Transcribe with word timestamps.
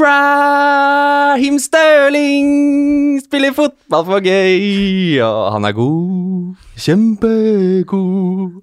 Raheem 0.00 1.58
Sterling 1.60 3.20
spiller 3.20 3.52
fotball 3.52 4.06
for 4.06 4.24
gøy, 4.24 5.20
og 5.24 5.52
han 5.54 5.66
er 5.68 5.74
god. 5.76 6.54
Kjempegod. 6.80 8.62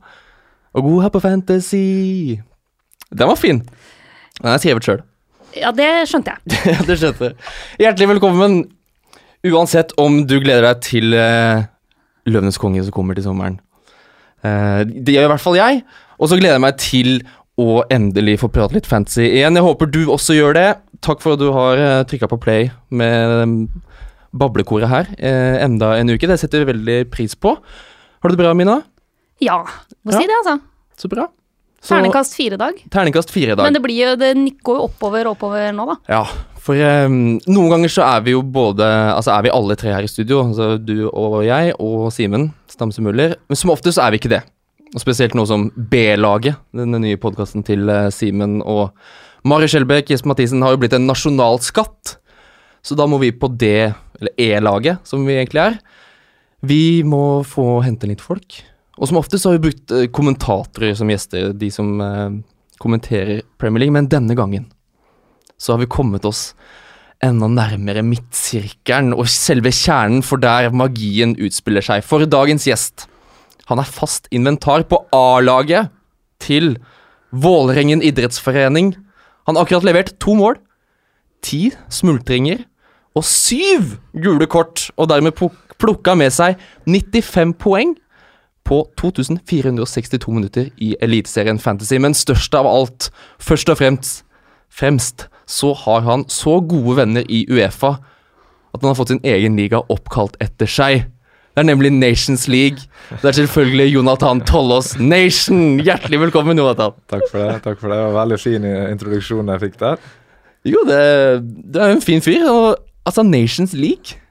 Og 0.74 0.84
god 0.88 1.02
her 1.04 1.14
på 1.14 1.22
Fantasy. 1.22 2.38
Den 3.14 3.30
var 3.30 3.38
fin. 3.38 3.62
Den 4.42 4.50
er 4.52 4.58
skrevet 4.62 4.88
sjøl. 4.88 5.06
Ja, 5.58 5.72
det 5.76 6.10
skjønte 6.10 6.34
jeg. 6.34 6.58
Ja, 6.74 6.82
det 6.88 6.98
skjønte 7.00 7.30
jeg. 7.30 7.38
Hjertelig 7.86 8.10
velkommen. 8.16 8.60
Uansett 9.48 9.94
om 10.02 10.24
du 10.28 10.40
gleder 10.42 10.66
deg 10.72 10.84
til 10.86 11.14
uh, 11.14 11.64
Løvenes 12.28 12.60
konge 12.62 12.84
som 12.84 12.94
kommer 12.96 13.18
til 13.18 13.28
sommeren. 13.30 13.60
Uh, 14.44 14.84
det 14.86 15.16
gjør 15.16 15.30
i 15.30 15.34
hvert 15.36 15.46
fall 15.46 15.60
jeg. 15.60 15.84
Og 16.18 16.32
så 16.32 16.40
gleder 16.40 16.58
jeg 16.58 16.66
meg 16.66 16.82
til 16.82 17.20
å 17.58 17.82
endelig 17.94 18.38
få 18.44 18.50
prate 18.54 18.78
litt 18.78 18.90
fancy 18.90 19.24
igjen. 19.26 19.58
Jeg 19.58 19.66
håper 19.66 19.90
du 19.90 20.04
også 20.14 20.36
gjør 20.38 20.58
det. 20.58 20.68
Takk 21.06 21.22
for 21.24 21.36
at 21.38 21.42
du 21.42 21.50
har 21.54 21.78
uh, 21.82 22.04
trykka 22.10 22.30
på 22.32 22.40
play 22.42 22.70
med 22.90 23.36
um, 23.44 23.56
bablekoret 24.38 24.90
her 24.92 25.08
eh, 25.18 25.58
enda 25.64 25.94
en 25.98 26.10
uke. 26.12 26.28
Det 26.30 26.38
setter 26.42 26.62
vi 26.64 26.72
veldig 26.74 26.98
pris 27.14 27.34
på. 27.36 27.54
Har 27.58 28.30
du 28.30 28.36
det 28.36 28.42
bra, 28.42 28.54
Mina? 28.58 28.82
Ja, 29.42 29.62
må 30.06 30.12
Ja. 30.14 30.20
si 30.20 30.28
det, 30.28 30.36
altså. 30.42 30.58
Så 30.98 31.10
bra. 31.10 31.28
Så- 31.82 31.96
Terningkast 31.96 32.36
fire 32.36 32.58
dag. 32.58 32.74
Terningkast 32.92 33.32
fire 33.32 33.56
dag. 33.56 33.64
Men 33.64 33.74
det 33.78 33.82
blir 33.82 33.98
jo, 34.10 34.16
det 34.20 34.34
nikker 34.36 34.76
jo 34.78 34.88
oppover 34.90 35.28
og 35.30 35.38
oppover 35.38 35.72
nå, 35.74 35.86
da. 35.88 35.96
Ja, 36.10 36.24
for 36.60 36.76
um, 36.76 37.38
noen 37.48 37.70
ganger 37.72 37.94
så 37.94 38.04
er 38.04 38.26
vi 38.26 38.34
jo 38.36 38.42
både 38.44 38.84
Altså 39.14 39.32
er 39.38 39.44
vi 39.46 39.54
alle 39.56 39.78
tre 39.80 39.94
her 39.94 40.04
i 40.04 40.10
studio, 40.12 40.42
altså 40.50 40.76
du 40.84 41.08
og 41.08 41.46
jeg 41.46 41.74
og 41.80 42.12
Simen 42.12 42.50
Stamse 42.68 43.02
Muller. 43.02 43.38
Men 43.48 43.56
som 43.56 43.72
oftest 43.72 43.98
så 43.98 44.08
er 44.08 44.12
vi 44.12 44.20
ikke 44.20 44.34
det. 44.36 44.42
Og 44.94 45.02
spesielt 45.02 45.34
noe 45.36 45.48
som 45.48 45.70
B-laget, 45.72 46.58
denne 46.76 47.00
nye 47.00 47.18
podkasten 47.18 47.64
til 47.64 47.88
uh, 47.90 48.10
Simen 48.10 48.60
og 48.62 48.92
Mari 49.48 49.70
Skjelbæk, 49.72 50.12
Jesper 50.12 50.34
Mathisen, 50.34 50.64
har 50.66 50.74
jo 50.76 50.82
blitt 50.82 50.96
en 50.98 51.08
nasjonalskatt. 51.08 52.18
Så 52.86 52.96
da 52.98 53.08
må 53.10 53.20
vi 53.22 53.34
på 53.36 53.50
det, 53.60 53.94
eller 54.20 54.34
E-laget, 54.42 55.04
som 55.08 55.26
vi 55.28 55.38
egentlig 55.38 55.64
er. 55.64 55.78
Vi 56.68 57.04
må 57.08 57.44
få 57.48 57.80
hente 57.86 58.10
litt 58.10 58.24
folk. 58.24 58.60
Og 58.98 59.10
som 59.10 59.20
oftest 59.20 59.46
har 59.46 59.56
vi 59.56 59.68
brukt 59.68 59.94
eh, 59.94 60.08
kommentatorer 60.10 60.96
som 60.98 61.10
gjester, 61.12 61.52
de 61.54 61.70
som 61.74 62.02
eh, 62.02 62.40
kommenterer 62.82 63.44
Premier 63.62 63.86
League, 63.86 63.94
men 63.94 64.10
denne 64.10 64.36
gangen 64.38 64.68
så 65.58 65.74
har 65.74 65.82
vi 65.82 65.90
kommet 65.90 66.26
oss 66.26 66.52
enda 67.24 67.48
nærmere 67.50 68.04
midtsirkelen 68.06 69.16
og 69.18 69.26
selve 69.32 69.72
kjernen 69.74 70.22
for 70.26 70.42
der 70.42 70.70
magien 70.70 71.34
utspiller 71.34 71.86
seg. 71.86 72.06
For 72.06 72.26
dagens 72.30 72.68
gjest, 72.70 73.08
han 73.72 73.82
er 73.82 73.90
fast 73.90 74.30
inventar 74.30 74.86
på 74.90 75.02
A-laget 75.16 75.90
til 76.44 76.76
Vålerengen 77.34 78.04
idrettsforening. 78.06 78.94
Han 79.48 79.56
har 79.56 79.66
akkurat 79.66 79.86
levert 79.88 80.16
to 80.20 80.36
mål, 80.36 80.58
ti 81.42 81.72
smultringer 81.94 82.66
og 83.16 83.24
syv 83.26 83.96
gule 84.14 84.48
kort, 84.52 84.90
og 84.98 85.10
dermed 85.10 85.34
pluk- 85.38 85.78
plukka 85.80 86.16
med 86.18 86.34
seg 86.34 86.58
95 86.86 87.56
poeng 87.62 87.96
på 88.68 88.82
2462 89.00 90.34
minutter 90.34 90.70
i 90.84 90.96
Eliteserien 91.02 91.60
Fantasy. 91.60 91.96
Men 92.02 92.18
størst 92.18 92.54
av 92.58 92.68
alt, 92.68 93.10
først 93.40 93.72
og 93.72 93.80
fremst, 93.80 94.24
fremst 94.70 95.28
så 95.48 95.72
har 95.86 96.04
han 96.04 96.26
så 96.28 96.60
gode 96.60 96.98
venner 97.00 97.24
i 97.32 97.46
Uefa 97.48 97.96
at 98.74 98.82
han 98.84 98.92
har 98.92 98.98
fått 99.00 99.14
sin 99.14 99.24
egen 99.24 99.56
liga 99.58 99.80
oppkalt 99.90 100.36
etter 100.44 100.70
seg. 100.70 101.08
Det 101.58 101.64
er 101.64 101.72
nemlig 101.72 101.90
Nations 101.90 102.44
League. 102.46 102.84
Det 103.10 103.26
er 103.26 103.34
selvfølgelig 103.34 103.88
Jonathan 103.96 104.44
Tollås 104.46 104.92
Nation. 105.02 105.80
Hjertelig 105.82 106.20
velkommen, 106.28 106.60
Jonathan. 106.62 106.94
Takk 107.10 107.24
for 107.32 107.42
det. 107.42 107.56
takk 107.64 107.80
for 107.82 107.90
det. 107.90 107.98
Det 107.98 108.04
var 108.06 108.14
Veldig 108.20 108.38
fin 108.44 108.68
introduksjon 108.68 109.50
jeg 109.50 109.64
fikk 109.64 109.80
der. 109.82 110.04
Jo, 110.70 110.84
det, 110.86 111.00
det 111.74 111.82
er 111.82 111.96
en 111.96 112.04
fin 112.06 112.22
fyr. 112.22 112.46
Og, 112.52 112.78
altså, 113.10 113.26
Nations 113.26 113.74
League. 113.74 114.22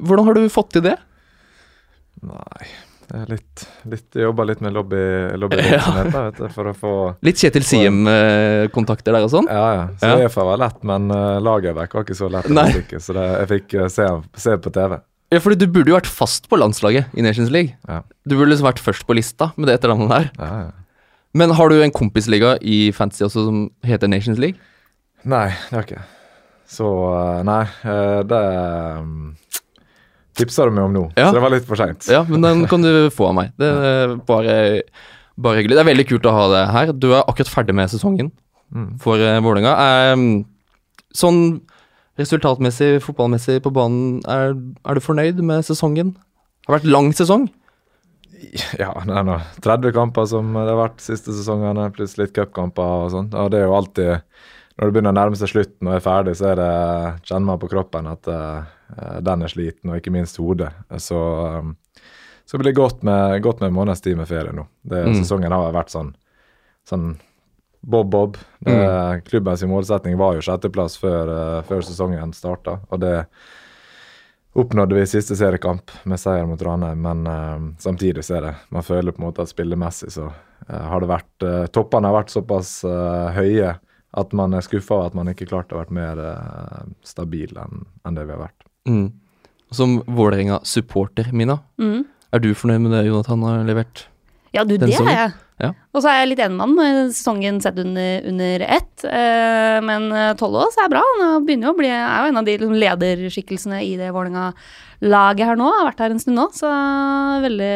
Hvordan 0.00 0.30
har 0.30 0.40
du 0.40 0.48
fått 0.48 0.72
til 0.78 0.86
det? 0.88 0.96
Nei 2.24 2.72
det 3.06 3.20
litt, 3.28 3.66
litt 3.92 4.16
jobba 4.18 4.48
litt 4.48 4.62
med 4.64 4.72
lobby, 4.74 5.02
lobbyvirksomhet 5.38 6.08
ja. 6.10 6.22
vet 6.24 6.38
du, 6.40 6.46
for 6.50 6.70
å 6.70 6.72
få 6.74 6.94
Litt 7.22 7.38
Kjetil 7.38 7.62
Siem-kontakter 7.68 9.14
der 9.14 9.26
og 9.28 9.30
sånn? 9.30 9.46
Ja, 9.46 9.66
ja. 9.76 9.84
Så 10.00 10.10
Ja. 10.10 10.24
EFA 10.26 10.46
var 10.48 10.58
lett, 10.64 10.80
men 10.88 11.06
uh, 11.12 11.36
Lagerbäck 11.38 11.94
var 11.94 12.06
ikke 12.06 12.16
så 12.18 12.30
lett. 12.32 12.48
Nei. 12.50 12.66
Så 12.98 13.14
det, 13.14 13.26
jeg 13.44 13.50
fikk 13.52 13.76
uh, 13.78 13.86
se, 13.92 14.08
se 14.42 14.56
på 14.58 14.72
TV. 14.74 14.98
Ja, 15.34 15.40
fordi 15.42 15.56
du 15.58 15.66
burde 15.72 15.90
jo 15.90 15.96
vært 15.96 16.06
fast 16.10 16.44
på 16.48 16.58
landslaget 16.60 17.10
i 17.18 17.22
Nations 17.24 17.50
League. 17.50 17.74
Ja. 17.88 18.02
Du 18.28 18.36
burde 18.36 18.52
liksom 18.52 18.68
vært 18.68 18.78
først 18.82 19.06
på 19.08 19.16
lista 19.18 19.48
med 19.56 19.66
det 19.68 19.78
etternavnet 19.80 20.12
der. 20.12 20.28
Ja, 20.38 20.50
ja. 20.66 20.70
Men 21.36 21.50
har 21.58 21.68
du 21.68 21.80
en 21.82 21.92
kompisliga 21.92 22.54
i 22.64 22.92
Fantasy 22.96 23.24
også 23.26 23.42
som 23.48 23.64
heter 23.84 24.08
Nations 24.08 24.38
League? 24.40 24.56
Nei, 25.26 25.48
det 25.50 25.74
har 25.74 25.82
jeg 25.82 25.88
ikke. 25.90 26.04
Så 26.70 26.86
eh, 27.10 27.42
nei, 27.46 27.58
eh, 27.90 28.20
det 28.30 28.40
um, 29.02 29.34
tipsa 30.38 30.64
du 30.66 30.72
meg 30.74 30.86
om 30.86 30.94
nå, 30.94 31.02
Ja. 31.18 31.28
så 31.28 31.36
det 31.36 31.42
var 31.44 31.52
litt 31.54 31.66
for 31.68 31.78
seint. 31.82 32.06
Ja, 32.10 32.22
men 32.26 32.40
den 32.46 32.64
kan 32.70 32.82
du 32.86 33.10
få 33.14 33.28
av 33.28 33.36
meg. 33.36 33.52
Det 33.60 33.68
er 33.90 34.14
bare, 34.30 34.56
bare 35.36 35.60
hyggelig. 35.60 35.76
Det 35.76 35.84
er 35.84 35.90
veldig 35.90 36.08
kult 36.14 36.30
å 36.30 36.34
ha 36.38 36.46
deg 36.54 36.72
her. 36.78 36.92
Du 36.96 37.10
er 37.12 37.22
akkurat 37.26 37.50
ferdig 37.52 37.74
med 37.76 37.90
sesongen 37.92 38.32
Mm. 38.74 38.96
for 38.98 39.14
Vålerenga. 39.16 39.76
Sånn 41.14 41.60
resultatmessig, 42.20 42.96
fotballmessig 43.04 43.60
på 43.64 43.72
banen, 43.76 44.20
er, 44.30 44.56
er 44.86 44.96
du 44.96 45.04
fornøyd 45.04 45.40
med 45.44 45.66
sesongen? 45.66 46.14
Det 46.16 46.70
har 46.70 46.78
vært 46.78 46.90
lang 46.90 47.12
sesong. 47.16 47.46
Ja, 48.76 48.90
det 49.06 49.14
er 49.16 49.24
nå 49.24 49.38
30 49.64 49.94
kamper 49.96 50.26
som 50.28 50.50
det 50.56 50.68
har 50.68 50.80
vært 50.80 51.02
siste 51.04 51.32
sesongene, 51.34 51.88
pluss 51.94 52.16
litt 52.20 52.34
cupkamper 52.36 53.06
og 53.06 53.12
sånn. 53.14 53.30
Og 53.32 53.50
det 53.52 53.62
er 53.62 53.68
jo 53.68 53.76
alltid 53.78 54.10
Når 54.76 54.90
det 54.90 54.92
begynner 54.92 55.14
å 55.14 55.16
nærme 55.16 55.38
seg 55.40 55.48
slutten 55.48 55.88
og 55.88 55.94
er 55.96 56.02
ferdig, 56.04 56.34
så 56.36 56.50
er 56.50 56.58
det, 56.60 56.72
kjenner 57.24 57.46
man 57.48 57.60
på 57.62 57.70
kroppen 57.72 58.10
at 58.10 58.28
uh, 58.28 58.66
den 59.24 59.44
er 59.46 59.48
sliten, 59.48 59.88
og 59.88 59.96
ikke 59.96 60.12
minst 60.12 60.36
hodet. 60.36 60.68
Så, 61.00 61.16
um, 61.16 61.70
så 62.44 62.60
blir 62.60 62.68
det 62.68 62.76
godt 62.76 63.00
med, 63.00 63.38
godt 63.40 63.62
med 63.62 63.70
en 63.70 63.78
måneds 63.78 64.04
tid 64.04 64.18
med 64.20 64.28
ferie 64.28 64.52
nå. 64.52 64.66
Det, 64.84 65.00
Mm. 65.06 65.16
Sesongen 65.16 65.54
har 65.56 65.72
vært 65.72 65.94
sånn, 65.94 66.12
sånn 66.84 67.14
bob-bob. 67.86 68.36
Mm. 68.66 69.20
Klubbens 69.28 69.62
målsetning 69.70 70.16
var 70.18 70.34
jo 70.34 70.42
sjetteplass 70.42 70.96
før, 70.98 71.30
eh, 71.30 71.60
før 71.68 71.84
sesongen 71.86 72.32
starta, 72.34 72.80
og 72.90 73.00
det 73.04 73.12
oppnådde 74.56 74.96
vi 74.96 75.04
i 75.04 75.08
siste 75.10 75.36
seriekamp 75.36 75.92
med 76.08 76.18
seier 76.18 76.46
mot 76.48 76.62
Ranheim, 76.64 77.02
men 77.04 77.26
uh, 77.28 77.66
samtidig 77.78 78.24
så 78.24 78.38
er 78.38 78.46
det 78.46 78.52
Man 78.72 78.86
føler 78.86 79.12
på 79.12 79.20
en 79.20 79.26
måte 79.28 79.44
at 79.44 79.52
spillemessig 79.52 80.08
så 80.14 80.30
uh, 80.30 80.86
har 80.88 81.04
det 81.04 81.10
vært 81.10 81.44
uh, 81.44 81.66
Toppene 81.68 82.08
har 82.08 82.16
vært 82.16 82.32
såpass 82.32 82.70
høye 83.36 83.74
at 84.16 84.32
man 84.32 84.56
er 84.56 84.64
skuffa 84.64 84.96
over 84.96 85.10
at 85.10 85.16
man 85.18 85.28
ikke 85.28 85.44
klarte 85.50 85.76
å 85.76 85.82
være 85.82 85.92
mer 85.92 86.22
uh, 86.24 86.82
stabil 87.04 87.52
enn 87.60 87.84
en 88.08 88.16
det 88.16 88.24
vi 88.24 88.32
har 88.32 88.46
vært. 88.46 88.64
Mm. 88.88 89.10
Som 89.76 89.98
Vålerenga-supporter, 90.06 91.32
Mina, 91.36 91.58
Mm. 91.76 92.06
er 92.32 92.40
du 92.40 92.54
fornøyd 92.54 92.80
med 92.86 92.96
det 92.96 93.06
Jonathan 93.10 93.42
har 93.44 93.64
levert? 93.68 94.06
Ja, 94.56 94.64
du, 94.64 94.78
det 94.78 94.88
er 94.88 95.10
jeg. 95.12 95.34
Ja. 95.62 95.70
Og 95.96 96.02
så 96.04 96.10
er 96.10 96.18
jeg 96.20 96.30
litt 96.34 96.42
enig 96.44 96.66
med 96.68 96.76
han 96.76 97.12
sesongen 97.14 97.62
sett 97.64 97.78
under, 97.80 98.26
under 98.28 98.64
ett. 98.66 99.06
Eh, 99.08 99.78
men 99.84 100.10
eh, 100.12 100.34
Tollås 100.36 100.76
er 100.82 100.90
bra. 100.92 101.00
Han 101.22 101.46
begynner 101.46 101.70
jo 101.70 101.74
å 101.74 101.78
bli, 101.78 101.88
er 101.88 102.26
jo 102.26 102.32
en 102.32 102.40
av 102.42 102.48
de 102.48 102.58
liksom, 102.60 102.76
lederskikkelsene 102.82 103.80
i 103.86 103.94
det 104.00 104.12
Vålerenga-laget 104.12 105.50
her 105.50 105.60
nå. 105.60 105.70
Har 105.78 105.88
vært 105.88 106.04
her 106.04 106.12
en 106.12 106.22
stund 106.22 106.36
nå, 106.36 106.50
så 106.56 106.70
veldig, 107.46 107.74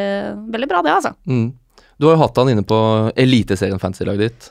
veldig 0.53 0.71
bra 0.71 0.85
det, 0.85 0.97
altså. 0.99 1.15
Mm. 1.25 1.51
Du 2.01 2.09
har 2.09 2.17
jo 2.17 2.23
hatt 2.23 2.41
han 2.41 2.53
inne 2.53 2.65
på 2.65 2.79
Eliteserien 3.21 3.81
Fantasy-laget 3.81 4.27
ditt 4.29 4.51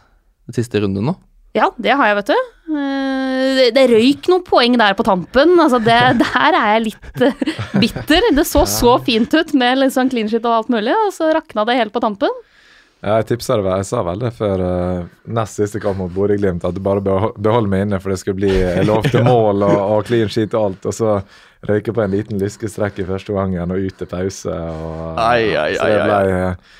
den 0.49 0.57
siste 0.57 0.81
runden 0.81 1.11
nå. 1.11 1.15
Ja, 1.57 1.71
det 1.81 1.95
har 1.97 2.11
jeg, 2.11 2.17
vet 2.19 2.29
du. 2.29 2.49
Eh, 2.77 3.45
det, 3.57 3.69
det 3.77 3.85
røyk 3.89 4.27
noen 4.29 4.43
poeng 4.45 4.75
der 4.77 4.97
på 4.97 5.05
tampen. 5.05 5.55
Altså, 5.61 5.79
det, 5.81 5.97
der 6.25 6.57
er 6.57 6.75
jeg 6.75 6.85
litt 6.91 7.25
eh, 7.25 7.49
bitter. 7.81 8.29
Det 8.37 8.45
så 8.45 8.65
så 8.69 8.97
fint 9.05 9.33
ut 9.33 9.53
med 9.57 9.81
litt 9.81 9.95
sånn 9.95 10.09
clean 10.09 10.29
shit 10.29 10.45
og 10.45 10.59
alt 10.59 10.73
mulig, 10.73 10.93
og 10.93 11.13
så 11.13 11.31
rakna 11.37 11.65
det 11.69 11.77
helt 11.79 11.93
på 11.93 12.01
tampen. 12.05 12.33
Ja, 12.99 13.13
jeg 13.21 13.29
tipsa 13.29 13.55
det 13.55 13.71
jeg 13.77 13.85
sa 13.87 14.01
vel 14.03 14.19
det 14.19 14.33
før 14.35 14.59
uh, 14.59 15.05
nest 15.31 15.55
siste 15.61 15.79
kamp 15.79 16.01
mot 16.01 16.11
Bodø-Glimt, 16.11 16.65
at 16.67 16.75
du 16.75 16.81
bare 16.83 16.99
beho- 17.03 17.31
behold 17.39 17.69
meg 17.71 17.85
inne, 17.85 17.99
for 18.03 18.11
det 18.11 18.19
skulle 18.19 18.41
bli 18.41 18.49
jeg 18.51 18.83
lovte 18.89 19.21
mål 19.27 19.63
og, 19.69 19.77
og 19.95 20.09
clean 20.09 20.27
sheet 20.31 20.55
og 20.57 20.65
alt. 20.73 20.87
Og 20.91 20.97
så 20.97 21.13
røyke 21.69 21.93
på 21.95 22.03
en 22.03 22.11
liten 22.11 22.39
lyskestrekk 22.43 22.99
i 22.99 23.07
første 23.07 23.35
gangen 23.35 23.71
og 23.71 23.87
ut 23.87 23.95
til 24.01 24.09
pause. 24.11 24.51
Og, 24.51 25.15
Ai, 25.15 25.55
ai, 25.55 25.69
så 25.79 25.87
det 25.87 26.01
ble 26.09 26.19
uh, 26.51 26.75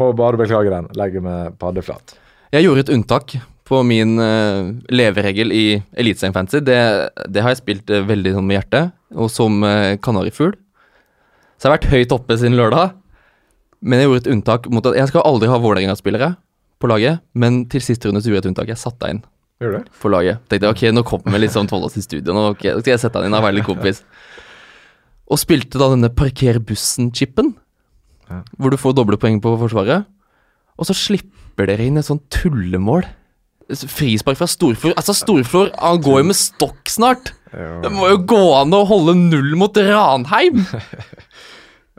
Må 0.00 0.10
bare 0.16 0.40
beklage 0.40 0.72
den. 0.72 0.88
Legge 0.96 1.20
meg 1.24 1.58
paddeflat. 1.60 2.16
Jeg 2.54 2.64
gjorde 2.64 2.86
et 2.86 2.94
unntak 2.96 3.36
på 3.68 3.80
min 3.84 4.16
uh, 4.20 4.72
leveregel 4.92 5.52
i 5.52 5.64
Eliteserien 5.92 6.34
Fantasy. 6.36 6.64
Det, 6.64 6.80
det 7.32 7.44
har 7.44 7.52
jeg 7.54 7.60
spilt 7.62 7.92
eh, 7.92 8.02
veldig 8.04 8.34
sånn 8.36 8.48
med 8.48 8.58
hjertet, 8.62 8.92
og 9.16 9.28
som 9.32 9.60
uh, 9.64 9.94
kanarifugl. 10.04 10.52
Så 11.56 11.68
jeg 11.68 11.70
har 11.70 11.76
vært 11.78 11.92
høyt 11.92 12.12
oppe 12.16 12.36
siden 12.40 12.56
lørdag. 12.58 12.96
Men 13.84 14.00
jeg 14.00 14.08
gjorde 14.08 14.22
et 14.24 14.32
unntak 14.32 14.66
mot 14.72 14.86
at 14.88 14.96
jeg 14.96 15.10
skal 15.10 15.24
aldri 15.28 15.48
ha 15.52 15.58
Vålerenga-spillere 15.60 16.30
på 16.80 16.88
laget. 16.90 17.20
Men 17.36 17.64
til 17.72 17.82
siste 17.84 18.08
runde 18.08 18.22
så 18.24 18.30
gjorde 18.30 18.40
jeg 18.40 18.46
et 18.46 18.50
unntak. 18.54 18.70
Jeg 18.72 18.80
satte 18.80 19.02
deg 19.04 19.16
inn 19.18 19.22
Gjør 19.62 19.74
det? 19.78 19.82
på 20.02 20.10
laget. 20.12 20.40
Tenkte 20.50 20.70
ok, 20.72 20.82
nå 20.96 21.02
kommer 21.06 21.40
litt 21.42 21.52
sånn 21.54 21.68
Tollås 21.70 21.98
i 22.00 22.04
studio. 22.04 22.32
Nå 22.36 22.46
okay, 22.54 22.72
skal 22.80 22.94
jeg 22.96 23.02
sette 23.04 23.20
deg 23.20 23.28
inn 23.28 23.36
og 23.38 23.44
være 23.44 23.58
litt 23.60 23.68
kompis. 23.68 24.00
Og 25.30 25.40
spilte 25.40 25.80
da 25.80 25.90
denne 25.92 26.10
parker 26.12 26.58
bussen-chipen, 26.64 27.54
Ja. 28.30 28.40
hvor 28.56 28.72
du 28.72 28.78
får 28.80 28.94
doble 28.96 29.18
poeng 29.20 29.36
på 29.44 29.52
forsvaret. 29.60 30.06
Og 30.80 30.88
så 30.88 30.96
slipper 30.96 31.68
dere 31.68 31.84
inn 31.86 32.00
et 32.00 32.08
sånt 32.08 32.24
tullemål 32.32 33.04
Frispark 33.68 34.36
fra 34.36 34.46
Storflor. 34.48 34.92
Altså, 34.98 35.14
Storflor 35.16 35.70
han 35.78 36.00
går 36.04 36.18
jo 36.20 36.26
med 36.28 36.36
stokk 36.36 36.90
snart. 36.92 37.30
Det 37.54 37.88
må 37.92 38.10
jo 38.10 38.18
gå 38.28 38.40
an 38.58 38.74
å 38.76 38.82
holde 38.88 39.14
null 39.16 39.54
mot 39.56 39.76
Ranheim. 39.76 40.64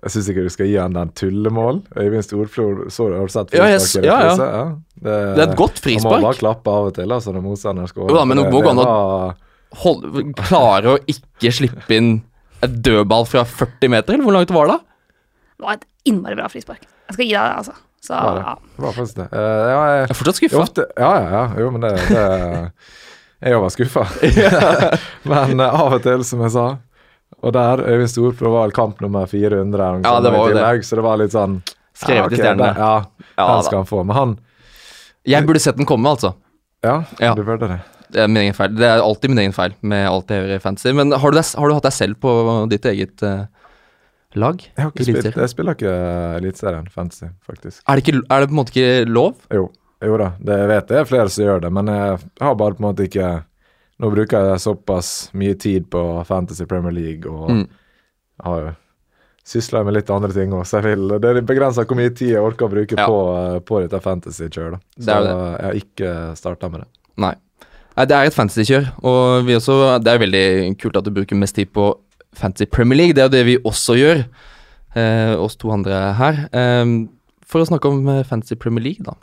Jeg 0.06 0.14
syns 0.14 0.28
ikke 0.30 0.44
du 0.46 0.50
skal 0.54 0.68
gi 0.70 0.76
han 0.78 0.94
den 0.94 1.10
tullemål. 1.18 1.80
Øyvind 1.98 2.22
Storflor, 2.28 2.84
så, 2.94 3.08
har 3.10 3.26
du 3.26 3.34
sett 3.34 3.54
Ja, 3.58 3.66
frisparket? 3.66 3.82
s- 3.82 3.96
ja, 4.06 4.18
ja. 4.30 4.66
det, 5.02 5.16
Det 5.36 5.42
er 5.42 5.50
et 5.50 5.58
godt 5.58 5.80
frispark. 5.82 6.14
Han 6.14 6.22
må 6.22 6.28
bare 6.30 6.38
klappe 6.38 6.70
av 6.70 6.90
og 6.92 6.94
til 6.94 7.10
altså, 7.16 7.34
når 7.34 7.42
motstanderen 7.42 7.90
skårer. 7.90 8.10
Jo 8.14 8.20
da, 8.20 8.26
men 8.30 8.38
Det- 8.38 8.52
det 8.52 8.62
å- 8.62 8.76
var- 8.76 9.36
Hold, 9.82 10.36
klare 10.38 10.94
å 10.94 11.00
ikke 11.10 11.52
slippe 11.52 11.90
inn 11.98 12.22
et 12.64 12.76
dødball 12.86 13.26
fra 13.28 13.42
40 13.44 13.90
meter, 13.90 14.14
eller 14.14 14.24
hvor 14.24 14.32
langt 14.38 14.52
var 14.54 14.68
det? 14.68 14.78
Det 15.58 15.66
var 15.66 15.74
et 15.74 15.86
innmari 16.06 16.36
bra 16.38 16.48
frispark. 16.48 16.86
Jeg 17.10 17.14
skal 17.18 17.26
gi 17.26 17.34
deg 17.34 17.50
det, 17.50 17.58
altså. 17.58 17.74
Så 18.06 18.14
Var 18.14 18.36
det? 18.36 18.44
ja. 18.46 18.56
Det 18.78 18.84
var 18.86 18.94
faktisk 18.94 19.16
det. 19.16 19.28
Uh, 19.34 19.40
ja, 19.42 19.82
jeg, 19.90 20.00
Jeg 20.06 20.10
er 20.10 20.20
fortsatt 20.22 20.42
jo, 20.42 20.48
skuffa. 20.48 20.86
ja, 21.00 21.12
ja, 21.18 21.30
ja. 21.34 21.44
Jo, 21.60 21.72
men 21.72 21.82
det, 21.82 21.92
det 22.08 22.72
Jeg 23.42 23.54
òg 23.58 23.62
var 23.62 23.70
skuffa. 23.74 24.04
men 25.26 25.60
uh, 25.60 25.74
av 25.82 25.94
og 25.98 26.04
til, 26.06 26.24
som 26.24 26.42
jeg 26.46 26.52
sa 26.56 26.78
Og 27.46 27.54
der, 27.54 27.82
Øyvind 27.86 28.10
Storflor 28.10 28.54
var 28.56 28.64
vel 28.66 28.74
kamp 28.76 29.02
nummer 29.06 29.28
400 29.30 30.02
Ja, 30.04 30.14
det 30.24 30.32
var 30.34 30.50
jo 30.50 30.56
det. 30.58 30.86
så 30.88 30.98
det 30.98 31.04
var 31.06 31.20
litt 31.22 31.34
sånn 31.36 31.60
Skrevet 31.96 32.34
i 32.34 32.36
ok, 32.36 32.42
stjernene. 32.42 32.72
Ja, 32.76 32.94
Ja, 33.38 33.46
da. 33.48 33.62
skal 33.64 33.78
han 33.84 33.88
få. 33.90 34.02
Men 34.04 34.16
han 34.18 34.40
Jeg 35.26 35.46
burde 35.48 35.62
sett 35.62 35.78
den 35.78 35.86
komme, 35.86 36.10
altså. 36.10 36.34
Ja, 36.84 37.04
Ja. 37.22 37.34
du 37.36 37.44
burde 37.44 37.68
det. 37.70 37.80
Det 38.12 38.22
er 38.22 38.28
min 38.28 38.38
egen 38.44 38.54
feil. 38.54 38.76
Det 38.76 38.86
er 38.86 39.02
alltid 39.02 39.30
min 39.30 39.40
egen 39.40 39.54
feil 39.54 39.74
med 39.82 40.08
alt 40.08 40.28
jeg 40.30 40.44
gjør 40.44 40.56
i 40.56 40.60
fantasy. 40.60 40.92
Men 40.94 41.12
har 41.12 41.32
du, 41.32 41.38
det, 41.38 41.46
har 41.58 41.68
du 41.68 41.74
hatt 41.74 41.84
deg 41.88 41.94
selv 41.94 42.20
på 42.22 42.34
ditt 42.70 42.86
eget 42.86 43.24
uh, 43.24 43.46
lag? 44.36 44.62
Jeg 44.78 44.92
spilt 45.08 45.36
Jeg 45.36 45.50
spiller 45.50 45.74
ikke 45.78 45.96
Eliteserien 46.38 46.88
Fantasy, 46.94 47.32
faktisk. 47.46 47.82
Er 47.88 47.96
det, 47.98 48.06
ikke, 48.06 48.22
er 48.30 48.40
det 48.44 48.50
på 48.50 48.54
en 48.56 48.60
måte 48.62 48.74
ikke 48.76 49.10
lov? 49.10 49.34
Jo, 49.52 49.70
jo 50.04 50.18
da, 50.22 50.32
det 50.40 50.60
jeg 50.60 50.68
vet 50.70 50.88
det 50.88 50.98
er 51.02 51.10
flere 51.10 51.30
som 51.34 51.46
gjør 51.46 51.62
det, 51.66 51.72
men 51.74 51.88
jeg 51.88 52.20
har 52.42 52.56
bare 52.56 52.76
på 52.78 52.84
en 52.84 52.90
måte 52.90 53.08
ikke 53.10 53.30
Nå 54.00 54.10
bruker 54.12 54.50
jeg 54.52 54.60
såpass 54.60 55.30
mye 55.34 55.56
tid 55.58 55.86
på 55.90 56.02
Fantasy 56.28 56.66
Premier 56.68 56.92
League 56.92 57.32
og 57.32 57.50
Mm. 57.52 57.68
har 58.44 58.60
jo 58.62 58.74
sysla 59.46 59.84
med 59.86 59.94
litt 59.94 60.10
andre 60.10 60.34
ting 60.34 60.52
òg, 60.52 60.66
så 60.66 60.82
jeg 60.82 60.84
vil 60.98 61.20
Det 61.20 61.24
er 61.38 61.42
begrensa 61.42 61.86
hvor 61.86 61.96
mye 61.96 62.10
tid 62.14 62.30
jeg 62.34 62.42
orker 62.44 62.66
å 62.68 62.72
bruke 62.72 62.98
Ja. 62.98 63.06
på, 63.08 63.64
på 63.66 63.82
dette 63.88 64.02
fantasy-kjøret. 64.02 64.80
Så 65.00 65.06
Det 65.06 65.16
jo 65.16 65.56
jeg 65.56 65.62
har 65.64 65.74
ikke 65.80 66.36
starta 66.36 66.70
med 66.72 66.82
det. 66.82 66.88
Nei. 67.18 67.36
Nei, 67.96 68.06
Det 68.06 68.12
er 68.16 68.26
et 68.26 68.34
fantasy-kjør, 68.34 68.92
og 69.04 69.46
vi 69.46 69.54
også, 69.56 70.04
det 70.04 70.12
er 70.12 70.20
veldig 70.20 70.78
kult 70.78 70.98
at 70.98 71.04
du 71.06 71.12
bruker 71.12 71.36
mest 71.38 71.56
tid 71.56 71.72
på 71.72 71.94
Fantasy 72.34 72.66
Premier 72.66 72.98
League. 72.98 73.14
Det 73.14 73.22
er 73.24 73.30
jo 73.30 73.38
det 73.38 73.46
vi 73.46 73.58
også 73.64 73.96
gjør, 73.96 74.26
eh, 74.96 75.36
oss 75.40 75.56
to 75.56 75.70
andre 75.72 76.14
her. 76.16 76.50
Eh, 76.52 77.08
for 77.46 77.62
å 77.62 77.68
snakke 77.70 77.86
om 77.88 78.10
eh, 78.10 78.24
Fantasy 78.24 78.56
Premier 78.56 78.84
League, 78.84 79.04
da. 79.06 79.14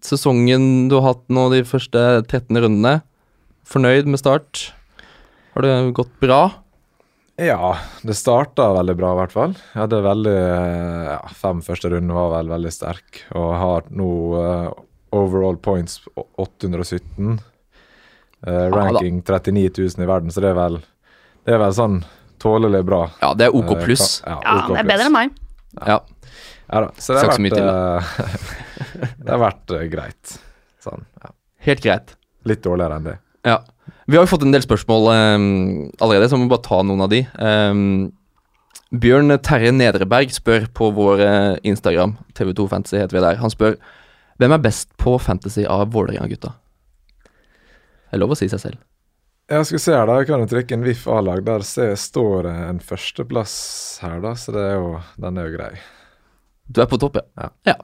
Sesongen 0.00 0.88
du 0.88 0.94
har 1.00 1.12
hatt 1.14 1.28
nå 1.28 1.50
de 1.50 1.62
første 1.64 2.22
13 2.26 2.56
rundene. 2.62 3.02
Fornøyd 3.66 4.06
med 4.10 4.20
start? 4.20 4.68
Har 5.56 5.64
det 5.66 5.74
gått 5.96 6.12
bra? 6.22 6.40
Ja, 7.40 7.74
det 8.06 8.14
starta 8.16 8.70
veldig 8.78 8.94
bra, 8.96 9.10
i 9.12 9.18
hvert 9.20 9.34
fall. 9.34 9.54
Jeg 9.74 9.80
hadde 9.82 9.98
veldig 10.06 10.36
ja, 11.10 11.18
Fem 11.36 11.58
første 11.64 11.90
runder 11.92 12.16
var 12.16 12.30
vel 12.38 12.52
veldig 12.54 12.70
sterk, 12.72 13.22
og 13.36 13.50
har 13.60 13.88
nå 13.92 14.06
uh, 14.38 14.70
overall 15.16 15.58
points 15.60 15.98
817. 16.16 17.36
Uh, 18.46 18.46
da. 18.46 18.68
ranking 18.72 19.20
39 19.26 19.68
000 19.98 20.04
i 20.04 20.08
verden, 20.08 20.30
så 20.32 20.44
det 20.44 20.52
er 20.52 20.58
vel 20.58 20.78
Det 21.46 21.54
er 21.56 21.60
vel 21.62 21.74
sånn 21.76 21.98
tålelig 22.42 22.82
bra. 22.86 23.02
Ja, 23.22 23.32
det 23.34 23.48
er 23.48 23.54
OK 23.56 23.70
Eh, 23.76 23.84
pluss. 23.84 24.20
ka- 24.24 24.38
ja, 24.44 24.56
OK 24.62 24.72
det 24.74 24.80
er 24.84 24.88
bedre 24.92 25.06
enn 25.10 25.14
meg. 25.14 25.36
Ja. 25.86 25.98
Ja 26.66 26.80
da. 26.84 26.88
Så 26.98 27.14
det 27.14 27.22
har 27.22 27.36
vært, 27.36 27.60
eh, 27.60 29.12
det 29.24 29.30
har 29.32 29.40
vært 29.44 29.74
eh, 29.76 29.84
greit. 29.92 30.34
Sånn, 30.84 31.04
ja. 31.22 31.30
Helt 31.68 31.84
greit. 31.84 32.16
Litt 32.46 32.62
dårligere 32.64 32.98
enn 33.00 33.08
det. 33.08 33.16
Ja. 33.46 33.60
Vi 34.06 34.18
har 34.18 34.26
jo 34.26 34.30
fått 34.30 34.44
en 34.46 34.54
del 34.54 34.62
spørsmål 34.64 35.08
um, 35.10 35.50
allerede, 36.02 36.28
så 36.30 36.38
vi 36.38 36.44
må 36.44 36.50
bare 36.50 36.66
ta 36.66 36.80
noen 36.86 37.04
av 37.06 37.10
de. 37.12 37.24
Um, 37.38 37.84
Bjørn 38.94 39.34
Terje 39.42 39.72
Nedreberg 39.74 40.30
spør 40.34 40.68
på 40.74 40.92
vår 40.94 41.22
eh, 41.24 41.54
Instagram, 41.66 42.12
TV2 42.38 42.68
Fantasy 42.70 43.00
heter 43.00 43.18
vi 43.18 43.22
der, 43.24 43.40
han 43.40 43.50
spør 43.50 43.74
hvem 44.38 44.52
er 44.52 44.62
best 44.62 44.90
på 45.00 45.16
Fantasy 45.22 45.64
av 45.64 45.88
Vålerenga-gutta? 45.94 46.52
Det 47.24 48.14
er 48.14 48.20
lov 48.20 48.34
å 48.34 48.38
si 48.38 48.48
seg 48.52 48.60
selv. 48.60 48.82
Jeg 49.50 49.68
skal 49.68 49.80
se 49.80 49.94
her, 49.94 50.08
da. 50.08 50.18
Jeg 50.20 50.28
kan 50.28 50.42
jo 50.42 50.48
trykke 50.50 50.76
en 50.76 50.84
VIF 50.84 51.06
A-lag. 51.08 51.40
Der 51.46 51.64
ser, 51.64 51.94
står 51.98 52.48
det 52.48 52.54
en 52.66 52.80
førsteplass 52.82 53.54
her, 54.02 54.18
da, 54.24 54.34
så 54.38 54.52
det 54.56 54.64
er 54.66 54.74
jo, 54.76 54.90
den 55.22 55.40
er 55.40 55.48
jo 55.48 55.54
grei. 55.56 55.70
Du 56.66 56.82
er 56.82 56.90
på 56.90 56.98
topp, 57.00 57.20
ja. 57.22 57.48
ja. 57.68 57.76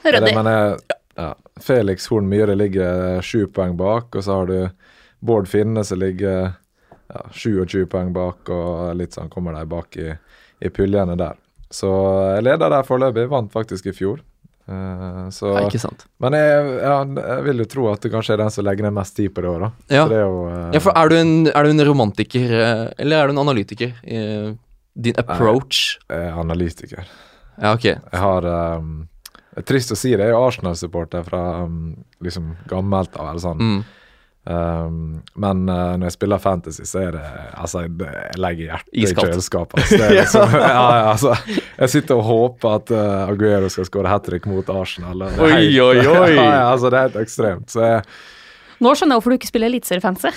Det, 0.00 0.14
Ryddig. 0.14 0.32
men 0.38 0.48
jeg, 0.48 0.96
ja, 1.20 1.30
Felix 1.60 2.06
Horn 2.08 2.30
Myhre 2.30 2.56
ligger 2.56 3.20
sju 3.26 3.44
poeng 3.52 3.76
bak, 3.76 4.14
og 4.14 4.24
så 4.24 4.38
har 4.38 4.48
du 4.48 4.79
Bård 5.20 5.48
Finne 5.48 5.84
som 5.84 6.00
ligger 6.00 6.52
ja, 7.10 7.22
27 7.32 7.86
poeng 7.90 8.12
bak, 8.16 8.48
og 8.52 8.96
litt 8.98 9.16
sånn 9.16 9.30
kommer 9.32 9.56
de 9.56 9.66
bak 9.68 9.96
i, 10.00 10.10
i 10.60 10.72
puljene 10.72 11.16
der. 11.20 11.38
Så 11.70 11.90
jeg 12.34 12.46
leder 12.48 12.72
der 12.72 12.86
foreløpig, 12.86 13.28
vant 13.30 13.52
faktisk 13.54 13.90
i 13.90 13.94
fjor. 13.94 14.22
Uh, 14.70 15.26
så, 15.34 15.50
Nei, 15.56 15.64
ikke 15.66 15.80
sant. 15.82 16.04
men 16.22 16.34
jeg, 16.36 16.66
ja, 16.78 16.98
jeg 17.02 17.44
vil 17.48 17.62
jo 17.62 17.64
tro 17.72 17.86
at 17.90 18.04
det 18.04 18.10
kanskje 18.12 18.36
er 18.36 18.42
den 18.44 18.52
som 18.54 18.62
legger 18.62 18.86
ned 18.86 18.94
mest 18.94 19.16
tid 19.18 19.32
på 19.34 19.42
det 19.42 19.50
òg, 19.50 19.64
da. 19.64 19.70
Ja. 19.90 20.04
Så 20.04 20.12
det 20.12 20.18
er 20.20 20.26
jo 20.28 20.36
uh, 20.46 20.58
ja, 20.76 20.82
for 20.84 21.00
er 21.00 21.10
du, 21.10 21.14
en, 21.18 21.32
er 21.50 21.66
du 21.66 21.70
en 21.72 21.84
romantiker, 21.88 22.52
eh, 22.54 22.82
eller 23.02 23.18
er 23.18 23.30
du 23.30 23.34
en 23.34 23.42
analytiker? 23.42 23.96
i 24.06 24.20
din 25.00 25.18
approach? 25.18 25.98
jeg 26.10 26.26
er 26.28 26.38
analytiker. 26.38 27.10
Ja, 27.56 27.72
ok. 27.72 27.86
Jeg 27.88 28.20
har 28.22 28.46
um, 28.78 28.92
Trist 29.66 29.90
å 29.90 29.98
si 29.98 30.12
det, 30.12 30.22
jeg 30.22 30.30
er 30.30 30.36
jo 30.36 30.44
Arsenal-supporter 30.46 31.24
fra 31.26 31.42
um, 31.64 31.96
liksom 32.22 32.52
gammelt 32.70 33.16
av. 33.18 33.32
eller 33.32 33.42
sånn. 33.42 33.60
Mm. 33.60 33.80
Um, 34.48 35.18
men 35.36 35.58
uh, 35.68 35.98
når 36.00 36.06
jeg 36.08 36.14
spiller 36.14 36.40
Fantasy, 36.40 36.86
så 36.88 37.02
er 37.04 37.10
det 37.12 37.24
Altså, 37.60 37.82
det, 37.92 38.06
jeg 38.08 38.38
legger 38.40 38.70
hjertet 38.70 38.94
i 38.96 39.02
Iskaldt. 39.04 39.34
kjøleskapet. 39.34 39.82
Altså, 39.82 39.98
det 40.00 40.08
liksom, 40.16 40.54
ja, 40.56 40.70
ja, 40.70 41.02
altså, 41.10 41.34
jeg 41.76 41.92
sitter 41.92 42.16
og 42.16 42.24
håper 42.24 42.76
at 42.78 42.92
uh, 42.96 43.28
Aguero 43.28 43.68
skal 43.70 43.84
skåre 43.90 44.08
hat 44.08 44.24
trick 44.24 44.48
mot 44.48 44.72
Arsenal. 44.72 45.20
det 45.20 45.28
er 45.34 45.44
Oi, 45.44 45.50
helt- 45.52 45.80
oi, 45.84 46.06
oi. 46.16 46.30
Ja, 46.38 46.46
ja, 46.46 46.62
altså, 46.72 46.88
det 46.90 46.98
er 47.02 47.08
helt 47.10 47.18
ekstremt. 47.20 47.68
Så 47.74 47.84
jeg, 47.84 48.00
Nå 48.80 48.94
skjønner 48.96 49.12
jeg 49.12 49.20
hvorfor 49.20 49.34
du 49.34 49.36
ikke 49.36 49.50
spiller 49.52 49.68
eliteseriefancy. 49.68 50.32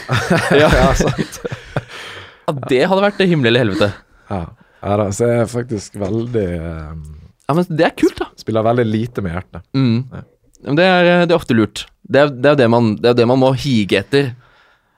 Ja, 0.59 0.67
ja, 0.67 2.57
det 2.67 2.81
hadde 2.91 3.05
vært 3.05 3.23
himmel 3.23 3.47
eller 3.53 3.63
helvete. 3.63 3.89
ja, 4.29 4.41
ja 4.83 4.97
da, 4.99 5.05
så 5.15 5.29
jeg 5.31 5.45
er 5.45 5.49
faktisk 5.51 5.95
veldig 6.01 6.47
um, 6.59 7.03
Ja, 7.47 7.55
men 7.55 7.69
det 7.71 7.85
er 7.87 7.95
kult, 7.95 8.19
da. 8.19 8.27
Spiller 8.39 8.65
veldig 8.67 8.83
lite 8.89 9.23
med 9.23 9.37
hjertet. 9.37 9.63
Mm. 9.79 9.95
Ja. 10.11 10.25
Men 10.67 10.79
Det, 10.79 10.83
er, 10.91 11.07
det 11.23 11.31
er 11.31 11.39
ofte 11.39 11.55
lurt. 11.55 11.85
Det 12.03 12.19
er 12.19 12.31
det, 12.33 12.49
er 12.53 12.55
det, 12.63 12.69
man, 12.71 12.95
det 12.99 13.13
er 13.13 13.19
det 13.21 13.27
man 13.29 13.39
må 13.39 13.53
hige 13.55 14.01
etter. 14.01 14.33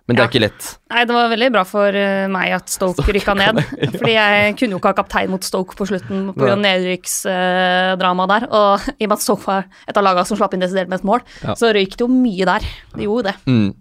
Men 0.06 0.18
det 0.18 0.22
er 0.22 0.30
ikke 0.30 0.42
lett. 0.44 0.66
Nei, 0.94 1.02
det 1.10 1.14
var 1.16 1.32
veldig 1.32 1.48
bra 1.56 1.62
for 1.66 1.96
eh, 1.98 2.28
meg 2.30 2.52
at 2.54 2.70
Stoke 2.70 3.02
rykka 3.10 3.34
ned. 3.40 3.58
Fordi 3.98 4.12
jeg 4.14 4.52
kunne 4.60 4.76
jo 4.76 4.78
ikke 4.78 4.92
ha 4.92 4.98
kaptein 5.00 5.32
mot 5.34 5.46
Stoke 5.46 5.74
på 5.78 5.88
slutten 5.90 6.28
pga. 6.36 6.54
Nedrykksdramaet 6.62 8.34
der. 8.36 8.46
Og 8.54 8.86
i 9.00 9.08
og 9.08 9.10
med 9.10 9.16
at 9.18 9.24
Stoke 9.26 9.48
var 9.50 9.66
et 9.90 9.98
av 9.98 10.06
lagene 10.06 10.30
som 10.30 10.38
slapp 10.38 10.54
inn 10.54 10.62
desidert 10.62 10.92
mest 10.94 11.08
mål, 11.10 11.24
Ja. 11.42 11.56
så 11.58 11.72
røyk 11.74 11.98
det 11.98 12.06
jo 12.06 12.10
mye 12.12 12.46
der. 12.52 12.68
Det 12.94 13.08
gjorde 13.08 13.32
det. 13.32 13.36
Mm. 13.50 13.72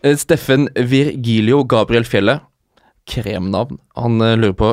Eh, 0.00 0.16
Steffen 0.16 0.68
Virgilio 0.76 1.60
Gabriel 1.68 2.08
Fjelle, 2.08 2.38
kremnavn, 3.06 3.76
han 4.00 4.16
eh, 4.24 4.32
lurer 4.40 4.56
på 4.56 4.72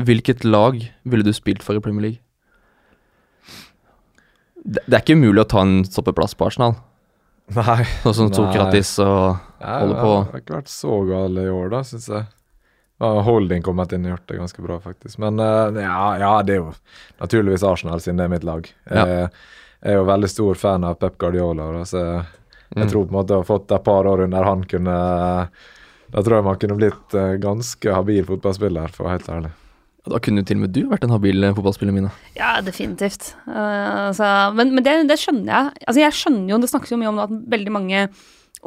hvilket 0.00 0.42
lag 0.44 0.82
ville 1.06 1.24
du 1.26 1.30
spilt 1.36 1.62
for 1.62 1.78
i 1.78 1.82
Premier 1.84 2.08
League? 2.08 2.20
Det, 4.60 4.82
det 4.86 4.96
er 4.98 5.02
ikke 5.04 5.16
umulig 5.16 5.44
å 5.46 5.48
ta 5.48 5.62
en 5.64 5.80
stoppeplass 5.86 6.34
på 6.36 6.50
Arsenal, 6.50 6.74
Nei. 7.56 7.84
sånn 8.04 8.14
som. 8.14 8.30
Sokratis 8.34 8.92
og 9.02 9.38
Ja, 9.60 9.78
på. 9.80 9.88
det 9.90 10.32
har 10.32 10.40
ikke 10.40 10.54
vært 10.60 10.70
så 10.72 10.98
gale 11.08 11.42
i 11.46 11.50
år, 11.52 11.70
da, 11.72 11.80
syns 11.84 12.08
jeg. 12.08 12.26
Holding 13.00 13.62
kommet 13.64 13.92
inn 13.96 14.04
og 14.04 14.12
gjort 14.14 14.26
det 14.28 14.38
ganske 14.42 14.62
bra, 14.64 14.76
faktisk. 14.84 15.16
Men 15.22 15.40
eh, 15.40 15.80
ja, 15.82 16.16
ja, 16.20 16.32
det 16.44 16.54
er 16.58 16.60
jo 16.60 16.72
naturligvis 17.20 17.64
Arsenal, 17.64 18.00
siden 18.04 18.20
det 18.20 18.26
er 18.28 18.32
mitt 18.34 18.44
lag. 18.44 18.68
Ja. 18.90 19.04
Jeg, 19.08 19.30
jeg 19.80 19.94
er 19.94 19.96
jo 20.02 20.04
veldig 20.10 20.28
stor 20.28 20.58
fan 20.60 20.84
av 20.84 20.98
Pep 21.00 21.16
Guardiola, 21.22 21.70
da, 21.78 21.84
så 21.88 22.02
jeg, 22.04 22.26
jeg 22.76 22.84
Mm. 22.84 22.90
tror 22.92 23.06
på 23.06 23.10
en 23.10 23.16
måte 23.16 23.34
å 23.34 23.40
ha 23.40 23.46
fått 23.48 23.72
et 23.74 23.82
par 23.82 24.06
år 24.06 24.20
under 24.28 24.44
han 24.46 24.60
kunne 24.70 24.92
Da 26.12 26.22
tror 26.22 26.36
jeg 26.36 26.44
man 26.46 26.58
kunne 26.62 26.76
blitt 26.78 27.14
eh, 27.18 27.32
ganske 27.42 27.94
habil 27.96 28.24
fotballspiller, 28.28 28.92
for 28.94 29.02
å 29.04 29.08
være 29.08 29.16
helt 29.18 29.30
ærlig. 29.34 29.50
Da 30.10 30.18
kunne 30.22 30.42
jo 30.42 30.48
til 30.48 30.58
og 30.58 30.64
med 30.64 30.74
du 30.74 30.82
vært 30.90 31.06
en 31.06 31.14
habil 31.14 31.46
eh, 31.46 31.54
fotballspiller, 31.56 31.94
Mina. 31.94 32.10
Ja, 32.36 32.56
definitivt. 32.64 33.32
Uh, 33.46 34.10
så, 34.16 34.26
men 34.56 34.74
men 34.74 34.86
det, 34.86 34.96
det 35.10 35.18
skjønner 35.20 35.50
jeg. 35.50 35.86
Altså, 35.86 36.02
jeg 36.02 36.18
skjønner 36.18 36.52
jo, 36.52 36.60
Det 36.62 36.70
snakkes 36.72 36.92
jo 36.94 37.00
mye 37.00 37.12
om 37.12 37.22
at 37.22 37.34
veldig 37.54 37.74
mange 37.74 38.04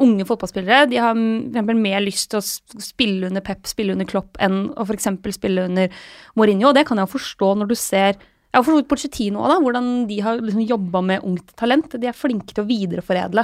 unge 0.02 0.24
fotballspillere 0.26 0.88
de 0.90 0.98
har 0.98 1.14
for 1.14 1.78
mer 1.78 2.00
lyst 2.02 2.32
til 2.32 2.40
å 2.40 2.82
spille 2.82 3.28
under 3.28 3.44
Pep, 3.46 3.62
spille 3.70 3.94
under 3.94 4.08
Klopp, 4.10 4.32
enn 4.42 4.72
å 4.74 4.86
f.eks. 4.88 5.06
spille 5.36 5.68
under 5.68 6.06
Mourinho. 6.34 6.72
Og 6.72 6.78
det 6.78 6.86
kan 6.88 6.98
jeg 6.98 7.12
forstå 7.12 7.52
når 7.60 7.70
du 7.70 7.76
ser 7.78 8.16
jeg 8.54 8.60
har 8.60 8.66
forstått 8.68 8.86
Pochettino 8.86 9.40
òg, 9.42 9.50
da, 9.50 9.54
hvordan 9.58 9.86
de 10.06 10.16
har 10.22 10.38
liksom 10.38 10.62
jobba 10.62 11.00
med 11.02 11.24
ungt 11.26 11.48
talent. 11.58 11.96
De 11.98 12.06
er 12.06 12.14
flinke 12.14 12.54
til 12.54 12.62
å 12.62 12.68
videreforedle 12.68 13.42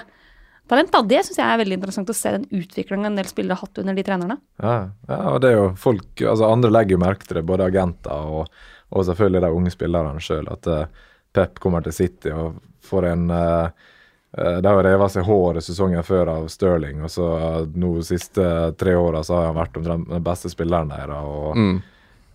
talent. 0.71 0.93
da. 0.95 1.03
Det 1.03 1.21
syns 1.27 1.41
jeg 1.41 1.47
er 1.47 1.61
veldig 1.61 1.79
interessant 1.81 2.11
å 2.13 2.17
se 2.17 2.33
den 2.37 2.49
utviklingen 2.49 3.11
en 3.11 3.19
del 3.19 3.29
spillere 3.29 3.59
har 3.59 3.67
hatt 3.67 3.83
under 3.83 3.97
de 3.99 4.07
trenerne. 4.07 4.39
Ja, 4.63 4.75
ja, 5.11 5.21
og 5.35 5.41
det 5.43 5.53
er 5.53 5.59
jo 5.59 5.69
folk 5.81 6.25
Altså, 6.25 6.49
andre 6.49 6.73
legger 6.73 6.97
jo 6.97 7.03
merke 7.03 7.27
til 7.27 7.41
det, 7.41 7.47
både 7.49 7.69
agenter 7.71 8.35
og, 8.41 8.51
og 8.91 9.07
selvfølgelig 9.09 9.45
de 9.45 9.55
unge 9.61 9.73
spillerne 9.75 10.25
sjøl, 10.25 10.51
at 10.53 10.69
uh, 10.71 11.07
Pep 11.35 11.61
kommer 11.63 11.85
til 11.85 11.95
City 11.95 12.33
og 12.35 12.59
får 12.87 13.07
en 13.13 13.31
uh, 13.31 13.71
eh, 14.35 14.57
Det 14.59 14.67
har 14.67 14.83
revet 14.83 15.07
av 15.07 15.13
seg 15.13 15.27
håret 15.29 15.65
sesongen 15.65 16.03
før 16.07 16.33
av 16.33 16.49
Stirling, 16.51 17.05
og 17.07 17.13
så 17.13 17.29
uh, 17.39 17.63
nå 17.71 17.95
de 18.01 18.07
siste 18.09 18.45
tre 18.81 18.97
åra 18.99 19.23
så 19.27 19.39
har 19.39 19.51
han 19.51 19.59
vært 19.61 19.81
den 19.87 20.27
beste 20.27 20.53
spilleren 20.53 20.93
deres. 20.95 21.25
Og 21.25 21.57
Mm. 21.61 21.81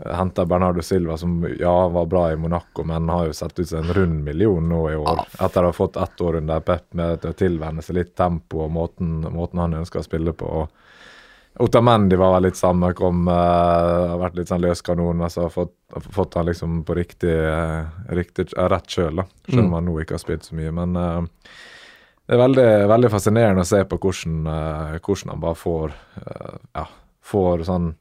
Henta 0.03 0.45
Bernardo 0.45 0.81
Silva, 0.81 1.17
som 1.17 1.37
ja, 1.59 1.87
var 1.87 2.05
bra 2.05 2.31
i 2.31 2.35
Monaco, 2.35 2.83
men 2.83 3.09
har 3.09 3.25
jo 3.29 3.33
sett 3.33 3.59
ut 3.59 3.69
som 3.69 3.79
en 3.79 3.93
rund 3.93 4.23
million 4.23 4.69
nå 4.69 4.81
i 4.91 4.95
år. 4.95 5.21
Etter 5.39 5.63
å 5.63 5.69
ha 5.71 5.73
fått 5.73 5.97
ett 5.97 6.21
år 6.21 6.35
under 6.41 6.59
Pep 6.59 6.93
med 6.93 7.25
å 7.25 7.31
tilvenne 7.33 7.81
seg 7.81 7.95
litt 8.01 8.15
tempo 8.15 8.65
og 8.65 8.71
måten, 8.75 9.21
måten 9.31 9.59
han 9.63 9.77
ønsker 9.79 9.99
å 10.01 10.07
spille 10.07 10.33
på. 10.35 10.45
og 10.45 11.63
Otamendi 11.63 12.17
var 12.19 12.33
vel 12.33 12.49
litt 12.49 12.57
samme, 12.59 12.89
kom, 12.93 13.29
uh, 13.31 14.09
har 14.11 14.17
vært 14.19 14.35
litt 14.35 14.49
sånn 14.51 14.59
løskanon, 14.65 15.15
men 15.21 15.31
så 15.31 15.45
har 15.45 15.53
fått, 15.53 15.71
fått 16.11 16.35
han 16.35 16.49
liksom 16.49 16.81
på 16.83 16.97
riktig, 16.97 17.31
uh, 17.31 17.87
riktig 18.11 18.49
uh, 18.57 18.65
rett 18.67 18.91
kjøl, 18.91 19.21
da. 19.21 19.25
Selv 19.47 19.61
om 19.61 19.69
Mm. 19.69 19.73
han 19.77 19.85
nå 19.87 19.95
ikke 20.01 20.17
har 20.17 20.23
spilt 20.25 20.43
så 20.43 20.55
mye. 20.59 20.73
Men 20.75 20.95
eh, 20.99 21.21
det 22.27 22.35
er 22.35 22.41
veldig, 22.43 22.67
veldig 22.91 23.11
fascinerende 23.13 23.63
å 23.63 23.69
se 23.71 23.79
på 23.85 23.97
hvordan, 24.01 24.99
hvordan 24.99 25.29
han 25.31 25.39
bare 25.39 25.55
får 25.55 25.93
ja, 26.73 26.85
får 27.23 27.63
sånn 27.69 27.95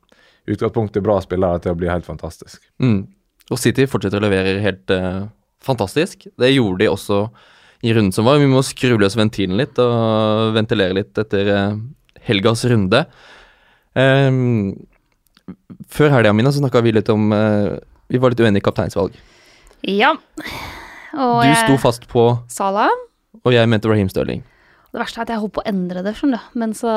utgangspunkt 0.51 0.97
i 0.97 1.03
bra 1.05 1.19
spillere 1.25 1.63
til 1.65 1.75
å 1.75 1.79
bli 1.79 1.91
helt 1.91 2.07
fantastisk. 2.07 2.63
Mm. 2.83 3.07
Og 3.53 3.61
City 3.61 3.87
fortsetter 3.89 4.21
å 4.21 4.25
levere 4.25 4.61
helt 4.65 4.93
eh, 4.93 5.27
fantastisk. 5.65 6.27
Det 6.41 6.53
gjorde 6.53 6.85
de 6.85 6.91
også 6.93 7.21
i 7.85 7.93
runden 7.93 8.15
som 8.17 8.29
var. 8.29 8.41
Vi 8.41 8.49
må 8.49 8.63
skru 8.65 8.97
løs 9.01 9.17
ventilen 9.19 9.59
litt 9.61 9.79
og 9.83 10.55
ventilere 10.57 10.97
litt 10.97 11.21
etter 11.21 11.51
eh, 11.53 11.77
helgas 12.29 12.65
runde. 12.71 13.05
Um, 13.95 14.73
før 15.93 16.11
helga 16.17 16.33
Mina, 16.35 16.51
så 16.53 16.63
snakka 16.63 16.81
vi 16.83 16.91
litt 16.97 17.07
om 17.13 17.29
uh, 17.31 17.77
Vi 18.11 18.19
var 18.19 18.33
litt 18.33 18.41
uenige 18.43 18.65
i 18.65 18.65
kapteinsvalg. 18.65 19.15
Ja. 19.87 20.15
Og 21.15 21.45
Du 21.45 21.55
sto 21.61 21.77
fast 21.79 22.09
på, 22.11 22.25
Salah. 22.51 22.91
og 23.45 23.55
jeg 23.55 23.71
mente 23.71 23.87
Raheem 23.87 24.09
Sterling. 24.11 24.43
Det 24.91 24.99
verste 24.99 25.21
er 25.21 25.27
at 25.27 25.31
jeg 25.35 25.43
holdt 25.43 25.55
på 25.55 25.63
å 25.63 25.69
endre 25.69 26.03
det, 26.07 26.15
skjønner 26.19 26.43
du. 26.43 26.59
Men 26.59 26.75
så 26.75 26.91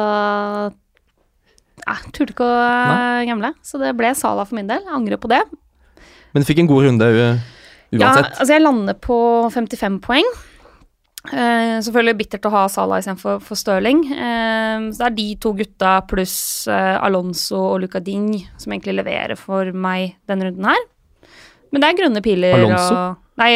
Jeg 1.87 2.11
turte 2.15 2.33
ikke 2.35 2.47
å 2.47 3.27
gamble, 3.29 3.53
så 3.63 3.79
det 3.79 3.93
ble 3.97 4.11
Sala 4.17 4.43
for 4.47 4.57
min 4.57 4.67
del. 4.69 4.83
Jeg 4.83 4.95
angrer 4.97 5.21
på 5.21 5.31
det. 5.31 5.39
Men 6.33 6.43
du 6.43 6.47
fikk 6.49 6.59
en 6.63 6.69
god 6.69 6.89
runde 6.89 7.07
uansett? 7.07 7.97
Ja, 7.97 8.11
altså 8.11 8.51
jeg 8.51 8.63
lander 8.65 8.97
på 8.99 9.17
55 9.53 9.99
poeng. 10.03 10.27
Eh, 11.27 11.77
selvfølgelig 11.83 12.17
bittert 12.21 12.45
å 12.47 12.51
ha 12.53 12.65
Salah 12.71 13.01
istedenfor 13.01 13.39
for 13.43 13.59
Stirling. 13.59 14.03
Eh, 14.11 14.87
så 14.91 15.01
det 15.01 15.07
er 15.09 15.15
de 15.17 15.27
to 15.43 15.53
gutta 15.57 15.93
pluss 16.07 16.37
eh, 16.71 16.95
Alonso 17.03 17.59
og 17.73 17.81
Luca 17.83 18.01
Ding 18.03 18.33
som 18.59 18.75
egentlig 18.75 18.95
leverer 18.99 19.39
for 19.39 19.71
meg 19.75 20.17
denne 20.29 20.49
runden 20.49 20.69
her. 20.71 20.83
Men 21.71 21.83
det 21.83 21.89
er 21.89 21.97
grønne 22.01 22.23
piler 22.23 22.55
Alonso? 22.55 22.99
og 22.99 23.23
Nei, 23.37 23.51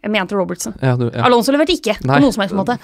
jeg 0.00 0.12
mente 0.14 0.36
Robertson. 0.38 0.74
Ja, 0.80 0.94
du, 0.96 1.08
ja. 1.10 1.26
Alonso 1.26 1.52
leverte 1.52 1.74
ikke 1.76 1.98
Nei. 2.00 2.14
på 2.14 2.22
noen 2.24 2.32
som 2.32 2.44
helst 2.44 2.56
måte. 2.56 2.78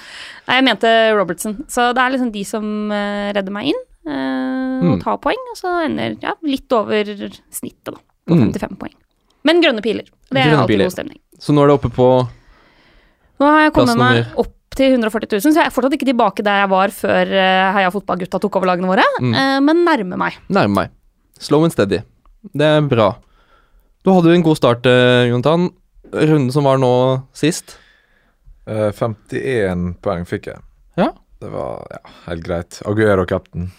Nei, 0.49 0.59
jeg 0.59 0.67
mente 0.67 0.95
Robertson. 1.17 1.61
Så 1.73 1.91
det 1.97 2.03
er 2.03 2.13
liksom 2.13 2.33
de 2.35 2.43
som 2.47 2.67
eh, 2.93 3.31
redder 3.37 3.55
meg 3.55 3.71
inn 3.73 3.85
eh, 4.07 4.79
og 4.87 4.97
Mm. 4.97 5.03
tar 5.03 5.19
poeng, 5.19 5.43
og 5.53 5.57
så 5.59 5.85
ender 5.85 6.17
ja, 6.23 6.33
litt 6.43 6.73
over 6.73 7.05
snittet, 7.51 7.95
da, 7.95 8.01
på 8.29 8.35
Mm. 8.37 8.53
55 8.53 8.77
poeng. 8.79 8.95
Men 9.45 9.61
grønne 9.63 9.83
piler. 9.83 10.05
Det 10.31 10.39
er 10.41 10.49
Grønne 10.51 10.63
alltid 10.63 10.75
piler. 10.77 10.85
god 10.85 10.93
stemning. 10.97 11.21
Så 11.39 11.53
nå 11.55 11.63
er 11.63 11.67
det 11.69 11.77
oppe 11.81 11.91
på 11.95 12.29
Nå 13.39 13.47
har 13.47 13.61
jeg 13.67 13.73
kommet 13.75 13.97
meg 13.99 14.25
nummer- 14.25 14.39
opp 14.39 14.53
til 14.77 14.93
140 14.93 15.29
000, 15.33 15.53
så 15.53 15.55
jeg 15.61 15.67
er 15.67 15.71
fortsatt 15.71 15.93
ikke 15.97 16.09
tilbake 16.09 16.43
der 16.45 16.61
jeg 16.65 16.69
var 16.71 16.89
før 16.89 17.27
uh, 17.33 17.73
Heia 17.73 17.91
fotballgutta 17.91 18.41
tok 18.41 18.57
over 18.57 18.67
lagene 18.67 18.89
våre, 18.89 19.05
Mm. 19.21 19.35
eh, 19.35 19.61
men 19.61 19.85
nærmer 19.85 20.17
meg. 20.19 20.33
Nærme 20.51 20.75
meg. 20.75 20.91
Slow 21.39 21.63
and 21.65 21.73
steady. 21.73 22.03
Det 22.55 22.63
er 22.65 22.81
bra. 22.83 23.15
Du 24.05 24.13
hadde 24.13 24.25
jo 24.31 24.35
en 24.35 24.43
god 24.43 24.57
start, 24.57 24.83
Jontan. 24.83 25.71
Jonathan. 25.71 25.71
Runden 26.13 26.53
som 26.53 26.65
var 26.65 26.77
nå 26.79 27.23
sist. 27.35 27.77
Eh, 28.67 28.91
51 28.93 29.97
poeng 30.01 30.25
fikk 30.27 30.47
jeg. 30.47 30.59
Ja. 30.97 31.11
Det 31.41 31.51
var 31.51 31.87
ja, 31.91 31.99
helt 32.27 32.45
greit. 32.45 32.81
Aguero 32.87 33.27
captain. 33.27 33.71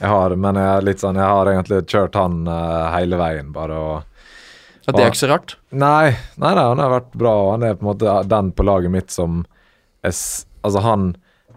Jeg 0.00 0.08
har, 0.08 0.34
men 0.36 0.56
jeg 0.56 0.84
litt 0.88 1.02
sånn, 1.02 1.18
jeg 1.20 1.28
har 1.28 1.46
egentlig 1.52 1.82
kjørt 1.92 2.14
han 2.16 2.42
uh, 2.48 2.90
hele 2.96 3.18
veien, 3.20 3.50
bare 3.52 3.76
og 3.76 3.96
Ja, 4.86 4.92
det 4.96 5.02
er 5.04 5.10
ikke 5.12 5.20
så 5.26 5.28
rart. 5.30 5.56
Nei, 5.70 6.14
nei, 6.40 6.54
nei, 6.56 6.64
han 6.72 6.80
har 6.80 6.90
vært 6.96 7.12
bra. 7.20 7.34
Han 7.52 7.62
er 7.68 7.74
på 7.76 7.84
en 7.84 7.90
måte 7.92 8.14
den 8.32 8.48
på 8.56 8.64
laget 8.64 8.90
mitt 8.90 9.10
som 9.12 9.42
er, 10.02 10.14
Altså, 10.64 10.80
han 10.84 11.10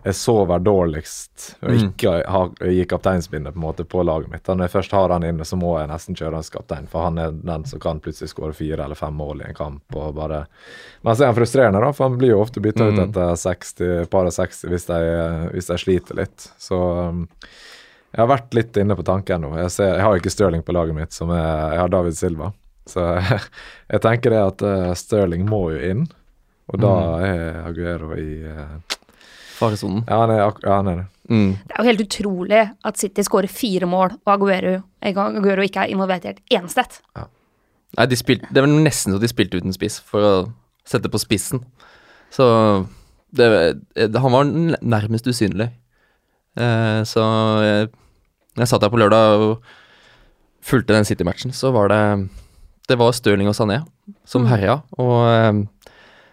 er 0.03 0.11
sover 0.11 0.59
dårligst 0.59 1.53
og 1.63 1.69
Mm. 1.71 1.77
ikke 1.85 2.11
har, 2.27 2.49
gi 2.67 2.83
kapteinsbindet 2.91 3.53
på 3.55 3.59
en 3.61 3.63
måte 3.63 3.85
på 3.87 4.03
laget 4.03 4.27
mitt. 4.33 4.43
Når 4.51 4.65
jeg 4.67 4.73
først 4.73 4.91
har 4.91 5.09
han 5.15 5.23
inne, 5.23 5.45
så 5.47 5.55
må 5.55 5.77
jeg 5.79 5.87
nesten 5.87 6.15
kjøre 6.19 6.35
hans 6.41 6.49
kaptein, 6.51 6.89
for 6.91 7.05
han 7.07 7.17
er 7.23 7.31
den 7.31 7.63
som 7.65 7.79
kan 7.79 8.01
plutselig 8.03 8.33
skåre 8.33 8.53
fire 8.53 8.83
eller 8.83 8.99
fem 8.99 9.15
mål 9.15 9.41
i 9.41 9.47
en 9.47 9.55
kamp. 9.55 9.95
og 9.95 10.15
bare... 10.19 10.41
Men 11.03 11.15
så 11.15 11.23
er 11.23 11.31
han 11.31 11.39
frustrerende, 11.39 11.79
da, 11.79 11.93
for 11.95 12.09
han 12.09 12.17
blir 12.19 12.33
jo 12.35 12.41
ofte 12.43 12.59
bytta 12.59 12.89
ut 12.91 12.99
Mm. 12.99 13.03
etter 13.09 13.35
60, 13.39 14.05
par 14.11 14.27
og 14.27 14.35
60 14.35 14.67
hvis 14.67 14.85
de, 14.91 14.99
hvis 15.55 15.71
de 15.71 15.77
sliter 15.79 16.15
litt. 16.19 16.49
Så 16.59 16.81
jeg 18.13 18.21
har 18.21 18.29
vært 18.29 18.53
litt 18.53 18.77
inne 18.77 18.95
på 18.97 19.03
tanken 19.07 19.41
nå. 19.41 19.53
Jeg, 19.57 19.71
ser, 19.73 19.95
jeg 19.97 20.03
har 20.05 20.19
ikke 20.19 20.31
Stirling 20.33 20.61
på 20.65 20.73
laget 20.75 20.95
mitt, 20.97 21.13
som 21.15 21.31
er, 21.33 21.73
jeg 21.73 21.81
har 21.81 21.89
David 21.93 22.17
Silva. 22.19 22.51
Så 22.89 23.01
jeg 23.93 24.01
tenker 24.03 24.33
det 24.35 24.41
at 24.43 24.61
uh, 24.67 24.91
Stirling 24.97 25.47
må 25.49 25.63
jo 25.73 25.79
inn, 25.93 26.03
og 26.71 26.79
da 26.79 26.91
Mm. 26.93 27.23
er 27.27 27.57
Aguero 27.67 28.11
i 28.15 28.27
uh, 28.47 28.99
Faresonen. 29.57 30.03
Ja, 30.07 30.21
han 30.23 30.31
er, 30.33 30.43
ja, 30.45 30.75
han 30.77 30.87
er 30.91 30.95
det. 31.01 31.05
Mm. 31.31 31.51
Det 31.63 31.73
er 31.73 31.79
jo 31.83 31.87
helt 31.89 32.03
utrolig 32.03 32.61
at 32.83 32.97
City 32.99 33.23
skårer 33.23 33.51
fire 33.51 33.87
mål, 33.87 34.17
og 34.25 34.33
Aguero, 34.35 34.75
Aguero 35.01 35.63
ikke 35.65 35.85
er 35.87 35.93
involvert 35.93 36.25
i 36.27 36.33
et 36.35 36.41
eneste 36.57 36.83
Ja. 37.15 37.25
Nei, 37.97 38.05
de 38.09 38.17
spilte, 38.17 38.47
det 38.49 38.63
var 38.65 38.71
nesten 38.73 39.13
så 39.13 39.19
de 39.21 39.29
spilte 39.29 39.59
uten 39.61 39.73
spiss, 39.75 39.99
for 40.01 40.25
å 40.25 40.31
sette 40.89 41.11
på 41.13 41.19
spissen. 41.21 41.61
Så 42.33 42.45
det, 43.31 43.45
det, 43.93 44.09
Han 44.19 44.33
var 44.33 44.49
nærmest 44.81 45.27
usynlig. 45.29 45.69
Eh, 46.57 47.01
så 47.05 47.21
jeg, 47.63 47.91
når 48.53 48.63
jeg 48.65 48.71
satt 48.73 48.83
der 48.85 48.91
på 48.93 48.99
lørdag 49.01 49.43
og 49.43 49.63
fulgte 50.63 50.95
den 50.95 51.05
City-matchen, 51.07 51.51
så 51.55 51.71
var 51.75 51.89
det 51.91 52.29
Det 52.87 52.97
var 52.99 53.13
Stirling 53.15 53.47
og 53.47 53.55
Sané 53.55 53.81
som 54.27 54.43
Mm. 54.43 54.49
herja. 54.51 54.81
Og 54.99 55.49
um, 55.49 55.67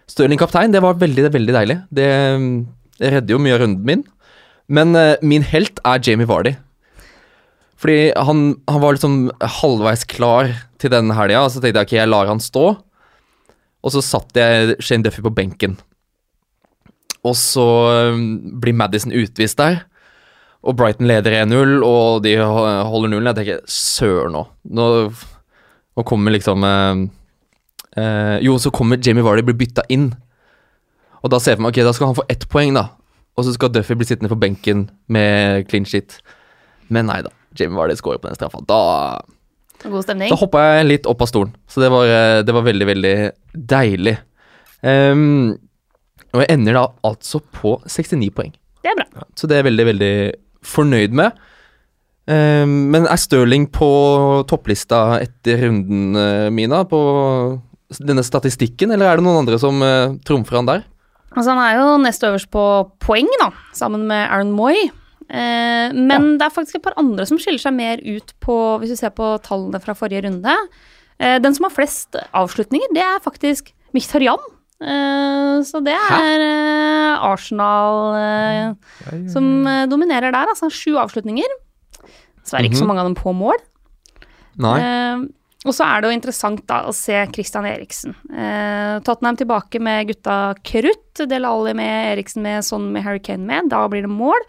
Stirling 0.07 0.39
kaptein, 0.39 0.71
det 0.73 0.81
var 0.83 0.93
veldig, 0.99 1.31
veldig 1.31 1.53
deilig. 1.55 1.77
Det, 1.89 2.07
det 2.99 3.11
redder 3.13 3.31
jo 3.31 3.39
mye 3.39 3.55
av 3.55 3.61
runden 3.63 3.85
min. 3.87 4.03
Men 4.67 4.95
uh, 4.95 5.15
min 5.21 5.41
helt 5.43 5.79
er 5.85 6.01
Jamie 6.03 6.27
Vardy. 6.27 6.55
Fordi 7.79 8.11
han, 8.13 8.57
han 8.69 8.81
var 8.83 8.93
liksom 8.93 9.31
halvveis 9.41 10.03
klar 10.05 10.51
til 10.77 10.91
den 10.91 11.09
helga, 11.15 11.45
og 11.45 11.51
så 11.53 11.61
tenkte 11.63 11.79
jeg 11.81 11.87
ok, 11.87 11.93
jeg 11.97 12.11
lar 12.11 12.27
han 12.29 12.39
stå. 12.43 12.65
Og 13.81 13.93
så 13.95 14.03
satt 14.05 14.35
jeg 14.37 14.75
Shane 14.83 15.03
Duffy 15.07 15.23
på 15.23 15.31
benken. 15.33 15.79
Og 17.23 17.33
så 17.37 17.65
um, 18.13 18.59
blir 18.61 18.75
Madison 18.77 19.13
utvist 19.15 19.57
der. 19.57 19.81
Og 20.63 20.75
Brighton 20.77 21.07
leder 21.09 21.33
1-0, 21.41 21.79
og 21.87 22.21
de 22.23 22.35
ho- 22.37 22.83
holder 22.91 23.09
nullen. 23.09 23.31
Jeg 23.31 23.39
tenker 23.39 23.61
søren 23.71 24.35
nå. 24.35 24.43
nå. 24.69 24.87
Nå 25.97 26.03
kommer 26.07 26.31
liksom 26.35 26.63
eh, 26.63 27.01
eh, 27.97 28.35
Jo, 28.45 28.57
så 28.61 28.69
kommer 28.71 29.01
Jamie 29.01 29.23
Vardy 29.25 29.41
bli 29.47 29.55
bytta 29.63 29.83
inn. 29.89 30.11
Og 31.23 31.29
da 31.33 31.39
ser 31.41 31.53
jeg 31.55 31.59
for 31.59 31.65
meg 31.65 31.73
ok, 31.75 31.81
da 31.85 31.93
skal 31.97 32.11
han 32.11 32.17
få 32.17 32.25
ett 32.29 32.45
poeng, 32.49 32.73
da. 32.77 32.87
Og 33.37 33.45
så 33.47 33.53
skal 33.55 33.71
Duffy 33.73 33.95
bli 33.97 34.05
sittende 34.05 34.29
på 34.31 34.37
benken 34.41 34.85
med 35.11 35.65
clean 35.69 35.85
shit. 35.89 36.19
Men 36.93 37.09
nei 37.09 37.21
da. 37.25 37.33
Jamie 37.57 37.77
Vardy 37.77 37.97
scorer 37.99 38.21
på 38.21 38.29
den 38.29 38.37
straffa. 38.37 38.61
Da 38.69 39.19
God 39.81 40.03
stemning. 40.05 40.29
da 40.29 40.37
hoppa 40.37 40.61
jeg 40.77 40.85
litt 40.91 41.07
opp 41.09 41.21
av 41.25 41.29
stolen, 41.31 41.55
så 41.67 41.81
det 41.81 41.87
var, 41.89 42.05
eh, 42.05 42.43
det 42.45 42.53
var 42.53 42.61
veldig, 42.67 42.85
veldig 42.85 43.13
deilig. 43.73 44.13
Um, 44.85 45.55
og 46.33 46.43
jeg 46.43 46.51
ender 46.53 46.77
da 46.77 46.83
altså 47.05 47.41
på 47.53 47.75
69 47.89 48.29
poeng, 48.37 48.53
Det 48.85 48.91
er 48.93 48.97
bra. 49.01 49.25
så 49.37 49.49
det 49.49 49.57
er 49.57 49.65
veldig, 49.67 49.85
veldig 49.89 50.13
fornøyd 50.65 51.15
med. 51.17 51.37
Ehm, 52.29 52.91
men 52.93 53.07
er 53.09 53.19
Stirling 53.19 53.67
på 53.73 53.91
topplista 54.49 55.19
etter 55.21 55.65
runden, 55.65 56.15
eh, 56.15 56.49
Mina, 56.53 56.83
på 56.85 57.01
denne 57.99 58.23
statistikken, 58.23 58.93
eller 58.93 59.09
er 59.09 59.19
det 59.19 59.25
noen 59.25 59.41
andre 59.41 59.57
som 59.59 59.81
uh, 59.83 60.15
trumfer 60.23 60.55
han 60.55 60.69
der? 60.69 60.83
Altså, 61.35 61.51
han 61.51 61.59
er 61.59 61.75
jo 61.75 61.97
nest 61.99 62.23
øverst 62.23 62.47
på 62.51 62.63
poeng, 63.03 63.27
da, 63.41 63.49
sammen 63.75 64.05
med 64.07 64.29
Aaron 64.29 64.53
Moy. 64.55 64.89
Eh, 65.31 65.91
men 65.95 66.33
det 66.39 66.45
er 66.45 66.53
faktisk 66.53 66.79
et 66.79 66.83
par 66.83 66.97
andre 66.99 67.23
som 67.27 67.39
skiller 67.39 67.61
seg 67.61 67.75
mer 67.75 68.01
ut 68.03 68.33
på, 68.43 68.55
hvis 68.81 68.91
du 68.91 68.99
ser 68.99 69.13
på 69.15 69.33
tallene 69.43 69.79
fra 69.83 69.95
forrige 69.95 70.25
runde. 70.25 70.55
Eh, 71.19 71.37
den 71.43 71.55
som 71.55 71.67
har 71.67 71.75
flest 71.75 72.19
avslutninger, 72.35 72.91
det 72.95 73.03
er 73.05 73.23
faktisk 73.23 73.71
Mkhitaryan. 73.95 74.43
Eh, 74.81 75.57
så 75.67 75.81
det 75.85 75.93
er 75.95 76.41
eh, 76.45 77.25
Arsenal 77.27 78.15
eh, 78.17 78.73
som 79.29 79.51
dominerer 79.91 80.31
der, 80.33 80.47
altså. 80.53 80.71
Sju 80.73 80.95
avslutninger. 81.01 81.53
Dessverre 82.41 82.65
ikke 82.69 82.79
så 82.79 82.85
Mhm. 82.85 82.87
mange 82.89 83.03
av 83.05 83.11
dem 83.11 83.15
på 83.19 83.33
mål. 83.37 83.61
Nei. 84.57 84.79
Og 85.63 85.75
så 85.77 85.85
er 85.85 86.01
det 86.01 86.09
jo 86.09 86.17
interessant 86.17 86.63
da 86.65 86.79
å 86.89 86.93
se 86.93 87.13
Christian 87.35 87.65
Eriksen. 87.69 88.15
Eh, 88.33 88.99
Tottenham 89.05 89.37
tilbake 89.37 89.79
med 89.79 90.07
gutta 90.09 90.55
krutt. 90.65 91.21
Del 91.29 91.45
Alli 91.45 91.75
med 91.77 92.17
Eriksen 92.17 92.41
med, 92.41 92.63
sånn 92.65 92.91
med 92.91 93.03
Harry 93.05 93.19
Kane 93.19 93.45
med. 93.45 93.69
Da 93.69 93.83
blir 93.87 94.01
det 94.01 94.09
mål. 94.09 94.41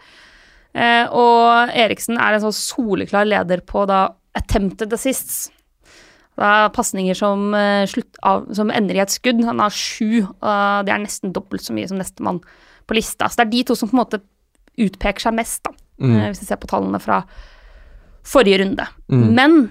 Eh, 0.73 1.05
og 1.13 1.69
Eriksen 1.69 2.17
er 2.17 2.33
en 2.33 2.41
sånn 2.41 2.57
soleklar 2.57 3.27
leder 3.29 3.61
på 3.61 3.85
da 3.85 4.07
attempted 4.35 4.91
assists. 4.91 5.51
Da 6.39 6.69
pasninger 6.73 7.13
som, 7.15 7.53
eh, 7.53 7.85
som 7.85 8.71
ender 8.71 8.95
i 8.95 9.03
et 9.03 9.13
skudd. 9.13 9.43
Han 9.45 9.59
har 9.59 9.69
sju, 9.69 10.23
og 10.41 10.85
det 10.85 10.93
er 10.93 11.03
nesten 11.03 11.31
dobbelt 11.33 11.61
så 11.61 11.73
mye 11.75 11.87
som 11.87 11.99
nestemann 11.99 12.41
på 12.87 12.95
lista. 12.97 13.29
Så 13.29 13.37
det 13.37 13.45
er 13.47 13.51
de 13.51 13.63
to 13.63 13.75
som 13.75 13.89
på 13.89 13.93
en 13.93 14.01
måte 14.05 14.21
utpeker 14.81 15.21
seg 15.21 15.33
mest, 15.37 15.61
da, 15.63 15.71
Mm. 16.01 16.15
eh, 16.17 16.29
hvis 16.31 16.39
vi 16.41 16.45
ser 16.47 16.57
på 16.57 16.67
tallene 16.67 16.99
fra 16.99 17.23
forrige 18.25 18.59
runde. 18.63 18.87
Mm. 19.11 19.33
Men 19.35 19.69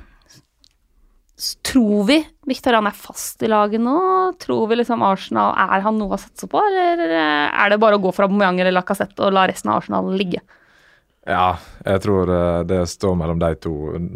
tror 1.64 2.04
vi 2.06 2.18
Mkhitaryan 2.46 2.86
er 2.86 2.94
fast 2.94 3.42
i 3.42 3.48
laget 3.50 3.80
nå? 3.82 3.96
Tror 4.38 4.68
vi 4.70 4.76
liksom 4.78 5.02
Arsenal 5.02 5.54
Er 5.56 5.80
han 5.82 5.98
noe 5.98 6.14
å 6.14 6.20
satse 6.20 6.46
på, 6.50 6.60
eller 6.60 7.00
eh, 7.08 7.50
er 7.64 7.70
det 7.72 7.80
bare 7.82 7.98
å 7.98 8.02
gå 8.02 8.12
for 8.14 8.26
Aubameyang 8.28 8.60
eller 8.60 8.76
Lacassette 8.76 9.18
og 9.26 9.32
la 9.34 9.46
resten 9.50 9.70
av 9.72 9.80
Arsenal 9.82 10.12
ligge? 10.18 10.42
Ja, 11.28 11.54
jeg 11.86 12.02
tror 12.02 12.30
eh, 12.34 12.60
det 12.66 12.80
står 12.90 13.14
mellom 13.18 13.38
de 13.38 13.52
to, 13.62 13.72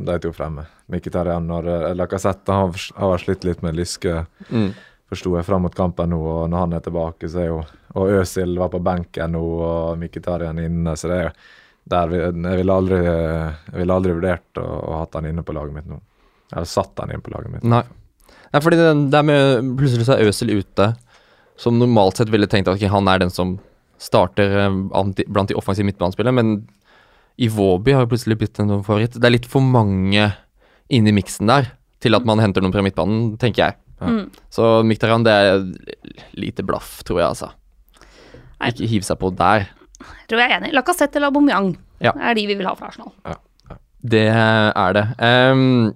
de 0.09 0.17
to 0.23 0.33
fremme. 0.35 0.65
Mkhitaryan 0.91 1.47
og 1.55 1.67
uh, 1.67 1.93
Lacassette 1.99 2.55
har, 2.55 2.75
har 2.99 3.23
slitt 3.23 3.47
litt 3.47 3.63
med 3.63 3.75
lyske, 3.79 4.25
Mm. 4.51 4.73
forsto 5.11 5.33
jeg, 5.37 5.47
fram 5.47 5.63
mot 5.67 5.75
kampen 5.75 6.11
nå. 6.11 6.19
Og 6.19 6.51
når 6.51 6.65
han 6.65 6.75
er 6.79 6.83
tilbake, 6.85 7.31
så 7.31 7.41
er 7.43 7.49
jo 7.51 7.61
Og 7.97 8.11
Øzil 8.21 8.59
var 8.59 8.69
på 8.69 8.83
benken 8.85 9.33
nå, 9.33 9.41
og 9.41 9.99
Mkhitaryan 9.99 10.59
inne, 10.61 10.93
så 10.99 11.09
det 11.09 11.17
er 11.17 11.25
jo 11.29 11.31
der 11.87 12.11
vi, 12.11 12.19
Jeg 12.19 12.59
ville 12.61 12.75
aldri, 12.75 12.99
jeg 13.07 13.79
ville 13.79 13.95
aldri 13.95 14.13
vurdert 14.13 14.59
å, 14.61 14.67
å 14.67 14.99
hatt 15.01 15.15
han 15.15 15.27
inne 15.31 15.43
på 15.47 15.55
laget 15.57 15.75
mitt 15.79 15.87
nå. 15.89 16.01
Eller 16.53 16.67
satt 16.69 16.99
han 17.01 17.15
inn 17.15 17.23
på 17.23 17.31
laget 17.33 17.55
mitt. 17.55 17.65
Nei. 17.65 17.83
Nei, 18.53 18.61
fordi 18.63 18.77
det, 18.79 18.91
det 19.15 19.23
med 19.27 19.73
Plutselig 19.79 20.07
så 20.07 20.17
er 20.19 20.27
Øzil 20.31 20.53
ute, 20.59 20.91
som 21.57 21.79
normalt 21.79 22.19
sett 22.19 22.31
ville 22.35 22.47
tenkt 22.51 22.69
at 22.69 22.77
okay, 22.77 22.91
han 22.91 23.09
er 23.09 23.23
den 23.23 23.31
som 23.33 23.57
starter 23.99 24.59
eh, 24.67 24.81
blant 25.27 25.49
de 25.49 25.57
offensive 25.57 25.87
midtbanespillerne, 25.89 26.37
men 26.37 26.57
Iwobi 27.43 27.93
har 27.93 28.05
jo 28.07 28.11
plutselig 28.15 28.39
blitt 28.41 28.61
en 28.63 28.73
favoritt. 28.87 29.17
Det 29.19 29.29
er 29.29 29.35
litt 29.35 29.49
for 29.51 29.65
mange 29.65 30.31
inni 30.93 31.13
miksen 31.13 31.51
der 31.51 31.73
til 32.01 32.17
at 32.17 32.27
man 32.29 32.41
henter 32.41 32.63
noen 32.65 32.75
fra 32.75 32.85
midtbanen, 32.85 33.35
tenker 33.41 33.65
jeg. 33.67 33.79
Ja. 34.01 34.11
Mm. 34.13 34.25
Så 34.53 34.69
Mkhitaryan, 34.85 35.25
det 35.25 35.33
er 35.33 35.65
lite 36.37 36.65
blaff, 36.67 37.01
tror 37.09 37.23
jeg, 37.23 37.29
altså. 37.33 37.51
Ikke 38.67 38.89
hiv 38.89 39.05
seg 39.05 39.19
på 39.21 39.33
der. 39.37 39.69
Tror 40.29 40.43
jeg 40.43 40.51
er 40.53 40.59
enig. 40.61 40.73
Lacassette 40.77 41.19
eller 41.19 41.33
Aubameyang 41.33 41.75
Ja. 42.05 42.13
er 42.13 42.35
de 42.37 42.47
vi 42.47 42.55
vil 42.55 42.67
ha 42.69 42.75
fra 42.77 42.91
Arsenal. 42.91 43.13
Det 44.07 44.27
er 44.29 44.93
det. 44.93 45.05
Um, 45.19 45.95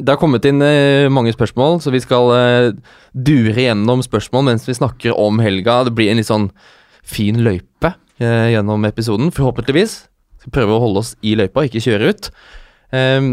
det 0.00 0.12
har 0.14 0.20
kommet 0.20 0.44
inn 0.48 0.62
eh, 0.62 1.08
mange 1.12 1.32
spørsmål, 1.32 1.80
så 1.80 1.90
vi 1.92 2.00
skal 2.00 2.30
uh, 2.30 2.92
dure 3.12 3.56
gjennom 3.56 4.04
spørsmål 4.04 4.46
mens 4.48 4.68
vi 4.68 4.76
snakker 4.76 5.16
om 5.18 5.40
helga. 5.42 5.82
Det 5.84 5.94
blir 5.96 6.12
en 6.12 6.20
litt 6.20 6.28
sånn 6.28 6.50
fin 7.04 7.40
løype 7.44 7.90
uh, 8.20 8.48
gjennom 8.52 8.84
episoden, 8.88 9.32
forhåpentligvis. 9.34 10.06
Skal 10.40 10.54
prøve 10.56 10.76
å 10.76 10.82
holde 10.82 11.02
oss 11.04 11.14
i 11.26 11.34
løypa, 11.38 11.66
ikke 11.68 11.82
kjøre 11.84 12.12
ut. 12.12 12.30
Um, 12.90 13.32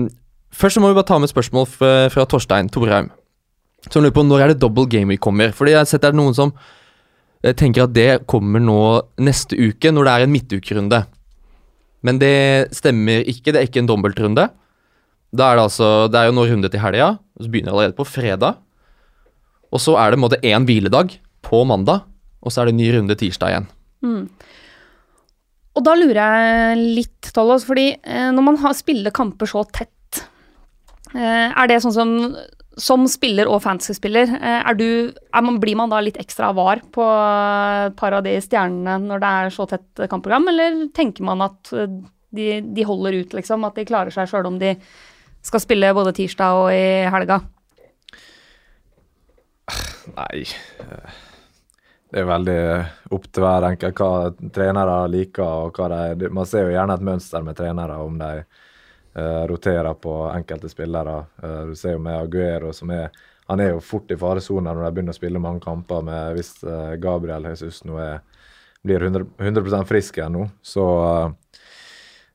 først 0.51 0.77
så 0.77 0.83
må 0.83 0.91
vi 0.91 0.97
bare 0.97 1.07
ta 1.07 1.19
med 1.19 1.29
et 1.29 1.35
spørsmål 1.35 1.69
fra, 1.71 1.91
fra 2.13 2.27
Torstein 2.29 2.71
Torheim. 2.73 3.11
Som 3.87 4.03
lurer 4.03 4.15
på 4.15 4.25
når 4.25 4.43
er 4.43 4.53
det 4.53 4.61
double 4.61 4.87
game 4.91 5.13
week 5.13 5.23
kommer. 5.23 5.53
Fordi 5.55 5.75
jeg 5.75 5.81
har 5.81 5.87
sett 5.89 6.03
det 6.03 6.11
er 6.11 6.17
noen 6.17 6.35
som 6.35 6.51
eh, 7.45 7.53
tenker 7.55 7.85
at 7.85 7.93
det 7.95 8.09
kommer 8.27 8.63
nå 8.63 8.79
neste 9.23 9.55
uke, 9.55 9.93
når 9.93 10.07
det 10.07 10.13
er 10.13 10.25
en 10.25 10.33
midtukerunde. 10.33 11.01
Men 12.05 12.19
det 12.21 12.75
stemmer 12.75 13.23
ikke, 13.23 13.53
det 13.53 13.61
er 13.61 13.69
ikke 13.69 13.83
en 13.85 13.89
dobbeltrunde. 13.89 14.49
Da 15.35 15.49
er 15.49 15.59
det 15.59 15.65
altså 15.67 15.87
Det 16.11 16.19
er 16.19 16.29
jo 16.29 16.35
nå 16.37 16.45
runde 16.49 16.71
til 16.71 16.81
helga, 16.81 17.15
så 17.39 17.51
begynner 17.51 17.71
det 17.71 17.75
allerede 17.75 17.97
på 17.97 18.07
fredag. 18.07 18.59
Og 19.71 19.83
så 19.83 19.97
er 19.99 20.11
det 20.11 20.19
en 20.19 20.23
måte 20.23 20.43
én 20.45 20.67
hviledag 20.67 21.17
på 21.43 21.63
mandag, 21.67 22.05
og 22.41 22.51
så 22.51 22.61
er 22.61 22.69
det 22.69 22.75
en 22.75 22.81
ny 22.81 22.91
runde 22.95 23.17
tirsdag 23.19 23.53
igjen. 23.53 23.67
Og 25.77 25.85
da 25.85 25.93
lurer 25.97 26.17
jeg 26.17 26.85
litt, 26.97 27.31
Tollås, 27.35 27.67
fordi 27.67 27.91
eh, 28.01 28.29
når 28.33 28.45
man 28.45 28.59
har, 28.63 28.73
spiller 28.77 29.13
kamper 29.13 29.49
så 29.49 29.61
tett, 29.69 30.23
eh, 31.13 31.47
er 31.53 31.69
det 31.69 31.81
sånn 31.85 31.97
som 31.97 32.13
som 32.77 33.07
spiller 33.09 33.49
og 33.49 33.63
fantasy-spiller, 33.63 34.29
eh, 34.37 34.67
blir 34.77 35.77
man 35.79 35.89
da 35.89 35.97
litt 35.97 36.19
ekstra 36.21 36.51
var 36.53 36.83
på 36.93 37.05
par 37.97 38.13
av 38.13 38.21
de 38.21 38.35
stjernene 38.37 38.99
når 39.01 39.23
det 39.23 39.31
er 39.39 39.53
så 39.55 39.65
tett 39.65 40.03
kampprogram, 40.11 40.45
eller 40.51 40.83
tenker 40.93 41.25
man 41.25 41.41
at 41.41 41.71
de, 41.73 42.47
de 42.61 42.85
holder 42.85 43.17
ut, 43.23 43.33
liksom? 43.33 43.65
At 43.65 43.79
de 43.79 43.87
klarer 43.87 44.13
seg 44.13 44.29
sjøl 44.29 44.51
om 44.51 44.59
de 44.61 44.75
skal 45.41 45.63
spille 45.63 45.93
både 45.97 46.13
tirsdag 46.17 46.61
og 46.61 46.69
i 46.73 47.07
helga? 47.13 47.41
Nei 50.13 50.43
eh, 50.45 51.15
Det 52.17 52.23
er 52.23 52.29
veldig 52.31 52.61
opp 53.13 53.25
til 53.29 53.43
hver 53.45 53.65
enkelt 53.67 53.99
hva 54.01 54.29
trenere 54.49 54.93
liker. 55.13 55.43
og 55.45 55.75
hva 55.77 56.15
de, 56.17 56.31
Man 56.33 56.47
ser 56.49 56.63
jo 56.65 56.71
gjerne 56.73 56.95
et 56.97 57.03
mønster 57.05 57.43
med 57.45 57.53
trenere, 57.59 57.97
om 58.01 58.15
de 58.17 58.29
uh, 58.41 59.43
roterer 59.45 59.93
på 60.01 60.13
enkelte 60.31 60.71
spillere. 60.71 61.19
Uh, 61.43 61.67
du 61.69 61.75
ser 61.77 61.93
jo 61.93 61.99
med 62.01 62.17
Aguero 62.17 62.71
som 62.73 62.89
er 62.89 63.11
Han 63.45 63.61
er 63.61 63.69
jo 63.69 63.83
fort 63.85 64.09
i 64.11 64.17
faresona 64.17 64.73
når 64.73 64.87
de 64.87 64.89
begynner 64.95 65.13
å 65.13 65.19
spille 65.19 65.43
mange 65.43 65.61
kamper. 65.61 66.01
med 66.01 66.33
Hvis 66.39 66.49
uh, 66.63 66.95
Gabriel 66.97 67.45
Jesus 67.51 67.83
nå 67.85 68.01
er, 68.01 68.17
blir 68.81 69.05
100, 69.05 69.29
100 69.37 69.85
frisk 69.85 70.17
igjen 70.17 70.39
nå, 70.39 70.49
så 70.61 70.87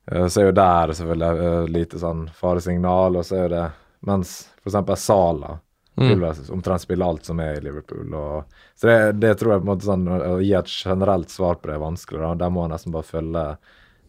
så 0.03 0.39
er 0.41 0.45
jo 0.49 0.51
der 0.51 0.91
selvfølgelig 0.91 1.69
lite 1.71 1.99
sånn 1.99 2.25
faresignal, 2.35 3.15
og 3.15 3.23
så 3.23 3.37
er 3.45 3.53
det 3.53 3.67
Mens 4.03 4.49
f.eks. 4.63 4.99
Sala 4.99 5.53
Mm. 5.95 6.23
omtrent 6.55 6.81
spille 6.81 7.05
alt 7.05 7.25
som 7.25 7.39
er 7.43 7.59
i 7.59 7.63
Liverpool. 7.63 8.13
Og, 8.17 8.55
så 8.75 8.89
det, 8.89 8.95
det 9.21 9.35
tror 9.37 9.53
jeg 9.53 9.61
på 9.61 9.67
en 9.67 9.71
måte 9.71 9.85
sånn, 9.85 10.07
Å 10.09 10.39
gi 10.41 10.53
et 10.57 10.71
generelt 10.73 11.29
svar 11.29 11.59
på 11.59 11.69
det 11.69 11.75
er 11.75 11.83
vanskelig. 11.83 12.21
da. 12.23 12.31
Der 12.41 12.53
må 12.53 12.65
en 12.65 12.73
nesten 12.73 12.95
bare 12.95 13.05
følge 13.05 13.43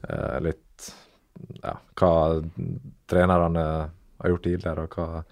eh, 0.09 0.39
litt 0.47 0.89
ja, 1.61 1.75
hva 1.99 2.15
trenerne 3.11 3.67
har 4.23 4.33
gjort 4.33 4.47
tidligere, 4.47 4.87
og 4.87 4.97
hva 4.97 5.25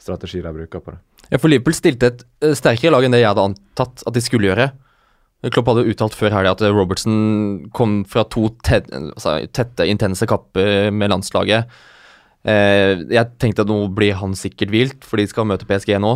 strategi 0.00 0.42
de 0.42 0.52
bruker 0.56 0.82
på 0.82 0.94
det. 0.96 1.00
Ja, 1.30 1.38
for 1.38 1.52
Liverpool 1.52 1.76
stilte 1.76 2.10
et 2.10 2.24
eh, 2.42 2.56
sterkere 2.58 2.94
lag 2.96 3.06
enn 3.06 3.14
det 3.14 3.22
jeg 3.22 3.30
hadde 3.30 3.48
antatt 3.52 4.02
at 4.08 4.16
de 4.16 4.24
skulle 4.24 4.50
gjøre. 4.50 4.70
Klopp 5.48 5.70
hadde 5.70 5.86
uttalt 5.88 6.16
før 6.18 6.34
helga 6.36 6.52
at 6.52 6.62
Robertson 6.68 7.70
kom 7.72 8.02
fra 8.08 8.26
to 8.28 8.50
tett, 8.66 8.90
tette, 9.56 9.86
intense 9.88 10.26
kapper 10.28 10.90
med 10.92 11.14
landslaget. 11.14 11.70
Eh, 12.48 13.04
jeg 13.12 13.32
tenkte 13.40 13.66
at 13.66 13.70
nå 13.70 13.82
blir 13.92 14.16
han 14.20 14.36
sikkert 14.38 14.72
hvilt, 14.72 15.06
for 15.06 15.20
de 15.20 15.28
skal 15.28 15.48
møte 15.48 15.68
PSG 15.68 15.96
nå. 16.00 16.14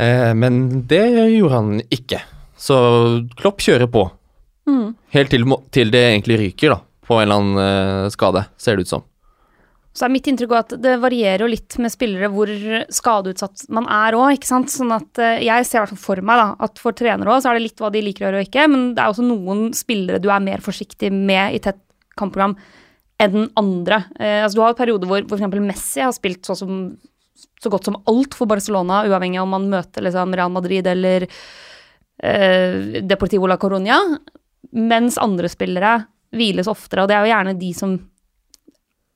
Eh, 0.00 0.32
men 0.36 0.86
det 0.90 1.04
gjorde 1.36 1.54
han 1.58 1.72
ikke. 1.92 2.22
Så 2.56 2.76
Klopp 3.38 3.62
kjører 3.64 3.90
på. 3.90 4.06
Mm. 4.70 4.94
Helt 5.14 5.34
til, 5.34 5.44
til 5.74 5.90
det 5.92 6.06
egentlig 6.10 6.40
ryker, 6.40 6.76
da. 6.76 6.80
På 7.04 7.18
en 7.18 7.26
eller 7.26 7.42
annen 7.42 7.64
eh, 7.64 8.12
skade, 8.14 8.46
ser 8.56 8.78
det 8.78 8.86
ut 8.86 8.94
som. 8.94 9.04
Så 9.94 10.08
er 10.08 10.10
mitt 10.10 10.26
inntrykk 10.26 10.52
at 10.58 10.72
det 10.82 10.96
varierer 10.98 11.44
jo 11.44 11.52
litt 11.52 11.76
med 11.78 11.92
spillere 11.92 12.26
hvor 12.32 12.50
skadeutsatt 12.90 13.68
man 13.76 13.86
er 13.86 14.16
òg, 14.18 14.32
ikke 14.34 14.48
sant. 14.48 14.72
Sånn 14.72 14.90
at 14.96 15.20
eh, 15.22 15.44
jeg 15.46 15.68
ser 15.68 15.78
i 15.78 15.82
hvert 15.84 15.92
fall 15.94 16.02
for 16.02 16.26
meg 16.30 16.40
da, 16.40 16.48
at 16.66 16.80
for 16.82 16.96
trenere 16.96 17.30
òg 17.30 17.44
så 17.44 17.52
er 17.52 17.60
det 17.60 17.68
litt 17.68 17.82
hva 17.82 17.92
de 17.94 18.02
liker 18.02 18.24
å 18.24 18.28
gjøre 18.30 18.40
og 18.40 18.48
ikke, 18.48 18.64
men 18.72 18.88
det 18.96 19.04
er 19.04 19.12
også 19.12 19.26
noen 19.28 19.68
spillere 19.76 20.22
du 20.22 20.32
er 20.34 20.42
mer 20.42 20.64
forsiktig 20.64 21.12
med 21.14 21.54
i 21.54 21.62
tett 21.62 21.78
kampprogram 22.18 22.56
enn 23.22 23.48
andre. 23.58 24.04
Eh, 24.18 24.42
altså 24.42 24.58
du 24.58 24.64
har 24.64 24.78
perioder 24.78 25.10
hvor 25.10 25.26
f.eks. 25.26 25.58
Messi 25.62 26.02
har 26.04 26.14
spilt 26.16 26.46
så, 26.46 26.56
som, 26.58 26.86
så 27.62 27.72
godt 27.72 27.90
som 27.90 28.00
alt 28.10 28.34
for 28.36 28.50
Barcelona, 28.50 29.04
uavhengig 29.08 29.40
av 29.40 29.46
om 29.48 29.54
man 29.56 29.68
møter 29.72 30.04
liksom, 30.06 30.34
Real 30.34 30.52
Madrid 30.54 30.86
eller 30.90 31.28
eh, 31.28 33.02
Deportivo 33.04 33.50
la 33.50 33.58
Coruña, 33.60 34.00
mens 34.74 35.20
andre 35.22 35.50
spillere 35.52 36.00
hviles 36.34 36.68
oftere, 36.70 37.04
og 37.04 37.10
det 37.10 37.14
er 37.14 37.22
jo 37.22 37.30
gjerne 37.30 37.58
de 37.60 37.70
som 37.76 37.94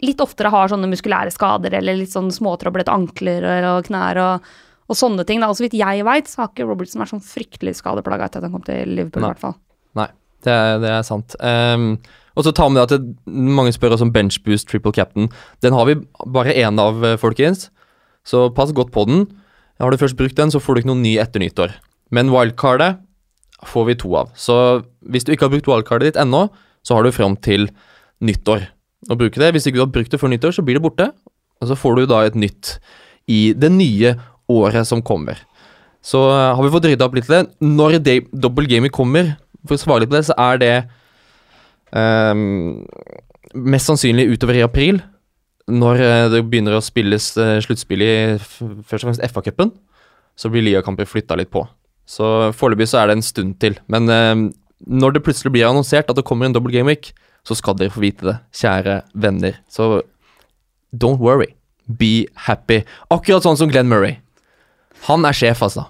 litt 0.07 0.21
oftere 0.23 0.53
har 0.55 0.71
sånne 0.71 0.87
muskulære 0.91 1.33
skader 1.35 1.75
eller 1.81 1.99
litt 1.99 2.13
sånn 2.13 2.31
småtrøblete 2.31 2.93
ankler 2.95 3.47
og 3.73 3.89
knær 3.89 4.21
og, 4.23 4.53
og 4.87 4.99
sånne 4.99 5.25
ting. 5.27 5.43
Da. 5.43 5.49
Og 5.51 5.59
så 5.59 5.67
vidt 5.67 5.75
jeg 5.79 6.05
veit, 6.07 6.31
så 6.31 6.45
har 6.45 6.53
ikke 6.53 6.69
Robertson 6.69 7.03
vært 7.03 7.17
sånn 7.17 7.25
fryktelig 7.25 7.75
skadeplaga 7.81 8.29
etter 8.29 8.39
at 8.39 8.47
han 8.47 8.55
kom 8.55 8.63
til 8.67 8.95
Liverpool, 8.95 9.27
i 9.27 9.33
hvert 9.33 9.43
fall. 9.43 9.57
Nei, 9.99 10.07
det 10.47 10.55
er, 10.55 10.79
det 10.85 10.93
er 10.95 11.05
sant. 11.09 11.35
Ehm, 11.43 11.91
og 12.38 12.46
så 12.46 12.55
ta 12.55 12.68
med 12.70 12.79
det 12.79 13.01
at 13.01 13.09
mange 13.27 13.74
spør 13.74 13.96
oss 13.96 14.05
om 14.05 14.12
benchboost 14.14 14.68
triple 14.70 14.94
captain. 14.94 15.27
Den 15.64 15.74
har 15.74 15.88
vi 15.88 15.98
bare 16.22 16.55
én 16.55 16.79
av, 16.79 17.03
eh, 17.05 17.18
folkens. 17.18 17.68
Så 18.24 18.55
pass 18.55 18.70
godt 18.72 18.92
på 18.94 19.07
den. 19.07 19.27
Har 19.81 19.90
du 19.90 19.96
først 19.96 20.16
brukt 20.16 20.37
den, 20.37 20.51
så 20.51 20.62
får 20.62 20.74
du 20.74 20.81
ikke 20.81 20.92
noe 20.94 21.03
ny 21.03 21.18
etter 21.18 21.42
nyttår. 21.42 21.74
Men 22.11 22.31
wildcardet 22.31 22.98
får 23.66 23.87
vi 23.87 23.94
to 23.94 24.14
av. 24.14 24.31
Så 24.35 24.85
hvis 25.03 25.24
du 25.24 25.33
ikke 25.33 25.48
har 25.48 25.55
brukt 25.55 25.66
wildcardet 25.66 26.12
ditt 26.14 26.22
ennå, 26.22 26.48
så 26.85 26.94
har 26.94 27.03
du 27.03 27.11
fram 27.11 27.37
til 27.37 27.68
nyttår 28.22 28.68
å 29.11 29.18
bruke 29.18 29.38
det. 29.38 29.53
Hvis 29.53 29.66
ikke 29.66 29.79
du 29.79 29.87
har 29.87 29.92
brukt 29.92 30.11
det 30.11 30.20
før 30.20 30.31
nyttår, 30.31 30.55
så 30.55 30.64
blir 30.64 30.79
det 30.79 30.83
borte. 30.87 31.11
Og 31.61 31.68
så 31.68 31.74
får 31.74 31.96
du 31.96 32.07
da 32.07 32.22
et 32.27 32.38
nytt 32.38 32.79
i 33.27 33.53
det 33.53 33.70
nye 33.72 34.14
året 34.48 34.87
som 34.87 35.03
kommer. 35.03 35.37
Så 36.03 36.22
eh, 36.31 36.55
har 36.55 36.62
vi 36.62 36.70
fått 36.70 36.87
rydda 36.87 37.05
opp 37.05 37.14
litt 37.18 37.27
til 37.27 37.42
det. 37.42 37.51
Når 37.61 37.98
double 38.33 38.66
gaming 38.70 38.94
kommer, 38.94 39.37
for 39.66 39.74
å 39.74 39.83
svare 39.83 40.05
litt 40.05 40.12
på 40.12 40.16
det, 40.16 40.29
så 40.31 40.37
er 40.38 40.62
det 40.62 40.74
ehm, 41.96 42.85
mest 43.55 43.88
sannsynlig 43.88 44.29
utover 44.35 44.59
i 44.59 44.64
april. 44.66 45.01
Når 45.68 46.01
eh, 46.05 46.29
det 46.33 46.44
begynner 46.48 46.79
å 46.79 46.85
spilles 46.85 47.31
uh, 47.37 47.59
sluttspill 47.64 48.05
i 48.05 48.12
først 48.40 49.03
og 49.03 49.09
fremst 49.09 49.24
FA-cupen, 49.33 49.74
så 50.38 50.51
blir 50.53 50.64
ligakamper 50.64 51.09
flytta 51.09 51.37
litt 51.37 51.51
på. 51.53 51.64
Så 52.09 52.51
foreløpig 52.57 52.88
så 52.88 53.03
er 53.03 53.11
det 53.11 53.18
en 53.18 53.27
stund 53.27 53.59
til. 53.61 53.77
Men 53.92 54.09
um, 54.09 54.46
når 54.88 55.16
det 55.16 55.24
plutselig 55.27 55.53
blir 55.53 55.68
annonsert 55.68 56.09
at 56.09 56.16
det 56.16 56.24
kommer 56.24 56.48
en 56.48 56.57
double 56.57 56.72
game 56.72 56.88
week, 56.88 57.12
så 57.44 57.57
skal 57.59 57.77
dere 57.77 57.92
få 57.92 58.03
vite 58.05 58.27
det, 58.27 58.37
kjære 58.57 59.03
venner. 59.12 59.61
Så 59.68 60.03
don't 60.92 61.20
worry. 61.20 61.53
Be 61.88 62.29
happy. 62.48 62.83
Akkurat 63.12 63.44
sånn 63.44 63.59
som 63.61 63.70
Glenn 63.72 63.88
Murray. 63.88 64.18
Han 65.09 65.24
er 65.29 65.37
sjef, 65.37 65.62
altså. 65.64 65.87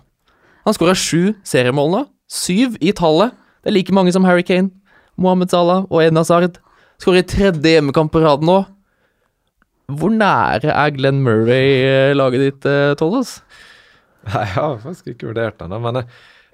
Han 0.66 0.76
skåra 0.76 0.94
sju 0.98 1.34
seriemål 1.46 1.92
nå. 1.94 2.02
Syv 2.28 2.76
i 2.84 2.92
tallet. 2.92 3.34
Det 3.62 3.72
er 3.72 3.78
like 3.78 3.94
mange 3.94 4.12
som 4.14 4.26
Harry 4.28 4.44
Kane, 4.46 4.70
Mohammed 5.18 5.50
Salah 5.52 5.84
og 5.90 6.02
Edna 6.04 6.24
Sard. 6.26 6.60
Skårer 6.98 7.22
i 7.22 7.28
tredje 7.28 7.76
hjemmekamp 7.76 8.12
på 8.14 8.22
rad 8.22 8.46
nå. 8.46 8.62
Hvor 9.98 10.12
nære 10.12 10.72
er 10.74 10.96
Glenn 10.96 11.22
Murray 11.24 11.78
eh, 11.80 12.14
laget 12.16 12.42
ditt, 12.44 12.66
eh, 12.68 12.94
Tollos? 13.00 13.38
Nei, 14.28 14.42
jeg 14.44 14.56
har 14.58 14.82
faktisk 14.82 15.14
ikke 15.14 15.30
vurdert 15.30 15.62
den. 15.62 15.72
Men, 15.80 16.02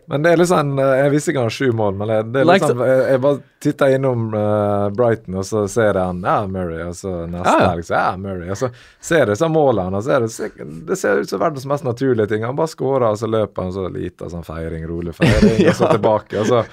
men 0.07 0.22
det 0.22 0.31
er 0.31 0.38
litt 0.38 0.50
sånn 0.53 0.77
eh, 0.79 0.92
Jeg 1.00 1.12
visste 1.16 1.33
ikke 1.33 1.42
han 1.42 1.48
har 1.48 1.57
sju 1.57 1.72
mål, 1.74 1.98
men 1.98 2.12
det, 2.12 2.20
er 2.20 2.46
litt 2.46 2.53
Like 2.53 2.68
sånn, 2.70 2.85
jeg, 2.87 3.03
jeg 3.11 3.22
bare 3.24 3.40
titter 3.64 3.96
innom 3.96 4.24
uh, 4.37 4.87
Brighton, 4.94 5.40
og 5.40 5.48
så 5.48 5.64
ser 5.72 5.90
jeg 5.90 5.98
han 5.98 6.22
Ja, 6.22 6.37
Murray, 6.46 6.85
og 6.87 6.94
så 7.00 7.16
neste 7.24 7.57
Ja, 7.57 7.59
ja. 7.64 7.68
helg 7.72 7.88
så 7.88 7.98
ja, 7.98 8.16
Murray. 8.20 8.48
Og 8.55 8.61
så 8.61 8.70
ser 9.11 9.33
jeg 9.33 9.40
så 9.40 9.50
hans, 9.50 9.98
og 9.98 10.03
så 10.07 10.14
er 10.14 10.29
det, 10.29 10.70
det 10.92 11.00
ser 11.00 11.24
ut 11.24 11.35
som 11.35 11.42
verdens 11.42 11.66
mest 11.74 11.88
naturlige 11.88 12.31
ting. 12.31 12.46
Han 12.46 12.61
bare 12.61 12.70
skårer, 12.70 13.11
og 13.11 13.18
så 13.18 13.31
løper 13.35 13.66
han 13.66 13.74
så 13.74 13.88
lite 13.90 14.31
sånn 14.31 14.46
feiring, 14.46 14.87
rolig 14.87 15.16
feiring, 15.18 15.64
og 15.72 15.81
så 15.81 15.90
tilbake. 15.90 16.38
og 16.38 16.53
så 16.53 16.66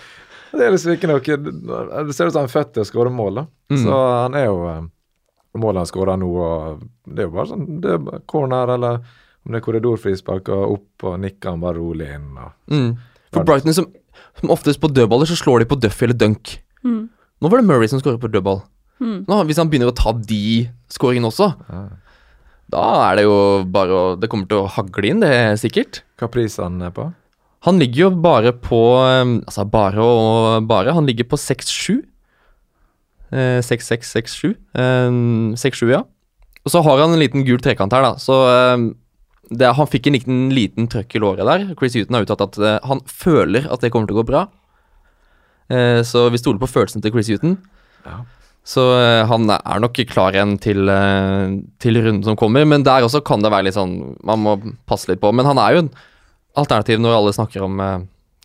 Det 0.51 0.65
er 0.65 0.71
liksom 0.73 0.93
ikke 0.97 1.07
noe 1.09 1.19
Det 1.21 2.15
ser 2.15 2.27
ut 2.27 2.33
som 2.33 2.41
han 2.41 2.49
er 2.49 2.53
født 2.53 2.73
til 2.75 2.83
å 2.83 2.87
skåre 2.89 3.11
mål, 3.13 3.35
da. 3.41 3.43
Mm. 3.71 3.77
Så 3.85 3.99
han 4.23 4.35
er 4.35 4.45
jo 4.49 4.57
eh, 4.67 4.81
Målet 5.61 5.81
han 5.81 5.89
skårer 5.89 6.17
nå, 6.19 6.27
og 6.31 6.83
det 7.11 7.23
er 7.23 7.27
jo 7.27 7.33
bare 7.35 7.49
sånn 7.49 7.65
det 7.83 7.89
er 7.91 7.97
bare 7.99 8.21
corner, 8.31 8.69
eller 8.77 9.01
om 9.43 9.51
det 9.51 9.59
er 9.59 9.63
korridorfrispark, 9.65 10.47
og 10.53 10.75
opp 10.77 11.03
og 11.09 11.17
nikker 11.19 11.49
han 11.51 11.59
bare 11.63 11.75
rolig 11.79 12.07
inn. 12.15 12.29
og 12.37 12.51
Mm. 12.71 12.93
For 13.33 13.43
Brighton, 13.47 13.73
som, 13.75 13.87
som 14.39 14.51
oftest 14.53 14.79
på 14.79 14.87
dødballer, 14.91 15.27
så 15.27 15.35
slår 15.35 15.59
de 15.59 15.67
på 15.71 15.79
Duffy 15.79 16.05
eller 16.07 16.15
Dunk. 16.19 16.53
Mm. 16.83 17.09
Nå 17.41 17.49
var 17.51 17.59
det 17.59 17.67
Murray 17.67 17.87
som 17.91 17.99
skåret 17.99 18.21
på 18.23 18.31
dødball. 18.31 18.61
Mm. 19.01 19.25
Nå, 19.27 19.41
hvis 19.49 19.57
han 19.59 19.67
begynner 19.71 19.91
å 19.91 19.95
ta 19.97 20.13
de 20.13 20.69
skåringene 20.93 21.27
også, 21.31 21.49
Ja. 21.71 21.83
da 22.71 22.83
er 23.09 23.15
det 23.19 23.23
jo 23.25 23.37
bare 23.67 23.91
å 23.91 24.19
Det 24.19 24.29
kommer 24.29 24.47
til 24.47 24.61
å 24.63 24.69
hagle 24.71 25.09
inn, 25.09 25.19
det 25.19 25.31
er 25.35 25.55
sikkert. 25.59 26.03
Hva 26.19 26.29
pris 26.31 26.55
han 26.61 26.79
er 26.81 26.91
på? 26.95 27.11
Han 27.67 27.77
ligger 27.81 28.07
jo 28.07 28.09
bare 28.23 28.53
på 28.57 28.79
um, 28.97 29.35
Altså 29.45 29.65
bare 29.69 30.01
og 30.01 30.67
bare. 30.69 30.95
Han 30.97 31.05
ligger 31.05 31.27
på 31.29 31.37
6-7. 31.37 32.01
Eh, 33.31 33.59
6-6-6-7. 33.63 34.55
Um, 34.73 35.53
6-7, 35.53 35.91
ja. 35.93 36.01
Og 36.65 36.73
så 36.73 36.81
har 36.85 37.03
han 37.03 37.13
en 37.13 37.21
liten 37.21 37.45
gul 37.45 37.61
trekant 37.61 37.93
her, 37.93 38.05
da. 38.05 38.15
Så 38.21 38.37
um, 38.75 38.91
det, 39.51 39.69
han 39.77 39.89
fikk 39.89 40.07
en 40.07 40.15
liten, 40.15 40.41
liten 40.55 40.89
trøkk 40.91 41.15
i 41.17 41.21
låret 41.21 41.47
der. 41.47 41.71
Chris 41.79 41.97
Huton 41.97 42.17
har 42.17 42.25
uttalt 42.25 42.45
at 42.45 42.59
eh, 42.61 42.77
han 42.87 43.01
føler 43.09 43.67
at 43.67 43.83
det 43.83 43.91
kommer 43.91 44.07
til 44.07 44.15
å 44.15 44.21
gå 44.21 44.29
bra. 44.29 44.45
Eh, 45.71 45.99
så 46.07 46.29
vi 46.31 46.39
stoler 46.39 46.61
på 46.61 46.69
følelsen 46.71 47.03
til 47.03 47.11
Chris 47.15 47.31
Huton. 47.33 47.57
Ja. 48.05 48.21
Så 48.67 48.85
eh, 48.95 49.23
han 49.27 49.49
er 49.51 49.81
nok 49.83 49.99
klar 50.11 50.37
igjen 50.37 50.55
til, 50.61 50.85
eh, 50.93 51.57
til 51.83 51.99
runden 51.99 52.23
som 52.27 52.37
kommer, 52.39 52.63
men 52.69 52.85
der 52.87 53.03
også 53.03 53.23
kan 53.25 53.43
det 53.43 53.51
være 53.51 53.67
litt 53.67 53.77
sånn 53.77 53.95
Man 54.27 54.43
må 54.45 54.55
passe 54.89 55.09
litt 55.11 55.21
på. 55.23 55.33
Men 55.35 55.49
han 55.49 55.59
er 55.61 55.75
jo 55.75 55.83
en 55.85 55.91
alternativ 56.59 57.01
når 57.01 57.17
alle 57.17 57.35
snakker 57.35 57.63
om 57.65 57.79
uh, 57.79 58.01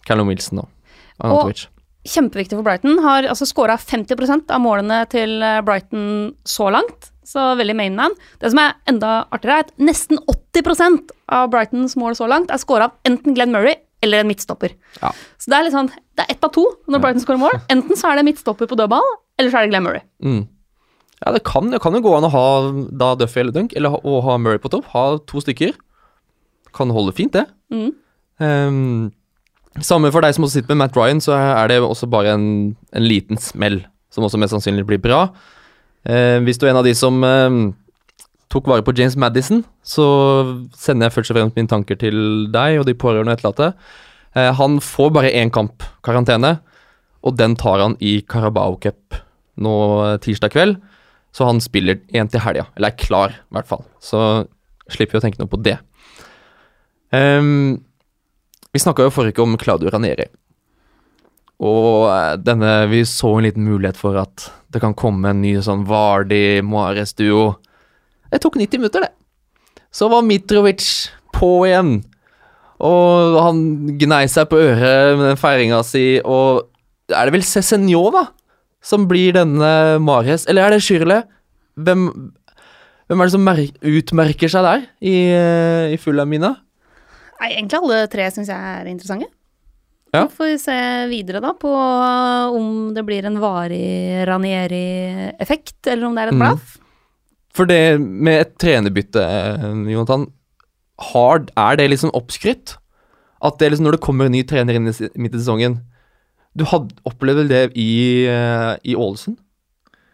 Callum 0.07 0.31
Wilson 0.31 0.63
og 0.63 0.71
Anatovic. 1.19 1.67
Kjempeviktig 2.07 2.59
for 2.59 2.67
Brighton. 2.67 3.01
Har 3.03 3.27
altså 3.27 3.49
skåra 3.49 3.77
50% 3.81 4.53
av 4.55 4.63
målene 4.63 5.01
til 5.11 5.41
eh, 5.43 5.59
Brighton 5.67 6.37
så 6.47 6.69
langt. 6.71 7.11
Så 7.27 7.43
veldig 7.59 7.75
mainman. 7.75 8.15
Det 8.39 8.53
som 8.53 8.61
er 8.63 8.77
enda 8.87 9.15
artigere, 9.35 9.57
er 9.57 9.67
at 9.67 9.73
nesten 9.83 10.21
80% 10.31 11.11
av 11.35 11.49
Brightons 11.51 11.97
mål 11.99 12.15
så 12.15 12.29
langt 12.31 12.53
er 12.55 12.63
skåra 12.63 12.87
av 12.87 13.11
enten 13.11 13.35
Glenn 13.35 13.51
Murray 13.51 13.75
eller 14.05 14.23
en 14.23 14.31
midtstopper. 14.31 14.77
Ja. 15.01 15.11
Så 15.41 15.51
det 15.51 15.59
er 15.59 15.67
litt 15.67 15.75
sånn, 15.75 15.91
det 15.91 16.27
er 16.27 16.37
ett 16.37 16.47
av 16.47 16.53
to 16.55 16.63
når 16.87 17.03
Brighton 17.03 17.25
skårer 17.25 17.43
mål. 17.43 17.59
Enten 17.73 17.99
så 17.99 18.13
er 18.13 18.21
det 18.21 18.29
midtstopper 18.29 18.71
på 18.71 18.79
dødball, 18.79 19.09
eller 19.41 19.51
så 19.51 19.59
er 19.59 19.67
det 19.67 19.73
Glenn 19.75 19.89
Murray. 19.89 20.05
Mm. 20.23 20.45
Ja, 21.25 21.33
det 21.33 21.43
kan, 21.49 21.73
det 21.73 21.81
kan 21.83 21.97
jo 21.97 22.05
gå 22.05 22.13
an 22.15 22.29
å 22.29 22.31
ha 22.31 22.47
da 22.93 23.15
Duffy 23.19 23.41
eller 23.43 23.57
Dunk, 23.57 23.75
eller 23.75 23.97
å 23.97 24.21
ha 24.29 24.37
Murray 24.39 24.61
på 24.63 24.71
topp. 24.71 24.87
Ha 24.93 25.07
to 25.27 25.43
stykker. 25.43 25.75
Kan 26.77 26.93
holde 26.95 27.15
fint, 27.17 27.35
det. 27.37 27.47
Mm. 27.73 27.93
Um, 28.37 29.81
samme 29.85 30.11
for 30.13 30.25
deg 30.25 30.37
som 30.37 30.45
også 30.47 30.59
sitter 30.59 30.75
med 30.75 30.85
Matt 30.85 30.99
Ryan, 30.99 31.23
så 31.25 31.37
er 31.37 31.73
det 31.73 31.81
også 31.81 32.09
bare 32.13 32.37
en, 32.37 32.47
en 32.93 33.07
liten 33.07 33.41
smell, 33.41 33.81
som 34.13 34.27
også 34.27 34.41
mest 34.41 34.55
sannsynlig 34.57 34.87
blir 34.89 35.01
bra. 35.03 35.27
Uh, 36.07 36.39
hvis 36.47 36.61
du 36.61 36.67
er 36.67 36.75
en 36.75 36.83
av 36.83 36.87
de 36.87 36.95
som 36.97 37.19
uh, 37.25 37.73
tok 38.53 38.69
vare 38.71 38.85
på 38.87 38.95
James 38.97 39.17
Madison, 39.19 39.65
så 39.83 40.07
sender 40.77 41.09
jeg 41.09 41.17
først 41.17 41.33
og 41.33 41.41
fremst 41.41 41.59
mine 41.59 41.73
tanker 41.73 41.99
til 42.01 42.19
deg 42.55 42.81
og 42.81 42.87
de 42.89 42.97
pårørende 42.97 43.33
og 43.33 43.41
etterlatte. 43.41 43.73
Uh, 44.37 44.53
han 44.61 44.81
får 44.85 45.15
bare 45.17 45.33
én 45.33 45.53
kamp 45.53 45.85
karantene, 46.07 46.59
og 47.27 47.41
den 47.41 47.57
tar 47.59 47.83
han 47.83 47.97
i 48.05 48.21
Carabao 48.29 48.77
Cup 48.79 49.25
nå 49.63 49.75
eh, 50.05 50.19
tirsdag 50.23 50.55
kveld. 50.55 50.79
Så 51.37 51.45
han 51.49 51.61
spiller 51.61 52.01
én 52.17 52.31
til 52.33 52.41
helga, 52.41 52.69
eller 52.77 52.93
er 52.93 53.01
klar, 53.01 53.35
i 53.37 53.57
hvert 53.57 53.69
fall. 53.69 53.83
Så 54.01 54.21
slipper 54.93 55.17
vi 55.17 55.21
å 55.21 55.25
tenke 55.27 55.43
noe 55.43 55.51
på 55.53 55.61
det. 55.61 55.77
Ehm, 57.15 57.85
vi 58.73 58.83
snakka 58.83 59.07
jo 59.07 59.15
forrige 59.15 59.37
uke 59.37 59.45
om 59.45 59.59
Claudio 59.61 59.93
Ranieri. 59.93 60.27
Og 61.65 62.09
eh, 62.11 62.35
denne 62.43 62.73
Vi 62.91 63.05
så 63.09 63.37
en 63.37 63.47
liten 63.47 63.65
mulighet 63.65 63.97
for 63.97 64.19
at 64.21 64.51
det 64.73 64.83
kan 64.83 64.97
komme 64.99 65.31
en 65.31 65.41
ny 65.41 65.55
sånn 65.65 65.87
Vardi 65.89 66.61
Moares-duo. 66.67 67.55
Det 68.29 68.43
tok 68.43 68.59
90 68.61 68.83
minutter, 68.83 69.07
det. 69.07 69.13
Så 69.95 70.11
var 70.13 70.27
Mitrovic 70.27 70.85
på 71.37 71.51
igjen. 71.69 72.01
Og 72.85 73.39
han 73.41 73.61
gnei 73.97 74.27
seg 74.29 74.51
på 74.51 74.59
øret 74.61 75.17
med 75.17 75.31
den 75.31 75.41
feiringa 75.41 75.79
si, 75.87 76.19
og 76.21 76.67
er 77.09 77.29
det 77.29 77.37
vel 77.39 77.47
Cézinho, 77.47 78.03
da? 78.13 78.27
Som 78.85 79.07
blir 79.09 79.33
denne 79.39 79.71
Mares? 80.03 80.45
Eller 80.51 80.67
er 80.67 80.75
det 80.75 80.83
Schürrle? 80.85 81.23
Hvem, 81.81 82.05
hvem 83.09 83.23
er 83.23 83.31
det 83.31 83.35
som 83.37 83.47
mer 83.47 83.63
utmerker 83.81 84.53
seg 84.53 84.67
der 84.67 84.85
i, 85.01 85.17
eh, 85.33 85.95
i 85.95 86.01
Fulham-mina? 86.03 86.53
Nei, 87.41 87.51
egentlig 87.53 87.81
alle 87.81 88.07
tre 88.13 88.31
syns 88.33 88.49
jeg 88.49 88.77
er 88.81 88.89
interessante. 88.91 89.29
Ja. 90.15 90.23
Så 90.23 90.37
får 90.39 90.49
vi 90.49 90.59
se 90.63 90.79
videre 91.11 91.43
da 91.45 91.53
på 91.59 91.71
om 92.57 92.95
det 92.97 93.05
blir 93.05 93.27
en 93.29 93.41
varig 93.43 94.25
Ranieri-effekt, 94.29 95.81
eller 95.87 96.09
om 96.09 96.17
det 96.17 96.25
er 96.25 96.33
et 96.33 96.41
Mm. 96.41 96.83
For 97.57 97.65
det 97.65 97.99
med 98.01 98.41
et 98.41 98.59
trenerbytte, 98.61 99.23
eh, 99.23 99.93
Jonathan, 99.93 100.27
hard, 101.13 101.51
er 101.57 101.77
det 101.77 101.91
liksom 101.91 102.13
oppskrytt? 102.13 102.77
At 103.43 103.59
det 103.59 103.71
liksom 103.73 103.87
når 103.87 103.97
det 103.97 104.05
kommer 104.05 104.27
en 104.27 104.33
ny 104.33 104.43
trener 104.45 104.75
inn 104.77 104.89
i 104.89 104.93
midt 105.21 105.35
i 105.35 105.39
sesongen 105.39 105.81
Du 106.57 106.65
hadde 106.65 106.95
opplevd 107.05 107.37
vel 107.37 107.49
det 107.49 107.73
i, 107.77 108.25
eh, 108.25 108.77
i 108.85 108.95
Ålesund? 108.97 109.37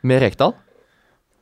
Med 0.02 0.22
Rekdal? 0.22 0.54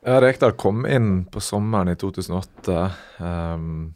Ja, 0.04 0.20
Rekdal 0.20 0.52
kom 0.52 0.84
inn 0.86 1.24
på 1.24 1.40
sommeren 1.40 1.88
i 1.88 1.96
2008. 1.96 2.92
ehm, 3.20 3.94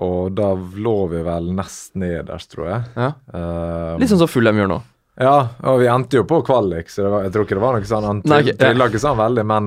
og 0.00 0.32
da 0.34 0.50
lå 0.56 0.94
vi 1.12 1.20
vel 1.26 1.50
nest 1.54 1.94
nederst, 2.00 2.50
tror 2.54 2.68
jeg. 2.70 2.82
Ja. 2.96 3.10
Um, 3.34 4.00
Litt 4.00 4.08
sånn 4.12 4.22
som 4.22 4.30
Fullem 4.32 4.56
gjør 4.62 4.70
nå. 4.72 4.78
Ja, 5.20 5.34
og 5.68 5.80
vi 5.82 5.88
endte 5.92 6.16
jo 6.16 6.24
på 6.24 6.38
kvalik, 6.46 6.88
så 6.88 7.10
var, 7.12 7.24
jeg 7.26 7.32
tror 7.34 7.44
ikke 7.44 7.58
det 7.58 7.64
var 7.64 7.76
noe 7.76 7.84
sånn 7.90 8.06
Han 8.08 8.22
trilla 8.24 8.86
ikke 8.88 9.02
sånn 9.02 9.18
veldig, 9.18 9.44
men, 9.44 9.66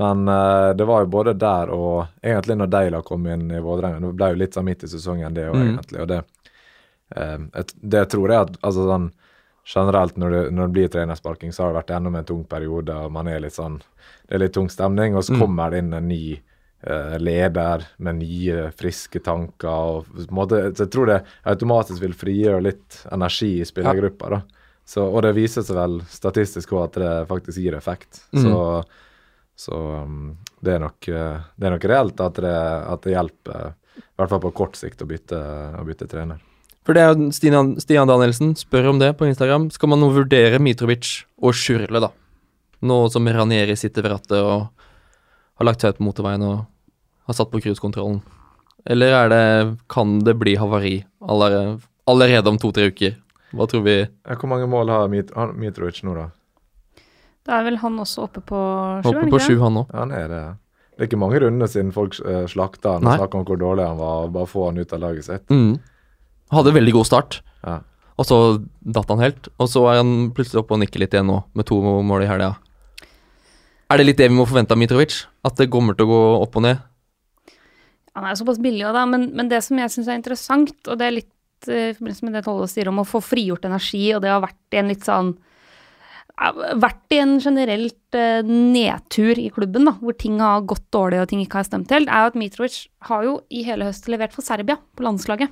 men 0.00 0.24
uh, 0.26 0.72
det 0.74 0.86
var 0.88 1.04
jo 1.04 1.10
både 1.12 1.36
der 1.38 1.70
og 1.70 2.08
egentlig 2.24 2.56
når 2.58 2.72
Deila 2.72 3.02
kom 3.06 3.26
inn 3.30 3.46
i 3.54 3.60
Vålerenga. 3.62 4.00
Det 4.02 4.10
ble 4.18 4.32
jo 4.32 4.40
litt 4.42 4.58
sånn 4.58 4.66
midt 4.66 4.82
i 4.82 4.90
sesongen, 4.90 5.34
det 5.36 5.46
òg, 5.52 5.54
Mm. 5.60 5.68
egentlig. 5.76 6.00
Og 6.02 6.08
det, 6.10 6.18
uh, 7.16 7.62
det 7.94 8.04
tror 8.10 8.28
jeg 8.34 8.40
at 8.48 8.58
altså 8.62 8.88
sånn 8.88 9.08
generelt 9.68 10.16
når 10.16 10.30
det, 10.32 10.42
når 10.56 10.66
det 10.70 10.72
blir 10.78 10.88
trenersparking, 10.96 11.52
så 11.52 11.62
har 11.66 11.72
det 11.74 11.82
vært 11.82 11.90
gjennom 11.94 12.14
en 12.18 12.24
tung 12.24 12.44
periode, 12.48 12.94
og 13.04 13.12
man 13.12 13.28
er 13.28 13.40
litt 13.44 13.54
sånn 13.54 13.78
Det 14.28 14.34
er 14.36 14.42
litt 14.42 14.52
tung 14.52 14.68
stemning, 14.68 15.14
og 15.16 15.22
så 15.24 15.32
Mm. 15.34 15.40
kommer 15.40 15.70
det 15.70 15.78
inn 15.78 15.92
en 15.94 16.08
ny 16.08 16.40
eh, 16.82 17.16
leder 17.18 17.86
med 17.98 18.20
nye, 18.20 18.68
friske 18.78 19.22
tanker. 19.24 19.68
og 19.68 20.30
måte, 20.30 20.74
så 20.74 20.86
Jeg 20.86 20.92
tror 20.94 21.06
det 21.06 21.24
automatisk 21.44 22.02
vil 22.02 22.14
frigjøre 22.14 22.62
litt 22.62 23.02
energi 23.12 23.60
i 23.60 23.68
spillergruppa. 23.68 24.30
da. 24.30 24.42
Så, 24.88 25.04
og 25.04 25.22
det 25.22 25.34
viser 25.36 25.62
seg 25.62 25.76
vel 25.76 25.98
statistisk 26.08 26.72
òg 26.72 26.86
at 26.86 26.94
det 27.02 27.12
faktisk 27.28 27.60
gir 27.60 27.76
effekt. 27.76 28.22
Mm. 28.32 28.46
Så, 28.46 28.82
så 29.68 29.80
um, 30.04 30.38
det, 30.60 30.78
er 30.78 30.80
nok, 30.80 31.08
eh, 31.08 31.40
det 31.56 31.68
er 31.68 31.74
nok 31.74 31.88
reelt 31.90 32.20
at 32.24 32.40
det, 32.40 32.54
at 32.94 33.02
det 33.04 33.12
hjelper, 33.12 33.74
i 33.98 34.16
hvert 34.16 34.32
fall 34.32 34.40
på 34.46 34.54
kort 34.62 34.78
sikt, 34.80 35.04
å 35.04 35.10
bytte, 35.10 35.36
å 35.76 35.84
bytte 35.84 36.08
trener. 36.08 36.40
For 36.88 36.96
det 36.96 37.02
er 37.04 37.12
jo 37.12 37.28
Stian, 37.36 37.74
Stian 37.76 38.08
Danielsen 38.08 38.54
spør 38.56 38.94
om 38.94 39.02
det 39.02 39.10
på 39.18 39.28
Instagram. 39.28 39.68
Skal 39.74 39.90
man 39.92 40.00
nå 40.00 40.08
vurdere 40.14 40.56
Mitrovic 40.62 41.26
og 41.36 41.52
Sjurle, 41.52 42.00
da? 42.00 42.08
Nå 42.88 42.96
som 43.12 43.28
Ranieri 43.28 43.76
sitter 43.76 44.06
ved 44.06 44.14
rattet 44.14 44.38
og 44.40 44.77
har 45.58 45.66
lagt 45.68 45.82
seg 45.82 45.94
ut 45.94 46.00
på 46.00 46.06
motorveien 46.08 46.44
og 46.46 46.64
har 47.28 47.36
satt 47.36 47.50
på 47.52 47.60
cruisekontrollen. 47.62 48.20
Eller 48.88 49.12
er 49.12 49.32
det, 49.32 49.44
kan 49.90 50.18
det 50.24 50.36
bli 50.40 50.54
havari 50.56 51.00
allerede, 51.20 51.80
allerede 52.08 52.52
om 52.52 52.58
to-tre 52.62 52.88
uker? 52.92 53.16
Hva 53.56 53.66
tror 53.68 53.82
vi? 53.84 53.96
Hvor 54.28 54.48
mange 54.50 54.68
mål 54.70 54.90
har 54.92 55.08
Mit 55.12 55.32
Mitrovic 55.56 56.02
nå, 56.04 56.14
da? 56.16 56.28
Da 57.48 57.58
er 57.58 57.64
vel 57.64 57.78
han 57.80 57.96
også 58.00 58.26
oppe 58.26 58.42
på 58.44 58.58
sju, 59.02 59.08
Oppe 59.08 59.28
på 59.32 59.40
sju, 59.40 59.54
han 59.62 59.78
òg. 59.80 59.92
Ja, 59.92 60.02
han 60.04 60.12
er 60.12 60.26
det. 60.28 60.40
Det 60.98 61.04
er 61.04 61.08
ikke 61.08 61.20
mange 61.20 61.38
runder 61.40 61.70
siden 61.70 61.92
folk 61.94 62.16
uh, 62.26 62.42
slakta 62.50 62.96
han 62.96 63.06
og 63.06 63.20
snakka 63.20 63.38
om 63.40 63.46
hvor 63.48 63.60
dårlig 63.60 63.86
han 63.86 64.00
var, 64.00 64.26
og 64.26 64.32
bare 64.34 64.50
få 64.50 64.66
han 64.68 64.80
ut 64.82 64.92
av 64.92 65.00
laget 65.04 65.24
sitt. 65.28 65.46
Mm. 65.48 65.78
Hadde 66.52 66.74
veldig 66.76 66.94
god 66.96 67.08
start, 67.08 67.40
Ja. 67.64 67.78
og 68.18 68.26
så 68.26 68.38
datt 68.82 69.08
han 69.12 69.22
helt. 69.22 69.48
Og 69.58 69.68
så 69.72 69.84
er 69.92 70.00
han 70.02 70.30
plutselig 70.36 70.60
oppe 70.64 70.76
og 70.76 70.82
nikker 70.82 71.00
litt 71.00 71.14
igjen 71.16 71.28
nå, 71.30 71.38
med 71.54 71.68
to 71.70 71.78
mål 71.82 72.24
i 72.26 72.30
helga. 72.30 72.56
Er 73.88 74.00
det 74.00 74.04
litt 74.04 74.20
det 74.20 74.28
vi 74.28 74.36
må 74.36 74.44
forvente 74.48 74.76
av 74.76 74.80
Mitrovic? 74.80 75.22
At 75.48 75.56
det 75.60 75.70
kommer 75.72 75.96
til 75.96 76.08
å 76.08 76.12
gå 76.12 76.20
opp 76.42 76.60
og 76.60 76.64
ned? 76.66 76.84
Han 78.18 78.26
er 78.28 78.36
såpass 78.36 78.60
billig 78.60 78.84
òg, 78.84 78.96
da. 78.96 79.04
Men, 79.08 79.28
men 79.38 79.50
det 79.50 79.62
som 79.64 79.78
jeg 79.80 79.94
syns 79.94 80.10
er 80.10 80.18
interessant, 80.18 80.76
og 80.84 80.98
det 81.00 81.06
er 81.06 81.16
litt 81.20 81.68
eh, 81.70 81.90
i 81.92 81.96
forbindelse 81.96 82.26
med 82.26 82.36
det 82.36 82.44
Tolle 82.46 82.68
sier 82.70 82.90
om 82.90 83.00
å 83.00 83.06
få 83.08 83.22
frigjort 83.24 83.68
energi, 83.68 84.04
og 84.14 84.24
det 84.24 84.32
har 84.34 84.42
vært 84.44 84.76
i 84.76 84.82
en 84.82 84.92
litt 84.92 85.06
sånn 85.08 85.36
vært 86.78 87.14
i 87.16 87.18
en 87.18 87.38
generelt 87.42 88.14
eh, 88.14 88.46
nedtur 88.46 89.40
i 89.40 89.48
klubben, 89.50 89.88
da, 89.88 89.96
hvor 89.98 90.14
ting 90.14 90.38
har 90.42 90.66
gått 90.70 90.84
dårlig 90.94 91.22
og 91.22 91.30
ting 91.32 91.40
ikke 91.42 91.58
har 91.60 91.66
stemt 91.66 91.90
helt, 91.94 92.10
er 92.10 92.22
jo 92.22 92.30
at 92.30 92.38
Mitrovic 92.38 92.76
har 93.08 93.24
jo 93.26 93.32
i 93.50 93.64
hele 93.66 93.88
høst 93.88 94.06
levert 94.12 94.36
for 94.36 94.46
Serbia 94.46 94.78
på 94.94 95.06
landslaget. 95.06 95.50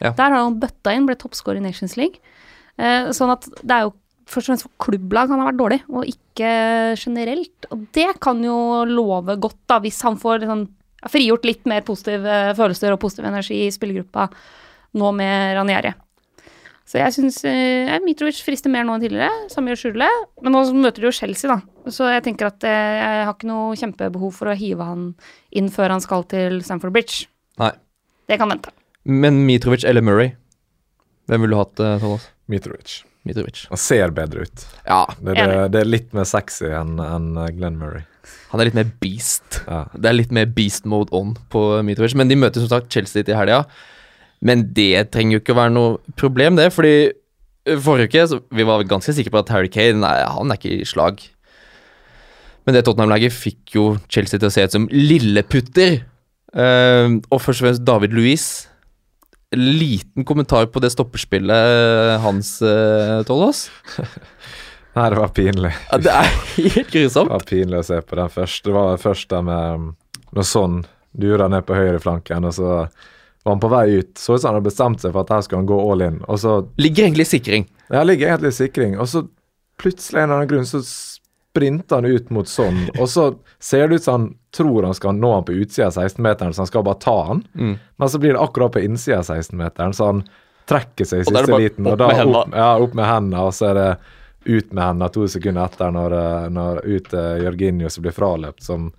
Ja. 0.00 0.12
Der 0.12 0.28
har 0.28 0.36
han 0.36 0.60
bøtta 0.60 0.92
inn, 0.96 1.08
ble 1.08 1.16
toppscorer 1.20 1.60
i 1.60 1.64
Nations 1.64 1.96
League. 2.00 2.20
Eh, 2.80 3.08
sånn 3.16 3.32
at 3.32 3.48
det 3.60 3.76
er 3.76 3.88
jo 3.88 3.94
først 4.30 4.46
og 4.46 4.52
fremst 4.52 4.66
for 4.66 4.86
klubblag 4.86 5.30
han 5.32 5.42
har 5.42 5.50
vært 5.50 5.60
dårlig, 5.60 5.80
og 5.90 6.08
ikke 6.08 6.50
generelt. 7.00 7.70
Og 7.74 7.86
det 7.96 8.10
kan 8.22 8.42
jo 8.44 8.58
love 8.88 9.36
godt, 9.42 9.58
da, 9.70 9.80
hvis 9.82 10.00
han 10.06 10.18
får 10.20 10.46
sånn, 10.48 10.68
frigjort 11.10 11.46
litt 11.48 11.64
mer 11.68 11.82
positive 11.86 12.40
følelser 12.58 12.92
og 12.92 13.00
positiv 13.00 13.28
energi 13.30 13.62
i 13.64 13.72
spillergruppa 13.72 14.28
nå 15.00 15.12
med 15.16 15.56
Ranieri. 15.56 15.94
Så 16.90 16.98
jeg 16.98 17.14
syns 17.14 17.36
eh, 17.46 17.92
Mitrovic 18.02 18.40
frister 18.42 18.72
mer 18.72 18.82
nå 18.82 18.96
enn 18.96 19.04
tidligere. 19.04 19.46
Samme 19.52 19.70
gjør 19.70 19.78
Schürrle. 19.84 20.08
Men 20.42 20.56
nå 20.56 20.64
møter 20.74 21.04
de 21.04 21.06
jo 21.06 21.14
Chelsea, 21.14 21.46
da. 21.46 21.60
Så 21.86 22.08
jeg 22.10 22.24
tenker 22.26 22.48
at 22.48 22.66
eh, 22.66 22.96
jeg 22.98 23.28
har 23.28 23.36
ikke 23.36 23.50
noe 23.50 23.78
kjempebehov 23.78 24.34
for 24.34 24.50
å 24.50 24.56
hive 24.58 24.88
han 24.88 25.04
inn 25.54 25.70
før 25.70 25.94
han 25.94 26.02
skal 26.02 26.26
til 26.32 26.58
Stamford 26.66 26.96
Bridge. 26.96 27.28
Nei. 27.62 27.70
Det 28.26 28.40
kan 28.42 28.50
vente. 28.50 28.74
Men 29.06 29.44
Mitrovic 29.46 29.86
eller 29.86 30.02
Murray? 30.02 30.34
Hvem 31.30 31.46
ville 31.46 31.54
du 31.54 31.60
hatt, 31.60 31.78
eh, 31.78 31.96
Thomas? 32.02 32.26
Mitrovic. 32.50 33.00
Mitrovic. 33.28 33.64
Han 33.70 33.80
ser 33.80 34.12
bedre 34.16 34.46
ut. 34.48 34.66
Ja, 34.86 35.04
Det, 35.20 35.36
det, 35.36 35.48
det 35.74 35.82
er 35.82 35.88
litt 35.88 36.14
mer 36.16 36.26
sexy 36.28 36.70
enn 36.72 36.98
en 37.04 37.32
Glenn 37.56 37.78
Murray. 37.80 38.06
han 38.50 38.60
er 38.60 38.70
litt 38.70 38.78
mer 38.78 38.90
beast. 39.02 39.62
Ja. 39.66 39.84
Det 39.94 40.10
er 40.10 40.16
litt 40.16 40.34
mer 40.34 40.48
beast 40.56 40.88
mode 40.88 41.12
on 41.16 41.36
på 41.52 41.64
Mitrovic. 41.86 42.16
Men 42.18 42.30
de 42.32 42.38
møter 42.40 42.64
som 42.64 42.70
sagt 42.72 42.92
Chelsea 42.92 43.26
til 43.26 43.38
helga. 43.38 43.64
Men 44.40 44.64
det 44.76 45.10
trenger 45.12 45.36
jo 45.36 45.42
ikke 45.42 45.54
å 45.54 45.60
være 45.60 45.74
noe 45.74 46.14
problem, 46.20 46.56
det. 46.56 46.70
Fordi 46.72 46.94
eh, 47.10 47.76
forrige 47.84 48.08
uke 48.08 48.24
så 48.30 48.40
vi 48.56 48.66
var 48.66 48.86
ganske 48.88 49.14
sikre 49.16 49.34
på 49.34 49.42
at 49.42 49.52
Harry 49.52 49.68
Kane 49.72 50.00
nei, 50.00 50.16
han 50.24 50.50
er 50.50 50.60
ikke 50.60 50.80
i 50.80 50.88
slag. 50.88 51.20
Men 52.64 52.76
det 52.76 52.84
Tottenham-laget 52.86 53.34
fikk 53.34 53.76
jo 53.76 53.84
Chelsea 54.12 54.40
til 54.40 54.48
å 54.48 54.54
se 54.54 54.64
ut 54.64 54.74
som 54.74 54.88
lilleputter. 54.92 56.02
Uh, 56.50 57.20
og 57.30 57.38
først 57.44 57.62
og 57.62 57.68
fremst 57.68 57.84
David 57.86 58.16
Louis. 58.16 58.44
Liten 59.56 60.24
kommentar 60.24 60.68
på 60.70 60.82
det 60.82 60.92
stopperspillet 60.94 62.20
hans, 62.22 62.52
uh, 62.62 63.22
Tollås. 63.26 63.64
Nei, 64.94 65.06
det 65.10 65.18
var 65.18 65.32
pinlig. 65.34 65.72
Ja, 65.90 65.98
det 66.02 66.12
er 66.14 66.30
helt 66.56 66.90
grusomt. 66.90 67.30
Det 67.30 67.36
var 67.36 67.46
pinlig 67.48 67.80
å 67.80 67.86
se 67.86 68.00
på 68.02 68.18
den 68.18 68.30
første. 68.30 68.68
Det 68.68 68.74
var 68.74 69.02
først 69.02 69.30
den 69.30 69.46
med 69.46 69.88
Når 70.34 70.46
sånn 70.46 70.80
dura 71.10 71.48
ned 71.50 71.66
på 71.66 71.74
høyreflanken, 71.74 72.46
og 72.46 72.54
så 72.54 72.70
var 73.42 73.54
han 73.54 73.62
på 73.62 73.70
vei 73.72 73.84
ut. 73.98 74.12
Så 74.18 74.36
ut 74.36 74.42
som 74.42 74.50
han 74.50 74.58
hadde 74.58 74.68
bestemt 74.68 75.02
seg 75.02 75.14
for 75.14 75.24
at 75.24 75.32
her 75.34 75.42
skulle 75.46 75.62
han 75.62 75.70
gå 75.70 75.78
all 75.82 76.04
in. 76.06 76.20
Og 76.30 76.38
så 76.42 76.60
Ligger 76.78 77.08
egentlig 77.08 77.26
i 77.26 77.32
sikring. 77.32 77.66
Ja, 77.90 78.04
ligger 78.06 78.30
egentlig 78.30 78.52
i 78.54 78.58
sikring, 78.60 78.98
og 79.00 79.08
så 79.10 79.24
plutselig 79.80 80.20
en 80.20 80.28
eller 80.28 80.42
annen 80.42 80.50
grunn 80.50 80.68
så 80.68 80.82
sprinter 81.50 81.96
han 81.96 82.04
ut 82.04 82.30
mot 82.30 82.48
sånn, 82.48 82.84
og 82.98 83.08
så 83.10 83.24
ser 83.58 83.88
det 83.88 83.94
ut 84.00 84.04
som 84.04 84.12
han 84.12 84.28
tror 84.54 84.82
han 84.86 84.94
skal 84.94 85.14
nå 85.18 85.32
han 85.34 85.44
på 85.44 85.52
utsida 85.52 85.88
av 85.88 85.92
16-meteren, 85.92 86.54
så 86.54 86.62
han 86.62 86.70
skal 86.70 86.84
bare 86.86 87.02
ta 87.02 87.16
han. 87.26 87.42
Mm. 87.54 87.74
Men 87.96 88.08
så 88.08 88.18
blir 88.18 88.32
det 88.32 88.40
akkurat 88.40 88.72
på 88.72 88.80
innsida 88.80 89.18
av 89.18 89.24
16-meteren, 89.24 89.94
så 89.94 90.06
han 90.12 90.22
trekker 90.70 91.04
seg 91.06 91.22
i 91.22 91.26
Og 91.26 91.30
siste 91.30 91.52
bare 91.52 91.60
liten. 91.62 91.86
Og 91.90 91.98
da 91.98 92.10
opp, 92.24 92.54
ja, 92.54 92.70
opp 92.78 92.94
med 92.94 93.08
hendene, 93.08 93.44
og 93.46 93.54
så 93.54 93.70
er 93.70 93.78
det 93.80 93.90
ut 94.46 94.72
med 94.72 94.84
hendene 94.84 95.10
to 95.12 95.26
sekunder 95.28 95.66
etter, 95.66 95.94
når, 95.94 96.16
eh, 96.18 96.48
når 96.54 96.82
ut 96.86 97.14
uh, 97.14 97.32
Jørginio 97.44 97.90
som 97.90 98.06
blir 98.06 98.16
fraløpt, 98.16 98.62
som, 98.66 98.90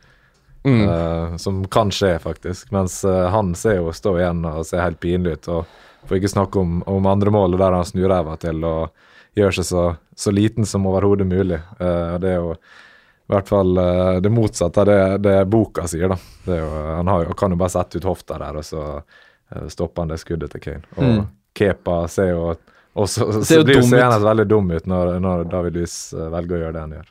Mm. 0.62 0.82
uh, 0.86 1.38
som 1.42 1.64
kan 1.74 1.90
skje, 1.90 2.20
faktisk. 2.22 2.68
Mens 2.72 3.00
uh, 3.04 3.32
han 3.34 3.56
ser 3.58 3.80
jo 3.80 3.90
stå 3.98 4.12
igjen 4.20 4.44
og 4.46 4.60
ser 4.70 4.84
helt 4.84 5.00
pinlig 5.02 5.40
ut. 5.40 5.48
og 5.48 5.72
For 6.06 6.20
ikke 6.20 6.30
snakke 6.30 6.62
om, 6.62 6.84
om 6.86 7.08
andre 7.10 7.34
målet 7.34 7.58
der 7.58 7.74
han 7.74 7.88
snur 7.90 8.12
ræva 8.14 8.36
til 8.38 8.62
og 8.62 8.92
gjør 9.34 9.56
seg 9.58 9.66
så, 9.66 9.86
så 10.22 10.34
liten 10.34 10.68
som 10.70 10.86
overhodet 10.90 11.28
mulig. 11.28 11.60
Uh, 11.80 12.18
det 12.22 12.36
er 12.36 12.40
jo 12.40 12.56
i 12.56 13.34
hvert 13.34 13.48
fall 13.50 13.78
uh, 13.80 14.18
det 14.24 14.32
motsatte 14.34 14.84
av 14.84 14.90
det, 14.90 15.02
det 15.26 15.38
boka 15.50 15.88
sier, 15.90 16.12
da. 16.12 16.18
Det 16.46 16.58
er 16.58 16.64
jo, 16.64 16.72
han 16.98 17.12
har 17.12 17.30
han 17.32 17.40
kan 17.40 17.56
jo 17.56 17.62
bare 17.62 17.74
sette 17.74 18.02
ut 18.02 18.10
hofta 18.10 18.40
der, 18.42 18.60
og 18.62 18.68
så 18.68 18.84
uh, 19.00 19.70
stopper 19.72 20.06
han 20.06 20.14
det 20.14 20.20
skuddet 20.22 20.54
til 20.56 20.68
Kane. 20.68 20.84
Og 20.98 21.08
Mm. 21.08 21.24
Kepa 21.58 22.06
ser 22.08 22.30
jo 22.32 22.44
og 22.92 23.08
så, 23.08 23.26
Ser 23.44 23.62
så 23.62 23.64
blir 23.64 23.78
jo 23.80 23.88
dum 23.88 24.24
veldig 24.24 24.46
dum 24.48 24.70
ut 24.72 24.88
når, 24.88 25.18
når 25.24 25.44
David 25.52 25.78
Luiz 25.80 25.96
velger 26.12 26.58
å 26.58 26.62
gjøre 26.62 26.76
det 26.76 26.82
han 26.82 26.96
gjør. 26.98 27.10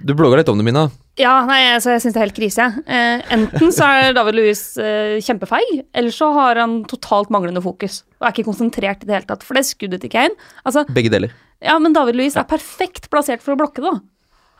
Du 0.00 0.14
blogga 0.16 0.38
litt 0.40 0.48
om 0.48 0.56
det, 0.60 0.64
Mina. 0.64 0.86
Ja, 1.20 1.34
nei, 1.44 1.58
altså, 1.74 1.92
jeg 1.92 2.00
syns 2.04 2.14
det 2.14 2.20
er 2.20 2.24
helt 2.24 2.36
krise. 2.36 2.66
Eh, 2.88 3.24
enten 3.34 3.72
så 3.74 3.88
er 3.92 4.14
David 4.16 4.38
Louis 4.38 4.62
eh, 4.80 5.18
kjempefeig, 5.24 5.82
eller 5.92 6.14
så 6.14 6.30
har 6.36 6.60
han 6.62 6.78
totalt 6.88 7.32
manglende 7.34 7.60
fokus. 7.64 8.00
Og 8.20 8.28
er 8.28 8.34
ikke 8.34 8.46
konsentrert 8.48 9.04
i 9.04 9.10
det 9.10 9.18
hele 9.18 9.28
tatt. 9.28 9.44
For 9.44 9.58
det 9.58 9.66
skuddet 9.68 10.00
til 10.04 10.12
Kane 10.12 10.36
Altså, 10.64 10.86
Begge 10.88 11.12
deler. 11.12 11.34
Ja, 11.62 11.78
men 11.78 11.92
David 11.96 12.16
Louis 12.16 12.36
er 12.36 12.46
perfekt 12.48 13.10
plassert 13.12 13.42
for 13.44 13.54
å 13.54 13.60
blokke 13.60 13.82
da. 13.84 13.98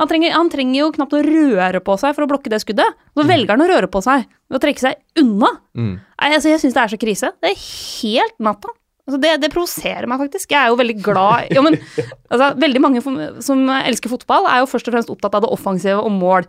Han 0.01 0.09
trenger, 0.09 0.33
han 0.33 0.49
trenger 0.49 0.79
jo 0.81 0.91
knapt 0.97 1.13
å 1.13 1.21
røre 1.25 1.81
på 1.85 1.95
seg 2.01 2.15
for 2.17 2.25
å 2.25 2.29
blokke 2.31 2.49
det 2.49 2.63
skuddet. 2.63 2.95
Så 3.13 3.25
velger 3.29 3.53
han 3.53 3.61
å 3.61 3.69
røre 3.69 3.89
på 3.93 4.01
seg 4.01 4.23
ved 4.49 4.57
å 4.57 4.61
trekke 4.63 4.81
seg 4.81 4.97
unna. 5.21 5.51
Mm. 5.77 5.91
Altså, 6.17 6.49
jeg 6.55 6.61
syns 6.63 6.77
det 6.77 6.81
er 6.87 6.93
så 6.95 6.99
krise. 7.03 7.31
Det 7.45 7.51
er 7.51 7.65
helt 8.01 8.39
natta. 8.41 8.73
Altså, 9.07 9.21
det 9.21 9.35
det 9.43 9.51
provoserer 9.53 10.07
meg 10.09 10.23
faktisk. 10.23 10.53
Jeg 10.55 10.61
er 10.63 10.69
jo 10.73 10.79
veldig 10.81 10.97
glad 11.05 11.53
Jo, 11.53 11.63
men 11.67 11.77
altså, 12.33 12.49
veldig 12.65 12.81
mange 12.81 13.03
som- 13.05 13.21
som 13.45 13.65
elsker 13.69 14.09
fotball, 14.09 14.47
er 14.49 14.63
jo 14.63 14.71
først 14.73 14.89
og 14.89 14.95
fremst 14.97 15.11
opptatt 15.13 15.35
av 15.37 15.43
det 15.45 15.51
offensive 15.53 16.01
og 16.01 16.13
mål. 16.17 16.49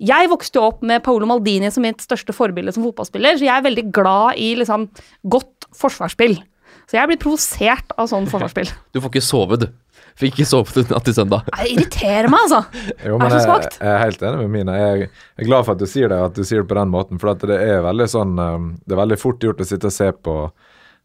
Jeg 0.00 0.28
vokste 0.32 0.56
jo 0.60 0.66
opp 0.68 0.82
med 0.82 1.02
Paolo 1.04 1.26
Maldini 1.28 1.68
som 1.72 1.82
mitt 1.84 2.00
største 2.04 2.32
forbilde 2.36 2.72
som 2.72 2.84
fotballspiller, 2.84 3.36
så 3.36 3.44
jeg 3.48 3.52
er 3.56 3.64
veldig 3.68 3.90
glad 3.92 4.36
i 4.40 4.54
liksom, 4.56 4.88
godt 5.28 5.68
forsvarsspill. 5.76 6.36
Så 6.88 6.96
jeg 6.98 7.06
blir 7.08 7.20
provosert 7.20 7.92
av 7.96 8.08
sånn 8.12 8.28
forsvarsspill. 8.32 8.68
Du 8.92 9.00
får 9.00 9.12
ikke 9.14 9.24
sove, 9.24 9.56
du. 9.60 9.68
Fikk 10.18 10.38
ikke 10.40 10.46
sove 10.48 10.84
natt 10.90 11.04
til 11.04 11.14
søndag. 11.14 11.46
Det 11.56 11.68
irriterer 11.74 12.28
meg, 12.32 12.40
altså. 12.46 12.62
Jo, 13.06 13.18
Er 13.20 13.30
så 13.30 13.36
jeg, 13.38 13.44
svakt. 13.46 13.78
jeg 13.80 13.92
er 13.94 13.98
helt 14.04 14.22
enig 14.22 14.38
med 14.42 14.50
Mina. 14.50 14.76
Jeg 14.80 15.08
er 15.38 15.44
glad 15.48 15.64
for 15.64 15.72
at 15.72 15.78
du 15.78 15.86
sier 15.86 16.08
det, 16.12 16.18
at 16.30 16.34
du 16.34 16.42
sier 16.44 16.62
det 16.64 16.68
på 16.68 16.78
den 16.80 16.90
måten. 16.92 17.20
For 17.22 17.30
at 17.34 17.40
det 17.46 17.58
er 17.60 17.82
veldig 17.86 18.08
sånn 18.10 18.34
eh, 18.38 18.58
Det 18.86 18.96
er 18.96 19.02
veldig 19.04 19.18
fort 19.20 19.40
gjort 19.46 19.60
å 19.60 19.68
sitte 19.68 19.86
og 19.90 19.92
se 19.96 20.10
på, 20.12 20.36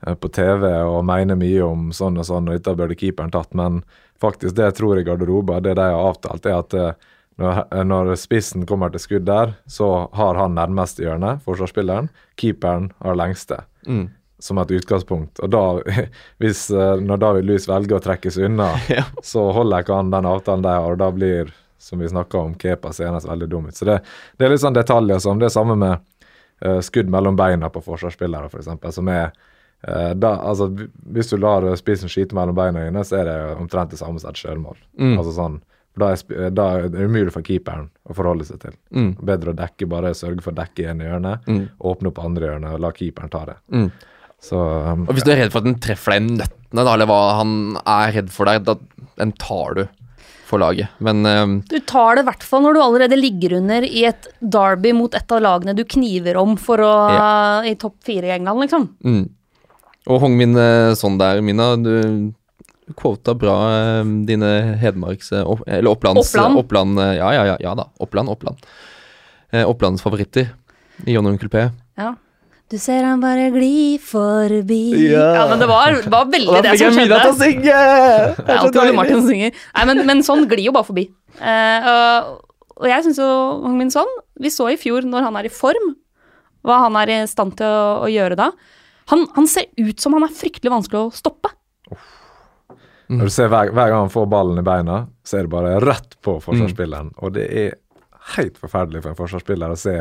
eh, 0.07 0.13
på 0.15 0.31
TV 0.35 0.67
og 0.83 1.03
mene 1.05 1.35
mye 1.39 1.61
om 1.65 1.91
sånn 1.95 2.17
og 2.19 2.25
sånn, 2.27 2.47
og 2.49 2.57
dette 2.57 2.75
burde 2.75 2.95
keeperen 2.99 3.31
tatt. 3.31 3.53
Men 3.53 3.83
faktisk 4.21 4.55
det 4.55 4.69
jeg 4.71 4.77
tror 4.81 4.99
i 4.99 5.03
garderoben, 5.07 5.61
det 5.63 5.75
de 5.75 5.81
har 5.91 6.09
avtalt, 6.11 6.45
er 6.45 6.57
at 6.59 6.73
eh, 6.73 6.91
når, 7.37 7.65
når 7.83 8.13
spissen 8.15 8.63
kommer 8.65 8.89
til 8.93 9.01
skudd 9.03 9.25
der, 9.27 9.57
så 9.67 10.07
har 10.15 10.37
han 10.39 10.53
nærmeste 10.55 11.03
hjørne, 11.03 11.33
forsvarsspilleren. 11.43 12.07
Keeperen 12.39 12.91
har 13.03 13.17
lengste 13.19 13.63
Mm. 13.85 14.07
Som 14.39 14.57
et 14.61 14.71
utgangspunkt. 14.75 15.39
Og 15.39 15.49
da, 15.53 15.61
hvis 16.43 16.65
eh, 16.71 16.95
når 17.01 17.21
David 17.23 17.45
Luz 17.49 17.67
velger 17.69 17.97
å 17.99 18.03
trekke 18.03 18.31
seg 18.31 18.49
unna, 18.49 18.71
Ja. 18.91 19.05
så 19.23 19.47
holder 19.55 19.85
ikke 19.85 19.95
han 20.01 20.11
den 20.13 20.27
avtalen 20.29 20.65
de 20.65 20.73
har, 20.75 20.91
og 20.91 20.99
da 21.01 21.11
blir, 21.15 21.53
som 21.79 21.99
vi 22.01 22.09
snakka 22.11 22.37
om, 22.41 22.55
Kepa 22.59 22.91
senest 22.93 23.27
veldig 23.29 23.47
dum 23.51 23.67
ut. 23.69 23.75
Så 23.77 23.85
det, 23.87 23.99
det 24.37 24.45
er 24.47 24.55
litt 24.55 24.63
sånn 24.63 24.75
detaljer 24.75 25.19
som 25.23 25.39
Det 25.39 25.47
er 25.49 25.53
samme 25.55 25.75
med 25.79 25.99
uh, 26.65 26.79
skudd 26.83 27.11
mellom 27.13 27.35
beina 27.39 27.69
på 27.69 27.83
forsvarsspillere, 27.85 28.49
f.eks., 28.51 28.95
som 28.95 29.11
er 29.13 29.29
uh, 29.87 30.11
da, 30.17 30.33
altså, 30.49 30.67
Hvis 31.13 31.29
du 31.31 31.37
lar 31.39 31.67
spissen 31.79 32.09
skyte 32.11 32.35
mellom 32.35 32.55
beina 32.57 32.87
dine, 32.87 33.03
så 33.05 33.21
er 33.21 33.29
det 33.29 33.37
omtrent 33.61 33.93
det 33.93 33.99
samme 34.01 34.19
som 34.19 34.31
et 34.33 34.41
sjølmål. 34.41 34.77
Mm. 34.99 35.13
Altså 35.19 35.35
sånn, 35.37 35.59
da 35.95 36.09
er, 36.11 36.49
da 36.51 36.63
er 36.81 36.89
det 36.91 37.05
umulig 37.07 37.31
for 37.31 37.45
keeperen 37.45 37.85
å 38.03 38.15
forholde 38.17 38.43
seg 38.49 38.59
til. 38.65 38.73
Mm. 38.91 39.13
Bedre 39.29 39.53
å 39.53 39.55
dekke, 39.61 39.87
bare 39.87 40.11
sørge 40.17 40.43
for 40.43 40.51
å 40.51 40.57
dekke 40.57 40.83
i 40.83 40.89
ene 40.91 41.07
hjørnet, 41.07 41.45
Mm. 41.47 41.61
åpne 41.87 42.11
opp 42.11 42.19
andre 42.25 42.49
hjørnet 42.49 42.73
og 42.75 42.81
la 42.83 42.91
keeperen 42.97 43.31
ta 43.31 43.45
det. 43.47 43.55
Mm. 43.71 43.87
Så 44.43 44.59
um, 44.59 45.05
Og 45.07 45.15
hvis 45.15 45.25
du 45.25 45.31
er 45.33 45.41
redd 45.43 45.53
for 45.53 45.63
at 45.63 45.69
den 45.69 45.79
treffer 45.81 46.15
deg 46.15 46.25
i 46.25 46.39
nøttene, 46.39 46.83
da, 46.83 46.89
eller 46.93 47.09
hva 47.09 47.19
han 47.39 47.53
er 47.81 48.17
redd 48.19 48.33
for 48.33 48.49
deg, 48.49 48.65
da 48.67 48.75
den 49.15 49.31
tar 49.39 49.77
du 49.77 49.85
for 50.45 50.61
laget. 50.61 50.91
Men 51.01 51.25
um, 51.25 51.55
Du 51.71 51.79
tar 51.89 52.17
det 52.17 52.25
i 52.25 52.27
hvert 52.27 52.45
fall 52.45 52.65
når 52.65 52.75
du 52.77 52.81
allerede 52.83 53.17
ligger 53.17 53.57
under 53.57 53.85
i 53.87 54.05
et 54.09 54.27
derby 54.41 54.91
mot 54.93 55.15
et 55.17 55.33
av 55.33 55.41
lagene 55.41 55.73
du 55.77 55.81
kniver 55.89 56.37
om 56.37 56.53
for 56.61 56.83
å 56.85 56.93
i 57.65 57.73
topp 57.81 57.97
fire 58.05 58.29
i 58.29 58.35
England, 58.37 58.67
liksom. 58.67 58.89
mm. 59.05 59.25
Og 60.05 60.19
Hong 60.21 60.35
Min 60.37 60.53
eh, 60.53 60.91
sånn 60.93 61.15
der, 61.17 61.39
Mina, 61.41 61.71
du 61.81 62.29
quota 62.93 63.33
bra 63.33 63.55
eh, 63.73 64.11
dine 64.27 64.51
Hedmarks 64.77 65.31
eh, 65.33 65.41
opp, 65.41 65.63
Eller 65.65 65.89
Opplands 65.89 66.29
Oppland. 66.29 66.59
Oppland 66.61 67.01
ja, 67.17 67.31
ja, 67.33 67.45
ja, 67.49 67.55
ja 67.63 67.73
da. 67.79 67.87
Oppland, 68.05 68.29
Oppland. 68.29 68.61
Eh, 69.49 69.65
Opplands 69.65 70.05
favoritter 70.05 70.51
i 71.09 71.15
John 71.15 71.25
Onkel 71.25 71.49
P. 71.49 71.65
Ja. 71.97 72.11
Du 72.73 72.77
ser 72.81 73.03
han 73.05 73.21
bare 73.21 73.51
gli 73.53 73.97
forbi 74.01 75.11
Ja. 75.11 75.45
men 75.51 75.59
det 75.61 75.67
var, 75.69 75.99
var 76.09 76.25
veldig 76.31 76.63
det 76.65 76.71
som 76.79 76.95
skjedde. 76.95 77.19
synge! 77.37 77.75
Det 78.39 78.47
er 78.49 78.57
alltid 78.57 78.79
Ole 78.81 78.95
Martin 78.97 79.19
som 79.21 79.27
synger. 79.29 79.59
Nei, 79.75 79.83
men, 79.91 80.01
men 80.09 80.23
sånn 80.25 80.47
glir 80.49 80.65
jo 80.65 80.73
bare 80.73 80.87
forbi. 80.87 81.03
Eh, 81.37 81.89
og, 81.91 82.31
og 82.79 82.87
jeg 82.89 83.05
syns 83.05 83.19
jo 83.21 83.27
Hong 83.65 83.75
Min 83.77 83.91
Son 83.93 84.09
Vi 84.41 84.49
så 84.53 84.69
i 84.71 84.77
fjor, 84.79 85.05
når 85.05 85.27
han 85.27 85.37
er 85.37 85.49
i 85.49 85.53
form, 85.53 85.93
hva 86.65 86.79
han 86.87 86.97
er 87.03 87.11
i 87.13 87.19
stand 87.29 87.53
til 87.59 87.69
å, 87.69 88.05
å 88.07 88.09
gjøre 88.09 88.39
da. 88.39 88.49
Han, 89.13 89.27
han 89.35 89.45
ser 89.51 89.67
ut 89.77 90.01
som 90.01 90.15
han 90.17 90.25
er 90.25 90.33
fryktelig 90.33 90.73
vanskelig 90.73 91.03
å 91.03 91.13
stoppe. 91.13 91.51
Når 93.13 93.29
du 93.29 93.33
ser 93.35 93.51
hver, 93.53 93.69
hver 93.69 93.91
gang 93.91 94.07
han 94.07 94.09
får 94.13 94.25
ballen 94.31 94.57
i 94.57 94.65
beina, 94.65 95.03
så 95.21 95.37
er 95.37 95.45
det 95.45 95.53
bare 95.53 95.75
rett 95.83 96.15
på 96.25 96.39
forsvarsspilleren. 96.41 97.11
Og 97.21 97.35
det 97.35 97.45
er 97.53 97.75
helt 98.33 98.57
forferdelig 98.57 99.03
for 99.03 99.11
en 99.13 99.19
forsvarsspiller 99.19 99.75
å 99.75 99.77
se. 99.77 99.99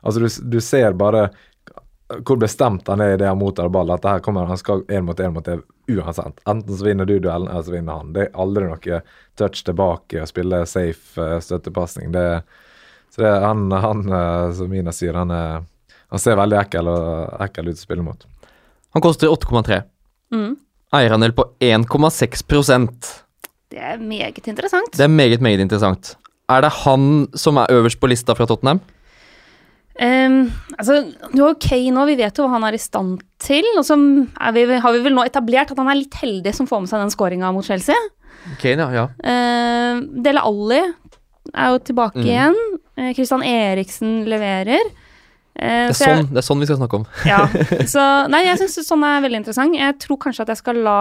Altså, 0.00 0.22
du, 0.24 0.56
du 0.56 0.58
ser 0.64 0.96
bare 0.96 1.26
hvor 2.06 2.36
bestemt 2.38 2.88
han 2.88 3.00
er 3.00 3.14
i 3.14 3.16
det 3.18 3.26
han 3.26 3.38
mottar 3.38 3.70
ball. 3.72 3.90
At 3.90 4.04
det 4.04 4.12
her 4.14 4.22
kommer 4.24 4.46
han 4.46 4.58
skal 4.60 4.84
én 4.88 5.06
mot 5.06 5.20
én 5.20 5.34
mot 5.34 5.44
det 5.44 5.58
uansett. 5.90 6.40
Enten 6.46 6.76
så 6.76 6.84
vinner 6.84 7.04
du 7.04 7.18
duellen, 7.18 7.48
eller 7.48 7.62
så 7.62 7.74
vinner 7.74 8.00
han. 8.00 8.12
Det 8.14 8.26
er 8.26 8.38
aldri 8.42 8.66
noe 8.68 9.00
touch 9.38 9.64
tilbake 9.66 10.22
og 10.22 10.30
spille 10.30 10.62
safe 10.70 11.18
uh, 11.22 11.38
støttepasning. 11.42 12.12
Det, 12.14 12.26
så 13.14 13.24
det, 13.24 13.32
han, 13.42 13.66
han 13.72 14.06
uh, 14.12 14.52
som 14.54 14.70
Mina 14.70 14.94
sier, 14.94 15.18
han, 15.18 15.34
er, 15.34 15.66
han 16.14 16.22
ser 16.22 16.38
veldig 16.38 16.60
ekkel, 16.62 16.90
og, 16.92 17.34
ekkel 17.48 17.72
ut 17.72 17.80
å 17.80 17.86
spille 17.88 18.06
mot. 18.06 18.26
Han 18.96 19.04
koster 19.04 19.32
8,3. 19.32 19.82
Mm. 20.34 20.54
Eierandel 20.96 21.34
på 21.34 21.44
1,6% 21.62 23.08
Det 23.70 23.82
er 23.82 23.98
meget 23.98 24.46
interessant. 24.46 24.94
Det 24.94 25.04
er 25.04 25.10
meget, 25.12 25.42
meget 25.42 25.60
interessant. 25.60 26.14
Er 26.48 26.62
det 26.62 26.70
han 26.84 27.26
som 27.34 27.58
er 27.58 27.72
øverst 27.74 27.98
på 28.00 28.08
lista 28.10 28.34
fra 28.38 28.46
Tottenham? 28.46 28.80
Ehm, 29.98 30.50
altså, 30.76 30.98
du 31.32 31.38
jo 31.40 31.54
Kane 31.60 31.92
nå, 31.96 32.02
vi 32.10 32.16
vet 32.18 32.36
jo 32.36 32.44
hva 32.44 32.56
han 32.58 32.64
er 32.68 32.76
i 32.76 32.80
stand 32.82 33.22
til. 33.42 33.64
Og 33.78 33.84
så 33.88 33.96
er 33.96 34.52
vi, 34.52 34.66
har 34.82 34.92
vi 34.92 35.00
vel 35.06 35.14
nå 35.16 35.24
etablert 35.24 35.70
at 35.72 35.78
han 35.80 35.88
er 35.88 36.00
litt 36.02 36.14
heldig 36.20 36.52
som 36.54 36.66
får 36.68 36.82
med 36.84 36.90
seg 36.92 37.00
den 37.04 37.14
skåringa 37.14 37.52
mot 37.56 37.64
Chelsea. 37.64 37.96
Kane, 38.60 38.84
ja. 38.92 39.06
ja. 39.06 39.06
Uh, 39.24 40.02
Dele 40.22 40.42
Alli 40.44 40.82
er 41.54 41.72
jo 41.72 41.78
tilbake 41.86 42.20
Mm. 42.20 42.26
igjen. 42.26 42.56
Christian 43.16 43.42
Eriksen 43.44 44.24
leverer. 44.28 44.84
Uh, 45.56 45.88
Det, 45.88 45.88
er 45.88 45.92
så 45.96 46.04
jeg- 46.04 46.18
sånn, 46.20 46.28
det 46.34 46.38
er 46.42 46.46
sånn 46.46 46.60
vi 46.60 46.66
skal 46.68 46.76
snakke 46.82 46.98
om. 47.00 47.06
Ja, 47.32 47.46
så 47.94 48.02
Nei, 48.28 48.42
jeg 48.44 48.58
syns 48.60 48.76
sånn 48.86 49.04
er 49.08 49.22
veldig 49.24 49.40
interessant. 49.40 49.74
Jeg 49.76 49.98
tror 50.04 50.18
kanskje 50.20 50.42
at 50.44 50.48
jeg 50.52 50.60
skal 50.60 50.76
la 50.84 51.00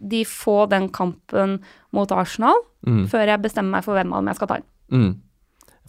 de 0.00 0.24
få 0.28 0.68
den 0.68 0.90
kampen 0.92 1.60
mot 1.92 2.12
Arsenal, 2.12 2.54
Mm. 2.84 3.06
før 3.08 3.24
jeg 3.26 3.40
bestemmer 3.40 3.78
meg 3.78 3.84
for 3.86 3.94
hvem 3.96 4.10
av 4.12 4.20
dem 4.20 4.26
jeg 4.28 4.36
skal 4.36 4.48
ta 4.50 4.56
inn. 4.60 4.64
Mm. 4.92 5.12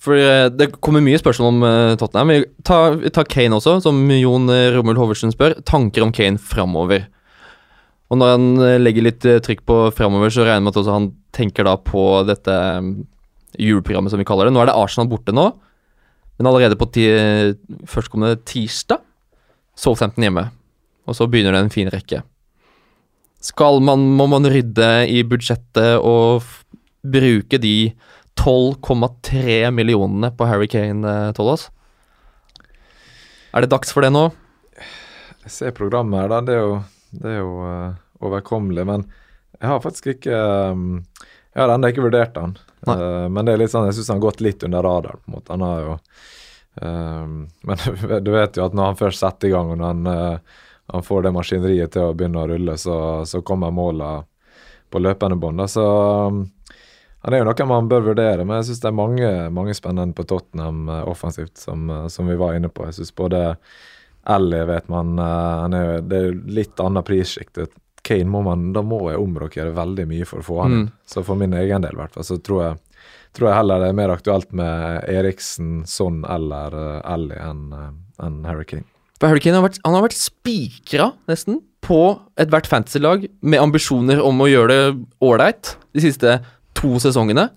For 0.02 0.20
eh, 0.20 0.48
det 0.52 0.74
kommer 0.84 1.04
mye 1.04 1.20
spørsmål 1.20 1.52
om 1.54 1.66
eh, 1.66 1.96
Tottenham. 2.00 2.34
Vi 2.34 2.44
tar, 2.68 3.28
Kane 3.32 3.58
også, 3.58 3.78
som 3.86 4.00
Jon 4.12 4.50
eh, 4.52 4.72
Rommel 4.76 5.00
Hoversen 5.00 5.34
spør. 5.34 5.58
Tanker 5.68 6.06
om 6.06 6.14
Kane 6.16 6.42
framover. 6.42 7.08
Og 8.12 8.20
når 8.22 8.36
han 8.36 8.82
legger 8.84 9.08
litt 9.08 9.24
trykk 9.24 9.64
på 9.66 9.78
framover, 9.98 10.30
så 10.30 10.44
regner 10.46 10.60
jeg 10.60 10.66
med 10.68 10.76
at 10.78 10.90
han 10.94 11.08
tenker 11.34 11.66
da 11.66 11.74
på 11.82 12.04
dette 12.28 12.58
juleprogrammet, 13.58 14.14
som 14.14 14.22
vi 14.22 14.28
kaller 14.28 14.46
det. 14.46 14.54
Nå 14.54 14.62
er 14.62 14.70
det 14.70 14.76
Arsenal 14.78 15.10
borte 15.10 15.34
nå, 15.34 15.48
men 16.38 16.50
allerede 16.52 16.78
på 16.78 16.86
ti, 16.94 17.08
førstkommende 17.90 18.38
tirsdag 18.46 19.02
Southampton 19.80 20.28
hjemme. 20.28 20.46
Og 21.10 21.18
så 21.18 21.26
begynner 21.26 21.58
det 21.58 21.64
en 21.64 21.74
fin 21.74 21.90
rekke. 21.90 22.22
Skal 23.42 23.82
man, 23.82 24.06
må 24.20 24.30
man 24.30 24.46
rydde 24.54 24.92
i 25.10 25.24
budsjettet 25.26 25.98
og 25.98 26.46
bruke 27.02 27.58
de 27.62 27.76
12,3 28.40 29.72
millionene 29.72 30.32
på 30.36 30.48
Harry 30.50 30.68
Kane, 30.72 31.34
Tollas. 31.34 31.36
Tollås? 31.36 31.72
Er 33.56 33.62
det 33.64 33.72
dags 33.72 33.94
for 33.96 34.04
det 34.04 34.12
nå? 34.12 34.26
Jeg 35.46 35.52
ser 35.54 35.76
programmet 35.78 36.26
her, 36.26 36.32
da. 36.34 36.42
Det 36.44 36.56
er 36.58 36.64
jo, 36.66 36.74
det 37.16 37.30
er 37.32 37.38
jo 37.38 37.52
uh, 37.64 37.94
overkommelig. 38.28 38.84
Men 38.90 39.06
jeg 39.62 39.70
har 39.70 39.84
faktisk 39.84 40.10
ikke 40.12 40.40
um, 40.76 41.06
Jeg 41.54 41.62
har 41.62 41.72
ennå 41.72 41.92
ikke 41.94 42.04
vurdert 42.04 42.36
han. 42.36 42.58
Eh, 42.86 43.28
men 43.32 43.48
det 43.48 43.54
er 43.54 43.62
litt 43.62 43.72
sånn, 43.72 43.88
jeg 43.88 43.96
syns 43.96 44.10
han 44.12 44.20
har 44.20 44.26
gått 44.26 44.44
litt 44.44 44.66
under 44.68 44.84
radaren. 44.84 45.22
på 45.24 45.32
en 45.32 45.36
måte. 45.38 45.54
Han 45.56 45.64
har 45.64 45.86
jo 45.86 45.94
um, 46.82 47.38
Men 47.70 48.26
du 48.28 48.32
vet 48.34 48.60
jo 48.60 48.66
at 48.66 48.76
når 48.76 48.92
han 48.92 49.00
først 49.00 49.24
setter 49.24 49.48
i 49.48 49.54
gang, 49.54 49.72
og 49.72 49.80
når 49.80 49.94
han, 49.94 50.10
uh, 50.12 50.66
han 50.92 51.08
får 51.08 51.24
det 51.24 51.36
maskineriet 51.38 51.96
til 51.96 52.10
å 52.10 52.18
begynne 52.18 52.44
å 52.44 52.50
rulle, 52.52 52.76
så, 52.82 52.98
så 53.24 53.40
kommer 53.40 53.72
måla 53.72 54.18
på 54.92 55.00
løpende 55.00 55.40
bånd. 55.40 55.64
Så 55.72 55.86
um, 56.28 56.44
han 57.26 57.34
er 57.34 57.42
jo 57.42 57.46
noe 57.48 57.66
man 57.66 57.88
bør 57.90 58.04
vurdere, 58.12 58.46
men 58.46 58.60
jeg 58.60 58.68
syns 58.68 58.84
det 58.84 58.90
er 58.92 59.00
mange, 59.00 59.30
mange 59.54 59.74
spennende 59.74 60.14
på 60.14 60.28
Tottenham 60.30 60.86
eh, 60.94 61.08
offensivt, 61.10 61.56
som, 61.58 61.88
eh, 61.90 62.06
som 62.14 62.30
vi 62.30 62.38
var 62.38 62.54
inne 62.54 62.70
på. 62.70 62.86
Jeg 62.86 63.00
synes 63.00 63.16
både 63.18 63.40
Ellie 64.30 64.68
vet 64.70 64.92
man 64.94 65.18
eh, 65.18 65.56
han 65.64 65.74
er, 65.74 66.04
Det 66.06 66.20
er 66.22 66.38
litt 66.54 66.84
annet 66.86 67.08
prissjikt. 67.08 67.64
Kane 68.06 68.30
må 68.30 68.44
man, 68.46 68.68
da 68.78 68.84
må 68.86 69.08
jeg 69.10 69.24
omrokere 69.24 69.74
veldig 69.74 70.06
mye 70.12 70.30
for 70.30 70.44
å 70.44 70.46
få 70.46 70.60
han 70.62 70.76
inn. 70.76 70.84
Mm. 70.86 70.98
Så 71.10 71.26
for 71.26 71.42
min 71.42 71.58
egen 71.58 71.88
del, 71.88 71.98
i 71.98 72.04
hvert 72.04 72.14
fall, 72.14 72.28
så 72.28 72.38
tror 72.38 72.62
jeg, 72.62 73.06
tror 73.34 73.50
jeg 73.50 73.58
heller 73.58 73.82
det 73.82 73.88
er 73.90 73.98
mer 74.04 74.14
aktuelt 74.14 74.54
med 74.54 75.10
Eriksen, 75.10 75.80
Son 75.90 76.22
eller 76.30 76.78
Ellie 77.02 77.42
enn 77.42 77.72
enn 78.22 78.44
Harry 78.48 78.64
Kane. 78.70 78.86
For 79.20 79.32
Harry 79.32 79.42
Kane 79.42 79.58
har 79.58 79.66
vært, 79.66 79.82
han 79.84 79.98
har 79.98 80.06
vært 80.06 80.20
spikra, 80.20 81.10
nesten, 81.32 81.58
på 81.86 82.00
ethvert 82.42 82.70
fantasy-lag 82.70 83.26
med 83.46 83.62
ambisjoner 83.62 84.22
om 84.24 84.40
å 84.42 84.48
gjøre 84.50 84.70
det 84.72 84.86
ålreit 85.26 85.76
de 85.96 86.04
siste 86.04 86.38
to 86.78 86.96
sesongene. 87.02 87.50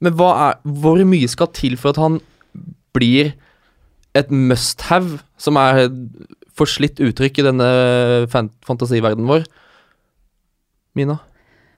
Men 0.00 0.16
er, 0.16 0.58
hvor 0.64 1.00
mye 1.04 1.28
skal 1.28 1.50
til 1.56 1.76
for 1.80 1.92
at 1.92 2.00
han 2.00 2.20
blir 2.96 3.34
et 4.16 4.30
must-have, 4.32 5.20
som 5.38 5.58
er 5.60 5.84
et 5.86 5.98
forslitt 6.58 6.98
uttrykk 7.04 7.38
i 7.40 7.46
denne 7.46 7.68
fantasiverdenen 8.32 9.28
vår? 9.30 9.44
Mina? 10.98 11.20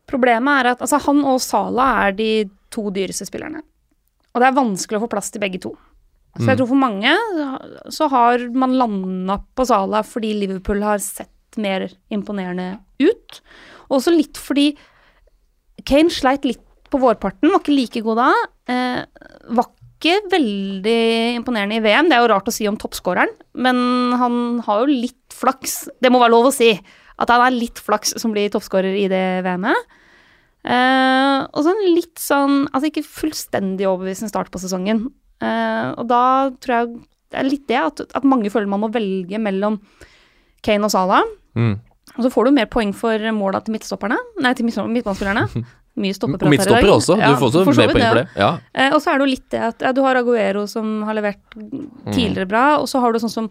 Problemet 0.09 0.63
er 0.63 0.71
at 0.73 0.83
altså, 0.85 1.01
han 1.05 1.21
og 1.29 1.41
Sala 1.45 1.89
er 2.07 2.17
de 2.17 2.31
to 2.73 2.89
dyreste 2.95 3.27
spillerne. 3.29 3.61
Og 4.33 4.41
det 4.41 4.49
er 4.49 4.57
vanskelig 4.57 4.99
å 4.99 5.05
få 5.05 5.11
plass 5.13 5.31
til 5.33 5.43
begge 5.45 5.61
to. 5.61 5.75
Så 6.39 6.47
jeg 6.49 6.57
Mm. 6.57 6.59
tror 6.63 6.69
for 6.69 6.81
mange 6.81 7.13
så 7.93 8.09
har 8.09 8.39
man 8.57 8.73
landa 8.73 9.37
på 9.55 9.67
Sala 9.69 10.01
fordi 10.03 10.33
Liverpool 10.33 10.81
har 10.81 10.99
sett 10.99 11.29
mer 11.59 11.91
imponerende 12.11 12.81
ut. 12.99 13.41
Og 13.91 13.99
også 14.01 14.17
litt 14.17 14.39
fordi 14.41 14.71
Kane 15.89 16.13
sleit 16.13 16.47
litt 16.49 16.63
på 16.93 17.01
vårparten, 17.01 17.51
var 17.53 17.63
ikke 17.63 17.77
like 17.77 18.03
god 18.05 18.21
da. 18.21 18.33
Eh, 18.71 19.29
var 19.57 19.71
ikke 19.71 20.19
veldig 20.33 20.99
imponerende 21.39 21.79
i 21.79 21.85
VM. 21.85 22.11
Det 22.11 22.19
er 22.19 22.25
jo 22.25 22.33
rart 22.35 22.51
å 22.51 22.55
si 22.55 22.67
om 22.69 22.77
toppskåreren, 22.81 23.33
men 23.55 23.79
han 24.19 24.37
har 24.67 24.83
jo 24.83 24.99
litt 25.07 25.37
flaks. 25.37 25.87
Det 26.03 26.11
må 26.13 26.21
være 26.23 26.35
lov 26.35 26.51
å 26.51 26.55
si. 26.55 26.75
At 27.23 27.31
han 27.31 27.45
er 27.47 27.55
litt 27.55 27.81
flaks 27.83 28.17
som 28.21 28.35
blir 28.35 28.51
toppskårer 28.53 28.97
i 28.99 29.09
det 29.11 29.25
VM-et. 29.47 29.99
Eh, 30.63 31.39
og 31.51 31.65
sånn 31.67 31.81
litt 31.91 32.21
sånn 32.23 32.69
Altså 32.71 32.87
ikke 32.87 33.03
fullstendig 33.03 33.83
overbevisende 33.83 34.31
start 34.31 34.53
på 34.55 34.61
sesongen. 34.63 35.09
Eh, 35.43 35.89
og 35.99 36.07
da 36.07 36.53
tror 36.63 36.77
jeg 36.77 36.93
det 37.33 37.41
er 37.41 37.49
litt 37.49 37.65
det 37.67 37.79
at, 37.81 38.03
at 38.15 38.29
mange 38.29 38.51
føler 38.53 38.69
man 38.71 38.85
må 38.85 38.93
velge 38.93 39.41
mellom 39.43 39.81
Kane 40.63 40.87
og 40.87 40.93
Salah. 40.93 41.27
Mm. 41.59 41.81
Og 42.19 42.25
så 42.27 42.31
får 42.33 42.45
du 42.45 42.51
mer 42.59 42.67
poeng 42.67 42.93
for 42.95 43.19
måla 43.33 43.61
til 43.65 43.73
midtstopperne. 43.77 44.19
Nei, 44.45 44.53
til 44.55 44.67
midt- 44.69 44.83
midtbanespillerne. 44.91 45.47
Mye 46.03 46.09
Og 46.15 46.17
stoppeprat 46.17 46.49
her 46.49 46.53
i 46.53 46.57
dag. 46.57 46.59
Midtstopper 46.59 46.91
også. 46.95 47.17
Ja, 47.21 47.29
du 47.29 47.37
får 47.37 47.51
også 47.51 47.75
mer 47.77 47.91
poeng 47.93 48.07
for 48.09 48.19
det. 48.23 48.27
Ja. 48.37 48.47
ja. 48.49 48.87
Eh, 48.87 48.95
og 48.97 49.03
så 49.05 49.11
er 49.13 49.19
det 49.21 49.27
jo 49.27 49.31
litt 49.35 49.49
det 49.53 49.61
at 49.61 49.83
ja, 49.85 49.91
du 49.93 50.01
har 50.07 50.17
Aguero 50.17 50.63
som 50.71 51.03
har 51.05 51.17
levert 51.19 51.57
tidligere 52.13 52.49
bra, 52.49 52.63
og 52.81 52.89
så 52.89 53.01
har 53.05 53.13
du 53.13 53.21
sånn 53.21 53.33
som 53.33 53.51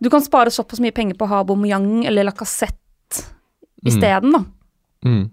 Du 0.00 0.10
kan 0.12 0.20
spare 0.20 0.50
såpass 0.52 0.80
mye 0.84 0.92
penger 0.92 1.16
på 1.16 1.24
å 1.24 1.28
ha 1.30 1.38
Bomyang 1.48 2.04
eller 2.08 2.24
Lacassette 2.28 2.82
Mm. 3.86 3.88
isteden, 3.92 4.32
da. 4.32 4.40
Mm. 5.06 5.30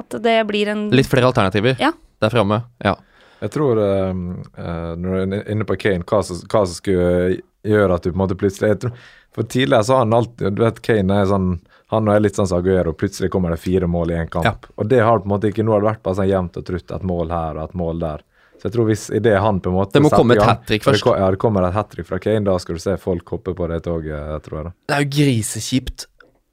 At 0.00 0.16
det 0.24 0.46
blir 0.48 0.68
en 0.72 0.90
Litt 0.90 1.06
flere 1.06 1.28
alternativer 1.28 1.76
Ja. 1.80 1.92
der 2.20 2.30
framme. 2.32 2.62
Ja. 2.84 2.96
Jeg 3.40 3.50
tror, 3.54 3.78
uh, 3.78 4.10
eh, 4.58 4.96
når 4.98 5.26
du 5.30 5.36
er 5.36 5.50
inne 5.52 5.64
på 5.68 5.76
Kane, 5.78 6.02
hva 6.02 6.24
som, 6.24 6.36
hva 6.48 6.64
som 6.66 6.74
skulle 6.74 7.38
gjøre 7.64 7.94
at 7.94 8.02
du 8.02 8.10
på 8.10 8.16
en 8.16 8.22
måte 8.26 8.36
plutselig 8.40 8.72
jeg 8.72 8.80
tror, 8.80 8.92
For 9.36 9.44
tidligere 9.44 9.84
så 9.84 9.92
har 9.94 9.98
han 10.06 10.12
alltid 10.16 10.56
Du 10.56 10.64
vet, 10.64 10.80
Kane 10.82 11.20
er 11.22 11.26
sånn 11.30 11.60
Han 11.90 12.08
er 12.12 12.20
litt 12.20 12.36
sånn 12.36 12.46
som 12.46 12.58
Aguero, 12.60 12.92
plutselig 12.92 13.30
kommer 13.32 13.50
det 13.54 13.60
fire 13.62 13.86
mål 13.88 14.10
i 14.12 14.16
én 14.20 14.28
kamp. 14.28 14.44
Ja. 14.44 14.54
Og 14.76 14.88
det 14.90 14.98
har 15.00 15.18
på 15.22 15.24
en 15.24 15.32
måte 15.32 15.48
ikke 15.48 15.64
Nå 15.64 15.72
har 15.72 15.80
det 15.80 15.88
vært 15.88 16.02
bare 16.04 16.18
sånn 16.18 16.28
jevnt 16.28 16.56
og 16.60 16.64
trutt, 16.68 16.90
et 16.92 17.02
mål 17.08 17.30
her 17.32 17.56
og 17.56 17.62
et 17.70 17.74
mål 17.80 17.98
der. 18.02 18.24
Så 18.58 18.66
jeg 18.68 18.72
tror 18.74 18.88
hvis 18.90 19.04
i 19.14 19.20
det 19.22 19.36
han 19.40 19.60
på 19.62 19.70
en 19.70 19.76
måte 19.78 19.92
Det 19.94 20.02
må 20.02 20.10
komme 20.10 20.34
et 20.34 20.42
hat 20.42 20.66
trick 20.66 20.82
først. 20.84 21.04
det. 21.04 21.16
Ja, 21.22 21.30
det 21.30 21.38
kommer 21.38 21.62
et 21.68 21.72
hat 21.72 21.90
trick 21.94 22.06
fra 22.06 22.18
Kane, 22.18 22.44
da 22.44 22.58
skal 22.58 22.74
du 22.74 22.80
se 22.82 22.96
folk 22.98 23.24
hoppe 23.30 23.54
på 23.54 23.68
det 23.70 23.82
toget, 23.84 24.42
tror 24.44 24.56
jeg. 24.58 24.64
da. 24.64 24.72
Det 24.88 24.96
er 24.96 25.04
jo 25.04 25.10
grisekjipt 25.16 26.06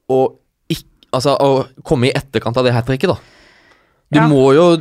å, 0.08 0.20
altså, 1.12 1.34
å 1.36 1.66
komme 1.84 2.06
i 2.08 2.12
etterkant 2.14 2.56
av 2.56 2.64
det 2.64 2.72
hat 2.72 2.86
tricket, 2.86 3.10
da. 3.10 3.18
Du 4.08 4.20
Ja. 4.20 4.28
må 4.28 4.54
jo 4.54 4.76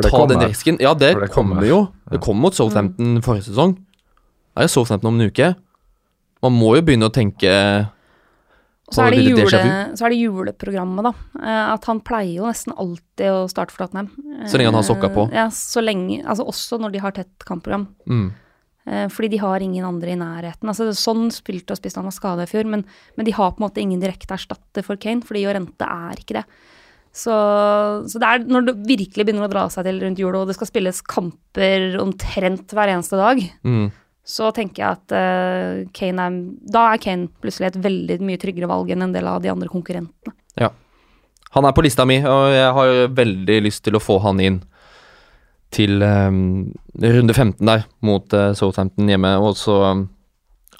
ta 0.00 0.26
den 0.26 0.40
risken. 0.48 0.78
Ja, 0.80 0.94
det, 0.94 1.12
det 1.20 1.28
kommer. 1.30 1.60
kommer. 1.60 1.68
jo. 1.68 1.88
Det 2.10 2.20
kom 2.24 2.38
mot 2.40 2.54
Southampton 2.54 3.20
forrige 3.20 3.44
sesong. 3.52 3.74
Det 3.76 4.56
er 4.56 4.62
jo 4.64 4.68
Southampton 4.80 5.08
om 5.12 5.20
en 5.20 5.28
uke. 5.30 5.54
Man 6.42 6.52
må 6.56 6.74
jo 6.76 6.82
begynne 6.82 7.04
å 7.10 7.12
tenke 7.12 7.52
så 8.92 9.06
er, 9.06 9.10
det 9.16 9.24
jule, 9.24 9.96
så 9.98 10.04
er 10.06 10.10
det 10.14 10.18
juleprogrammet, 10.20 11.02
da. 11.08 11.12
Eh, 11.42 11.72
At 11.74 11.84
han 11.90 12.00
pleier 12.00 12.36
jo 12.40 12.46
nesten 12.48 12.74
alltid 12.76 13.26
å 13.32 13.48
starte 13.50 13.72
for 13.74 13.86
Tottenham. 13.86 14.10
Så 14.46 14.58
lenge 14.60 14.70
han 14.72 14.78
har 14.80 14.86
sokka 14.88 15.10
på. 15.14 15.26
Eh, 15.30 15.36
Ja, 15.40 15.46
så 15.48 15.82
lenge 15.82 16.22
Altså 16.24 16.46
også 16.46 16.78
når 16.80 16.92
de 16.92 16.98
har 17.04 17.12
tett 17.12 17.44
kampprogram. 17.48 17.88
mm. 18.06 18.30
Eh, 18.84 19.06
Fordi 19.08 19.28
de 19.30 19.36
har 19.38 19.60
ingen 19.62 19.84
andre 19.86 20.10
i 20.10 20.16
nærheten. 20.18 20.66
Altså 20.66 20.88
Sånn 20.90 21.30
spilte 21.30 21.70
og 21.70 21.78
spiste 21.78 21.96
han 22.00 22.04
var 22.08 22.16
skada 22.16 22.42
i 22.42 22.50
fjor, 22.50 22.64
men, 22.66 22.84
men 23.16 23.24
de 23.24 23.30
har 23.30 23.52
på 23.52 23.60
en 23.62 23.68
måte 23.68 23.78
ingen 23.80 24.00
direkte 24.02 24.34
erstatter 24.34 24.82
for 24.82 24.96
Kane, 24.96 25.22
fordi 25.22 25.44
Jorente 25.44 25.86
er 25.86 26.18
ikke 26.18 26.40
det. 26.40 26.44
Så, 27.14 27.30
så 28.08 28.18
det 28.18 28.26
er 28.26 28.38
når 28.48 28.66
det 28.66 28.74
virkelig 28.88 29.26
begynner 29.28 29.44
å 29.46 29.52
dra 29.52 29.66
seg 29.70 29.84
til 29.84 30.00
rundt 30.02 30.18
jul, 30.18 30.34
og 30.34 30.48
det 30.48 30.56
skal 30.56 30.66
spilles 30.70 31.00
kamper 31.04 31.98
omtrent 32.02 32.72
hver 32.72 32.88
eneste 32.94 33.20
dag, 33.20 33.42
Mm. 33.62 33.92
Så 34.22 34.52
tenker 34.54 34.84
jeg 34.84 34.98
at 34.98 35.14
uh, 35.16 35.82
Kane 35.96 36.26
er 36.28 36.36
Da 36.74 36.84
er 36.92 37.00
Kane 37.02 37.26
plutselig 37.42 37.72
et 37.72 37.80
veldig 37.82 38.20
mye 38.22 38.40
tryggere 38.40 38.70
valg 38.70 38.92
enn 38.94 39.08
en 39.08 39.14
del 39.14 39.26
av 39.26 39.42
de 39.42 39.50
andre 39.50 39.70
konkurrentene. 39.70 40.34
Ja. 40.60 40.70
Han 41.52 41.66
er 41.68 41.74
på 41.76 41.82
lista 41.84 42.06
mi, 42.08 42.20
og 42.24 42.52
jeg 42.54 42.68
har 42.78 42.92
veldig 43.12 43.58
lyst 43.66 43.82
til 43.84 43.98
å 43.98 44.02
få 44.02 44.20
han 44.24 44.40
inn 44.40 44.62
til 45.72 46.04
um, 46.04 46.70
runde 47.02 47.34
15 47.34 47.66
der, 47.66 47.86
mot 48.04 48.36
uh, 48.36 48.52
Southampton 48.56 49.10
hjemme. 49.10 49.34
Og 49.40 49.56
så 49.60 49.74
um, 49.90 50.06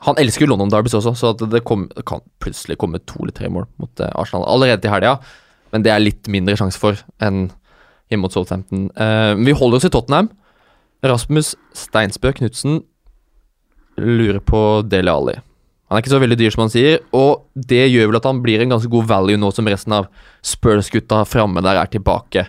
Han 0.06 0.18
elsker 0.18 0.46
jo 0.46 0.52
London 0.52 0.70
Derbys 0.72 0.96
også, 0.98 1.12
så 1.18 1.32
det, 1.38 1.64
kom, 1.68 1.88
det 1.92 2.04
kan 2.08 2.22
plutselig 2.42 2.78
komme 2.80 3.02
to 3.06 3.20
eller 3.22 3.34
tre 3.36 3.50
mål 3.52 3.66
mot 3.82 4.04
uh, 4.04 4.12
Arsenal 4.18 4.46
allerede 4.48 4.84
til 4.84 4.92
helga. 4.94 5.18
Men 5.72 5.84
det 5.84 5.92
er 5.92 6.04
litt 6.04 6.30
mindre 6.30 6.56
sjanse 6.60 6.80
for 6.80 7.00
enn 7.22 7.50
hjemme 8.12 8.26
mot 8.26 8.34
Southampton. 8.34 8.90
Vi 9.40 9.54
holder 9.56 9.78
oss 9.78 9.86
i 9.88 9.90
Tottenham. 9.92 10.26
Rasmus 11.00 11.54
Steinsbø 11.72 12.34
Knutsen 12.36 12.82
lurer 14.00 14.40
på 14.44 14.82
Dele 14.88 15.12
Alli. 15.12 15.34
Han 15.92 15.98
er 15.98 16.04
ikke 16.04 16.14
så 16.14 16.22
veldig 16.22 16.38
dyr 16.40 16.54
som 16.54 16.62
han 16.64 16.72
sier, 16.72 17.02
og 17.12 17.44
det 17.52 17.82
gjør 17.92 18.08
vel 18.08 18.18
at 18.22 18.26
han 18.28 18.40
blir 18.44 18.62
en 18.64 18.70
ganske 18.72 18.88
god 18.92 19.10
value 19.10 19.36
nå 19.36 19.50
som 19.52 19.66
resten 19.68 19.92
av 19.92 20.06
Spurs-gutta 20.40 21.18
framme 21.28 21.60
der 21.64 21.76
er 21.82 21.90
tilbake. 21.92 22.46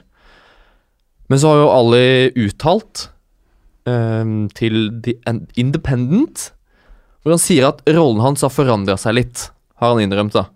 Men 1.27 1.41
så 1.41 1.51
har 1.51 1.59
jo 1.59 1.73
Ali 1.73 2.31
uttalt 2.45 3.09
um, 3.83 4.47
til 4.55 4.87
The 5.03 5.17
Independent, 5.59 6.51
hvor 7.23 7.35
han 7.35 7.43
sier 7.43 7.67
at 7.67 7.83
rollen 7.91 8.23
hans 8.23 8.45
har 8.47 8.53
forandra 8.53 8.95
seg 8.99 9.17
litt, 9.19 9.49
har 9.79 9.91
han 9.91 10.03
innrømt, 10.03 10.35
da. 10.35 10.47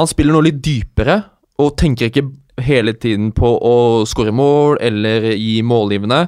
Han 0.00 0.08
spiller 0.08 0.32
nå 0.36 0.44
litt 0.46 0.64
dypere, 0.64 1.20
og 1.60 1.74
tenker 1.76 2.08
ikke 2.08 2.30
hele 2.64 2.94
tiden 2.96 3.32
på 3.36 3.50
å 3.60 3.76
skåre 4.08 4.32
mål 4.32 4.78
eller 4.80 5.34
gi 5.34 5.60
målgivende. 5.66 6.26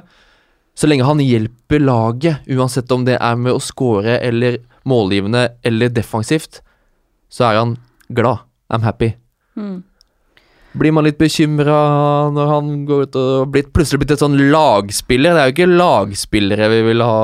Så 0.73 0.89
lenge 0.89 1.05
han 1.05 1.21
hjelper 1.21 1.83
laget, 1.83 2.45
uansett 2.49 2.91
om 2.91 3.05
det 3.05 3.19
er 3.19 3.37
med 3.37 3.53
å 3.53 3.61
score 3.61 4.17
eller 4.17 4.57
målgivende 4.89 5.47
eller 5.63 5.91
defensivt, 5.93 6.61
så 7.29 7.49
er 7.49 7.59
han 7.61 7.75
glad. 8.09 8.45
I'm 8.73 8.81
happy. 8.81 9.13
Mm. 9.55 9.83
Blir 10.73 10.93
man 10.95 11.05
litt 11.05 11.19
bekymra 11.19 11.77
når 12.33 12.47
han 12.49 12.69
går 12.89 13.03
ut 13.05 13.17
og 13.21 13.51
blitt, 13.53 13.69
plutselig 13.75 14.01
blitt 14.01 14.15
et 14.15 14.23
sånn 14.23 14.39
lagspiller? 14.49 15.35
Det 15.35 15.41
er 15.41 15.51
jo 15.51 15.53
ikke 15.53 15.75
lagspillere 15.77 16.69
vi 16.71 16.79
vil 16.87 17.03
ha 17.05 17.19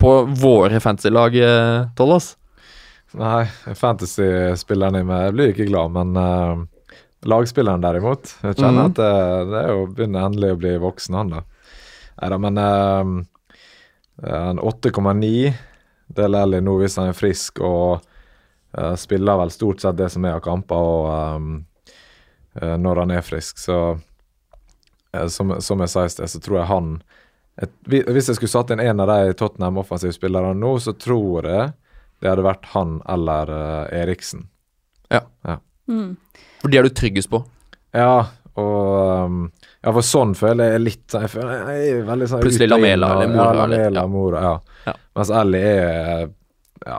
på 0.00 0.12
våre 0.38 0.78
fantasy-lag, 0.80 1.34
eh, 1.34 2.28
Nei, 3.18 3.42
fantasy-spilleren 3.74 5.00
i 5.00 5.06
meg 5.06 5.32
blir 5.34 5.50
ikke 5.50 5.66
glad, 5.66 5.90
men 5.96 6.14
uh, 6.14 6.92
lagspilleren 7.26 7.82
derimot 7.82 8.36
Jeg 8.38 8.54
kjenner 8.60 8.84
mm. 8.86 8.92
at 8.92 9.00
det, 9.00 9.14
det 9.50 9.62
er 9.64 9.72
jo 9.74 9.88
begynner 9.90 10.28
endelig 10.28 10.52
å 10.54 10.60
bli 10.60 10.74
voksen, 10.84 11.16
han 11.18 11.32
da. 11.34 11.42
Nei 12.20 12.30
da, 12.32 12.38
men 12.40 12.60
uh, 12.60 13.12
en 14.30 14.60
8,9 14.60 15.52
Del 16.16 16.36
Alli 16.36 16.60
nå 16.60 16.74
hvis 16.80 16.98
han 17.00 17.10
er 17.12 17.16
frisk 17.16 17.62
og 17.64 18.02
uh, 18.76 18.94
spiller 19.00 19.38
vel 19.40 19.52
stort 19.54 19.80
sett 19.82 19.98
det 19.98 20.10
som 20.12 20.26
er 20.26 20.36
av 20.36 20.44
kamper 20.44 20.90
og 20.90 21.08
um, 21.38 21.50
uh, 22.60 22.76
når 22.76 23.04
han 23.04 23.14
er 23.14 23.24
frisk, 23.24 23.60
så 23.62 23.78
uh, 23.94 25.26
som, 25.32 25.56
som 25.62 25.80
jeg 25.80 25.94
sa 25.94 26.04
i 26.04 26.12
sted, 26.12 26.32
så 26.32 26.42
tror 26.42 26.60
jeg 26.60 26.70
han 26.72 26.92
et, 27.60 27.72
Hvis 27.86 28.30
jeg 28.30 28.38
skulle 28.38 28.52
satt 28.52 28.70
inn 28.72 28.82
en 28.82 29.02
av 29.04 29.10
de 29.10 29.34
Tottenham 29.36 29.80
offensive 29.82 30.14
spillerne 30.16 30.54
nå, 30.56 30.76
så 30.80 30.94
tror 30.96 31.48
jeg 31.48 31.72
det 32.20 32.28
hadde 32.28 32.44
vært 32.44 32.68
han 32.74 32.98
eller 33.08 33.52
uh, 33.52 33.84
Eriksen. 33.96 34.48
Mm. 35.90 36.14
For 36.60 36.70
de 36.70 36.78
er 36.78 36.86
du 36.86 36.92
tryggest 36.94 37.30
på. 37.32 37.42
Ja, 37.96 38.30
og 38.60 39.26
um, 39.26 39.40
Ja, 39.80 39.92
for 39.96 40.04
sånn 40.04 40.34
føler 40.36 40.74
jeg 40.74 40.80
litt 40.82 41.14
Jeg, 41.16 41.30
føler, 41.32 41.62
jeg 41.72 41.92
er 41.94 42.02
veldig 42.04 42.26
sånn 42.28 42.42
Plutselig 42.44 42.66
ut 42.68 42.72
Lamela 42.74 43.08
eller 43.14 43.30
Mora, 43.32 43.44
Ja, 43.46 43.54
Lamela, 43.62 44.00
ja. 44.02 44.06
Mora, 44.12 44.42
ja. 44.44 44.82
Ja. 44.90 44.94
Mens 45.16 45.30
Ellie 45.40 45.70
er 45.70 46.26
Ja. 46.86 46.98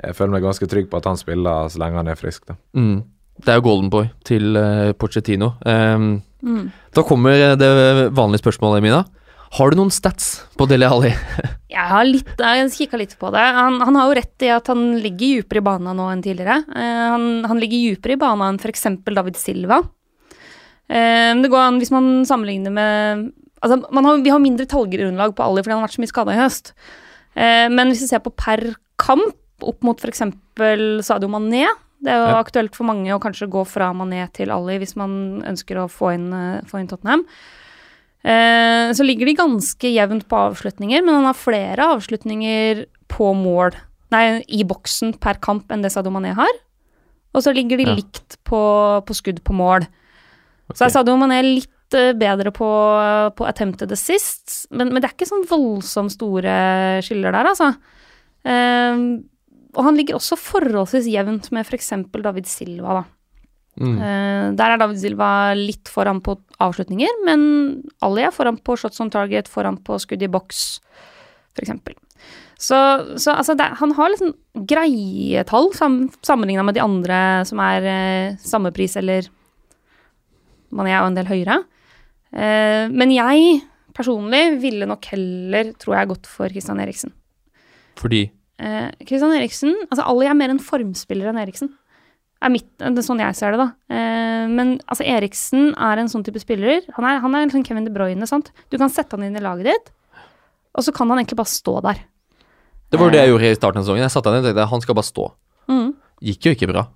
Jeg 0.00 0.16
føler 0.16 0.32
meg 0.34 0.44
ganske 0.44 0.68
trygg 0.68 0.90
på 0.92 0.96
at 1.00 1.08
han 1.08 1.18
spiller 1.20 1.68
så 1.72 1.80
lenge 1.80 2.00
han 2.00 2.08
er 2.08 2.16
frisk, 2.16 2.46
da. 2.48 2.54
Mm. 2.76 3.02
Det 3.40 3.52
er 3.52 3.58
jo 3.58 3.64
golden 3.66 3.90
boy 3.92 4.06
til 4.24 4.56
uh, 4.56 4.92
Pochettino. 4.96 5.54
Um, 5.64 6.22
Mm. 6.40 6.70
da 6.96 7.02
kommer 7.04 7.34
eh, 7.36 7.56
det 7.60 7.68
vanlige 8.16 8.40
spørsmålet, 8.40 8.80
Mina. 8.80 9.02
Har 9.58 9.70
du 9.70 9.76
noen 9.76 9.90
stats 9.92 10.46
på 10.56 10.64
Dele 10.70 10.88
Alli? 10.88 11.10
Jeg 11.74 11.84
har 11.90 12.06
litt, 12.08 12.30
jeg 12.38 12.70
kikka 12.72 12.96
litt 12.96 13.12
på 13.20 13.28
det. 13.34 13.42
Han, 13.44 13.76
han 13.84 13.98
har 13.98 14.08
jo 14.08 14.16
rett 14.16 14.42
i 14.46 14.48
at 14.54 14.66
han 14.72 14.96
ligger 15.02 15.42
dypere 15.42 15.60
i 15.60 15.66
banen 15.68 15.96
nå 16.00 16.06
enn 16.10 16.22
tidligere. 16.24 16.62
Uh, 16.72 17.04
han, 17.12 17.26
han 17.44 17.60
ligger 17.60 17.92
dypere 17.92 18.16
i 18.16 18.20
banen 18.24 18.46
enn 18.54 18.58
f.eks. 18.62 18.86
David 19.04 19.36
Silva. 19.36 19.82
Eh, 20.90 21.32
det 21.40 21.50
går 21.52 21.62
an 21.68 21.78
hvis 21.78 21.92
man 21.94 22.24
sammenligner 22.26 22.72
med 22.74 23.28
Altså, 23.62 23.76
man 23.92 24.06
har, 24.08 24.22
vi 24.24 24.30
har 24.32 24.40
mindre 24.40 24.64
tallgrunnlag 24.64 25.34
på 25.36 25.44
Ali 25.44 25.60
fordi 25.60 25.74
han 25.74 25.82
har 25.82 25.88
vært 25.88 25.96
så 25.98 26.00
mye 26.00 26.08
skada 26.08 26.32
i 26.32 26.38
høst. 26.40 26.70
Eh, 27.36 27.66
men 27.68 27.90
hvis 27.92 28.00
vi 28.00 28.08
ser 28.08 28.22
på 28.24 28.32
per 28.32 28.62
kamp, 28.96 29.34
opp 29.60 29.82
mot 29.84 30.00
f.eks. 30.00 30.22
Sadio 31.04 31.28
Mané 31.28 31.66
Det 32.00 32.08
er 32.08 32.16
jo 32.22 32.30
Ja. 32.32 32.38
aktuelt 32.40 32.72
for 32.74 32.88
mange 32.88 33.12
å 33.12 33.20
kanskje 33.20 33.50
gå 33.52 33.60
fra 33.68 33.90
Mané 33.92 34.22
til 34.32 34.48
Ali 34.50 34.78
hvis 34.80 34.96
man 34.96 35.42
ønsker 35.44 35.76
å 35.76 35.90
få 35.92 36.14
inn, 36.14 36.32
eh, 36.32 36.62
få 36.64 36.80
inn 36.80 36.88
Tottenham. 36.88 37.26
Eh, 38.24 38.88
så 38.96 39.04
ligger 39.04 39.26
de 39.28 39.34
ganske 39.36 39.92
jevnt 39.92 40.26
på 40.28 40.40
avslutninger, 40.48 41.04
men 41.04 41.14
han 41.20 41.28
har 41.28 41.36
flere 41.36 41.86
avslutninger 41.96 42.86
på 43.08 43.30
mål, 43.36 43.76
nei, 44.12 44.42
i 44.48 44.64
boksen 44.64 45.14
per 45.20 45.34
kamp 45.40 45.68
enn 45.72 45.82
det 45.84 45.92
Sadio 45.92 46.10
Mané 46.12 46.32
har. 46.34 46.52
Og 47.34 47.42
så 47.44 47.52
ligger 47.54 47.76
de 47.76 47.84
Ja. 47.84 47.94
likt 47.94 48.36
på, 48.44 49.04
på 49.04 49.14
skudd 49.14 49.40
på 49.44 49.52
mål. 49.54 49.86
Så 50.74 50.86
er 50.86 50.90
Ok. 50.90 50.94
Sadio 50.94 51.16
Mané 51.20 51.40
litt 51.44 51.96
eh, 51.98 52.12
bedre 52.18 52.52
på, 52.54 52.68
på 53.36 53.46
attempted 53.48 53.92
sist, 53.98 54.66
men, 54.70 54.92
men 54.92 55.00
det 55.00 55.10
er 55.10 55.16
ikke 55.16 55.30
sånn 55.30 55.48
voldsomt 55.50 56.14
store 56.14 56.54
skiller 57.06 57.34
der, 57.34 57.50
altså. 57.50 57.72
Um, 58.40 59.02
og 59.76 59.86
han 59.86 59.98
ligger 59.98 60.16
også 60.16 60.38
forholdsvis 60.40 61.08
jevnt 61.12 61.50
med 61.54 61.66
f.eks. 61.66 61.92
David 62.10 62.48
Silva, 62.50 63.00
da. 63.00 63.06
Mm. 63.80 63.96
Uh, 63.96 64.46
der 64.58 64.74
er 64.74 64.80
David 64.80 65.00
Silva 65.00 65.30
litt 65.56 65.90
foran 65.92 66.22
på 66.24 66.36
avslutninger, 66.60 67.22
men 67.26 67.42
Ali 68.04 68.26
er 68.26 68.34
foran 68.34 68.58
på 68.60 68.76
shots 68.80 69.00
on 69.02 69.12
target, 69.12 69.50
foran 69.50 69.78
på 69.84 69.98
skudd 70.02 70.24
i 70.24 70.30
boks, 70.30 70.80
f.eks. 71.56 71.74
Så, 72.60 72.76
så 73.16 73.32
altså 73.32 73.54
det, 73.56 73.70
han 73.80 73.94
har 73.96 74.10
liksom 74.12 74.34
greie 74.68 75.44
tall 75.48 75.70
sam, 75.72 76.02
sammenligna 76.26 76.66
med 76.66 76.76
de 76.76 76.82
andre 76.84 77.20
som 77.48 77.62
er 77.64 77.86
uh, 77.86 78.40
samme 78.44 78.72
pris, 78.76 78.98
eller 79.00 79.30
Man 80.70 80.88
er 80.88 80.98
jo 80.98 81.06
en 81.10 81.18
del 81.18 81.28
høyere. 81.30 81.60
Eh, 82.30 82.86
men 82.92 83.14
jeg 83.14 83.60
personlig 83.96 84.60
ville 84.62 84.86
nok 84.86 85.08
heller, 85.12 85.72
tror 85.80 85.96
jeg, 85.98 86.10
gått 86.12 86.28
for 86.30 86.52
Christian 86.52 86.82
Eriksen. 86.82 87.14
Fordi 88.00 88.28
Eh, 88.60 88.90
Christian 89.08 89.32
Eriksen 89.32 89.72
Altså, 89.88 90.04
Ali 90.04 90.26
er 90.28 90.36
mer 90.36 90.52
en 90.52 90.60
formspiller 90.60 91.30
enn 91.30 91.40
Eriksen. 91.40 91.70
Er 92.40 92.52
mitt, 92.52 92.68
det 92.80 93.02
er 93.02 93.04
sånn 93.04 93.20
jeg 93.20 93.36
ser 93.36 93.52
det, 93.52 93.60
da. 93.60 93.66
Eh, 93.92 94.46
men 94.48 94.74
altså, 94.88 95.04
Eriksen 95.04 95.74
er 95.76 96.00
en 96.00 96.08
sånn 96.12 96.24
type 96.24 96.40
spiller. 96.40 96.84
Han 96.96 97.06
er, 97.08 97.20
han 97.24 97.36
er 97.36 97.44
en 97.44 97.52
sånn 97.52 97.64
Kevin 97.66 97.88
De 97.88 97.92
Bruyne, 97.92 98.28
sant. 98.28 98.48
Du 98.72 98.78
kan 98.80 98.92
sette 98.92 99.16
han 99.16 99.26
inn 99.26 99.36
i 99.36 99.44
laget 99.44 99.68
ditt, 99.68 99.90
og 100.76 100.84
så 100.86 100.92
kan 100.96 101.08
han 101.12 101.20
egentlig 101.20 101.40
bare 101.40 101.52
stå 101.52 101.74
der. 101.84 102.00
Det 102.90 102.98
var 102.98 103.10
jo 103.10 103.14
det 103.14 103.20
jeg 103.22 103.32
gjorde 103.32 103.50
i 103.50 103.58
starten 103.58 103.80
av 103.80 103.84
sesongen. 103.84 104.04
Jeg 104.06 104.14
satte 104.16 104.32
han 104.32 104.38
inn 104.38 104.44
og 104.44 104.50
tenkte 104.50 104.70
han 104.72 104.84
skal 104.84 104.96
bare 104.98 105.08
stå. 105.08 105.26
Mm. 105.70 105.90
Gikk 106.30 106.48
jo 106.48 106.54
ikke 106.56 106.70
bra. 106.72 106.86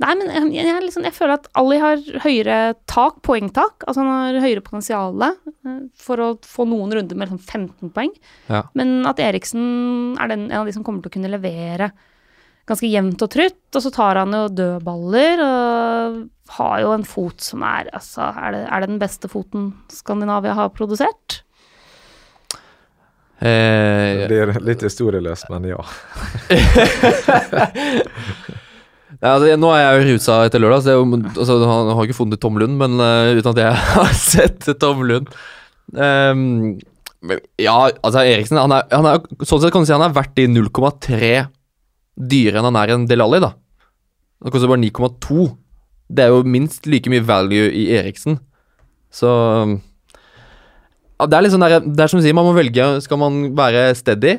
Nei, 0.00 0.14
men 0.16 0.30
jeg, 0.32 0.64
jeg, 0.64 0.80
liksom, 0.86 1.04
jeg 1.04 1.12
føler 1.12 1.34
at 1.36 1.48
Ali 1.60 1.76
har 1.82 2.00
høyere 2.24 2.58
tak, 2.88 3.18
poengtak. 3.26 3.82
Altså 3.84 4.00
han 4.00 4.08
har 4.08 4.38
høyere 4.40 4.62
potensial 4.64 5.12
eh, 5.26 5.34
for 6.00 6.22
å 6.24 6.28
få 6.46 6.64
noen 6.68 6.94
runder 6.96 7.18
med 7.18 7.28
liksom 7.28 7.42
15 7.42 7.90
poeng. 7.96 8.12
Ja. 8.48 8.62
Men 8.78 8.88
at 9.10 9.20
Eriksen 9.20 10.16
er 10.16 10.30
den, 10.32 10.46
en 10.48 10.62
av 10.62 10.70
de 10.70 10.74
som 10.76 10.84
kommer 10.86 11.04
til 11.04 11.12
å 11.12 11.16
kunne 11.18 11.32
levere 11.32 11.90
ganske 12.70 12.88
jevnt 12.88 13.20
og 13.26 13.30
trutt. 13.34 13.60
Og 13.74 13.80
så 13.84 13.92
tar 13.92 14.22
han 14.22 14.32
jo 14.36 14.46
dødballer 14.62 15.42
og 15.44 16.18
har 16.56 16.76
jo 16.86 16.94
en 16.96 17.04
fot 17.06 17.44
som 17.44 17.60
er 17.66 17.90
Altså, 17.94 18.24
er 18.40 18.56
det, 18.56 18.62
er 18.66 18.82
det 18.82 18.88
den 18.94 19.02
beste 19.02 19.28
foten 19.30 19.68
Skandinavia 19.92 20.56
har 20.56 20.72
produsert? 20.74 21.42
Eh, 23.40 24.24
Det 24.24 24.32
blir 24.32 24.56
litt 24.64 24.82
historieløst, 24.88 25.46
men 25.52 25.68
ja. 25.74 25.80
Ja, 29.20 29.34
altså, 29.34 29.52
nå 29.60 29.70
er 29.74 29.82
jeg 29.82 29.96
jo 29.96 30.14
rusa 30.14 30.36
etter 30.48 30.62
lørdag, 30.62 30.84
så 30.84 30.94
jeg, 30.94 31.24
altså, 31.34 31.58
han 31.68 31.90
har 31.92 32.06
ikke 32.06 32.16
funnet 32.16 32.40
Tom 32.40 32.56
Lund, 32.60 32.78
men 32.80 32.96
uh, 32.96 33.36
uten 33.36 33.50
at 33.52 33.60
jeg 33.60 33.80
har 33.94 34.14
sett 34.16 34.70
Tom 34.80 35.02
Lund. 35.04 35.28
Um, 35.92 36.78
ja, 37.60 37.74
altså 38.00 38.22
Eriksen 38.24 38.56
han 38.56 38.72
er, 38.72 38.84
han 38.94 39.04
er, 39.10 39.24
Sånn 39.44 39.60
sett 39.60 39.72
kan 39.74 39.82
du 39.82 39.88
si 39.88 39.92
han 39.92 40.04
er 40.06 40.14
verdt 40.16 40.36
de 40.38 40.46
0,3 40.48 41.32
dyrere 42.30 42.60
enn 42.60 42.68
han 42.70 42.78
er 42.80 42.94
en 42.94 43.04
Delali, 43.10 43.42
da. 43.44 43.52
Han 44.40 44.54
koster 44.54 44.70
bare 44.70 44.80
9,2. 44.80 45.50
Det 46.10 46.24
er 46.24 46.32
jo 46.32 46.40
minst 46.48 46.88
like 46.88 47.12
mye 47.12 47.24
value 47.24 47.68
i 47.76 47.90
Eriksen. 47.98 48.38
Så 49.12 49.28
ja, 51.20 51.26
Det 51.26 51.36
er 51.36 51.44
litt 51.44 51.52
sånn 51.52 51.66
der, 51.66 51.84
det 51.84 52.00
er 52.00 52.08
som 52.10 52.20
du 52.20 52.24
sier, 52.24 52.36
man 52.36 52.48
må 52.48 52.56
velge. 52.56 52.86
Skal 53.04 53.20
man 53.20 53.42
være 53.58 53.90
steady? 53.98 54.38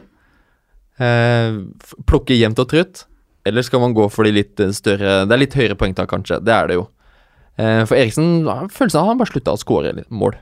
Eh, 1.02 1.62
plukke 2.10 2.38
jevnt 2.38 2.62
og 2.62 2.70
trutt? 2.72 3.06
Eller 3.46 3.66
skal 3.66 3.82
man 3.82 3.96
gå 3.98 4.06
for 4.14 4.28
de 4.28 4.36
litt 4.36 4.60
eh, 4.62 4.74
større 4.76 5.22
Det 5.26 5.36
er 5.36 5.42
litt 5.42 5.58
høyere 5.58 5.78
poengtak, 5.80 6.10
kanskje. 6.12 6.40
Det 6.46 6.54
er 6.54 6.70
det 6.70 6.78
jo. 6.78 6.88
Eh, 7.58 7.84
for 7.90 7.98
Eriksen 7.98 8.46
følelsen 8.46 9.00
av 9.00 9.06
at 9.06 9.12
han 9.12 9.22
bare 9.22 9.32
slutta 9.34 9.56
å 9.56 9.62
skåre 9.62 9.94
mål. 10.10 10.38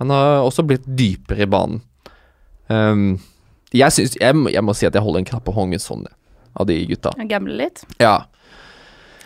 Han 0.00 0.10
har 0.10 0.42
også 0.42 0.64
blitt 0.66 0.86
dypere 0.86 1.46
i 1.46 1.50
banen. 1.50 1.82
Um, 2.66 3.20
jeg, 3.74 3.92
synes, 3.92 4.16
jeg, 4.18 4.38
jeg 4.50 4.64
må 4.64 4.74
si 4.74 4.86
at 4.88 4.96
jeg 4.96 5.04
holder 5.04 5.22
en 5.22 5.28
knapp 5.28 5.44
på 5.46 5.54
hånden 5.54 5.82
sånn, 5.82 6.06
av 6.56 6.66
de 6.66 6.78
gutta. 6.88 7.12
Gamble 7.30 7.54
litt. 7.60 7.84
Ja. 8.02 8.24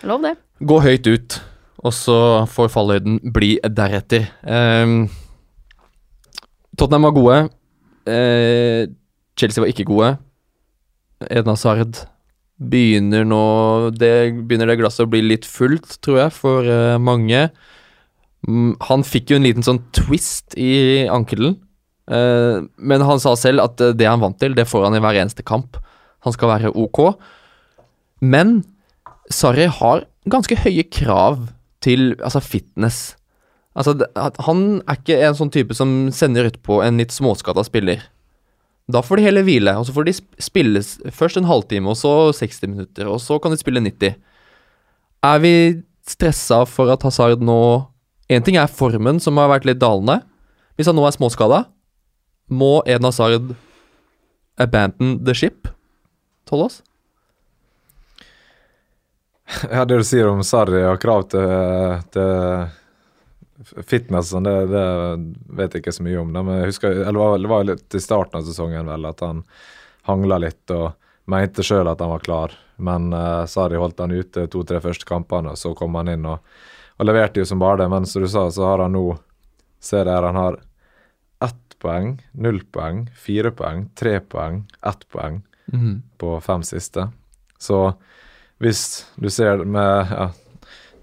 Lov 0.05 0.27
det. 0.27 0.35
Gå 0.59 0.77
høyt 0.83 1.07
ut, 1.09 1.39
og 1.81 1.95
så 1.95 2.19
får 2.51 2.69
fallhøyden 2.75 3.17
bli 3.33 3.55
deretter. 3.63 4.27
Um, 4.43 5.07
Tottenham 6.77 7.09
var 7.09 7.17
gode. 7.17 7.39
Eh, 8.09 8.85
Chelsea 9.39 9.63
var 9.63 9.71
ikke 9.71 9.87
gode. 9.89 10.13
Edna 11.27 11.55
Hazard 11.55 12.05
begynner 12.59 13.25
nå 13.27 13.43
det, 13.95 14.13
Begynner 14.47 14.69
det 14.69 14.79
glasset 14.81 15.05
å 15.07 15.11
bli 15.11 15.23
litt 15.23 15.47
fullt, 15.47 15.97
tror 16.03 16.23
jeg, 16.25 16.35
for 16.35 16.67
uh, 16.67 16.99
mange. 17.01 17.47
Mm, 18.47 18.73
han 18.89 19.05
fikk 19.07 19.31
jo 19.31 19.39
en 19.39 19.47
liten 19.47 19.65
sånn 19.65 19.81
twist 19.95 20.55
i 20.59 21.07
ankelen, 21.11 21.57
uh, 22.11 22.65
men 22.77 23.05
han 23.07 23.21
sa 23.23 23.35
selv 23.39 23.63
at 23.65 23.83
eh, 23.83 23.95
det 23.95 24.07
han 24.07 24.21
vant 24.23 24.39
til, 24.39 24.55
det 24.55 24.67
får 24.69 24.87
han 24.87 24.99
i 24.99 25.03
hver 25.03 25.21
eneste 25.21 25.45
kamp. 25.47 25.79
Han 26.27 26.35
skal 26.35 26.51
være 26.51 26.73
ok. 26.75 27.03
Men 28.19 28.59
Sarri 29.31 29.69
har 29.71 30.03
ganske 30.29 30.57
høye 30.59 30.83
krav 30.91 31.47
til 31.83 32.11
altså 32.19 32.41
fitness. 32.43 33.13
Altså, 33.77 33.93
han 34.43 34.63
er 34.89 34.97
ikke 34.97 35.19
en 35.23 35.37
sånn 35.37 35.51
type 35.53 35.75
som 35.77 36.09
sender 36.11 36.49
ut 36.49 36.57
på 36.65 36.81
en 36.83 36.99
litt 36.99 37.13
småskada 37.15 37.63
spiller. 37.63 38.01
Da 38.89 39.03
får 39.05 39.19
de 39.19 39.27
heller 39.27 39.45
hvile, 39.45 39.75
og 39.77 39.85
så 39.85 39.93
får 39.93 40.07
de 40.07 40.15
spille 40.41 40.81
først 41.13 41.37
en 41.37 41.47
halvtime, 41.49 41.91
og 41.91 41.97
så 41.99 42.31
60 42.33 42.63
minutter, 42.67 43.09
og 43.09 43.21
så 43.21 43.37
kan 43.41 43.53
de 43.53 43.59
spille 43.61 43.83
90. 43.85 44.15
Er 45.29 45.41
vi 45.43 45.53
stressa 46.09 46.63
for 46.65 46.89
at 46.93 47.05
Hazard 47.05 47.43
nå 47.45 47.61
En 48.29 48.43
ting 48.45 48.59
er 48.61 48.69
formen, 48.69 49.17
som 49.17 49.39
har 49.41 49.47
vært 49.49 49.63
litt 49.65 49.79
dalende. 49.81 50.19
Hvis 50.77 50.85
han 50.85 50.93
nå 50.93 51.01
er 51.07 51.15
småskada, 51.15 51.63
må 52.45 52.83
Eden 52.85 53.07
Hazard 53.07 53.55
abandon 54.61 55.15
the 55.25 55.33
ship? 55.33 55.65
Tollås? 56.45 56.83
Ja, 59.73 59.81
det 59.89 59.97
du 59.97 60.05
sier 60.05 60.29
om 60.29 60.43
Sarri 60.45 60.83
og 60.85 60.99
krav 61.01 61.25
til, 61.31 61.49
til 62.13 62.69
fitness, 63.63 64.31
sånn, 64.31 64.47
det, 64.47 64.55
det 64.71 64.85
vet 65.57 65.75
jeg 65.75 65.83
ikke 65.83 65.95
så 65.95 66.05
mye 66.05 66.21
om. 66.21 66.31
Da. 66.33 66.43
Men 66.45 66.61
jeg 66.61 66.71
husker, 66.71 67.03
eller 67.09 67.37
det 67.43 67.51
var, 67.51 67.67
litt 67.67 67.95
i 67.97 68.01
starten 68.03 68.39
av 68.39 68.47
sesongen 68.47 68.89
vel, 68.89 69.07
at 69.09 69.23
han 69.25 69.43
hangla 70.07 70.39
litt 70.41 70.73
og 70.73 70.91
mente 71.29 71.65
sjøl 71.65 71.89
at 71.91 72.01
han 72.01 72.13
var 72.13 72.25
klar. 72.25 72.55
Men 72.79 73.11
uh, 73.13 73.45
Sarri 73.49 73.79
holdt 73.79 73.99
han 74.01 74.15
ute 74.15 74.47
to-tre 74.51 74.79
første 74.83 75.07
kampene, 75.07 75.53
og 75.53 75.59
så 75.59 75.73
kom 75.77 75.97
han 75.99 76.11
inn 76.13 76.27
og, 76.29 76.39
og 76.97 77.09
leverte 77.09 77.43
jo 77.43 77.49
som 77.49 77.61
bare 77.61 77.83
det. 77.83 77.89
Men 77.91 78.07
som 78.09 78.23
du 78.23 78.29
sa, 78.31 78.47
så 78.51 78.71
har 78.71 78.85
han 78.85 78.95
nå 78.97 79.07
Se 79.79 79.95
der, 80.03 80.25
han 80.27 80.35
har 80.35 80.57
ett 81.39 81.75
poeng, 81.79 82.17
null 82.35 82.57
poeng, 82.67 83.05
fire 83.15 83.47
poeng, 83.55 83.85
tre 83.95 84.17
poeng, 84.19 84.65
ett 84.83 85.05
poeng 85.07 85.37
mm. 85.71 85.93
på 86.19 86.33
fem 86.43 86.65
siste. 86.67 87.05
Så 87.55 87.93
hvis 88.59 89.05
du 89.15 89.29
ser 89.31 89.63
med 89.63 90.11
ja, 90.11 90.25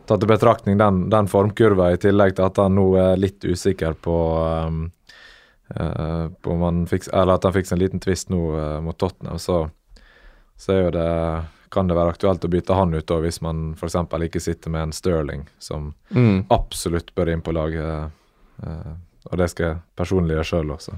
Tatt 0.06 0.22
i 0.22 0.28
betraktning 0.30 0.78
den, 0.78 1.08
den 1.10 1.28
formkurva, 1.30 1.92
i 1.92 1.98
tillegg 2.00 2.36
til 2.36 2.46
at 2.46 2.60
han 2.62 2.76
nå 2.78 2.86
er 3.00 3.18
litt 3.18 3.44
usikker 3.44 3.96
på 4.02 4.16
um, 4.66 4.84
uh, 5.74 6.28
på 6.42 6.56
fikk, 6.90 7.08
Eller 7.12 7.34
at 7.34 7.44
han 7.44 7.54
fikk 7.56 7.72
en 7.72 7.82
liten 7.82 8.02
twist 8.02 8.30
nå 8.30 8.40
uh, 8.54 8.80
mot 8.84 8.98
Tottenham, 8.98 9.38
så, 9.42 9.64
så 10.56 10.78
det 10.94 11.10
kan 11.74 11.88
det 11.90 11.96
være 11.98 12.14
aktuelt 12.14 12.44
å 12.46 12.48
bytte 12.48 12.76
han 12.78 12.94
ut 12.94 13.10
hvis 13.10 13.40
man 13.42 13.72
f.eks. 13.74 13.96
ikke 14.28 14.40
sitter 14.40 14.70
med 14.72 14.88
en 14.88 14.92
Sterling, 14.96 15.48
som 15.58 15.94
Mm. 16.14 16.46
absolutt 16.50 17.14
bør 17.14 17.32
inn 17.32 17.42
på 17.42 17.52
laget. 17.52 18.12
Uh, 18.62 18.94
og 19.26 19.38
det 19.40 19.50
skal 19.50 19.66
jeg 19.66 19.78
personlig 19.98 20.36
gjøre 20.36 20.46
sjøl 20.46 20.70
også. 20.70 20.94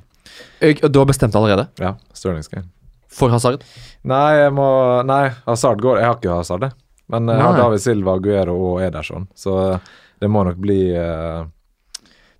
Du 0.61 0.99
har 1.01 1.09
bestemt 1.09 1.35
allerede? 1.35 1.69
Ja, 1.81 1.95
Sterling 2.13 2.45
skal 2.45 2.63
inn. 2.63 2.69
For 3.09 3.33
Hazard? 3.33 3.65
Nei, 4.05 4.37
jeg 4.37 4.53
må 4.53 4.69
Nei, 5.09 5.31
Hazard 5.47 5.81
går 5.81 5.97
Jeg 6.03 6.11
har 6.11 6.19
ikke 6.19 6.35
Hazard, 6.37 6.67
det. 6.67 6.73
Men 7.13 7.29
uh. 7.33 7.57
David 7.57 7.83
Silva, 7.83 8.19
Aguero 8.19 8.57
og 8.73 8.83
Ederson, 8.85 9.29
så 9.37 9.55
eh, 9.65 9.93
det 10.21 10.29
må 10.29 10.43
nok 10.45 10.59
bli 10.61 10.81
uh, 10.93 11.47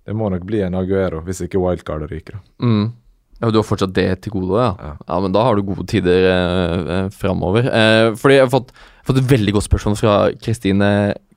Det 0.05 0.13
må 0.17 0.29
nok 0.29 0.43
bli 0.45 0.61
en 0.65 0.77
Aguero, 0.77 1.23
hvis 1.25 1.41
ikke 1.45 1.61
wildcard 1.61 2.05
ryker. 2.11 2.37
Mm. 2.61 2.91
Ja, 3.39 3.49
Du 3.51 3.59
har 3.59 3.63
fortsatt 3.67 3.93
det 3.95 4.07
til 4.23 4.33
gode, 4.35 4.59
ja. 4.59 4.71
Ja. 4.75 4.93
Ja, 5.07 5.19
men 5.23 5.31
da 5.35 5.43
har 5.47 5.55
du 5.55 5.63
gode 5.63 5.85
tider 5.87 6.25
eh, 6.27 7.05
framover. 7.15 7.69
Eh, 7.71 8.07
fordi 8.19 8.35
jeg 8.35 8.43
har 8.43 8.51
fått, 8.51 8.73
fått 9.07 9.21
et 9.21 9.29
veldig 9.29 9.53
godt 9.55 9.67
spørsmål 9.69 9.95
fra 9.99 10.15
Kristine 10.43 10.89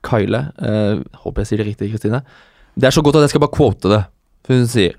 Kaile. 0.02 0.48
Eh, 0.58 1.04
håper 1.22 1.44
jeg 1.44 1.52
sier 1.52 1.62
det 1.62 1.68
riktig, 1.70 1.92
Kristine. 1.92 2.24
Det 2.74 2.88
er 2.88 2.96
så 2.96 3.04
godt 3.06 3.20
at 3.20 3.28
jeg 3.28 3.34
skal 3.36 3.44
bare 3.44 3.54
quote 3.54 3.92
det. 3.92 4.02
For 4.42 4.58
hun 4.58 4.66
sier 4.66 4.98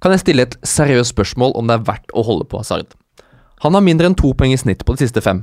Kan 0.00 0.14
jeg 0.14 0.22
stille 0.22 0.46
et 0.46 0.54
seriøst 0.64 1.12
spørsmål 1.12 1.52
om 1.58 1.68
det 1.68 1.74
er 1.74 1.84
verdt 1.84 2.12
å 2.16 2.22
holde 2.24 2.46
på 2.48 2.62
Hazard? 2.62 2.94
Han 3.66 3.74
har 3.74 3.82
mindre 3.84 4.06
enn 4.08 4.16
to 4.16 4.30
poeng 4.38 4.54
i 4.54 4.60
snitt 4.60 4.84
på 4.86 4.94
de 4.94 5.02
siste 5.02 5.20
fem. 5.20 5.42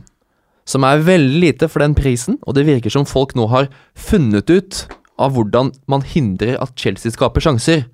Som 0.66 0.86
er 0.88 1.03
veldig 1.05 1.41
lite 1.43 1.70
for 1.70 1.84
den 1.84 1.93
prisen, 1.97 2.39
og 2.41 2.57
det 2.57 2.66
virker 2.66 2.93
som 2.93 3.05
folk 3.05 3.36
nå 3.38 3.45
har 3.51 3.68
funnet 3.93 4.49
ut 4.49 4.86
av 5.22 5.36
hvordan 5.36 5.72
man 5.91 6.01
hindrer 6.03 6.57
at 6.61 6.74
Chelsea 6.80 7.13
skaper 7.13 7.43
sjanser. 7.43 7.86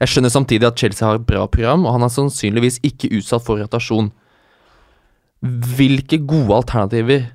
Jeg 0.00 0.10
skjønner 0.10 0.32
samtidig 0.32 0.66
at 0.66 0.80
Chelsea 0.80 1.06
har 1.06 1.20
et 1.20 1.28
bra 1.28 1.44
program, 1.46 1.86
og 1.86 1.94
han 1.94 2.04
er 2.06 2.12
sannsynligvis 2.12 2.80
ikke 2.86 3.12
utsatt 3.18 3.44
for 3.46 3.60
rotasjon. 3.62 4.10
Hvilke 5.76 6.18
gode 6.28 6.58
alternativer 6.58 7.30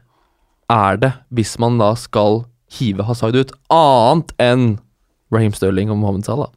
er 0.69 0.99
det 1.01 1.13
hvis 1.33 1.55
man 1.61 1.79
da 1.81 1.93
skal 1.97 2.43
hive 2.75 3.05
Hazard 3.07 3.37
ut, 3.37 3.53
annet 3.71 4.33
enn 4.41 4.67
Raheem 5.33 5.55
Sterling 5.55 5.93
og 5.93 6.01
Mohammed 6.01 6.27
Salah? 6.27 6.51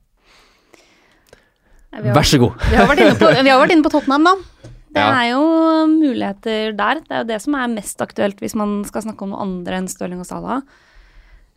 Vær 1.99 2.27
så 2.27 2.39
god. 2.41 2.59
Vi 2.69 2.77
har 2.77 2.89
vært 2.89 3.01
inne 3.05 3.17
på, 3.19 3.31
vi 3.33 3.51
har 3.53 3.63
vært 3.63 3.75
inne 3.75 3.87
på 3.87 3.93
Tottenham, 3.95 4.27
da. 4.29 4.73
Det 4.99 5.07
Ja. 5.07 5.23
er 5.23 5.31
jo 5.31 5.87
muligheter 5.95 6.77
der. 6.77 7.01
Det 7.07 7.15
er 7.15 7.23
jo 7.25 7.29
det 7.31 7.41
som 7.45 7.55
er 7.55 7.71
mest 7.73 8.03
aktuelt 8.03 8.41
hvis 8.43 8.57
man 8.59 8.83
skal 8.85 9.03
snakke 9.07 9.23
om 9.23 9.31
noe 9.33 9.41
andre 9.47 9.79
enn 9.79 9.89
Stirling 9.89 10.21
og 10.21 10.27
Salah. 10.27 10.63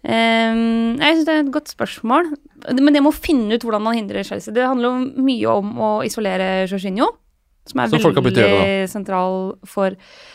Um, 0.02 0.98
jeg 0.98 1.14
syns 1.14 1.26
det 1.28 1.34
er 1.34 1.44
et 1.44 1.52
godt 1.54 1.70
spørsmål. 1.70 2.32
Men 2.74 2.94
det 2.96 3.04
må 3.06 3.12
finne 3.14 3.54
ut 3.54 3.62
hvordan 3.66 3.84
man 3.86 3.98
hindrer 3.98 4.26
Chelsea. 4.26 4.54
Det 4.54 4.66
handler 4.66 4.90
jo 4.90 5.22
mye 5.22 5.52
om 5.52 5.76
å 5.78 5.90
isolere 6.06 6.66
Jorginho, 6.70 7.12
som 7.70 7.84
er 7.84 7.92
Som 7.92 8.00
å 8.00 8.14
veldig 8.16 8.90
sentral 8.90 9.36
for 9.70 9.94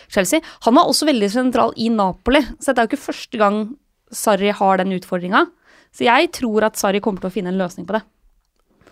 Chelsea. 0.09 0.41
Han 0.63 0.75
var 0.79 0.87
også 0.87 1.09
veldig 1.11 1.31
sentral 1.33 1.75
i 1.77 1.89
Napoli, 1.91 2.43
så 2.63 2.73
det 2.75 2.79
er 2.79 2.87
jo 2.87 2.93
ikke 2.95 3.07
første 3.09 3.39
gang 3.43 3.77
Sarri 4.15 4.53
har 4.55 4.77
den 4.79 4.95
utfordringa. 4.95 5.49
Så 5.91 6.07
jeg 6.07 6.31
tror 6.31 6.63
at 6.69 6.79
Sarri 6.79 7.01
kommer 7.03 7.21
til 7.21 7.31
å 7.31 7.35
finne 7.35 7.51
en 7.51 7.59
løsning 7.59 7.87
på 7.89 7.97
det. 7.99 8.03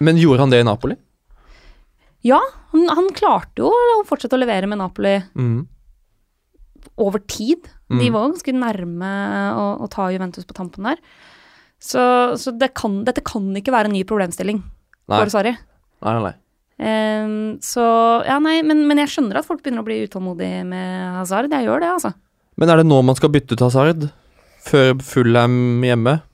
Men 0.00 0.18
gjorde 0.18 0.40
han 0.42 0.50
det 0.50 0.60
i 0.64 0.66
Napoli? 0.66 0.96
Ja, 2.24 2.38
han, 2.72 2.86
han 2.88 3.10
klarte 3.16 3.60
jo 3.64 3.68
å 3.70 4.04
fortsette 4.08 4.36
å 4.38 4.40
levere 4.40 4.68
med 4.70 4.80
Napoli 4.80 5.16
Mm. 5.36 5.66
over 6.96 7.20
tid. 7.28 7.66
De 7.90 8.06
Mm. 8.08 8.12
var 8.14 8.22
jo 8.24 8.30
ganske 8.32 8.54
nærme 8.54 9.10
å, 9.58 9.64
å 9.84 9.88
ta 9.92 10.06
Juventus 10.12 10.44
på 10.48 10.54
tampen 10.56 10.84
der. 10.88 10.98
Så, 11.80 12.00
så 12.40 12.52
det 12.56 12.70
kan, 12.74 13.02
dette 13.04 13.20
kan 13.24 13.50
ikke 13.56 13.72
være 13.74 13.90
en 13.90 13.96
ny 13.96 14.04
problemstilling 14.08 14.62
Nei. 15.08 15.18
for 15.20 15.28
Sarri. 15.32 15.52
Nei, 16.04 16.12
nei, 16.14 16.22
nei. 16.30 16.34
Ehm, 16.84 17.34
så 17.62 17.84
ja, 18.26 18.38
nei, 18.42 18.56
men, 18.66 18.80
men 18.88 18.98
jeg 19.02 19.12
skjønner 19.12 19.36
at 19.38 19.46
folk 19.46 19.60
begynner 19.62 19.84
å 19.84 19.86
bli 19.86 20.00
utålmodige 20.08 20.64
med 20.66 21.12
Hazard. 21.18 21.52
Jeg 21.52 21.68
gjør 21.68 21.84
det, 21.84 21.90
altså. 21.98 22.14
Men 22.56 22.70
er 22.72 22.80
det 22.80 22.86
nå 22.88 23.02
man 23.04 23.18
skal 23.18 23.30
bytte 23.34 23.54
ut 23.58 23.62
Hazard? 23.66 24.08
Før 24.64 24.94
Fullham 25.04 25.58
hjemme? 25.84 26.20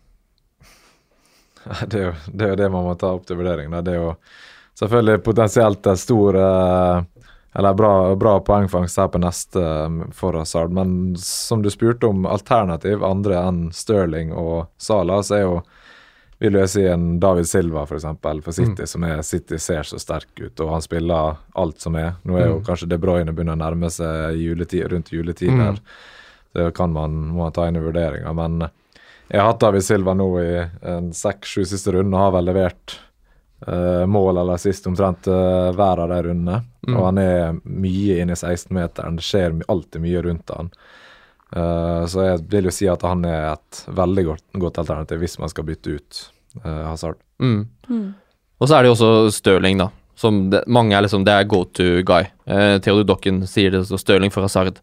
Det 1.91 1.99
er, 1.99 2.05
jo, 2.07 2.13
det 2.33 2.47
er 2.47 2.53
jo 2.55 2.59
det 2.63 2.69
man 2.73 2.87
må 2.87 2.95
ta 2.99 3.11
opp 3.13 3.27
til 3.29 3.37
vurdering. 3.41 3.69
da. 3.75 3.83
Det 3.85 3.93
er 3.95 3.99
jo 4.01 4.13
selvfølgelig 4.81 5.23
potensielt 5.27 5.87
en 5.87 6.01
stor 6.01 6.37
eh, 6.41 7.03
eller 7.59 7.75
bra, 7.75 8.15
bra 8.17 8.37
poengfangst 8.47 9.01
her 9.03 9.09
på 9.11 9.21
neste 9.23 9.61
eh, 9.61 10.01
for 10.17 10.39
Hazard, 10.39 10.73
men 10.73 11.17
som 11.21 11.63
du 11.63 11.71
spurte 11.71 12.07
om 12.11 12.27
alternativ 12.31 13.05
andre 13.05 13.41
enn 13.43 13.69
Sterling 13.75 14.33
og 14.33 14.69
Salah, 14.81 15.23
så 15.27 15.39
er 15.41 15.47
jo 15.47 15.61
vil 16.41 16.55
jeg 16.57 16.71
si 16.73 16.83
en 16.89 17.19
David 17.21 17.45
Silva 17.45 17.83
for 17.85 17.99
eksempel, 17.99 18.39
for 18.41 18.57
City, 18.57 18.87
som 18.89 19.03
er 19.05 19.19
City 19.29 19.59
ser 19.61 19.85
så 19.85 19.99
sterk 20.01 20.31
ut, 20.41 20.63
og 20.65 20.71
han 20.73 20.81
spiller 20.81 21.35
alt 21.61 21.83
som 21.85 21.99
er. 22.01 22.15
Nå 22.25 22.39
er 22.39 22.47
jo 22.47 22.55
Mm. 22.61 22.65
kanskje 22.65 22.89
De 22.89 22.97
Bruyne 22.97 23.35
begynner 23.35 23.59
å 23.59 23.61
nærme 23.61 23.91
seg 23.93 24.39
juletid, 24.41 24.87
rundt 24.89 25.13
juletider. 25.13 25.77
Mm. 25.77 25.83
Det 26.55 26.75
kan 26.75 26.95
man, 26.95 27.29
må 27.29 27.43
man 27.45 27.53
ta 27.53 27.69
inn 27.69 27.77
i 27.77 27.85
vurderinga, 27.85 28.33
men 28.33 28.71
jeg 29.29 29.37
har 29.39 29.53
hatt 29.53 29.61
David 29.61 29.85
Silva 29.85 30.15
nå 30.17 30.31
i 30.41 30.65
en 30.95 31.13
seks-sju 31.13 31.67
siste 31.69 31.93
runde 31.93 32.17
og 32.17 32.25
har 32.25 32.33
vel 32.39 32.49
levert 32.49 32.97
eh, 33.67 34.07
mål 34.07 34.41
eller 34.43 34.61
sist 34.61 34.87
omtrent 34.91 35.29
uh, 35.29 35.71
hver 35.77 36.05
av 36.05 36.09
de 36.13 36.23
rundene. 36.29 36.63
Mm. 36.87 36.97
Og 36.97 37.05
han 37.05 37.21
er 37.23 37.61
mye 37.65 38.21
inne 38.23 38.37
i 38.37 38.41
16-meteren. 38.41 39.19
Det 39.19 39.27
skjer 39.27 39.57
my- 39.59 39.69
alltid 39.69 40.05
mye 40.05 40.23
rundt 40.27 40.53
han. 40.57 40.71
Uh, 41.51 42.07
så 42.07 42.23
jeg 42.29 42.45
vil 42.53 42.69
jo 42.69 42.75
si 42.75 42.87
at 42.89 43.03
han 43.03 43.25
er 43.27 43.53
et 43.57 43.85
veldig 43.91 44.25
godt, 44.29 44.45
godt 44.63 44.79
alternativ 44.85 45.19
hvis 45.25 45.39
man 45.43 45.51
skal 45.51 45.67
bytte 45.67 45.97
ut 45.99 46.21
eh, 46.63 46.83
Hazard. 46.87 47.19
Mm. 47.43 47.65
Mm. 47.89 48.05
Og 48.61 48.69
så 48.69 48.77
er 48.77 48.85
det 48.85 48.91
jo 48.93 48.95
også 48.99 49.11
Stirling, 49.35 49.81
da. 49.81 49.89
Som 50.21 50.51
det, 50.53 50.61
mange 50.69 50.93
er 50.93 51.01
liksom 51.07 51.23
Det 51.25 51.33
er 51.33 51.47
go 51.49 51.63
to 51.65 52.03
guy. 52.07 52.27
Eh, 52.47 52.77
Theodor 52.85 53.07
Dokken 53.09 53.43
sier 53.49 53.73
det, 53.73 53.87
så 53.89 53.99
Stirling 53.99 54.31
for 54.31 54.45
Hazard. 54.45 54.79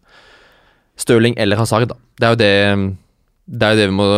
Stirling 0.98 1.36
eller 1.38 1.60
Hazard, 1.60 1.88
da. 1.92 1.96
Det 2.18 2.26
er 2.26 2.34
jo 2.34 2.40
det 2.42 2.96
Det 3.48 3.64
er 3.64 3.74
jo 3.74 3.80
det 3.80 3.88
vi 3.88 3.96
må 3.96 4.08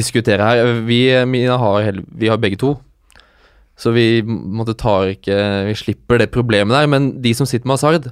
diskutere 0.00 0.42
her. 0.42 0.72
Vi, 0.88 1.00
Mina, 1.30 1.58
har, 1.60 2.00
vi 2.10 2.28
har 2.32 2.40
begge 2.42 2.58
to. 2.58 2.72
Så 3.78 3.92
vi 3.94 4.22
måtte 4.26 4.74
tar 4.74 5.12
ikke 5.12 5.36
Vi 5.68 5.74
slipper 5.78 6.18
det 6.18 6.32
problemet 6.34 6.74
der. 6.74 6.88
Men 6.90 7.12
de 7.22 7.34
som 7.34 7.46
sitter 7.46 7.68
med 7.68 7.78
Hazard, 7.78 8.10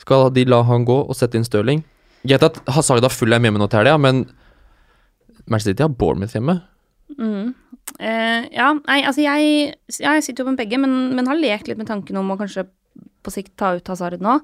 skal 0.00 0.30
de 0.32 0.46
la 0.48 0.62
han 0.64 0.86
gå 0.88 0.96
og 1.04 1.16
sette 1.16 1.36
inn 1.36 1.44
Stirling? 1.44 1.84
Greit 2.24 2.44
at 2.44 2.60
Hazard 2.72 3.04
har 3.04 3.12
full 3.12 3.32
hjemme 3.32 3.60
nå 3.60 3.68
til 3.68 3.80
helga, 3.80 3.98
men 4.00 4.24
Manchester 5.46 5.74
City 5.74 5.84
har 5.84 5.92
Bournemouth 5.92 6.36
hjemme. 6.36 6.58
Mm. 7.18 7.52
Eh, 7.98 8.42
ja, 8.54 8.72
nei, 8.86 9.00
altså 9.08 9.24
jeg, 9.24 9.72
jeg 10.00 10.24
sitter 10.24 10.44
jo 10.44 10.50
med 10.50 10.60
begge, 10.60 10.78
men, 10.80 11.14
men 11.16 11.28
har 11.28 11.40
lekt 11.40 11.68
litt 11.68 11.80
med 11.80 11.88
tanken 11.90 12.20
om 12.20 12.32
å 12.32 12.38
kanskje 12.40 12.66
på 13.24 13.32
sikt 13.34 13.54
ta 13.60 13.74
ut 13.76 13.92
Hazard 13.92 14.22
nå. 14.24 14.38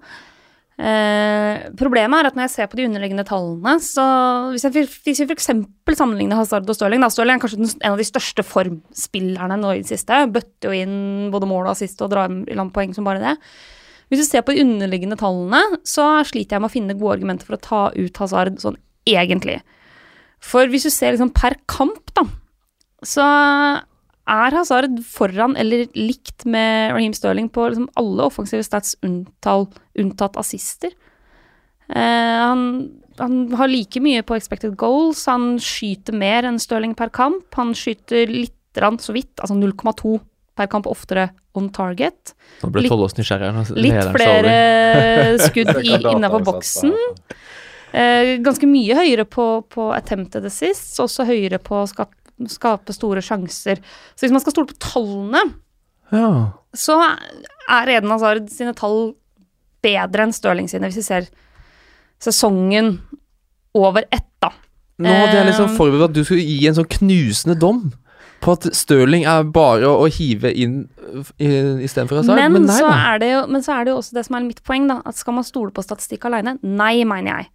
Eh, 0.76 1.62
problemet 1.80 2.20
er 2.20 2.28
at 2.28 2.34
når 2.36 2.44
jeg 2.44 2.52
ser 2.52 2.66
på 2.68 2.76
de 2.76 2.84
underliggende 2.84 3.24
tallene, 3.24 3.78
så 3.80 4.04
hvis, 4.52 4.66
jeg, 4.66 4.88
hvis 5.06 5.22
vi 5.22 5.26
f.eks. 5.30 5.48
sammenligner 5.96 6.36
Hazard 6.36 6.68
og 6.68 6.76
Stirling 6.76 7.00
da, 7.00 7.08
Stirling 7.12 7.38
er 7.38 7.44
kanskje 7.44 7.62
en 7.64 7.94
av 7.94 8.00
de 8.00 8.04
største 8.04 8.44
formspillerne 8.44 9.56
nå 9.62 9.72
i 9.72 9.80
det 9.80 9.88
siste. 9.94 10.20
Bøtter 10.34 10.68
jo 10.68 10.84
inn 10.84 11.32
både 11.32 11.48
mål 11.48 11.64
og 11.64 11.72
assist 11.72 12.04
og 12.04 12.12
drar 12.12 12.28
i 12.28 12.58
land 12.58 12.74
poeng 12.76 12.92
som 12.96 13.08
bare 13.08 13.24
det. 13.24 13.34
Hvis 14.12 14.22
du 14.22 14.26
ser 14.28 14.44
på 14.46 14.54
de 14.54 14.62
underliggende 14.62 15.18
tallene, 15.18 15.80
så 15.88 16.20
sliter 16.28 16.56
jeg 16.56 16.62
med 16.62 16.70
å 16.70 16.76
finne 16.76 16.98
gode 16.98 17.16
argumenter 17.16 17.48
for 17.48 17.56
å 17.56 17.64
ta 17.64 17.80
ut 17.96 18.20
Hazard 18.22 18.60
sånn 18.62 18.76
egentlig. 19.08 19.62
For 20.44 20.68
hvis 20.70 20.86
du 20.86 20.92
ser 20.92 21.16
liksom 21.16 21.32
per 21.34 21.56
kamp, 21.70 22.12
da, 22.14 22.26
så 23.06 23.24
er 24.26 24.54
Hazard 24.58 24.98
foran 25.06 25.56
eller 25.58 25.86
likt 25.94 26.44
med 26.48 26.92
Raheem 26.94 27.14
Sterling 27.14 27.48
på 27.52 27.68
liksom 27.70 27.88
alle 27.98 28.26
offensive 28.26 28.64
stats 28.66 28.96
unntall, 29.06 29.68
unntatt 29.98 30.38
assister. 30.40 30.94
Eh, 31.88 32.42
han, 32.42 32.64
han, 33.20 33.36
har 33.54 33.70
like 33.70 34.02
mye 34.02 34.24
på 34.26 34.36
expected 34.38 34.74
goals, 34.80 35.24
han 35.30 35.56
skyter 35.62 36.16
mer 36.16 36.48
enn 36.48 36.58
Sterling 36.62 36.96
per 36.98 37.12
kamp. 37.14 37.46
Han 37.58 37.74
skyter 37.76 38.30
litt 38.32 38.52
så 38.76 39.14
vidt, 39.16 39.38
altså 39.40 39.54
0,2 39.56 40.18
per 40.56 40.68
kamp 40.68 40.84
oftere 40.90 41.30
on 41.56 41.70
target. 41.72 42.34
Nå 42.60 42.68
ble 42.74 42.82
Tollås 42.90 43.14
nysgjerrig. 43.16 43.70
Litt 43.80 44.10
flere 44.12 44.52
skudd 45.46 45.72
innafor 45.80 46.44
boksen. 46.44 46.92
Eh, 47.96 48.34
ganske 48.44 48.68
mye 48.68 48.98
høyere 48.98 49.24
på, 49.24 49.46
på 49.72 49.88
attempted 49.96 50.44
assists, 50.44 50.98
også 51.00 51.24
høyere 51.28 51.60
på 51.62 51.80
skap 51.88 52.12
skape 52.50 52.94
store 52.94 53.22
sjanser. 53.24 53.80
Så 54.14 54.26
hvis 54.26 54.34
man 54.34 54.42
skal 54.44 54.54
stole 54.54 54.70
på 54.70 54.78
tallene, 54.82 55.42
ja. 56.12 56.30
så 56.76 56.98
er 57.02 57.92
Eden 57.96 58.12
Hazard 58.12 58.50
sine 58.52 58.74
tall 58.76 59.14
bedre 59.84 60.26
enn 60.26 60.34
Stirling 60.34 60.70
sine, 60.70 60.90
hvis 60.90 61.00
vi 61.00 61.06
ser 61.06 61.28
sesongen 62.22 62.96
over 63.76 64.06
ett, 64.10 64.28
da. 64.42 64.52
Nå 65.02 65.12
hadde 65.12 65.36
jeg 65.36 65.48
liksom 65.50 65.74
forberedt 65.76 66.10
at 66.10 66.16
du 66.16 66.24
skulle 66.24 66.44
gi 66.44 66.68
en 66.68 66.76
sånn 66.78 66.88
knusende 66.88 67.56
dom 67.60 67.82
på 68.44 68.54
at 68.56 68.66
Stirling 68.76 69.26
er 69.28 69.44
bare 69.52 69.88
å, 69.88 69.98
å 70.04 70.08
hive 70.12 70.52
inn 70.52 70.84
istedenfor 71.40 72.20
Hazard. 72.20 72.38
Men, 72.38 72.54
men, 72.56 72.66
nei, 72.68 72.78
så 72.80 72.88
er 72.92 73.20
det 73.22 73.30
jo, 73.32 73.42
men 73.52 73.64
så 73.64 73.76
er 73.76 73.86
det 73.86 73.92
jo 73.92 74.00
også 74.00 74.16
det 74.16 74.26
som 74.28 74.38
er 74.38 74.46
mitt 74.46 74.62
poeng, 74.66 74.88
da. 74.90 75.00
At 75.08 75.20
skal 75.20 75.36
man 75.38 75.46
stole 75.46 75.72
på 75.74 75.84
statistikk 75.84 76.28
alene? 76.28 76.56
Nei, 76.64 77.00
mener 77.08 77.32
jeg. 77.32 77.50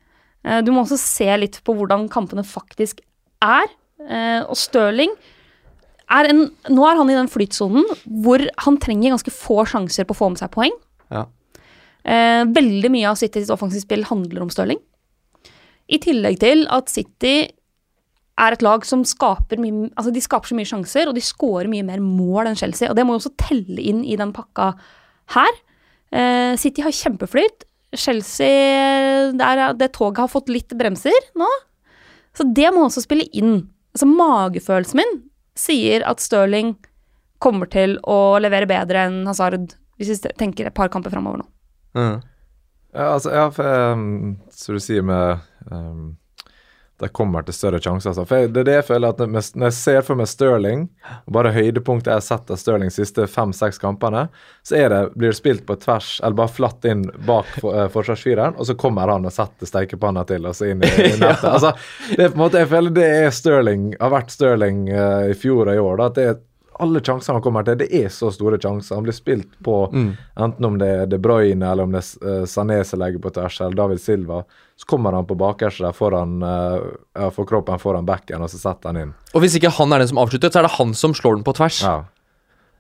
Eh, 0.46 0.62
du 0.66 0.74
må 0.74 0.84
også 0.86 1.00
se 1.02 1.30
litt 1.42 1.62
på 1.66 1.76
hvordan 1.78 2.08
kampene 2.14 2.46
faktisk 2.48 3.02
er. 3.46 3.70
Eh, 4.10 4.42
og 4.46 4.58
Stirling 4.58 5.14
er 6.12 6.30
en, 6.32 6.46
Nå 6.74 6.86
er 6.88 7.00
han 7.00 7.12
i 7.12 7.18
den 7.18 7.30
flytsonen 7.32 7.86
hvor 8.24 8.44
han 8.66 8.80
trenger 8.82 9.14
ganske 9.14 9.34
få 9.34 9.62
sjanser 9.70 10.08
på 10.08 10.16
å 10.16 10.22
få 10.24 10.32
med 10.34 10.42
seg 10.42 10.52
poeng. 10.54 10.76
Ja. 11.14 11.26
Eh, 12.02 12.44
veldig 12.50 12.92
mye 12.94 13.10
av 13.12 13.20
Citys 13.22 13.52
offensivt 13.54 13.86
spill 13.86 14.08
handler 14.10 14.46
om 14.46 14.52
Stirling. 14.54 14.82
I 15.92 16.00
tillegg 16.02 16.40
til 16.42 16.66
at 16.72 16.90
City 16.92 17.36
er 18.42 18.56
et 18.56 18.64
lag 18.66 18.86
som 18.88 19.04
skaper 19.06 19.60
mye 19.62 19.90
Altså, 19.92 20.14
de 20.14 20.24
skaper 20.24 20.50
så 20.52 20.58
mye 20.58 20.70
sjanser, 20.70 21.10
og 21.10 21.18
de 21.18 21.24
scorer 21.26 21.70
mye 21.72 21.86
mer 21.86 22.02
mål 22.04 22.50
enn 22.50 22.60
Chelsea. 22.60 22.90
Og 22.90 22.98
det 22.98 23.06
må 23.06 23.16
jo 23.16 23.24
også 23.24 23.36
telle 23.40 23.82
inn 23.82 24.06
i 24.08 24.18
den 24.20 24.34
pakka 24.36 24.72
her. 25.36 25.60
Eh, 26.12 26.56
City 26.60 26.84
har 26.84 26.96
kjempeflyt. 26.96 27.68
Chelsea 27.92 29.32
der, 29.36 29.74
Det 29.74 29.92
toget 29.94 30.24
har 30.24 30.32
fått 30.32 30.50
litt 30.50 30.72
bremser 30.80 31.28
nå. 31.36 31.48
Så 32.34 32.48
det 32.48 32.72
må 32.72 32.86
også 32.88 33.04
spille 33.04 33.28
inn. 33.36 33.68
Altså, 33.92 34.08
magefølelsen 34.08 35.02
min 35.02 35.18
sier 35.58 36.06
at 36.08 36.24
Stirling 36.24 36.76
kommer 37.42 37.68
til 37.72 37.98
å 38.08 38.38
levere 38.40 38.70
bedre 38.70 39.08
enn 39.08 39.24
Hazard, 39.28 39.74
hvis 40.00 40.14
vi 40.14 40.34
tenker 40.40 40.70
et 40.70 40.78
par 40.78 40.92
kamper 40.94 41.14
framover 41.14 41.42
nå. 41.42 41.48
Mm. 41.98 42.22
Ja, 42.94 43.08
altså, 43.14 43.32
ja, 43.34 43.46
for 43.56 43.92
um, 43.94 44.38
som 44.52 44.78
du 44.78 44.84
sier 44.84 45.04
med 45.06 45.42
um, 45.72 46.16
det 47.02 47.10
kommer 47.18 47.46
til 47.46 47.56
større 47.56 47.80
sjanser. 47.82 48.12
Altså. 48.12 48.26
For 48.30 48.48
det 48.48 48.62
er 48.62 48.68
det 48.68 48.76
jeg 48.76 48.88
føler 48.92 49.14
at 49.14 49.22
Når 49.26 49.68
jeg 49.68 49.76
ser 49.78 50.02
for 50.06 50.20
meg 50.20 50.30
Stirling, 50.30 50.86
bare 51.32 51.54
høydepunktet 51.56 52.12
jeg 52.12 52.20
har 52.20 52.26
sett 52.26 52.54
av 52.54 52.60
Stirling 52.62 52.92
de 52.92 52.96
siste 52.96 53.26
fem-seks 53.30 53.82
kampene, 53.82 54.28
så 54.68 54.78
er 54.78 54.94
det, 54.94 55.02
blir 55.16 55.34
det 55.34 55.40
spilt 55.40 55.66
på 55.68 55.78
tvers, 55.82 56.14
eller 56.22 56.38
bare 56.38 56.54
flatt 56.54 56.86
inn 56.90 57.08
bak 57.26 57.50
for, 57.58 57.74
uh, 57.74 57.88
forsvarsfyreren, 57.94 58.58
og 58.58 58.70
så 58.70 58.78
kommer 58.80 59.10
han 59.12 59.26
og 59.26 59.34
setter 59.34 59.70
steikepanna 59.70 60.24
til, 60.30 60.46
og 60.46 60.58
så 60.58 60.70
inn 60.72 60.86
i, 60.86 60.92
i 60.92 61.18
nettet. 61.22 61.50
altså, 61.50 61.74
det 62.12 62.28
er 62.28 62.34
på 62.34 62.40
en 62.40 62.46
måte, 62.46 62.62
Jeg 62.62 62.72
føler 62.76 62.96
det 62.96 63.10
er 63.18 63.36
Stirling, 63.36 63.92
har 64.00 64.14
vært 64.14 64.34
Stirling 64.36 64.86
uh, 64.94 65.28
i 65.32 65.38
fjor 65.38 65.66
og 65.66 65.76
i 65.76 65.84
år. 65.84 65.98
da, 65.98 66.10
at 66.12 66.20
det 66.20 66.30
er 66.30 66.40
alle 66.82 67.02
sjansene 67.04 67.38
han 67.38 67.44
kommer 67.46 67.66
til, 67.68 67.78
det 67.82 67.88
er 67.94 68.10
så 68.14 68.32
store 68.34 68.60
sjanser. 68.62 68.98
Han 68.98 69.06
blir 69.06 69.16
spilt 69.16 69.54
på 69.64 69.78
mm. 69.94 70.10
enten 70.46 70.68
om 70.68 70.80
det 70.82 70.90
er 70.90 71.10
De 71.12 71.20
Bruyne 71.22 71.72
eller 71.72 71.88
om 71.88 71.94
det 71.96 72.02
er 72.02 72.48
Sané 72.50 72.82
som 72.88 73.02
legger 73.02 73.22
på 73.24 73.34
tvers, 73.36 73.60
eller 73.62 73.78
David 73.78 74.02
Silva. 74.02 74.42
Så 74.80 74.90
kommer 74.90 75.14
han 75.14 75.28
på 75.30 75.38
bakerste 75.38 75.86
der 75.86 75.94
foran 75.94 76.40
ja, 76.42 77.28
får 77.34 77.48
kroppen 77.52 77.82
foran 77.82 78.08
backen, 78.08 78.42
og 78.42 78.50
så 78.50 78.58
setter 78.62 78.90
han 78.92 79.02
inn. 79.04 79.14
Og 79.36 79.46
hvis 79.46 79.60
ikke 79.60 79.74
han 79.78 79.94
er 79.94 80.02
den 80.02 80.10
som 80.10 80.22
avslutter, 80.24 80.50
så 80.50 80.64
er 80.64 80.68
det 80.68 80.74
han 80.80 80.96
som 80.98 81.14
slår 81.18 81.38
den 81.38 81.46
på 81.46 81.54
tvers. 81.60 81.84
Ja. 81.86 82.00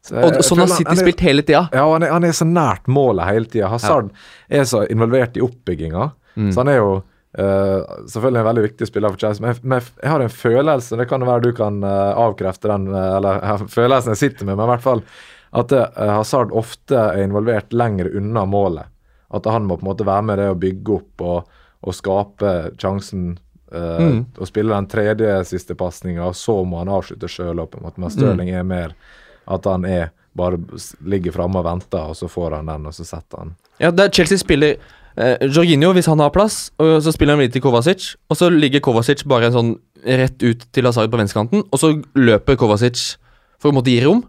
Så, 0.01 0.17
og 0.17 0.41
sånn 0.41 0.63
har 0.63 0.71
City 0.73 0.97
spilt 0.97 1.21
hele 1.21 1.43
tida. 1.45 1.67
Ja, 1.69 1.85
han 1.85 2.01
er, 2.01 2.09
han 2.15 2.25
er, 2.25 2.33
så 2.33 2.47
nært 2.49 2.89
målet 2.89 3.27
hele 3.29 3.49
tida. 3.49 3.69
Hazard 3.69 4.09
ja. 4.09 4.61
er 4.61 4.65
så 4.69 4.81
involvert 4.89 5.37
i 5.37 5.43
oppbygginga, 5.45 6.09
mm. 6.33 6.49
så 6.49 6.63
han 6.63 6.71
er 6.73 6.79
jo 6.81 6.93
Uh, 7.39 8.05
selvfølgelig 8.11 8.39
en 8.41 8.47
veldig 8.49 8.63
viktig 8.65 8.87
spiller 8.89 9.13
for 9.13 9.21
Chelsea, 9.21 9.41
men 9.41 9.53
jeg, 9.53 9.63
men 9.63 9.83
jeg, 10.01 10.09
har 10.11 10.19
en 10.19 10.33
følelse 10.35 10.97
Det 10.99 11.05
kan 11.07 11.23
være 11.23 11.45
du 11.45 11.53
kan 11.55 11.77
uh, 11.79 12.11
avkrefte 12.19 12.67
den, 12.67 12.89
uh, 12.91 13.15
eller 13.17 13.39
følelsen 13.77 14.11
jeg 14.11 14.19
sitter 14.19 14.49
med, 14.49 14.57
men 14.57 14.65
i 14.67 14.71
hvert 14.73 14.83
fall 14.83 15.03
at 15.51 15.73
Hazard 15.99 16.53
ofte 16.55 16.95
er 16.95 17.25
involvert 17.25 17.73
lenger 17.75 18.07
unna 18.15 18.45
målet. 18.47 18.87
At 19.35 19.49
han 19.51 19.65
må 19.67 19.75
på 19.75 19.83
en 19.83 19.89
måte 19.89 20.05
være 20.07 20.23
med 20.23 20.39
det 20.39 20.45
å 20.47 20.55
bygge 20.55 20.93
opp 20.95 21.23
og, 21.27 21.57
og 21.83 21.97
skape 21.97 22.53
sjansen 22.79 23.33
mm. 23.67 24.21
og 24.37 24.47
spille 24.47 24.71
den 24.71 24.87
tredje 24.87 25.33
siste 25.49 25.75
pasninga, 25.75 26.29
og 26.29 26.37
så 26.39 26.55
må 26.63 26.79
han 26.79 26.93
avslutte 26.95 27.27
sjøl. 27.27 27.59
Men 27.83 28.15
Stirling 28.15 28.47
mm. 28.47 28.61
er 28.61 28.69
mer 28.69 28.95
at 29.51 29.67
han 29.67 29.83
er 29.91 30.13
bare 30.39 30.59
ligger 31.03 31.35
framme 31.35 31.59
og 31.59 31.67
venter, 31.67 32.13
og 32.13 32.17
så 32.17 32.31
får 32.31 32.57
han 32.61 32.71
den, 32.71 32.87
og 32.87 32.95
så 32.95 33.05
setter 33.07 33.43
han. 33.43 33.55
Ja, 33.81 33.91
der 33.91 34.09
Chelsea 34.09 34.39
spiller 34.39 34.79
Eh, 35.17 35.47
Jorginho, 35.51 35.91
hvis 35.95 36.07
han 36.07 36.21
har 36.23 36.31
plass, 36.31 36.69
og 36.79 37.01
så 37.03 37.11
spiller 37.13 37.35
han 37.35 37.41
videre 37.41 37.57
til 37.57 37.65
Kovacic. 37.65 38.13
Og 38.31 38.39
så 38.39 38.49
ligger 38.53 38.83
Kovacic 38.83 39.25
bare 39.27 39.51
sånn 39.53 39.75
rett 40.05 40.39
ut 40.43 40.63
til 40.73 40.87
Hazard 40.87 41.11
på 41.11 41.19
venstrekanten, 41.19 41.65
og 41.67 41.81
så 41.81 41.93
løper 42.17 42.57
Kovacic 42.59 43.17
for 43.61 43.71
å 43.71 43.75
måtte 43.77 43.93
gi 43.93 44.01
rom, 44.05 44.23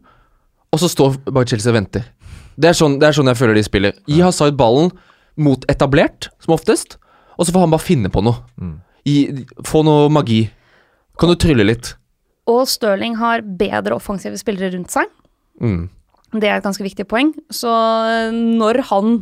og 0.73 0.81
så 0.81 0.91
står 0.91 1.21
bare 1.31 1.49
Chelsea 1.49 1.73
og 1.73 1.79
venter. 1.79 2.05
Det 2.61 2.69
er, 2.69 2.77
sånn, 2.77 2.99
det 3.01 3.09
er 3.09 3.17
sånn 3.17 3.31
jeg 3.31 3.39
føler 3.39 3.57
de 3.57 3.65
spiller. 3.65 3.97
Gi 4.11 4.21
Hazard 4.25 4.59
ballen 4.59 4.91
mot 5.41 5.65
etablert, 5.73 6.29
som 6.43 6.57
oftest, 6.57 6.99
og 7.39 7.47
så 7.47 7.55
får 7.55 7.65
han 7.65 7.73
bare 7.73 7.87
finne 7.87 8.13
på 8.13 8.21
noe. 8.25 8.43
Mm. 8.61 8.77
Gi, 9.09 9.17
få 9.67 9.81
noe 9.87 10.11
magi. 10.13 10.45
Kan 11.19 11.33
du 11.33 11.39
trylle 11.41 11.65
litt? 11.65 11.95
Og 12.51 12.67
Stirling 12.69 13.17
har 13.21 13.45
bedre 13.47 13.97
offensive 13.97 14.39
spillere 14.41 14.73
rundt 14.75 14.93
seg. 14.93 15.11
Mm. 15.63 15.87
Det 16.33 16.49
er 16.49 16.59
et 16.59 16.65
ganske 16.67 16.85
viktig 16.85 17.07
poeng. 17.09 17.33
Så 17.53 17.71
når 18.33 18.83
han 18.91 19.21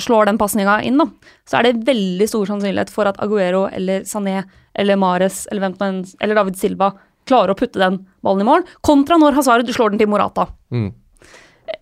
slår 0.00 0.26
den 0.26 0.38
pasninga 0.40 0.80
inn, 0.82 0.98
da, 0.98 1.06
så 1.46 1.58
er 1.58 1.68
det 1.68 1.86
veldig 1.86 2.26
stor 2.30 2.48
sannsynlighet 2.50 2.90
for 2.92 3.08
at 3.10 3.20
Aguero 3.22 3.66
eller 3.70 4.06
Sané 4.08 4.40
eller 4.74 4.98
Mares 4.98 5.44
eller, 5.50 5.62
hvem, 5.68 6.00
eller 6.18 6.40
David 6.40 6.58
Silva 6.58 6.90
klarer 7.28 7.54
å 7.54 7.58
putte 7.58 7.80
den 7.80 8.00
ballen 8.24 8.44
i 8.44 8.48
mål, 8.48 8.66
kontra 8.84 9.16
når 9.20 9.38
Hazard 9.38 9.70
slår 9.72 9.94
den 9.94 10.02
til 10.02 10.10
Morata. 10.10 10.48
Mm. 10.74 10.90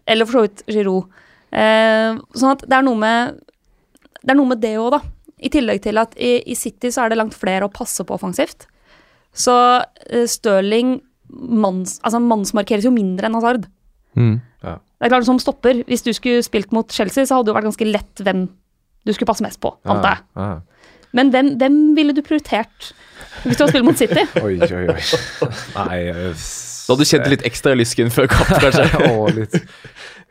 Eller 0.07 0.29
for 0.29 0.39
så 0.39 0.45
vidt 0.45 0.63
Giroud. 0.71 1.09
Eh, 1.53 2.21
sånn 2.37 2.55
at 2.55 2.63
det 2.69 2.79
er 2.79 2.87
noe 2.87 3.01
med 3.01 3.41
det 4.23 4.31
er 4.31 4.39
noe 4.39 4.53
med 4.53 4.63
det 4.63 4.77
òg, 4.79 4.93
da. 4.95 5.01
I 5.43 5.51
tillegg 5.51 5.81
til 5.83 5.99
at 5.99 6.13
i, 6.15 6.37
i, 6.47 6.55
City 6.55 6.93
så 6.95 7.03
er 7.03 7.11
det 7.11 7.19
langt 7.19 7.35
flere 7.35 7.67
å 7.67 7.73
passe 7.75 8.05
på 8.07 8.15
offensivt. 8.15 8.69
Så 9.35 9.55
eh, 9.81 10.29
Stirling 10.31 11.01
manns, 11.33 11.97
altså 12.05 12.21
mannsmarkeres 12.23 12.87
jo 12.87 12.95
mindre 12.95 13.27
enn 13.27 13.39
Hazard. 13.39 13.67
Mm. 14.15 14.37
Det 15.03 15.09
er 15.09 15.17
klart 15.17 15.27
Som 15.27 15.41
stopper, 15.43 15.81
hvis 15.89 16.05
du 16.07 16.13
skulle 16.15 16.45
spilt 16.47 16.71
mot 16.71 16.87
Chelsea, 16.95 17.27
så 17.27 17.41
hadde 17.41 17.51
det 17.51 17.57
vært 17.57 17.67
ganske 17.73 17.89
lett 17.89 18.23
hvem 18.23 18.45
du 19.03 19.11
skulle 19.11 19.27
passe 19.27 19.43
mest 19.43 19.59
på, 19.59 19.73
antar 19.83 20.13
jeg. 20.15 20.23
Ja, 20.39 20.45
ja. 20.53 20.93
Men 21.13 21.33
hvem, 21.35 21.49
hvem, 21.59 21.79
ville 21.97 22.15
du 22.17 22.23
prioritert 22.25 22.93
hvis 23.43 23.59
du 23.59 23.65
hadde 23.65 23.73
spilt 23.75 23.89
mot 23.89 23.99
City? 23.99 24.23
oi, 24.47 24.55
oi, 24.63 24.85
oi. 24.95 25.49
Nei 25.75 25.99
Da 26.07 26.31
hadde 26.31 27.03
du 27.03 27.11
kjent 27.11 27.27
litt 27.35 27.43
ekstra 27.51 27.75
lysken 27.75 28.15
før 28.15 28.31
kamp, 28.31 28.55
kanskje? 28.63 28.87
litt. 29.41 29.59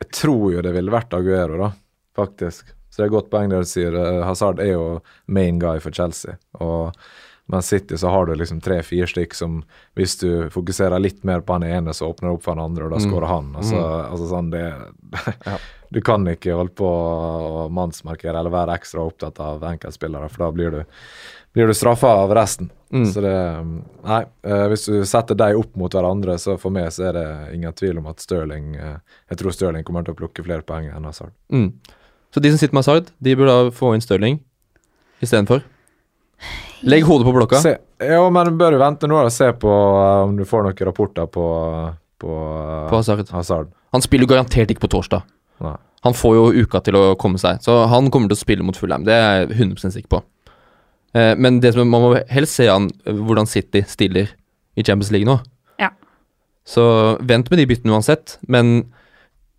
Jeg 0.00 0.08
tror 0.16 0.56
jo 0.56 0.64
det 0.64 0.72
ville 0.74 0.94
vært 0.94 1.14
Aguero, 1.20 1.60
da, 1.60 1.68
faktisk. 2.16 2.72
Så 2.92 3.00
det 3.00 3.06
er 3.06 3.10
et 3.10 3.16
godt 3.16 3.32
poeng 3.32 3.48
der 3.48 3.64
du 3.64 3.68
sier. 3.68 3.96
Eh, 3.96 4.22
Hazard 4.28 4.60
er 4.60 4.74
jo 4.74 4.86
main 5.26 5.60
guy 5.62 5.80
for 5.80 5.96
Chelsea. 5.96 6.36
Og 6.60 6.92
men 7.52 7.62
City 7.62 7.98
så 7.98 8.08
har 8.08 8.26
du 8.26 8.34
liksom 8.34 8.60
tre-fire 8.60 9.06
stykk 9.06 9.34
som 9.34 9.58
hvis 9.98 10.14
du 10.20 10.50
fokuserer 10.50 11.02
litt 11.02 11.24
mer 11.26 11.42
på 11.44 11.56
han 11.56 11.66
ene, 11.66 11.92
så 11.92 12.06
åpner 12.08 12.28
det 12.28 12.36
opp 12.36 12.44
for 12.46 12.54
han 12.54 12.62
andre, 12.64 12.86
og 12.86 12.94
da 12.94 13.00
mm. 13.00 13.04
skårer 13.04 13.28
han. 13.28 13.48
Altså, 13.58 13.76
mm. 13.76 14.04
altså 14.14 14.28
sånn 14.30 14.50
det 14.54 14.62
ja. 15.50 15.56
Du 15.92 16.00
kan 16.00 16.24
ikke 16.30 16.54
holde 16.56 16.72
på 16.78 16.88
å 16.88 17.66
mannsmarkere 17.68 18.38
eller 18.38 18.54
være 18.54 18.78
ekstra 18.78 19.02
opptatt 19.04 19.42
av 19.44 19.64
enkeltspillere, 19.68 20.30
for 20.32 20.46
da 20.46 20.50
blir 20.54 20.72
du, 20.72 20.78
blir 21.52 21.68
du 21.68 21.74
straffa 21.76 22.14
av 22.22 22.32
resten. 22.32 22.70
Mm. 22.88 23.04
Så 23.12 23.24
det 23.24 23.34
Nei, 24.06 24.22
uh, 24.48 24.64
hvis 24.72 24.86
du 24.88 25.02
setter 25.08 25.36
dem 25.36 25.60
opp 25.60 25.76
mot 25.76 25.92
hverandre, 25.92 26.38
så 26.40 26.56
for 26.60 26.72
meg 26.72 26.88
så 26.94 27.10
er 27.10 27.18
det 27.18 27.26
ingen 27.58 27.76
tvil 27.76 28.00
om 28.00 28.08
at 28.08 28.24
Stirling 28.24 28.72
uh, 28.76 28.96
Jeg 29.28 29.42
tror 29.42 29.56
Stirling 29.56 29.84
kommer 29.84 30.08
til 30.08 30.16
å 30.16 30.20
plukke 30.22 30.44
flere 30.46 30.64
poeng 30.64 30.88
enn 30.88 31.10
Hazard. 31.10 31.36
Mm. 31.52 31.74
Så 32.32 32.40
de 32.40 32.50
som 32.52 32.60
sitter 32.60 32.74
med 32.74 32.84
Hazard, 32.84 33.12
de 33.20 33.36
burde 33.36 33.52
da 33.52 33.74
få 33.76 33.92
inn 33.96 34.02
Stirling 34.04 34.40
istedenfor. 35.22 35.62
Legg 36.82 37.04
hodet 37.06 37.28
på 37.28 37.34
blokka. 37.36 37.60
Se, 37.62 37.76
ja, 38.02 38.22
men 38.34 38.56
bør 38.58 38.74
du 38.74 38.80
vente 38.80 39.08
nå 39.10 39.20
og 39.20 39.30
se 39.32 39.52
på 39.54 39.70
uh, 39.70 40.24
om 40.24 40.34
du 40.38 40.44
får 40.48 40.66
noen 40.66 40.88
rapporter 40.88 41.28
på, 41.30 41.44
på, 42.18 42.32
uh, 42.32 42.88
På 42.90 42.98
Hazard. 42.98 43.28
Hazard. 43.30 43.70
Han 43.94 44.02
spiller 44.02 44.26
jo 44.26 44.32
garantert 44.34 44.72
ikke 44.72 44.86
på 44.88 44.94
torsdag. 44.96 45.26
Nei. 45.62 45.76
Han 46.02 46.16
får 46.18 46.34
jo 46.34 46.64
uka 46.64 46.80
til 46.82 46.98
å 46.98 47.02
komme 47.20 47.38
seg, 47.38 47.60
så 47.62 47.84
han 47.86 48.08
kommer 48.10 48.32
til 48.32 48.34
å 48.34 48.40
spille 48.40 48.64
mot 48.66 48.74
Fulheim. 48.74 49.04
Det 49.06 49.14
er 49.14 49.44
jeg 49.44 49.52
100% 49.60 49.94
sikker 49.94 50.10
på. 50.16 50.22
Uh, 51.14 51.34
men 51.38 51.60
det 51.62 51.76
som, 51.76 51.86
man 51.86 52.02
må 52.02 52.14
helst 52.32 52.58
se 52.58 52.66
an 52.72 52.88
hvordan 53.06 53.46
City 53.46 53.84
stiller 53.86 54.32
i 54.74 54.82
Champions 54.82 55.12
League 55.14 55.28
nå. 55.28 55.36
Ja. 55.78 55.92
Så 56.66 56.82
vent 57.20 57.52
med 57.52 57.62
de 57.62 57.68
byttene 57.70 57.94
uansett, 57.94 58.40
men 58.50 58.88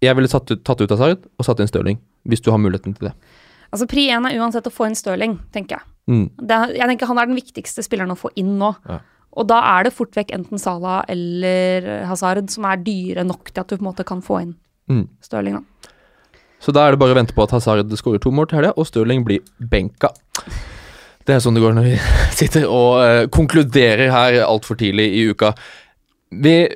jeg 0.03 0.17
ville 0.17 0.27
tatt 0.27 0.51
ut, 0.51 0.65
tatt 0.67 0.81
ut 0.83 0.91
Hazard 0.91 1.23
og 1.39 1.47
satt 1.47 1.61
inn 1.63 1.69
Stirling, 1.69 2.01
hvis 2.29 2.41
du 2.43 2.51
har 2.51 2.61
muligheten 2.61 2.95
til 2.97 3.09
det. 3.09 3.13
Altså 3.73 3.87
Pri 3.89 4.05
1 4.13 4.27
er 4.29 4.37
uansett 4.39 4.67
å 4.69 4.73
få 4.73 4.85
inn 4.87 4.95
Stirling, 4.95 5.39
tenker 5.53 5.79
jeg. 5.79 5.87
Mm. 6.11 6.25
Det, 6.37 6.57
jeg 6.75 6.87
tenker 6.91 7.07
Han 7.07 7.17
er 7.21 7.29
den 7.29 7.37
viktigste 7.39 7.83
spilleren 7.85 8.11
å 8.11 8.19
få 8.19 8.29
inn 8.39 8.57
nå. 8.59 8.73
Ja. 8.89 8.99
Og 9.33 9.47
da 9.49 9.61
er 9.79 9.87
det 9.87 9.93
fort 9.95 10.13
vekk 10.13 10.33
enten 10.35 10.59
Salah 10.61 11.01
eller 11.09 11.87
Hazard 12.05 12.51
som 12.53 12.67
er 12.69 12.83
dyre 12.85 13.23
nok 13.25 13.49
til 13.49 13.63
at 13.63 13.71
du 13.71 13.77
på 13.77 13.81
en 13.81 13.89
måte 13.91 14.05
kan 14.07 14.21
få 14.25 14.41
inn 14.43 14.53
Mm. 14.91 15.07
Stirling. 15.23 15.53
da. 15.55 15.89
Så 16.59 16.73
da 16.75 16.81
er 16.85 16.91
det 16.91 16.99
bare 16.99 17.13
å 17.15 17.15
vente 17.15 17.33
på 17.33 17.43
at 17.45 17.51
Hazard 17.55 17.87
skårer 17.95 18.19
to 18.19 18.31
mål 18.35 18.49
til 18.51 18.57
helga, 18.59 18.73
og 18.75 18.85
Stirling 18.87 19.23
blir 19.23 19.39
benka. 19.59 20.09
Det 21.23 21.35
er 21.37 21.39
sånn 21.39 21.55
det 21.55 21.63
går 21.63 21.73
når 21.77 21.87
vi 21.87 21.93
sitter 22.39 22.65
og 22.67 22.99
uh, 22.99 23.23
konkluderer 23.31 24.11
her 24.11 24.41
altfor 24.43 24.75
tidlig 24.79 25.05
i 25.15 25.23
uka. 25.31 25.53
Vi, 26.35 26.67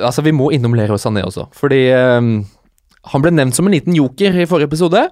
altså, 0.00 0.24
vi 0.24 0.32
må 0.32 0.48
innom 0.56 0.72
Leroy 0.76 0.96
Sané 1.00 1.20
også, 1.26 1.48
fordi 1.52 1.82
eh, 1.92 2.20
han 3.08 3.22
ble 3.24 3.32
nevnt 3.32 3.56
som 3.56 3.68
en 3.68 3.74
liten 3.74 3.96
joker 3.96 4.36
i 4.36 4.46
forrige 4.48 4.68
episode. 4.68 5.06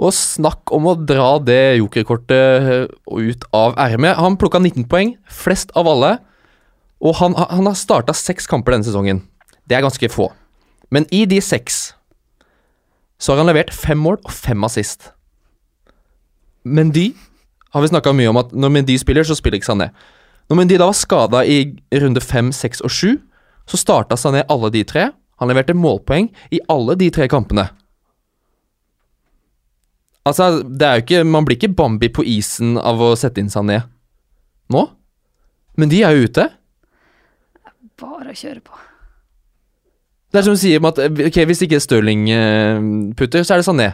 Og 0.00 0.14
snakk 0.16 0.70
om 0.72 0.86
å 0.88 0.96
dra 0.96 1.34
det 1.42 1.80
jokerkortet 1.80 2.68
eh, 2.70 2.84
ut 3.10 3.46
av 3.56 3.74
ermet. 3.82 4.16
Han 4.16 4.38
plukka 4.40 4.60
19 4.62 4.86
poeng, 4.88 5.16
flest 5.26 5.74
av 5.76 5.90
alle. 5.90 6.16
Og 7.02 7.16
han, 7.20 7.34
han 7.36 7.66
har 7.68 7.78
starta 7.78 8.14
seks 8.16 8.48
kamper 8.48 8.76
denne 8.76 8.86
sesongen. 8.86 9.24
Det 9.68 9.76
er 9.76 9.84
ganske 9.84 10.12
få. 10.12 10.30
Men 10.90 11.06
i 11.14 11.24
de 11.28 11.40
seks 11.44 11.90
så 13.20 13.34
har 13.34 13.42
han 13.42 13.50
levert 13.50 13.74
fem 13.76 14.00
mål 14.00 14.16
og 14.24 14.32
fem 14.32 14.64
assist. 14.64 15.10
Mendy 16.64 17.10
har 17.74 17.84
vi 17.84 17.90
snakka 17.92 18.14
mye 18.16 18.30
om 18.32 18.40
at 18.40 18.54
når 18.56 18.72
Mendy 18.72 18.96
spiller, 18.98 19.26
så 19.26 19.36
spiller 19.36 19.60
ikke 19.60 19.68
Sané. 19.68 19.90
Når 20.48 20.58
Mendy 20.58 20.78
da 20.80 20.88
var 20.88 20.96
skada 20.98 21.42
i 21.46 21.76
runde 22.00 22.22
fem, 22.24 22.48
seks 22.52 22.80
og 22.82 22.90
sju, 22.90 23.18
så 23.68 23.78
starta 23.78 24.16
Sané 24.18 24.42
alle 24.50 24.72
de 24.74 24.82
tre. 24.88 25.10
Han 25.40 25.48
leverte 25.50 25.74
målpoeng 25.76 26.28
i 26.52 26.60
alle 26.70 26.94
de 27.00 27.08
tre 27.10 27.26
kampene. 27.32 27.68
Altså, 30.28 30.60
det 30.62 30.84
er 30.86 30.98
jo 30.98 31.04
ikke 31.06 31.20
Man 31.24 31.46
blir 31.48 31.56
ikke 31.56 31.72
Bambi 31.76 32.10
på 32.12 32.24
isen 32.28 32.76
av 32.78 33.00
å 33.02 33.14
sette 33.18 33.40
inn 33.42 33.48
Sané 33.52 33.80
nå. 34.70 34.84
Men 35.80 35.90
de 35.90 36.02
er 36.06 36.14
jo 36.14 36.28
ute. 36.28 36.44
Bare 37.98 38.30
å 38.30 38.36
kjøre 38.36 38.60
på. 38.62 38.76
Det 40.30 40.38
er 40.38 40.44
som 40.46 40.54
du 40.54 40.60
sier 40.62 40.78
om 40.78 40.86
at 40.86 41.00
ok, 41.02 41.38
hvis 41.48 41.64
ikke 41.66 41.80
Stirling 41.82 42.28
eh, 42.30 42.78
putter, 43.18 43.42
så 43.42 43.56
er 43.56 43.62
det 43.62 43.66
Sané. 43.66 43.88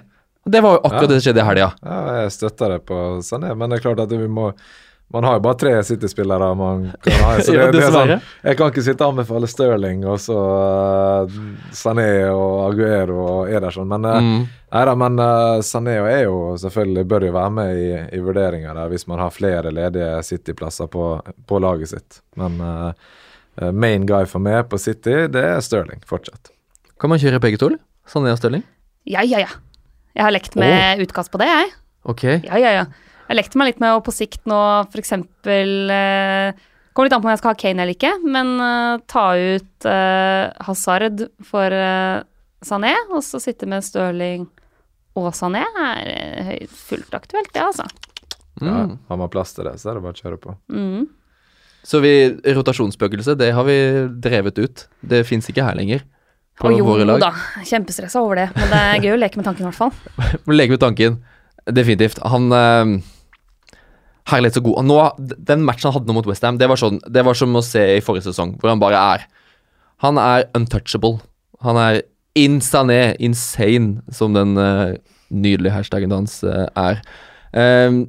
Det 0.44 0.60
var 0.62 0.76
jo 0.76 0.82
akkurat 0.84 1.06
Ja. 1.06 1.08
det 1.14 1.16
som 1.16 1.24
skjedde 1.30 1.40
i 1.40 1.46
helga. 1.48 1.68
Ja, 1.80 1.96
jeg 2.20 2.34
støtter 2.36 2.74
det 2.74 2.80
på 2.90 2.98
Sané, 3.24 3.54
men 3.56 3.70
det 3.72 3.78
er 3.78 3.86
klart 3.86 4.02
at 4.04 4.12
vi 4.12 4.28
må 4.28 4.50
Man 5.14 5.24
har 5.24 5.36
jo 5.36 5.40
bare 5.44 5.54
tre 5.54 5.72
City-spillere 5.86 6.48
man 6.58 6.88
kan 7.02 7.12
ha. 7.22 7.34
Så 7.44 7.52
det, 7.52 7.58
Ja, 7.58 7.66
det 7.70 7.82
er 7.84 7.92
sånn, 7.94 8.12
jeg 8.42 8.58
kan 8.58 8.72
ikke 8.72 8.82
sitte 8.82 9.06
og 9.06 9.14
anbefale 9.14 9.46
Stirling 9.50 10.02
og 10.08 10.18
så 10.20 10.36
uh, 10.36 11.36
Sané 11.76 12.08
og 12.32 12.56
Aguero 12.72 13.20
og 13.22 13.52
Ederson, 13.54 13.86
men 13.90 14.08
uh, 14.08 14.16
Mm. 14.16 14.46
Nei 14.74 14.82
da, 14.88 14.94
men 14.98 15.20
uh, 15.22 15.60
Sané 15.62 15.94
og 16.02 16.08
jo 16.10 16.34
selvfølgelig 16.58 17.04
bør 17.06 17.28
jo 17.28 17.36
være 17.36 17.52
med 17.54 17.78
i, 17.78 17.86
i 18.18 18.20
vurderinga 18.24 18.88
hvis 18.90 19.06
man 19.06 19.22
har 19.22 19.30
flere 19.30 19.70
ledige 19.70 20.10
City-plasser 20.26 20.90
på, 20.90 21.06
på 21.46 21.60
laget 21.62 21.92
sitt. 21.94 22.20
Men 22.36 22.58
uh, 22.60 22.90
main 23.72 24.04
guy 24.10 24.26
for 24.28 24.42
meg 24.42 24.66
på 24.68 24.80
City, 24.82 25.28
det 25.32 25.44
er 25.54 25.62
Stirling 25.64 26.02
fortsatt. 26.08 26.50
Kan 27.00 27.14
man 27.14 27.22
kjøre 27.22 27.40
begge 27.40 27.62
to, 27.62 27.70
eller? 27.70 27.80
Sané 28.10 28.34
og 28.34 28.42
Stirling? 28.42 28.66
Ja, 29.06 29.22
ja, 29.22 29.46
ja. 29.46 29.54
Jeg 30.16 30.26
har 30.26 30.34
lekt 30.34 30.58
med 30.58 31.04
utkast 31.06 31.30
på 31.30 31.38
det, 31.38 31.46
jeg. 31.46 31.74
Ok. 32.10 32.24
Ja, 32.42 32.58
ja, 32.58 32.74
ja. 32.80 32.86
Jeg 33.26 33.36
lekte 33.40 33.58
meg 33.58 33.72
litt 33.72 33.80
med 33.82 33.96
å 33.96 34.02
på 34.06 34.12
sikt 34.14 34.44
nå 34.46 34.58
eksempel 34.96 35.90
eh, 35.90 36.52
Kommer 36.96 37.08
litt 37.10 37.16
an 37.16 37.20
på 37.24 37.28
om 37.28 37.32
jeg 37.34 37.40
skal 37.42 37.52
ha 37.52 37.58
Kane 37.60 37.82
eller 37.84 37.92
ikke, 37.96 38.12
men 38.24 38.52
eh, 38.62 39.00
ta 39.10 39.24
ut 39.36 39.84
eh, 39.90 40.44
Hazard 40.64 41.26
for 41.44 41.74
eh, 41.76 42.22
Sané, 42.64 42.94
og 43.12 43.20
så 43.26 43.36
sitte 43.42 43.68
med 43.68 43.84
Stirling 43.84 44.46
og 45.16 45.26
Sané 45.36 45.60
er 45.82 46.08
eh, 46.08 46.64
fullt 46.72 47.12
aktuelt, 47.18 47.52
det, 47.52 47.62
altså. 47.66 47.84
Ja, 48.62 48.72
Mm. 48.86 48.94
har 49.10 49.18
man 49.20 49.28
plass 49.28 49.50
til 49.52 49.66
det, 49.68 49.74
så 49.82 49.90
er 49.90 49.98
det 49.98 50.02
bare 50.06 50.16
å 50.16 50.22
kjøre 50.22 50.38
på. 50.40 50.54
Mm. 50.72 51.02
Så 51.84 51.98
vi, 52.00 52.12
rotasjonsspøkelse, 52.56 53.34
det 53.36 53.50
har 53.52 53.66
vi 53.68 53.74
drevet 54.24 54.56
ut. 54.58 54.86
Det 55.04 55.20
fins 55.28 55.44
ikke 55.52 55.66
her 55.66 55.76
lenger. 55.76 56.00
På 56.56 56.70
Og 56.70 56.78
jo 56.78 56.86
våre 56.88 57.04
lag. 57.04 57.20
da, 57.20 57.28
kjempestressa 57.68 58.22
over 58.24 58.40
det, 58.40 58.46
men 58.56 58.72
det 58.72 58.78
er 58.80 59.04
gøy 59.04 59.12
å 59.12 59.20
leke 59.20 59.36
med 59.36 59.44
tanken 59.50 59.66
i 59.66 59.68
hvert 59.68 59.76
fall. 59.76 59.92
leke 60.56 60.72
med 60.72 60.80
tanken. 60.80 61.18
Definitivt. 61.68 62.16
Han 62.24 62.48
eh, 62.56 62.94
Herlighet 64.26 64.58
så 64.58 64.64
god. 64.66 64.82
Nå, 64.86 64.98
den 65.48 65.62
matchen 65.66 65.88
han 65.88 65.96
hadde 65.98 66.10
nå 66.10 66.16
mot 66.16 66.26
Westham, 66.26 66.58
det, 66.58 66.68
sånn, 66.80 66.98
det 67.06 67.22
var 67.26 67.38
som 67.38 67.54
å 67.54 67.62
se 67.64 67.82
i 67.96 68.02
forrige 68.02 68.26
sesong, 68.28 68.56
hvor 68.58 68.72
han 68.72 68.82
bare 68.82 69.00
er 69.14 69.26
Han 70.04 70.18
er 70.20 70.44
untouchable. 70.52 71.22
Han 71.64 71.78
er 71.80 72.02
insané, 72.36 73.16
insane, 73.16 74.02
som 74.12 74.34
den 74.36 74.58
uh, 74.60 74.92
nydelige 75.32 75.72
hashtaggen 75.72 76.12
hans 76.12 76.42
uh, 76.44 76.66
er. 76.76 77.00
Um, 77.56 78.02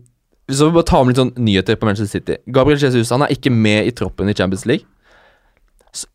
så 0.51 0.67
vi 0.67 0.75
bare 0.75 0.87
ta 0.87 0.99
med 0.99 1.13
litt 1.13 1.21
sånn 1.21 1.33
nyheter 1.39 1.79
på 1.79 1.87
Manchester 1.87 2.19
City. 2.19 2.37
Gabriel 2.51 2.79
Jesus 2.81 3.11
han 3.11 3.23
er 3.23 3.31
ikke 3.31 3.51
med 3.51 3.87
i 3.87 3.93
troppen 3.95 4.27
i 4.27 4.35
Champions 4.35 4.65
League. 4.67 4.83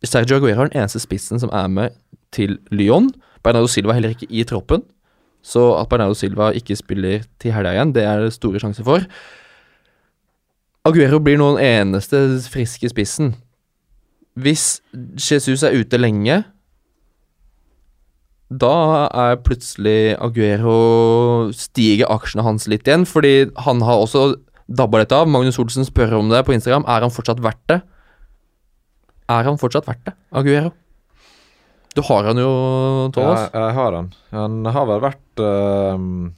Sergio 0.05 0.37
Aguero 0.37 0.63
er 0.63 0.69
den 0.69 0.79
eneste 0.83 1.01
spissen 1.01 1.41
som 1.41 1.51
er 1.53 1.69
med 1.69 1.97
til 2.33 2.59
Lyon. 2.73 3.11
Bernardo 3.45 3.69
Silva 3.69 3.93
er 3.93 3.99
heller 3.99 4.15
ikke 4.15 4.29
i 4.29 4.45
troppen. 4.47 4.85
Så 5.43 5.73
at 5.75 5.89
Bernardo 5.91 6.15
Silva 6.17 6.51
ikke 6.55 6.77
spiller 6.79 7.25
til 7.41 7.53
helga 7.53 7.73
igjen, 7.75 7.93
det 7.95 8.05
er 8.07 8.23
det 8.23 8.35
store 8.37 8.61
sjanser 8.63 8.85
for. 8.87 9.05
Aguero 10.83 11.19
blir 11.23 11.37
nå 11.39 11.53
den 11.55 11.63
eneste 11.63 12.19
friske 12.51 12.89
spissen. 12.91 13.33
Hvis 14.35 14.81
Jesus 15.15 15.63
er 15.63 15.77
ute 15.77 15.99
lenge, 16.01 16.41
da 18.53 18.73
er 19.07 19.39
plutselig 19.41 20.13
Aguero 20.21 21.49
Stiger 21.55 22.11
aksjene 22.13 22.43
hans 22.45 22.67
litt 22.69 22.85
igjen, 22.89 23.05
fordi 23.09 23.47
han 23.65 23.81
har 23.85 24.03
også 24.03 24.33
dabba 24.67 25.01
litt 25.01 25.13
av. 25.15 25.29
Magnus 25.31 25.57
Olsen 25.61 25.87
spør 25.87 26.17
om 26.19 26.29
det 26.33 26.43
på 26.47 26.53
Instagram. 26.57 26.85
Er 26.89 27.05
han 27.07 27.13
fortsatt 27.13 27.39
verdt 27.43 27.63
det? 27.71 27.79
Er 29.31 29.47
han 29.47 29.57
fortsatt 29.61 29.87
verdt 29.87 30.03
det, 30.09 30.13
Aguero? 30.35 30.73
Du 31.93 32.01
har 32.01 32.25
han 32.25 32.39
jo, 32.41 32.49
Ja, 32.49 33.09
Thomas. 33.13 33.49
jeg 33.53 33.73
har 33.77 33.93
han. 33.99 34.07
Han 34.33 34.65
har 34.65 34.85
vel 34.89 35.01
vært 35.03 35.41
øhm, 35.45 36.33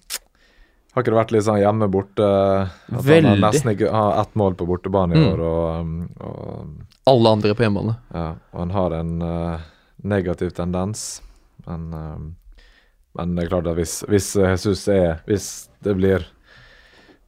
Har 0.95 1.03
ikke 1.03 1.11
det 1.11 1.17
vært 1.19 1.31
litt 1.35 1.43
sånn 1.43 1.59
hjemme 1.59 1.87
borte 1.91 2.23
at 2.25 2.91
Han 3.11 3.25
har 3.27 3.39
nesten 3.43 3.71
ikke 3.73 3.89
har 3.91 4.21
ett 4.21 4.35
mål 4.39 4.53
på 4.55 4.67
bortebane 4.69 5.15
i 5.15 5.19
Mm. 5.19 5.27
år, 5.33 5.39
og, 5.43 5.97
og, 6.23 6.67
Alle 7.11 7.29
andre 7.35 7.51
på 7.53 7.65
hjemmebane. 7.65 7.97
ja, 8.15 8.29
og 8.53 8.59
han 8.63 8.71
har 8.71 8.95
en 9.01 9.21
uh, 9.21 9.59
negativ 10.03 10.53
tendens. 10.55 11.21
Men, 11.67 11.83
uh, 11.93 12.61
men 13.17 13.35
det 13.35 13.43
er 13.45 13.49
klart 13.51 13.67
at 13.67 13.75
hvis, 13.75 14.03
hvis 14.07 14.35
Jesus 14.35 14.87
er 14.87 15.19
Hvis 15.27 15.67
det 15.83 15.95
blir 15.97 16.25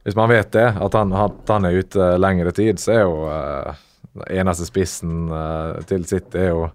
Hvis 0.04 0.16
man 0.16 0.28
vet 0.30 0.50
det, 0.52 0.66
at 0.80 0.94
han, 0.94 1.12
at 1.12 1.48
han 1.48 1.64
er 1.68 1.78
ute 1.82 2.18
lengre 2.18 2.52
tid, 2.52 2.78
så 2.80 2.92
er 2.92 3.00
jo 3.04 3.26
uh, 3.28 3.74
eneste 4.30 4.64
spissen 4.66 5.28
øh, 5.30 5.82
til 5.86 6.04
sitt 6.08 6.34
er 6.34 6.48
jo 6.48 6.70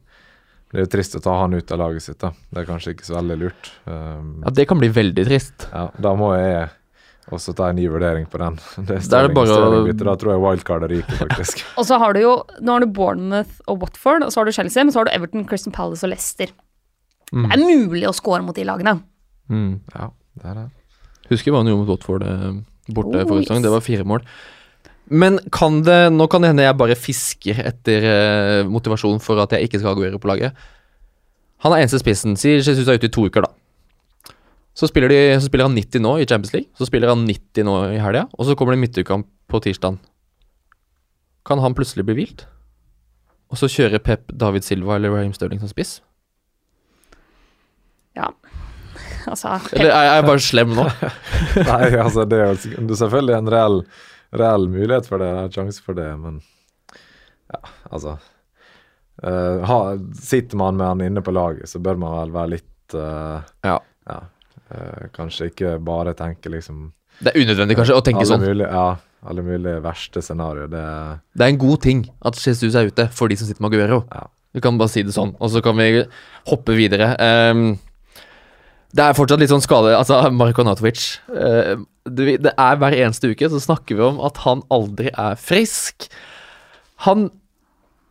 det 0.72 0.80
er 0.80 0.86
jo 0.86 0.92
trist 0.94 1.16
å 1.18 1.22
ta 1.22 1.34
han 1.42 1.54
ut 1.54 1.72
av 1.72 1.78
laget 1.80 2.02
sitt. 2.02 2.18
da. 2.22 2.32
Det 2.50 2.62
er 2.64 2.66
kanskje 2.66 2.94
ikke 2.96 3.06
så 3.06 3.18
veldig 3.20 3.36
lurt. 3.38 3.68
Um, 3.86 4.42
Ja, 4.46 4.50
det 4.58 4.66
kan 4.70 4.80
bli 4.80 4.88
veldig 4.90 5.26
trist. 5.28 5.68
ja, 5.74 5.84
da 6.02 6.14
må 6.18 6.32
jeg 6.38 6.70
også 7.32 7.54
ta 7.56 7.70
en 7.72 7.78
ny 7.80 7.86
vurdering 7.88 8.26
på 8.28 8.40
den. 8.42 8.58
Det 8.90 9.00
Da 9.10 9.22
er 9.22 9.30
det 9.30 9.36
bare 9.38 9.94
Da 9.96 10.16
tror 10.20 10.34
jeg 10.34 10.44
wildcardet 10.44 10.92
ryker, 10.92 11.16
faktisk. 11.22 11.64
Og 11.80 11.88
så 11.88 12.00
har 12.02 12.14
du 12.14 12.20
jo 12.24 12.34
Nå 12.60 12.76
har 12.76 12.84
du 12.84 12.92
Bournemouth 12.92 13.62
og 13.68 13.80
Watford, 13.86 14.26
og 14.28 14.34
så 14.34 14.42
har 14.42 14.50
du 14.50 14.56
Chelsea, 14.56 14.84
men 14.84 14.92
så 14.92 15.02
har 15.02 15.08
du 15.10 15.14
Everton, 15.16 15.48
Christian 15.48 15.74
Palace 15.76 16.04
og 16.06 16.12
Leicester. 16.12 16.52
Mm. 17.32 17.48
Det 17.48 17.56
er 17.56 17.64
mulig 17.64 18.08
å 18.10 18.14
score 18.16 18.44
mot 18.46 18.56
de 18.56 18.66
lagene. 18.68 18.98
Mm. 19.50 19.80
Ja, 19.96 20.10
det 20.42 20.52
er 20.52 20.60
det. 20.60 20.68
Husker 21.32 21.54
hva 21.54 21.64
han 21.64 21.72
gjorde 21.72 21.86
mot 21.86 21.94
Watford 21.96 22.28
eh, 22.28 22.52
borte 22.94 23.24
Oh, 23.24 23.30
forrige 23.30 23.48
yes. 23.56 23.64
Det 23.64 23.72
var 23.72 23.86
fire 23.86 24.06
mål. 24.08 24.28
Men 25.14 25.40
kan 25.52 25.82
det 25.84 26.14
Nå 26.16 26.28
kan 26.32 26.44
det 26.44 26.54
hende 26.54 26.66
jeg 26.68 26.80
bare 26.80 27.00
fisker 27.00 27.60
etter 27.72 28.08
eh, 28.08 28.70
motivasjon 28.70 29.20
for 29.24 29.42
at 29.44 29.56
jeg 29.56 29.68
ikke 29.68 29.82
skal 29.82 29.94
ha 29.94 29.98
Aguero 29.98 30.20
på 30.22 30.32
laget. 30.32 30.56
Han 31.64 31.74
er 31.76 31.84
eneste 31.84 32.02
spissen. 32.02 32.36
Sier 32.40 32.60
Jesus 32.60 32.88
er 32.88 33.00
ute 33.00 33.08
i 33.08 33.14
to 33.14 33.28
uker, 33.30 33.46
da. 33.46 33.53
Så 34.74 34.90
spiller, 34.90 35.10
de, 35.10 35.20
så 35.38 35.46
spiller 35.48 35.70
han 35.70 35.78
90 35.78 36.02
nå 36.02 36.16
i 36.20 36.26
Champions 36.26 36.54
League. 36.54 36.70
Så 36.78 36.88
spiller 36.90 37.12
han 37.14 37.28
90 37.28 37.68
nå 37.68 37.76
i 37.94 38.00
helga, 38.02 38.26
og 38.34 38.48
så 38.48 38.56
kommer 38.58 38.74
det 38.74 38.82
midtukekamp 38.82 39.30
på 39.48 39.62
tirsdag. 39.62 40.00
Kan 41.46 41.62
han 41.62 41.76
plutselig 41.78 42.08
bli 42.08 42.18
hvilt? 42.18 42.48
Og 43.54 43.60
så 43.60 43.70
kjører 43.70 44.02
Pep 44.02 44.32
David 44.34 44.66
Silva 44.66 44.98
eller 44.98 45.14
Raheem 45.14 45.34
Stirling 45.36 45.62
som 45.62 45.70
spiss? 45.70 46.00
Ja. 48.18 48.32
Altså, 49.30 49.60
Eller 49.72 49.94
er 49.94 50.08
jeg 50.10 50.26
bare 50.26 50.44
slem 50.44 50.74
nå? 50.76 50.88
Nei, 51.70 51.86
altså 52.02 52.26
det 52.28 52.42
er 52.42 52.52
jo 52.52 52.98
selvfølgelig 52.98 53.38
en 53.38 53.52
reell, 53.54 53.80
reell 54.36 54.68
mulighet 54.72 55.08
for 55.08 55.22
det, 55.22 55.30
en 55.30 55.54
sjanse 55.54 55.86
for 55.86 55.98
det, 55.98 56.10
men 56.20 56.42
ja, 57.54 57.60
altså 57.94 58.18
uh, 59.24 59.64
ha, 59.70 59.78
Sitter 60.18 60.60
man 60.60 60.80
med 60.80 60.90
han 60.90 61.06
inne 61.06 61.24
på 61.24 61.34
laget, 61.36 61.70
så 61.70 61.80
bør 61.84 62.02
man 62.02 62.18
vel 62.18 62.36
være 62.36 62.54
litt 62.58 62.98
uh, 62.98 63.46
Ja. 63.64 63.78
ja 64.10 64.20
eh, 64.74 65.08
kanskje 65.16 65.50
ikke 65.52 65.78
bare 65.86 66.16
tenke 66.18 66.52
liksom 66.52 66.92
Det 67.22 67.32
er 67.34 67.44
unødvendig 67.44 67.78
kanskje 67.78 67.98
å 67.98 68.04
tenke 68.06 68.26
sånn. 68.26 68.42
Mulig, 68.42 68.66
ja, 68.66 68.98
alle 69.30 69.46
mulige 69.46 69.82
verste 69.84 70.22
scenarioer. 70.26 70.70
Det 70.72 70.86
Det 71.38 71.46
er 71.46 71.54
en 71.54 71.62
god 71.62 71.82
ting 71.82 72.06
at 72.26 72.36
Jesus 72.36 72.76
er 72.76 72.90
ute 72.90 73.08
for 73.14 73.28
de 73.32 73.38
som 73.38 73.48
sitter 73.48 73.62
med 73.62 73.74
Aguero. 73.74 74.04
Ja. 74.12 74.28
Vi 74.54 74.62
kan 74.62 74.78
bare 74.78 74.92
si 74.94 75.02
det 75.02 75.16
sånn, 75.16 75.34
og 75.40 75.50
så 75.50 75.64
kan 75.66 75.78
vi 75.78 76.04
hoppe 76.50 76.76
videre. 76.78 77.16
Um, 77.18 77.80
det 78.94 79.02
er 79.02 79.16
fortsatt 79.18 79.42
litt 79.42 79.50
sånn 79.50 79.64
skade 79.64 79.96
Altså, 79.98 80.20
Marko 80.30 80.62
Natovic 80.62 81.16
uh, 81.34 81.82
det, 82.06 82.36
det 82.46 82.52
er 82.62 82.76
Hver 82.78 82.94
eneste 82.94 83.32
uke 83.32 83.50
så 83.50 83.62
snakker 83.64 83.98
vi 83.98 84.04
om 84.06 84.20
at 84.22 84.44
han 84.44 84.62
aldri 84.74 85.10
er 85.10 85.40
frisk. 85.40 86.10
Han 87.08 87.32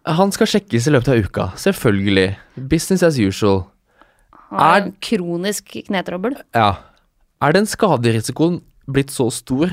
Han 0.03 0.33
skal 0.35 0.51
sjekkes 0.51 0.89
i 0.89 0.95
løpet 0.97 1.13
av 1.13 1.21
uka. 1.23 1.45
Selvfølgelig. 1.55 2.33
Business 2.57 3.05
as 3.07 3.21
usual. 3.23 3.69
Har 4.59 4.81
Er- 4.83 4.93
kronisk 5.01 5.65
knetrøbbel. 5.89 6.37
Ja. 6.55 6.77
Er 7.43 7.53
den 7.53 7.67
skaderisikoen 7.67 8.61
blitt 8.91 9.11
så 9.11 9.31
stor 9.33 9.71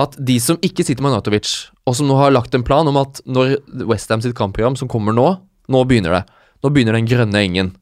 at 0.00 0.14
de 0.16 0.38
som 0.40 0.56
ikke 0.64 0.84
sitter 0.86 1.02
med 1.04 1.12
Natovic, 1.12 1.68
og 1.86 1.94
som 1.94 2.08
nå 2.08 2.16
har 2.16 2.30
lagt 2.32 2.54
en 2.54 2.62
plan 2.64 2.86
om 2.88 2.96
at 2.96 3.20
når 3.26 3.58
Westham 3.86 4.22
sitt 4.22 4.34
kampprogram 4.34 4.76
som 4.78 4.88
kommer 4.88 5.12
nå, 5.12 5.26
nå 5.68 5.84
begynner 5.84 6.10
det. 6.20 6.22
Nå 6.64 6.70
begynner 6.72 6.96
den 6.96 7.06
grønne 7.10 7.36
engen. 7.42 7.76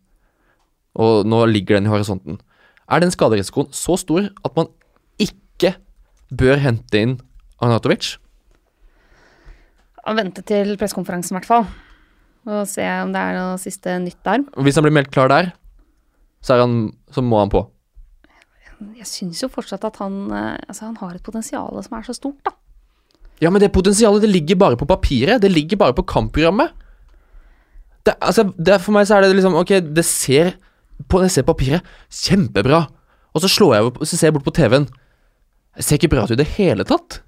Og 0.98 1.24
nå 1.28 1.44
ligger 1.46 1.76
den 1.78 1.86
i 1.86 1.92
horisonten. 1.92 2.40
Er 2.90 3.00
den 3.00 3.10
skaderisikoen 3.14 3.68
så 3.70 3.96
stor 4.00 4.30
at 4.44 4.56
man 4.56 4.66
ikke 5.20 5.76
bør 6.34 6.58
hente 6.58 6.98
inn 6.98 7.20
Arnatovic? 7.62 8.16
Vente 10.08 10.40
til 10.48 10.72
pressekonferansen, 10.80 11.34
i 11.34 11.38
hvert 11.38 11.48
fall. 11.48 11.66
Og 12.48 12.62
se 12.70 12.84
om 13.02 13.10
det 13.12 13.20
er 13.20 13.34
noe 13.36 13.58
siste 13.60 13.98
nytt 14.00 14.20
der. 14.24 14.44
Hvis 14.64 14.78
han 14.80 14.86
blir 14.86 14.94
meldt 14.96 15.10
klar 15.12 15.28
der, 15.28 15.50
så, 16.40 16.54
er 16.54 16.64
han, 16.64 16.78
så 17.14 17.24
må 17.24 17.40
han 17.42 17.52
på. 17.52 17.64
Jeg 18.98 19.08
syns 19.10 19.42
jo 19.42 19.50
fortsatt 19.50 19.84
at 19.88 19.98
han, 20.02 20.28
eh, 20.30 20.54
altså, 20.68 20.86
han 20.86 20.98
har 21.00 21.16
et 21.16 21.24
potensial 21.24 21.78
som 21.82 21.98
er 21.98 22.06
så 22.06 22.14
stort, 22.16 22.38
da. 22.46 22.54
Ja, 23.42 23.50
men 23.54 23.62
det 23.62 23.70
potensialet 23.74 24.24
det 24.24 24.32
ligger 24.32 24.58
bare 24.58 24.78
på 24.78 24.86
papiret. 24.88 25.42
Det 25.42 25.50
ligger 25.50 25.78
bare 25.78 25.94
på 25.94 26.02
kampprogrammet. 26.02 26.72
Det, 28.06 28.14
altså, 28.20 28.48
det, 28.58 28.80
for 28.82 28.96
meg 28.96 29.06
så 29.06 29.18
er 29.18 29.26
det 29.26 29.36
liksom 29.36 29.54
Ok, 29.58 29.76
det 29.94 30.04
ser 30.06 30.56
på, 31.06 31.20
jeg 31.22 31.30
ser 31.30 31.46
papiret 31.46 31.86
kjempebra. 32.10 32.86
Og 33.34 33.44
så 33.44 33.50
slår 33.52 33.74
jeg 33.76 33.90
opp, 33.90 34.00
så 34.02 34.16
ser 34.16 34.30
jeg 34.30 34.38
bort 34.38 34.48
på 34.48 34.56
TV-en. 34.58 34.88
Det 35.78 35.86
ser 35.86 36.00
ikke 36.00 36.10
bra 36.16 36.24
ut 36.26 36.34
i 36.34 36.38
det 36.40 36.48
hele 36.56 36.86
tatt. 36.88 37.20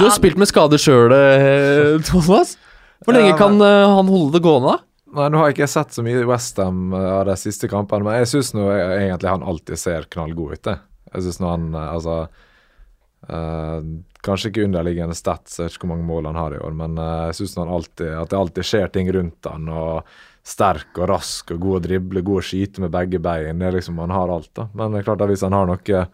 Du 0.00 0.06
har 0.06 0.14
spilt 0.14 0.40
med 0.40 0.48
skade 0.48 0.78
sjøl, 0.80 1.12
Thomas. 2.08 2.56
Hvor 3.04 3.16
lenge 3.16 3.36
kan 3.38 3.60
eh, 3.64 3.90
han 3.96 4.08
holde 4.10 4.34
det 4.36 4.42
gående, 4.44 4.74
da? 4.74 4.89
Nei, 5.10 5.26
nå 5.32 5.38
har 5.40 5.48
jeg 5.50 5.56
ikke 5.58 5.66
sett 5.72 5.90
så 5.96 6.04
mye 6.06 6.22
Westham 6.28 6.92
av 6.94 7.24
de 7.26 7.34
siste 7.40 7.66
kampene, 7.70 8.04
men 8.06 8.20
jeg 8.20 8.28
syns 8.30 8.52
egentlig 8.54 9.30
han 9.32 9.42
alltid 9.42 9.78
ser 9.80 10.06
knallgod 10.12 10.52
ut. 10.54 10.66
jeg. 10.70 10.78
Jeg 11.14 11.22
syns 11.26 11.40
nå 11.42 11.48
han 11.50 11.64
eh, 11.74 11.88
Altså 11.96 12.16
eh, 13.28 13.80
Kanskje 14.22 14.50
ikke 14.52 14.66
underliggende 14.68 15.16
stats, 15.16 15.56
jeg 15.58 15.64
vet 15.66 15.76
ikke 15.78 15.86
hvor 15.88 15.94
mange 15.96 16.04
mål 16.10 16.26
han 16.28 16.36
har 16.36 16.52
i 16.54 16.60
år, 16.60 16.74
men 16.76 16.98
eh, 17.00 17.22
jeg 17.30 17.38
syns 17.40 17.56
han 17.56 17.70
alltid 17.72 18.10
at 18.20 18.28
det 18.30 18.38
alltid 18.38 18.68
skjer 18.68 18.90
ting 18.92 19.08
rundt 19.16 19.48
han, 19.48 19.68
og 19.72 20.04
sterk 20.44 20.98
og 21.00 21.08
rask 21.10 21.50
og 21.54 21.60
god 21.64 21.78
å 21.78 21.82
drible, 21.88 22.22
god 22.24 22.40
å 22.42 22.44
skyte 22.44 22.84
med 22.84 22.92
begge 22.94 23.18
bein. 23.22 23.58
Det 23.60 23.66
er 23.70 23.74
liksom 23.78 23.98
Han 24.00 24.12
har 24.14 24.28
alt, 24.32 24.50
da. 24.56 24.68
Men 24.74 24.92
det 24.92 25.00
er 25.02 25.08
klart 25.08 25.24
at 25.24 25.32
hvis 25.32 25.42
han 25.46 25.56
har 25.56 25.66
noe 25.68 26.04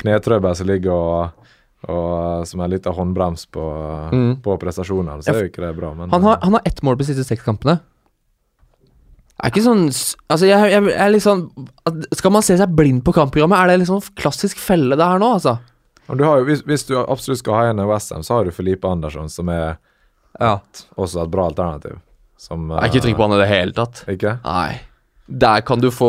knetrøbbel 0.00 0.56
som 0.56 0.70
ligger 0.70 0.92
og 0.96 1.46
og 1.88 2.42
som 2.44 2.60
er 2.60 2.68
litt 2.74 2.84
av 2.84 2.92
håndbrems 2.98 3.46
på, 3.48 3.62
Mm. 4.12 4.42
på 4.44 4.52
prestasjonene, 4.60 5.22
så 5.24 5.32
er 5.32 5.38
jo 5.46 5.48
ikke 5.48 5.62
det 5.64 5.70
bra. 5.78 5.94
Men 5.96 6.10
Han 6.12 6.22
har, 6.22 6.36
han 6.42 6.52
har 6.52 6.60
ett 6.68 6.82
mål 6.82 6.96
på 6.98 6.98
de 6.98 7.06
siste 7.14 7.24
seks 7.24 7.42
kampene. 7.42 7.78
Er 9.40 9.50
ikke 9.52 9.62
sånn 9.64 9.86
Altså, 9.88 10.44
jeg, 10.46 10.70
jeg, 10.72 10.84
jeg 10.90 11.00
er 11.00 11.12
litt 11.14 11.24
sånn 11.24 11.46
Skal 12.18 12.32
man 12.34 12.44
se 12.44 12.56
seg 12.60 12.74
blind 12.76 13.00
på 13.06 13.14
kampprogrammet? 13.16 13.56
Er 13.62 13.70
det 13.72 13.78
liksom 13.82 14.02
klassisk 14.20 14.60
felle 14.60 14.98
det 14.98 15.06
her 15.06 15.20
nå, 15.22 15.30
altså? 15.38 15.56
Du 16.10 16.24
har 16.26 16.40
jo, 16.40 16.46
hvis, 16.48 16.64
hvis 16.66 16.84
du 16.88 16.96
absolutt 16.98 17.38
skal 17.38 17.54
ha 17.54 17.64
en 17.70 17.78
i 17.78 17.86
Westham, 17.86 18.24
så 18.26 18.34
har 18.40 18.44
du 18.48 18.50
Felipe 18.54 18.88
Andersson, 18.90 19.28
som 19.30 19.48
er 19.54 19.76
Ja. 20.40 20.56
også 20.98 21.22
et 21.22 21.30
bra 21.30 21.44
alternativ. 21.46 22.00
Som, 22.36 22.68
Jeg 22.72 22.80
er 22.82 22.88
ikke 22.90 23.02
trygg 23.04 23.16
på 23.18 23.22
han 23.28 23.36
i 23.36 23.38
det 23.42 23.48
hele 23.50 23.72
tatt. 23.76 24.00
Ikke? 24.10 24.32
Nei. 24.44 24.80
Der 25.30 25.60
kan 25.62 25.78
du 25.78 25.90
få 25.94 26.08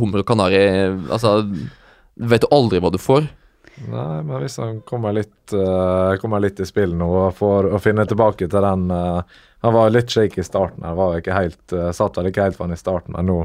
hummer 0.00 0.22
og 0.22 0.26
kanari 0.30 0.62
Altså, 1.10 1.42
vet 2.16 2.40
du 2.46 2.48
aldri 2.54 2.80
hva 2.80 2.90
du 2.94 2.96
får. 2.98 3.28
Nei, 3.86 4.22
men 4.26 4.42
hvis 4.42 4.58
han 4.58 4.80
kommer 4.86 5.12
litt, 5.14 5.52
uh, 5.54 6.16
kommer 6.18 6.42
litt 6.42 6.58
i 6.60 6.66
spill 6.66 6.96
nå 6.98 7.06
og 7.06 7.36
får 7.38 7.68
å 7.72 7.78
finne 7.82 8.06
tilbake 8.10 8.48
til 8.50 8.64
den 8.64 8.88
uh, 8.90 9.20
Han 9.62 9.74
var 9.74 9.92
litt 9.94 10.10
shaky 10.10 10.40
i 10.42 10.46
starten. 10.46 10.82
Han 10.84 10.96
var 10.98 11.18
ikke 11.20 11.36
helt, 11.36 11.62
uh, 11.72 11.90
satt 11.94 12.18
vel 12.18 12.30
ikke 12.32 12.48
helt 12.48 12.58
for 12.58 12.66
han 12.66 12.74
i 12.74 12.80
starten, 12.80 13.14
men 13.16 13.30
nå 13.30 13.38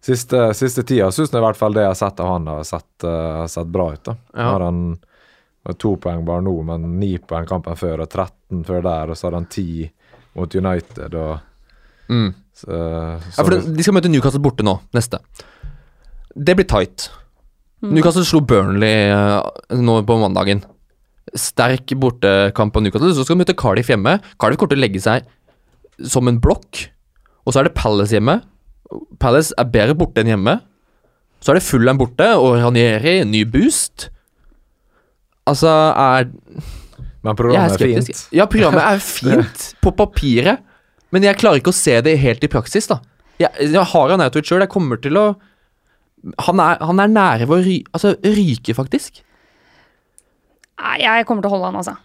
Siste, 0.00 0.54
siste 0.56 0.80
tida 0.88 1.10
syns 1.12 1.28
jeg 1.28 1.42
i 1.42 1.44
hvert 1.44 1.58
fall 1.60 1.74
det 1.76 1.82
jeg 1.84 1.90
har 1.92 1.98
sett 1.98 2.20
av 2.24 2.28
han, 2.32 2.46
har 2.48 2.62
sett, 2.64 3.04
sett 3.52 3.68
bra 3.68 3.90
ut. 3.92 4.00
da. 4.06 4.14
Ja. 4.32 4.46
Har 4.54 4.62
han 4.64 4.78
har 5.68 5.76
to 5.76 5.90
poeng 6.00 6.22
bare 6.24 6.40
nå, 6.40 6.54
men 6.64 6.86
ni 6.96 7.10
poeng 7.20 7.44
kampen 7.44 7.76
før, 7.76 8.06
og 8.06 8.08
13 8.08 8.62
før 8.64 8.80
der, 8.86 9.12
og 9.12 9.18
så 9.20 9.28
har 9.28 9.36
han 9.36 9.48
ti 9.52 9.90
mot 10.38 10.54
United. 10.56 11.14
og 11.14 11.38
Mm. 12.10 12.34
så, 12.54 12.70
Ja, 13.36 13.44
for 13.44 13.50
den, 13.50 13.76
De 13.76 13.82
skal 13.82 13.94
møte 13.94 14.10
Newcastle 14.10 14.40
borte 14.42 14.64
nå, 14.66 14.80
neste. 14.92 15.20
Det 16.34 16.56
blir 16.56 16.66
tight. 16.66 17.10
Mm. 17.80 17.94
Newcastle 17.96 18.26
slo 18.28 18.42
Burnley 18.44 19.08
eh, 19.08 19.76
nå 19.80 19.96
på 20.06 20.18
mandagen. 20.20 20.62
Sterk 21.36 21.94
bortekamp 22.00 22.74
på 22.74 22.82
Newcastle. 22.84 23.12
Så 23.16 23.24
skal 23.24 23.38
de 23.38 23.44
møte 23.44 23.56
Cardiff 23.58 23.90
hjemme. 23.92 24.18
Cardiff 24.40 24.60
kommer 24.60 24.74
til 24.74 24.82
å 24.82 24.84
legge 24.84 25.02
seg 25.02 25.28
som 26.10 26.28
en 26.28 26.40
blokk. 26.42 26.86
Og 27.46 27.54
så 27.54 27.62
er 27.62 27.68
det 27.68 27.76
Palace 27.78 28.16
hjemme. 28.16 28.40
Palace 29.22 29.54
er 29.60 29.70
bedre 29.72 29.96
borte 29.96 30.22
enn 30.22 30.32
hjemme. 30.34 30.58
Så 31.40 31.52
er 31.52 31.60
det 31.60 31.64
Fulham 31.64 32.00
borte, 32.00 32.26
og 32.36 32.58
Ranieri, 32.60 33.20
ny 33.24 33.46
boost. 33.48 34.10
Altså 35.48 35.70
er 35.96 36.28
Men 37.24 37.36
programmet 37.36 37.80
er 37.80 37.86
er, 37.86 38.02
fint. 38.04 38.26
Ja, 38.36 38.46
programmet 38.50 38.84
er 38.84 39.00
fint 39.04 39.70
på 39.84 39.92
papiret, 39.96 40.60
men 41.10 41.24
jeg 41.24 41.38
klarer 41.40 41.60
ikke 41.60 41.72
å 41.72 41.76
se 41.76 41.96
det 42.04 42.18
helt 42.20 42.44
i 42.44 42.50
praksis, 42.52 42.90
da. 42.90 43.00
Jeg, 43.40 43.72
jeg 43.72 43.86
har 43.92 44.12
han 44.12 44.20
Autoit 44.20 44.46
sjøl, 44.46 44.60
jeg 44.60 44.72
kommer 44.72 45.00
til 45.00 45.16
å 45.16 45.24
han 46.46 46.60
er, 46.60 46.80
han 46.84 47.00
er 47.00 47.10
nære 47.12 47.46
ved 47.48 47.56
å 47.56 47.64
ry, 47.64 47.76
altså, 47.96 48.14
ryke, 48.24 48.74
faktisk. 48.76 49.22
Nei, 50.80 50.96
jeg 51.04 51.26
kommer 51.28 51.44
til 51.44 51.50
å 51.50 51.54
holde 51.56 51.70
han, 51.70 51.78
altså. 51.80 51.96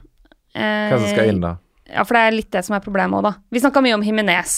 Hvem 0.56 1.02
som 1.02 1.10
skal 1.12 1.30
inn, 1.32 1.42
da? 1.44 1.54
Ja, 1.92 2.04
for 2.08 2.18
det 2.18 2.22
er 2.28 2.36
litt 2.36 2.52
det 2.56 2.64
som 2.66 2.76
er 2.78 2.84
problemet 2.84 3.20
òg, 3.20 3.26
da. 3.28 3.34
Vi 3.54 3.62
snakka 3.64 3.84
mye 3.86 3.96
om 3.98 4.04
Himinez. 4.06 4.56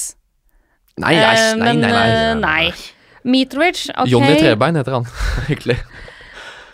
Nei, 0.98 1.14
nei, 1.18 1.34
Eh, 1.36 1.56
nei. 1.58 1.66
men, 1.66 1.82
nei, 1.82 1.92
nei, 1.92 2.06
eh, 2.10 2.36
nei. 2.42 2.72
Mitrovic, 3.28 3.84
ok. 3.94 4.08
Johnny 4.10 4.38
Trebein 4.40 4.78
heter 4.80 4.96
han, 4.98 5.06
egentlig. 5.50 5.76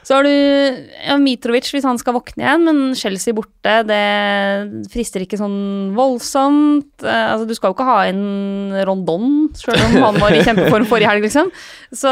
Så 0.04 0.18
har 0.18 0.28
du 0.28 0.32
ja, 0.32 1.16
Mitrovic 1.22 1.70
hvis 1.72 1.86
han 1.88 2.00
skal 2.02 2.18
våkne 2.18 2.44
igjen, 2.44 2.66
men 2.68 2.82
Chelsea 3.00 3.36
borte, 3.36 3.76
det 3.88 4.02
frister 4.92 5.24
ikke 5.24 5.40
sånn 5.40 5.94
voldsomt. 5.96 6.92
Eh, 7.06 7.24
altså, 7.32 7.48
du 7.48 7.56
skal 7.56 7.72
jo 7.72 7.78
ikke 7.78 7.88
ha 7.88 8.02
inn 8.12 8.76
Rondon, 8.90 9.48
sjøl 9.60 9.80
om 9.80 9.98
han 10.10 10.20
var 10.20 10.36
i 10.36 10.44
kjempeform 10.48 10.88
forrige 10.92 11.12
helg, 11.12 11.24
liksom. 11.28 11.52
Så 11.96 12.12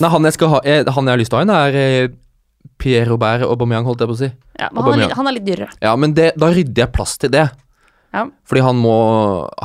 Nei, 0.00 0.12
han 0.16 0.28
jeg, 0.30 0.38
skal 0.38 0.54
ha, 0.56 0.64
jeg, 0.64 0.88
han 0.88 1.10
jeg 1.10 1.16
har 1.16 1.20
lyst 1.20 1.34
til 1.34 1.38
å 1.38 1.42
ha 1.42 1.46
inn, 1.46 1.56
er 1.58 1.80
eh, 1.80 2.18
Pierre 2.80 3.10
Robert 3.10 3.44
Aubameyang, 3.44 3.84
holdt 3.88 4.00
jeg 4.00 4.10
på 4.10 4.16
å 4.16 4.22
si. 4.22 4.30
ja, 4.56 4.70
men 4.72 4.86
han, 4.88 5.04
er 5.04 5.16
han 5.18 5.28
er 5.28 5.36
litt 5.36 5.48
dyrere. 5.48 5.72
Ja, 5.84 5.92
men 6.00 6.16
det, 6.16 6.32
da 6.40 6.48
rydder 6.52 6.86
jeg 6.86 6.94
plass 6.96 7.18
til 7.20 7.32
det. 7.36 7.50
Ja. 8.10 8.24
Fordi 8.48 8.62
han 8.66 8.74
må 8.82 8.94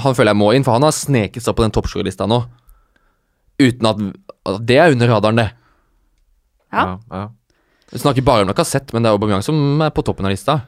Han 0.04 0.14
føler 0.14 0.36
jeg 0.36 0.38
må 0.38 0.52
inn, 0.54 0.62
for 0.62 0.78
han 0.78 0.86
har 0.86 0.94
sneket 0.94 1.42
seg 1.42 1.56
på 1.58 1.64
den 1.66 1.74
toppscorerlista 1.74 2.28
nå. 2.30 2.44
Uten 3.58 3.88
at 3.90 4.60
Det 4.68 4.78
er 4.78 4.94
under 4.94 5.10
radaren, 5.16 5.40
det. 5.42 5.48
Ja. 6.76 6.86
Ja, 7.10 7.24
ja. 7.24 7.56
Vi 7.92 8.02
snakker 8.02 8.26
bare 8.26 8.44
om 8.44 8.50
Lacassette, 8.50 8.92
men 8.96 9.06
det 9.06 9.12
er 9.12 9.16
Aubameyang 9.16 9.44
som 9.46 9.82
er 9.86 9.92
på 9.96 10.04
toppen 10.04 10.28
av 10.28 10.34
lista. 10.34 10.60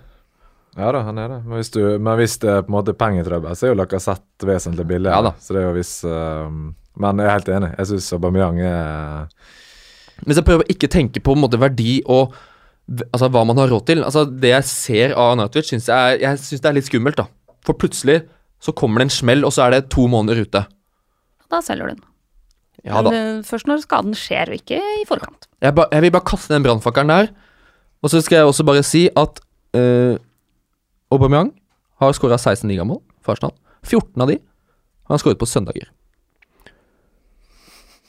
Ja 0.77 0.91
da, 0.93 1.01
han 1.07 1.17
er 1.17 1.31
det. 1.31 1.37
Men 1.47 1.57
hvis, 1.57 1.71
du, 1.73 1.79
men 1.97 2.19
hvis 2.19 2.35
det 2.43 2.51
er 2.53 2.65
på 2.65 2.69
en 2.69 2.75
måte 2.77 2.93
pengetrøbbel, 2.97 3.55
så 3.57 3.65
er 3.67 3.71
jo 3.73 3.79
Lacassette 3.79 4.47
vesentlig 4.47 4.85
billigere. 4.87 5.17
Ja 5.17 5.25
da. 5.25 5.31
Så 5.41 5.55
det 5.55 5.63
er 5.63 5.65
jo 5.71 5.77
hvis 5.77 5.93
ehm, 6.05 6.59
Men 6.97 7.21
jeg 7.21 7.29
er 7.29 7.33
helt 7.35 7.49
enig. 7.53 7.71
Jeg 7.79 7.89
syns 7.91 8.11
Aubameyang 8.17 8.61
er 8.61 9.25
Hvis 10.25 10.37
jeg 10.39 10.45
prøver 10.45 10.65
å 10.65 10.71
ikke 10.73 10.89
tenke 10.93 11.19
på, 11.19 11.31
på 11.31 11.37
en 11.37 11.43
måte, 11.43 11.59
verdi 11.61 11.99
og 12.05 12.35
altså, 13.11 13.29
hva 13.33 13.43
man 13.49 13.59
har 13.61 13.69
råd 13.73 13.87
til 13.89 14.05
altså, 14.05 14.23
Det 14.29 14.53
jeg 14.53 14.69
ser 14.69 15.17
av 15.17 15.35
Nightwich, 15.39 15.71
syns 15.73 15.89
jeg, 15.89 16.21
jeg 16.23 16.43
synes 16.45 16.63
det 16.63 16.69
er 16.69 16.77
litt 16.77 16.89
skummelt. 16.89 17.19
da 17.19 17.27
For 17.65 17.77
plutselig 17.77 18.21
så 18.61 18.73
kommer 18.73 19.01
det 19.01 19.09
en 19.09 19.17
smell, 19.17 19.45
og 19.45 19.53
så 19.53 19.67
er 19.67 19.75
det 19.75 19.89
to 19.93 20.07
måneder 20.09 20.45
ute. 20.45 20.63
Da 21.51 21.59
selger 21.61 21.89
du 21.89 21.93
den. 21.93 22.06
Ja. 22.85 23.01
Men 23.01 23.13
eh, 23.13 23.43
først 23.47 23.67
når 23.69 23.81
skaden 23.83 24.15
skjer, 24.17 24.51
og 24.51 24.61
ikke 24.61 24.77
i 24.77 25.05
forkant. 25.09 25.47
Jeg, 25.63 25.73
ba, 25.77 25.87
jeg 25.91 26.05
vil 26.05 26.13
bare 26.13 26.29
kaste 26.29 26.53
den 26.53 26.65
brannfakkelen 26.65 27.13
der. 27.13 27.31
Og 28.05 28.13
så 28.13 28.21
skal 28.21 28.41
jeg 28.41 28.49
også 28.49 28.65
bare 28.67 28.83
si 28.85 29.07
at 29.17 29.39
uh, 29.75 30.15
Aubameyang 31.11 31.49
har 31.97 32.13
skåra 32.13 32.37
16 32.37 32.69
ligamål 32.69 33.01
for 33.25 33.33
Arsenal. 33.33 33.55
14 33.87 34.21
av 34.21 34.29
de 34.29 34.37
har 34.37 35.15
han 35.15 35.21
skåret 35.21 35.39
på 35.39 35.47
søndager. 35.49 35.89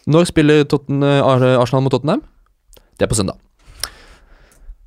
Når 0.09 0.31
spiller 0.31 0.65
Totten, 0.65 1.03
eh, 1.05 1.21
Arsenal 1.23 1.85
mot 1.85 1.93
Tottenham? 1.93 2.23
Det 2.97 3.05
er 3.05 3.11
på 3.11 3.19
søndag. 3.19 3.37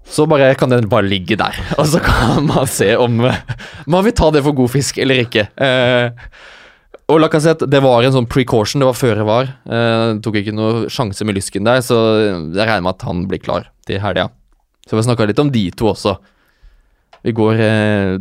Så 0.03 0.25
bare 0.27 0.55
kan 0.55 0.69
den 0.69 0.89
bare 0.89 1.07
ligge 1.07 1.38
der, 1.38 1.55
og 1.79 1.88
så 1.88 2.01
kan 2.03 2.43
man 2.47 2.67
se 2.67 2.95
om 2.97 3.21
man 3.21 4.03
vil 4.03 4.15
ta 4.17 4.32
det 4.34 4.43
for 4.43 4.57
god 4.57 4.73
fisk 4.73 4.97
eller 4.97 5.23
ikke. 5.23 5.47
Eh, 5.55 6.11
og 7.12 7.22
Lacassette, 7.22 7.68
det 7.70 7.82
var 7.84 8.03
en 8.03 8.14
sånn 8.16 8.28
precaution, 8.30 8.82
det 8.82 8.88
var 8.88 8.97
føre 8.97 9.26
var. 9.28 9.49
Eh, 9.68 10.18
tok 10.24 10.38
ikke 10.39 10.53
noe 10.55 10.86
sjanse 10.91 11.26
med 11.28 11.38
lysken 11.38 11.68
der, 11.68 11.82
så 11.86 11.97
jeg 12.24 12.55
regner 12.57 12.86
med 12.86 12.95
at 12.95 13.05
han 13.07 13.26
blir 13.30 13.41
klar 13.43 13.68
til 13.88 14.01
helga. 14.03 14.30
Så 14.88 14.97
vi 14.97 15.03
snakka 15.05 15.28
litt 15.30 15.41
om 15.41 15.51
de 15.53 15.66
to 15.78 15.91
også. 15.91 16.16
Vi 17.22 17.34
går 17.38 17.59
eh, 17.62 18.16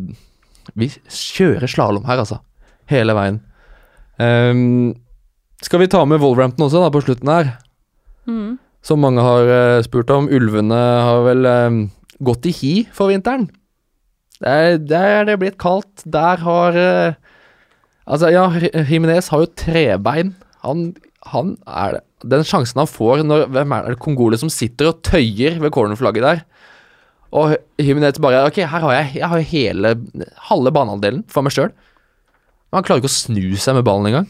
Vi 0.77 0.91
kjører 1.09 1.71
slalåm 1.71 2.05
her, 2.07 2.21
altså. 2.23 2.41
Hele 2.91 3.15
veien. 3.17 3.41
Um, 4.21 4.93
skal 5.65 5.81
vi 5.81 5.89
ta 5.91 6.03
med 6.05 6.21
Wolverhampton 6.21 6.67
også, 6.67 6.83
da, 6.85 6.91
på 6.93 7.03
slutten 7.05 7.31
her? 7.33 7.55
Mm. 8.29 8.59
Som 8.85 9.01
mange 9.05 9.25
har 9.25 9.49
uh, 9.49 9.85
spurt 9.87 10.11
om. 10.15 10.29
Ulvene 10.31 10.77
har 10.77 11.25
vel 11.27 11.49
um, 11.49 11.81
gått 12.23 12.47
i 12.51 12.55
hi 12.55 12.75
for 12.95 13.13
vinteren. 13.13 13.49
Der, 14.41 14.79
der 14.79 15.17
er 15.19 15.27
det 15.29 15.39
blitt 15.41 15.59
kaldt. 15.61 16.05
Der 16.09 16.41
har 16.41 16.77
eh, 16.81 17.19
Altså, 18.11 18.31
ja, 18.35 18.45
Jiminez 18.89 19.31
har 19.31 19.45
jo 19.45 19.53
trebein. 19.59 20.35
Han, 20.65 20.91
han 21.31 21.55
er 21.67 21.99
det. 21.99 22.05
Den 22.31 22.45
sjansen 22.45 22.77
han 22.83 22.89
får 22.91 23.23
når 23.25 23.47
Hvem 23.49 23.71
er 23.73 23.87
det 23.87 24.01
Kongole 24.03 24.37
som 24.37 24.51
sitter 24.53 24.91
og 24.91 24.99
tøyer 25.07 25.55
ved 25.63 25.73
cornerflagget 25.73 26.27
der? 26.27 26.43
Og 27.33 27.55
Jiminez 27.81 28.19
bare 28.21 28.43
Ok, 28.49 28.59
her 28.61 28.85
har 28.85 28.97
jeg, 28.99 29.15
jeg 29.23 29.31
har 29.31 29.47
hele 29.53 29.95
halve 30.51 30.73
banehalvdelen 30.75 31.23
for 31.31 31.47
meg 31.47 31.55
sjøl. 31.55 31.71
Men 32.69 32.81
han 32.81 32.87
klarer 32.87 33.03
ikke 33.03 33.11
å 33.11 33.15
snu 33.15 33.47
seg 33.57 33.79
med 33.79 33.87
ballen 33.87 34.11
engang. 34.11 34.29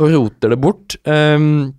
Og 0.00 0.10
roter 0.16 0.54
det 0.54 0.58
bort. 0.64 0.96
Um, 1.04 1.76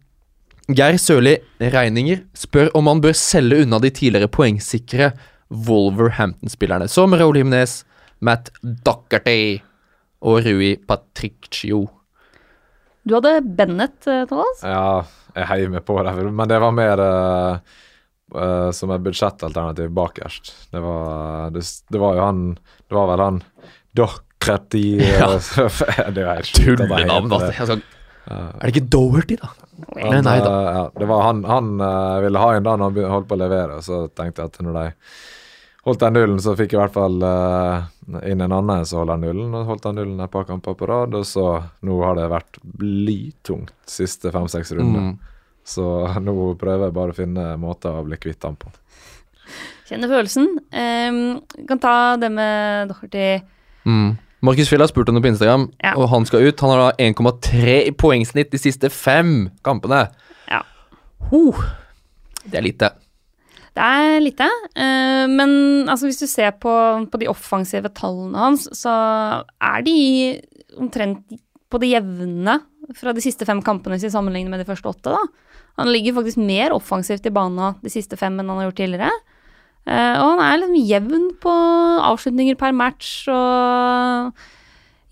Geir 0.72 0.96
Sørli 1.02 1.36
Reininger 1.74 2.22
spør 2.38 2.70
om 2.78 2.88
han 2.88 3.02
bør 3.04 3.18
selge 3.18 3.66
unna 3.66 3.82
de 3.84 3.92
tidligere 3.92 4.32
poengsikre 4.32 5.12
Wolverhampton-spillerne, 5.52 6.88
som 6.88 7.12
Raoul 7.12 7.42
Jimenez, 7.42 7.82
Matt 8.24 8.54
Docherty 8.62 9.60
og 10.22 10.46
Rui 10.46 10.76
Patricio. 10.88 11.86
Du 13.02 13.16
hadde 13.18 13.40
Bennett, 13.42 14.06
eh, 14.08 14.26
Thomas. 14.30 14.62
Ja, 14.62 15.02
jeg 15.34 15.48
heier 15.50 15.72
meg 15.74 15.86
på 15.88 15.98
det, 16.06 16.14
men 16.30 16.50
det 16.50 16.60
var 16.62 16.76
mer 16.76 17.02
uh, 17.02 17.80
uh, 18.36 18.70
som 18.76 18.94
et 18.94 19.02
budsjettalternativ 19.06 19.90
bakerst. 19.98 20.54
Det 20.74 20.84
var, 20.84 21.50
det, 21.56 21.66
det 21.90 22.02
var 22.02 22.20
jo 22.20 22.28
han 22.28 22.44
Det 22.60 22.98
var 22.98 23.10
vel 23.14 23.26
han 23.26 23.42
Docherty 23.98 24.86
Ja. 25.18 25.32
Det 26.16 26.28
er 26.28 26.46
Tullenavn, 26.54 27.32
da. 27.32 27.42
altså. 27.42 27.66
skal, 27.66 27.84
er 28.30 28.62
det 28.62 28.76
ikke 28.76 28.88
Doherty, 28.94 29.42
da? 29.42 29.50
Han, 29.98 30.12
Nei, 30.12 30.22
nei 30.22 30.38
da. 30.46 30.56
ja, 30.62 30.82
det 30.94 31.08
var 31.10 31.24
han, 31.26 31.40
han 31.50 31.70
ville 32.22 32.42
ha 32.42 32.50
en 32.54 32.66
da 32.68 32.76
når 32.78 32.92
han 33.00 33.14
holdt 33.16 33.30
på 33.32 33.34
å 33.34 33.40
levere, 33.42 33.80
så 33.82 34.04
tenkte 34.14 34.44
jeg 34.44 34.52
at 34.52 34.60
når 34.62 34.76
de 34.78 34.84
holdt 35.88 36.04
den 36.04 36.14
nullen, 36.18 36.40
så 36.44 36.54
fikk 36.58 36.74
jeg 36.74 36.80
i 36.80 36.82
hvert 36.84 36.96
fall 36.96 37.18
uh, 37.26 38.22
inn 38.28 38.44
en 38.44 38.54
annen 38.54 38.86
som 38.88 39.02
holder 39.02 39.22
nullen, 39.22 39.54
og 39.58 39.70
holdt 39.70 39.88
den 39.88 40.00
nullen 40.02 40.24
et 40.24 40.34
par 40.34 40.46
kamper 40.50 40.78
på 40.78 40.90
rad, 40.90 41.16
og 41.18 41.26
så 41.28 41.48
nå 41.88 41.98
har 42.06 42.18
det 42.20 42.30
vært 42.32 42.62
blytungt 42.62 43.74
siste 43.90 44.34
fem-seks 44.34 44.74
runder. 44.78 45.12
Mm. 45.12 45.16
Så 45.66 45.86
nå 46.22 46.36
prøver 46.60 46.88
jeg 46.90 46.98
bare 46.98 47.14
å 47.14 47.18
finne 47.18 47.48
måter 47.62 47.98
å 47.98 48.06
bli 48.06 48.18
kvitt 48.22 48.46
ham 48.48 48.58
på. 48.60 48.72
Kjenner 49.90 50.10
følelsen. 50.12 50.48
Um, 50.72 51.42
kan 51.68 51.82
ta 51.82 51.96
det 52.22 52.30
med 52.34 52.92
Docherty. 52.92 53.42
Mm. 53.84 54.14
Markus 54.42 54.72
Fjell 54.72 54.82
har 54.82 54.90
spurt 54.90 55.10
om 55.12 55.18
det 55.18 55.22
på 55.26 55.30
Instagram, 55.30 55.68
Ja. 55.84 55.94
og 55.98 56.10
han 56.10 56.26
skal 56.26 56.48
ut. 56.48 56.60
Han 56.64 56.72
har 56.74 56.92
da 56.92 56.92
1,3 56.98 57.88
i 57.88 57.92
poengsnitt 57.92 58.50
de 58.52 58.58
siste 58.58 58.90
fem 58.90 59.52
kampene. 59.64 60.08
Ja. 60.50 60.64
Huh. 61.30 61.62
Det 62.46 62.58
er 62.58 62.66
lite. 62.66 62.90
Det 63.72 63.84
er 63.88 64.18
lite, 64.20 64.48
eh, 64.76 65.26
men 65.32 65.52
altså, 65.88 66.10
hvis 66.10 66.20
du 66.20 66.28
ser 66.28 66.52
på, 66.60 66.72
på 67.08 67.20
de 67.22 67.30
offensive 67.32 67.88
tallene 67.96 68.36
hans, 68.36 68.68
så 68.76 68.92
er 69.64 69.86
de 69.86 69.96
omtrent 70.82 71.40
på 71.72 71.80
det 71.80 71.94
jevne 71.94 72.58
fra 72.98 73.14
de 73.16 73.24
siste 73.24 73.48
fem 73.48 73.62
kampene 73.64 73.96
hvis 73.96 74.10
vi 74.10 74.14
sammenligner 74.14 74.52
med 74.52 74.64
de 74.64 74.68
første 74.68 74.92
åtte. 74.92 75.14
da. 75.16 75.22
Han 75.80 75.92
ligger 75.92 76.18
faktisk 76.18 76.42
mer 76.44 76.76
offensivt 76.76 77.28
i 77.28 77.34
bana 77.34 77.76
de 77.80 77.92
siste 77.94 78.20
fem 78.20 78.36
enn 78.36 78.52
han 78.52 78.60
har 78.60 78.68
gjort 78.70 78.82
tidligere. 78.82 79.20
Eh, 79.88 80.16
og 80.20 80.34
han 80.34 80.42
er 80.46 80.60
liksom 80.62 80.90
jevn 80.92 81.30
på 81.42 81.54
avslutninger 82.12 82.60
per 82.60 82.76
match 82.76 83.24
og 83.32 84.36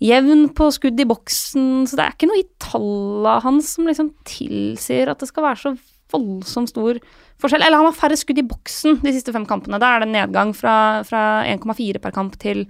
jevn 0.04 0.50
på 0.56 0.68
skudd 0.72 1.00
i 1.00 1.08
boksen, 1.08 1.88
så 1.88 1.96
det 1.96 2.04
er 2.04 2.14
ikke 2.14 2.28
noe 2.30 2.42
i 2.42 2.48
tallene 2.62 3.38
hans 3.44 3.74
som 3.74 3.88
liksom 3.88 4.12
tilsier 4.28 5.10
at 5.12 5.20
det 5.20 5.28
skal 5.28 5.48
være 5.48 5.62
så 5.64 5.74
voldsomt 6.12 6.72
stor 6.72 7.00
forskjell. 7.40 7.64
Eller 7.64 7.80
han 7.80 7.88
har 7.88 7.96
færre 7.96 8.18
skudd 8.18 8.40
i 8.42 8.46
boksen 8.46 9.00
de 9.04 9.14
siste 9.16 9.34
fem 9.34 9.46
kampene. 9.48 9.80
Da 9.82 9.94
er 9.94 10.02
det 10.02 10.10
en 10.10 10.16
nedgang 10.18 10.54
fra, 10.56 10.74
fra 11.08 11.42
1,4 11.48 12.02
per 12.02 12.14
kamp 12.16 12.38
til 12.42 12.66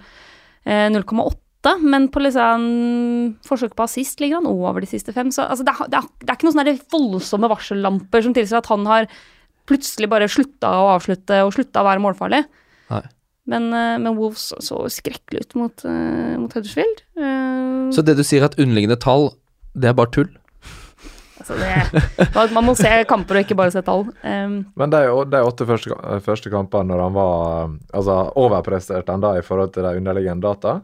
eh, 0.65 0.87
0,8. 0.93 1.75
Men 1.85 2.07
på 2.09 2.23
liksom 2.23 2.63
forsøk 3.45 3.75
på 3.77 3.85
assist 3.85 4.21
ligger 4.23 4.39
han 4.39 4.49
over 4.49 4.81
de 4.81 4.89
siste 4.89 5.13
fem. 5.13 5.29
Så 5.33 5.45
altså, 5.45 5.67
det, 5.67 5.75
er, 5.75 5.91
det, 5.93 6.01
er, 6.01 6.09
det 6.23 6.29
er 6.29 6.39
ikke 6.39 6.49
noen 6.49 6.57
sånne 6.57 6.79
voldsomme 6.95 7.51
varsellamper 7.51 8.25
som 8.25 8.35
tilsier 8.37 8.61
at 8.61 8.71
han 8.71 8.87
har 8.89 9.09
plutselig 9.69 10.09
bare 10.11 10.29
slutta 10.31 10.71
å 10.81 10.91
avslutte 10.95 11.43
og 11.45 11.53
slutta 11.55 11.83
å 11.83 11.87
være 11.87 12.03
målfarlig. 12.03 12.43
Nei. 12.91 13.03
Men, 13.51 13.69
eh, 13.73 13.97
men 14.01 14.17
Wolves 14.17 14.51
så 14.63 14.83
skrekkelig 14.91 15.45
ut 15.45 15.55
mot, 15.59 15.85
uh, 15.85 16.37
mot 16.39 16.53
Huddersfield. 16.53 17.01
Uh, 17.17 17.89
Så 17.93 18.03
det 18.05 18.15
du 18.19 18.23
sier 18.27 18.45
at 18.45 18.57
underliggende 18.59 18.99
tall, 19.01 19.31
det 19.73 19.89
er 19.89 19.97
bare 19.97 20.13
tull? 20.13 20.29
Altså 21.41 21.57
det, 21.59 22.29
man- 22.35 22.53
man 22.55 22.67
må 22.69 22.75
se 22.79 22.91
kamper 23.09 23.39
og 23.41 23.45
ikke 23.45 23.57
bare 23.59 23.73
se 23.73 23.81
tall. 23.85 24.05
Um, 24.23 24.55
Men 24.79 24.93
de, 24.93 25.03
de 25.33 25.43
åtte 25.43 25.67
første, 25.69 25.97
første 26.25 26.53
kampene 26.53 26.93
når 26.93 27.05
han 27.07 27.15
var 27.17 27.71
Altså, 27.91 28.17
overpresterte 28.39 29.11
han 29.11 29.23
da 29.23 29.35
i 29.39 29.45
forhold 29.45 29.73
til 29.75 29.83
de 29.85 29.95
underliggende 29.99 30.45
data? 30.47 30.79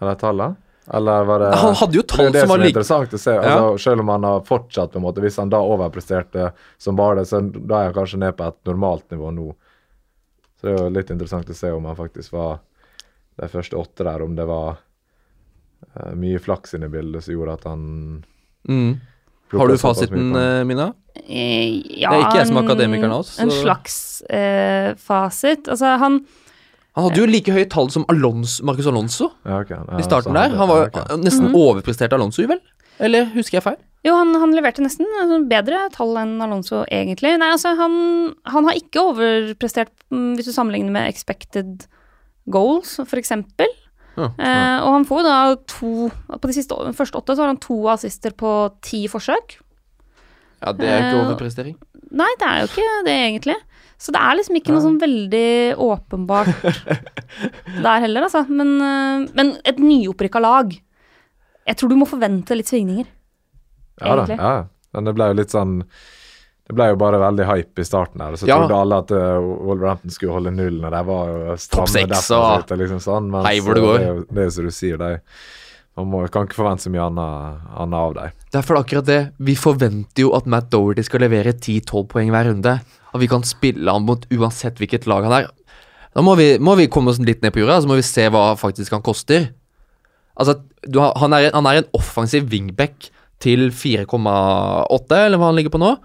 Eller 0.00 0.18
tallene? 0.20 0.56
Eller 0.94 1.24
var 1.28 1.42
det 1.42 1.48
Han 1.60 1.74
hadde 1.76 1.98
jo 1.98 2.02
tall 2.08 2.30
det 2.32 2.40
som 2.40 2.48
som 2.48 2.52
var 2.54 2.62
er 2.64 2.70
interessant 2.70 3.14
å 3.14 3.18
se. 3.20 3.32
Altså, 3.36 3.78
Selv 3.82 4.00
om 4.00 4.08
han 4.14 4.24
har 4.24 4.44
fortsatt, 4.48 4.92
på 4.92 5.00
en 5.00 5.04
måte, 5.04 5.20
hvis 5.20 5.36
han 5.36 5.50
da 5.52 5.60
overpresterte 5.60 6.52
som 6.80 6.96
bare 6.96 7.20
det, 7.20 7.26
så 7.28 7.42
da 7.44 7.82
er 7.82 7.90
han 7.90 7.96
kanskje 7.98 8.20
ned 8.22 8.36
på 8.38 8.46
et 8.48 8.58
normalt 8.70 9.04
nivå 9.12 9.32
nå. 9.36 9.50
Så 10.58 10.66
det 10.66 10.72
er 10.72 10.78
jo 10.80 10.94
litt 10.96 11.10
interessant 11.12 11.50
å 11.52 11.56
se 11.58 11.70
om 11.76 11.84
han 11.90 11.98
faktisk 11.98 12.32
var 12.32 12.58
de 13.38 13.48
første 13.52 13.76
åtte 13.78 14.06
der, 14.08 14.24
om 14.24 14.32
det 14.34 14.46
var 14.48 14.78
uh, 14.80 16.14
mye 16.18 16.40
flaks 16.42 16.74
inne 16.74 16.88
i 16.88 16.94
bildet 16.96 17.22
som 17.26 17.36
gjorde 17.36 17.58
at 17.60 17.68
han 17.68 17.84
mm. 18.68 18.90
Har 19.52 19.68
du 19.68 19.76
fasiten, 19.80 20.36
eh, 20.36 20.64
Mina? 20.64 20.92
Eh, 21.28 21.80
ja, 22.00 22.10
Det 22.10 22.18
er 22.18 22.24
ikke 22.28 22.38
jeg 22.42 22.46
som 22.50 22.56
er 22.56 22.60
en- 22.62 22.68
akademikeren 22.68 23.12
av 23.12 23.20
oss, 23.20 23.38
En 23.40 23.50
slags 23.50 24.22
eh, 24.30 24.94
fasit. 24.94 25.68
Altså, 25.68 25.98
han 25.98 26.24
Han 26.96 27.04
hadde 27.10 27.20
jo 27.20 27.26
like 27.26 27.46
høye 27.52 27.68
tall 27.70 27.90
som 27.90 28.04
Alonso, 28.08 28.64
Marcus 28.64 28.86
Alonso 28.86 29.30
Ja, 29.46 29.60
okay. 29.60 29.76
Ja, 29.76 29.98
i 29.98 30.02
starten 30.02 30.34
der. 30.34 30.48
Han 30.56 30.68
var 30.68 30.86
okay. 30.88 31.02
jo 31.08 31.16
mm 31.16 31.24
nesten 31.24 31.48
Mhm. 31.50 31.54
overprestert 31.54 32.12
Alonso, 32.12 32.42
vel? 32.46 32.60
Eller 32.98 33.26
husker 33.26 33.58
jeg 33.58 33.62
feil? 33.62 33.76
Jo, 34.04 34.14
han, 34.16 34.32
han 34.34 34.52
leverte 34.54 34.78
nesten 34.82 35.06
altså, 35.20 35.48
bedre 35.48 35.88
tall 35.92 36.16
enn 36.16 36.40
Alonso, 36.42 36.84
egentlig. 36.90 37.36
Nei, 37.38 37.50
altså, 37.52 37.76
han, 37.76 38.34
han 38.46 38.64
har 38.64 38.74
ikke 38.74 39.00
overprestert 39.02 39.90
mm, 40.10 40.36
hvis 40.36 40.46
du 40.46 40.52
sammenligner 40.52 40.90
med 40.90 41.08
expected 41.08 41.86
goals, 42.48 42.96
for 43.06 43.16
eksempel. 43.18 43.66
Ja, 44.18 44.28
Eh, 44.34 44.78
og 44.82 44.92
han 44.96 45.04
får 45.06 45.22
da 45.22 45.34
to 45.70 46.08
På 46.10 46.48
de 46.50 46.54
siste, 46.56 46.74
første 46.96 47.20
åtte 47.20 47.36
så 47.36 47.44
har 47.44 47.52
han 47.52 47.60
to 47.62 47.76
assister 47.92 48.32
på 48.34 48.50
ti 48.82 49.04
forsøk. 49.10 49.58
Ja, 50.58 50.72
det 50.74 50.88
er 50.90 51.04
ikke 51.04 51.18
Eh, 51.20 51.24
overprestering. 51.28 51.76
Nei, 52.18 52.28
det 52.40 52.46
er 52.48 52.62
jo 52.64 52.68
ikke 52.72 52.86
det, 53.06 53.14
egentlig. 53.28 53.54
Så 53.98 54.12
det 54.14 54.20
er 54.22 54.36
liksom 54.38 54.56
ikke 54.58 54.72
noe 54.74 54.82
sånn 54.82 54.98
veldig 55.02 55.76
åpenbart 55.84 56.50
der 57.86 58.00
heller, 58.04 58.26
altså. 58.26 58.42
Men, 58.48 58.74
eh, 58.82 59.28
men 59.38 59.52
et 59.64 59.78
nyopprykka 59.82 60.40
lag 60.42 60.72
Jeg 61.68 61.76
tror 61.76 61.90
du 61.92 61.96
må 62.00 62.06
forvente 62.08 62.56
litt 62.56 62.70
svingninger. 62.70 63.06
Ja 64.00 64.14
da, 64.16 64.26
ja. 64.34 64.52
Men 64.94 65.04
det 65.04 65.14
ble 65.18 65.26
jo 65.30 65.36
litt 65.36 65.52
sånn 65.52 65.82
Det 66.68 66.76
ble 66.76 66.90
jo 66.90 66.96
bare 67.00 67.16
veldig 67.22 67.46
hype 67.48 67.80
i 67.80 67.86
starten 67.88 68.20
her. 68.20 68.34
Så 68.36 68.46
Ja. 68.46 68.58
trodde 68.60 68.76
alle 68.76 68.96
at 69.00 69.10
uh, 69.16 69.38
Wolverhampton 69.40 70.12
skulle 70.12 70.34
holde 70.36 70.50
nullen, 70.52 70.84
og 70.84 70.92
de 70.92 71.00
var 71.08 71.30
jo 71.32 71.54
stramme 71.56 72.02
defensivt 72.10 72.74
liksom 72.82 73.00
sånn. 73.00 73.30
mens, 73.32 73.46
Hei 73.48 73.60
hvor 73.64 73.74
det 73.78 73.84
går. 73.86 73.98
Det 73.98 74.04
er 74.04 74.12
jo 74.14 74.26
det 74.36 74.44
er 74.44 74.50
som 74.50 74.64
du 74.68 74.70
sier, 74.76 74.98
de 75.00 75.14
Man 75.98 76.06
må, 76.12 76.20
kan 76.30 76.44
ikke 76.46 76.54
forvente 76.60 76.84
så 76.84 76.90
mye 76.94 77.02
annet, 77.08 77.62
annet 77.74 77.98
av 77.98 78.12
dem. 78.14 78.34
Derfor 78.54 78.76
er 78.76 78.76
det 78.78 78.84
akkurat 78.86 79.06
det. 79.08 79.32
Vi 79.42 79.54
forventer 79.58 80.22
jo 80.22 80.28
at 80.36 80.46
Matt 80.46 80.68
Doherty 80.70 81.02
skal 81.02 81.24
levere 81.24 81.50
10-12 81.56 82.04
poeng 82.12 82.28
hver 82.30 82.46
runde. 82.52 82.74
At 83.10 83.18
vi 83.20 83.26
kan 83.26 83.42
spille 83.42 83.90
han 83.90 84.04
mot 84.06 84.22
uansett 84.30 84.78
hvilket 84.78 85.08
lag 85.10 85.24
han 85.26 85.32
er. 85.40 85.48
Da 86.14 86.22
må 86.22 86.36
vi, 86.38 86.52
må 86.62 86.76
vi 86.78 86.86
komme 86.86 87.10
oss 87.10 87.18
litt 87.18 87.42
ned 87.42 87.50
på 87.52 87.64
jorda, 87.64 87.80
så 87.82 87.88
må 87.90 87.96
vi 87.98 88.06
se 88.06 88.28
hva 88.30 88.52
faktisk 88.60 88.92
han 88.94 89.02
koster. 89.02 89.48
Altså, 90.38 90.60
du 90.86 91.00
har, 91.02 91.16
han, 91.18 91.32
er, 91.34 91.50
han 91.50 91.66
er 91.66 91.80
en 91.82 91.90
offensiv 91.98 92.46
wingback 92.52 93.10
til 93.42 93.72
4,8, 93.74 95.18
eller 95.26 95.38
hva 95.38 95.50
han 95.50 95.58
ligger 95.58 95.74
på 95.74 95.80
nå, 95.82 95.96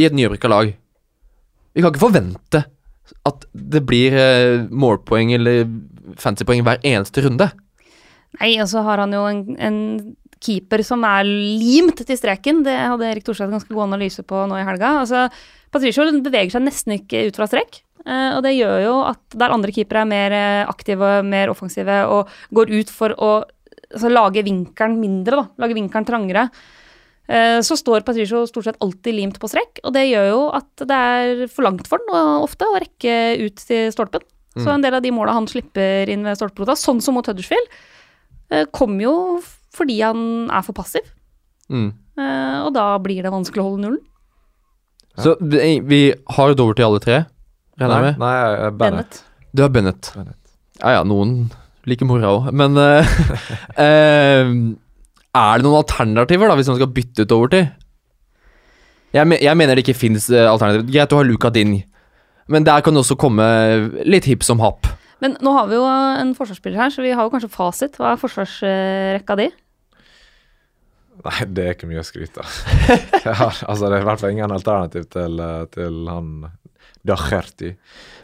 i 0.00 0.06
et 0.08 0.16
nyopprykka 0.16 0.50
lag. 0.50 0.72
Vi 1.74 1.82
kan 1.82 1.92
ikke 1.92 2.02
forvente 2.08 2.64
at 3.26 3.44
det 3.52 3.82
blir 3.86 4.16
eh, 4.16 4.62
målpoeng 4.70 5.34
eller 5.36 5.66
fancypoeng 6.20 6.64
hver 6.66 6.80
eneste 6.86 7.24
runde. 7.26 7.50
Nei, 8.38 8.54
og 8.62 8.68
så 8.70 8.82
har 8.86 9.02
han 9.02 9.14
jo 9.14 9.24
en, 9.26 9.44
en 9.58 9.78
keeper 10.40 10.82
som 10.86 11.04
er 11.06 11.26
limt 11.26 12.00
til 12.06 12.18
streken. 12.18 12.62
Det 12.66 12.74
hadde 12.78 13.08
Erik 13.10 13.26
Thorstvedt 13.26 13.54
ganske 13.56 13.74
god 13.74 13.88
analyse 13.90 14.24
på 14.26 14.44
nå 14.48 14.58
i 14.60 14.66
helga. 14.66 14.94
Altså, 15.02 15.26
Patricio 15.74 16.06
beveger 16.22 16.54
seg 16.54 16.66
nesten 16.66 16.96
ikke 16.96 17.26
ut 17.28 17.38
fra 17.38 17.48
strekk. 17.50 17.82
eh, 18.06 18.30
og 18.36 18.42
det 18.46 18.56
gjør 18.56 18.76
jo 18.86 18.96
at 19.10 19.38
der 19.42 19.54
andre 19.54 19.74
keepere 19.74 20.04
er 20.06 20.12
mer 20.14 20.36
aktive 20.70 21.04
aktive, 21.04 21.14
mer 21.26 21.52
offensive 21.52 22.02
og 22.08 22.30
går 22.54 22.72
ut 22.78 22.90
for 22.94 23.14
å 23.18 23.32
altså, 23.42 24.08
lage 24.08 24.46
vinkelen 24.46 25.00
mindre, 25.02 25.42
da. 25.42 25.64
Lage 25.66 25.76
vinkelen 25.76 26.08
trangere. 26.08 26.48
Eh, 27.30 27.60
Så 27.62 27.76
står 27.78 28.02
Patricio 28.06 28.42
stort 28.50 28.66
sett 28.66 28.80
alltid 28.82 29.14
limt 29.14 29.38
på 29.38 29.46
strekk, 29.50 29.78
og 29.86 29.92
det 29.94 30.08
gjør 30.10 30.28
jo 30.32 30.40
at 30.58 30.82
det 30.82 30.96
er 30.98 31.46
for 31.52 31.62
langt 31.68 31.86
for 31.86 32.02
den 32.02 32.10
og 32.16 32.48
ofte 32.48 32.66
å 32.66 32.80
rekke 32.82 33.14
ut 33.46 33.62
til 33.68 33.92
stolpen. 33.94 34.24
Så 34.58 34.66
en 34.74 34.82
del 34.82 34.96
av 34.98 35.02
de 35.04 35.12
måla 35.14 35.32
han 35.36 35.46
slipper 35.46 36.10
inn 36.10 36.24
ved 36.26 36.36
stolperota, 36.36 36.74
sånn 36.74 36.98
som 37.00 37.14
mot 37.14 37.26
Huddersfield, 37.30 37.68
eh, 38.50 38.64
kommer 38.74 39.04
jo 39.06 39.14
fordi 39.72 40.00
han 40.02 40.50
er 40.50 40.62
for 40.66 40.74
passiv. 40.74 41.06
Mm. 41.70 41.92
Eh, 42.18 42.58
Og 42.66 42.74
da 42.74 42.98
blir 42.98 43.22
det 43.22 43.30
vanskelig 43.30 43.62
å 43.62 43.68
holde 43.70 43.84
nullen. 43.86 44.02
Så 45.20 45.36
vi, 45.40 46.14
har 46.34 46.50
overtid 46.54 46.84
alle 46.84 46.98
tre, 47.02 47.16
regner 47.78 47.94
jeg 47.94 48.02
Nei, 48.02 48.02
med? 48.02 48.18
nei 48.18 48.66
eh, 48.66 48.70
Bennett. 48.70 49.22
Du 49.54 49.62
har 49.62 49.70
Bennett. 49.70 50.10
Bennett. 50.16 50.36
Ja 50.82 50.90
ja, 50.98 51.02
noen 51.04 51.50
liker 51.86 52.06
mora 52.06 52.30
òg, 52.34 52.50
men 52.52 52.76
eh, 52.76 53.06
Er 55.36 55.60
det 55.60 55.66
noen 55.66 55.78
alternativer, 55.78 56.50
da, 56.50 56.56
hvis 56.58 56.70
man 56.72 56.78
skal 56.80 56.90
bytte 56.94 57.26
ut 57.26 57.34
overtid? 57.36 57.70
Jeg, 59.14 59.26
me 59.26 59.38
jeg 59.42 59.58
mener 59.58 59.78
det 59.78 59.84
ikke 59.84 59.98
fins 59.98 60.28
alternativer. 60.30 60.86
Greit, 60.90 61.10
du 61.10 61.18
har 61.18 61.26
Luka 61.26 61.50
Ding, 61.54 61.76
men 62.50 62.66
der 62.66 62.82
kan 62.82 62.94
det 62.94 63.04
også 63.04 63.18
komme 63.18 63.46
litt 64.06 64.26
hipp 64.30 64.46
som 64.46 64.62
happ. 64.62 64.88
Men 65.20 65.36
nå 65.44 65.52
har 65.54 65.66
vi 65.68 65.76
jo 65.76 65.84
en 65.86 66.32
forsvarsspiller 66.36 66.80
her, 66.80 66.92
så 66.94 67.04
vi 67.04 67.12
har 67.12 67.26
jo 67.26 67.32
kanskje 67.32 67.52
fasit. 67.52 67.98
Hva 68.00 68.14
er 68.14 68.22
forsvarsrekka 68.22 69.36
di? 69.38 69.50
Nei, 71.20 71.40
det 71.52 71.64
er 71.66 71.74
ikke 71.76 71.90
mye 71.90 72.00
å 72.00 72.06
skryte 72.06 72.40
av. 72.40 72.54
Altså, 73.68 73.90
det 73.90 73.98
er 73.98 74.00
i 74.00 74.08
hvert 74.08 74.22
fall 74.22 74.32
ingen 74.32 74.54
alternativ 74.54 75.04
til, 75.12 75.36
eh, 75.44 75.66
til 75.74 75.98
han 76.08 76.30
Dacherty. 77.06 77.74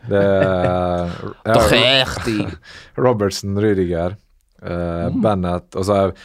Det 0.08 0.22
er 0.22 1.12
ja, 1.52 2.46
Robertson, 3.04 3.58
Rüdiger, 3.60 4.16
eh, 4.62 5.06
Bennett 5.12 5.76
Og 5.76 5.86
så 5.88 5.98
er 5.98 6.16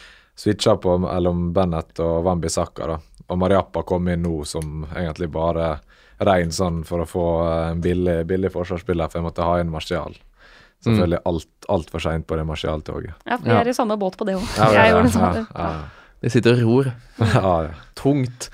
switcha 0.42 0.74
på 0.82 0.96
mellom 1.04 1.52
Bennett 1.54 2.00
og 2.02 2.24
Wambi 2.26 2.50
Saka, 2.50 2.86
da. 2.90 2.98
Og 3.30 3.38
Mariappa 3.38 3.84
kom 3.86 4.08
inn 4.12 4.24
nå 4.26 4.42
som 4.48 4.82
egentlig 4.90 5.30
bare 5.32 5.76
rein 6.22 6.50
sånn 6.54 6.82
for 6.86 7.02
å 7.04 7.06
få 7.08 7.22
eh, 7.46 7.70
en 7.72 7.80
billig, 7.84 8.18
billig 8.28 8.50
forsvarsspiller, 8.54 9.08
for 9.10 9.20
jeg 9.20 9.26
måtte 9.30 9.46
ha 9.46 9.56
inn 9.62 9.70
Martial. 9.72 10.14
Selvfølgelig 10.82 11.20
alt 11.30 11.48
altfor 11.70 12.02
seint 12.02 12.26
på 12.26 12.34
det 12.36 12.44
Martial-toget. 12.48 13.14
Ja, 13.30 13.36
vi 13.38 13.50
Ja. 13.52 13.60
er 13.62 13.68
i 13.70 13.74
samme 13.74 13.94
båt 13.98 14.16
på 14.18 14.26
det 14.26 14.34
òg. 14.34 14.46
Ja, 14.58 14.66
jeg 14.74 14.74
ja, 14.74 14.86
gjorde 14.96 15.06
det 15.06 15.12
samme. 15.14 15.46
ja, 15.54 15.66
ja. 15.78 15.82
De 16.22 16.30
sitter 16.30 16.52
og 16.54 16.62
ror. 16.66 16.90
ja, 17.22 17.52
ja. 17.68 17.70
Tungt. 17.98 18.48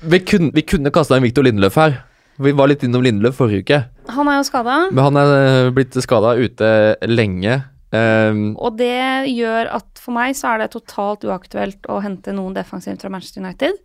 Vi 0.00 0.18
kunne, 0.24 0.50
vi 0.56 0.62
kunne 0.68 0.90
kasta 0.92 1.16
inn 1.16 1.22
Victor 1.24 1.44
Lindeløf 1.44 1.76
her. 1.80 1.98
Vi 2.40 2.52
var 2.52 2.68
litt 2.68 2.82
innom 2.84 3.04
Lindeløf 3.04 3.36
forrige 3.40 3.62
uke, 3.64 3.78
Han 4.12 4.28
er 4.28 4.36
jo 4.40 4.44
skada. 4.48 4.74
men 4.92 5.04
han 5.04 5.16
er 5.16 5.30
eh, 5.66 5.70
blitt 5.76 5.96
skada 6.04 6.34
ute 6.36 6.68
lenge. 7.08 7.62
Um, 7.94 8.56
Og 8.58 8.74
det 8.80 9.30
gjør 9.30 9.70
at 9.78 10.00
for 10.02 10.16
meg 10.16 10.34
så 10.34 10.52
er 10.52 10.64
det 10.64 10.72
totalt 10.74 11.22
uaktuelt 11.26 11.86
å 11.92 12.00
hente 12.02 12.34
noen 12.34 12.56
defensivt 12.56 13.04
fra 13.04 13.12
Manchester 13.12 13.44
United. 13.44 13.78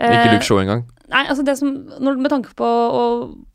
ikke 0.00 0.20
Eh, 0.20 0.34
Luke 0.34 0.46
Shaw 0.46 0.60
engang. 0.60 0.84
Nei, 1.10 1.24
altså 1.26 1.44
det 1.44 1.56
som, 1.58 1.72
når, 2.00 2.20
Med 2.20 2.30
tanke 2.32 2.54
på 2.56 2.64
å 2.64 3.02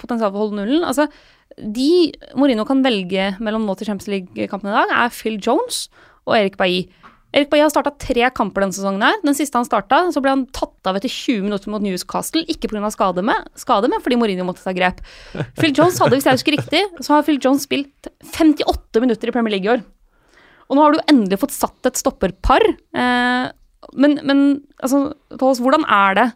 potensial 0.02 0.30
for 0.30 0.38
å 0.38 0.44
holde 0.44 0.60
nullen 0.60 0.84
altså 0.86 1.08
De 1.56 2.12
Mourinho 2.36 2.66
kan 2.68 2.84
velge 2.84 3.32
mellom 3.40 3.64
nå 3.66 3.78
til 3.80 3.88
Champions 3.88 4.12
League-kampen 4.12 4.70
i 4.70 4.76
dag, 4.76 4.92
er 4.92 5.14
Phil 5.16 5.40
Jones 5.40 5.86
og 6.26 6.36
Erik 6.36 6.58
Bailly. 6.60 6.90
Erik 7.36 7.50
Bailly 7.52 7.66
har 7.66 7.72
starta 7.74 7.92
tre 8.00 8.30
kamper 8.32 8.64
denne 8.64 8.76
sesongen. 8.76 9.02
her. 9.04 9.18
Den 9.26 9.36
siste 9.36 9.60
han 9.60 9.68
starta, 9.68 10.06
så 10.16 10.22
ble 10.24 10.32
han 10.32 10.46
tatt 10.56 10.88
av 10.88 10.96
etter 10.96 11.12
20 11.12 11.44
minutter 11.44 11.72
mot 11.74 11.84
Newcastle. 11.84 12.46
Ikke 12.48 12.70
pga. 12.72 12.92
Skade, 12.94 13.24
med, 13.26 13.50
skade, 13.60 13.90
men 13.92 14.00
fordi 14.04 14.16
Mourinho 14.22 14.46
måtte 14.48 14.64
ta 14.64 14.72
grep. 14.72 15.02
Phil 15.60 15.74
Jones 15.76 16.00
hadde, 16.00 16.16
hvis 16.16 16.30
jeg 16.30 16.40
husker 16.40 16.56
riktig, 16.56 16.84
så 17.04 17.18
har 17.18 17.26
Phil 17.28 17.42
Jones 17.44 17.66
spilt 17.68 18.08
58 18.24 19.04
minutter 19.04 19.28
i 19.28 19.36
Premier 19.36 19.58
League 19.58 19.68
i 19.68 19.74
år. 19.74 19.84
Og 20.70 20.78
nå 20.78 20.86
har 20.86 20.96
du 20.96 21.04
endelig 21.12 21.42
fått 21.42 21.54
satt 21.54 21.90
et 21.90 22.00
stopperpar. 22.00 22.64
Eh, 22.72 23.52
men, 24.00 24.16
men 24.24 24.46
altså, 24.80 25.10
Thomas, 25.36 25.60
hvordan 25.60 25.84
er 25.92 26.20
det 26.22 26.28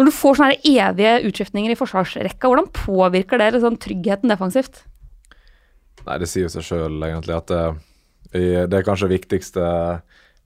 når 0.00 0.08
du 0.08 0.16
får 0.16 0.40
sånne 0.40 0.58
evige 0.64 1.12
utskiftninger 1.28 1.70
i 1.70 1.78
forsvarsrekka? 1.78 2.48
Hvordan 2.48 2.66
påvirker 2.74 3.38
det 3.38 3.52
liksom, 3.54 3.78
tryggheten 3.78 4.32
defensivt? 4.32 4.82
Nei, 6.06 6.18
det 6.18 6.26
sier 6.32 6.48
jo 6.48 6.52
seg 6.56 6.66
sjøl 6.66 6.98
egentlig 7.04 7.36
at 7.36 7.54
det, 8.32 8.40
i- 8.42 8.66
det 8.66 8.78
er 8.80 8.86
kanskje 8.86 9.08
viktigste, 9.10 9.66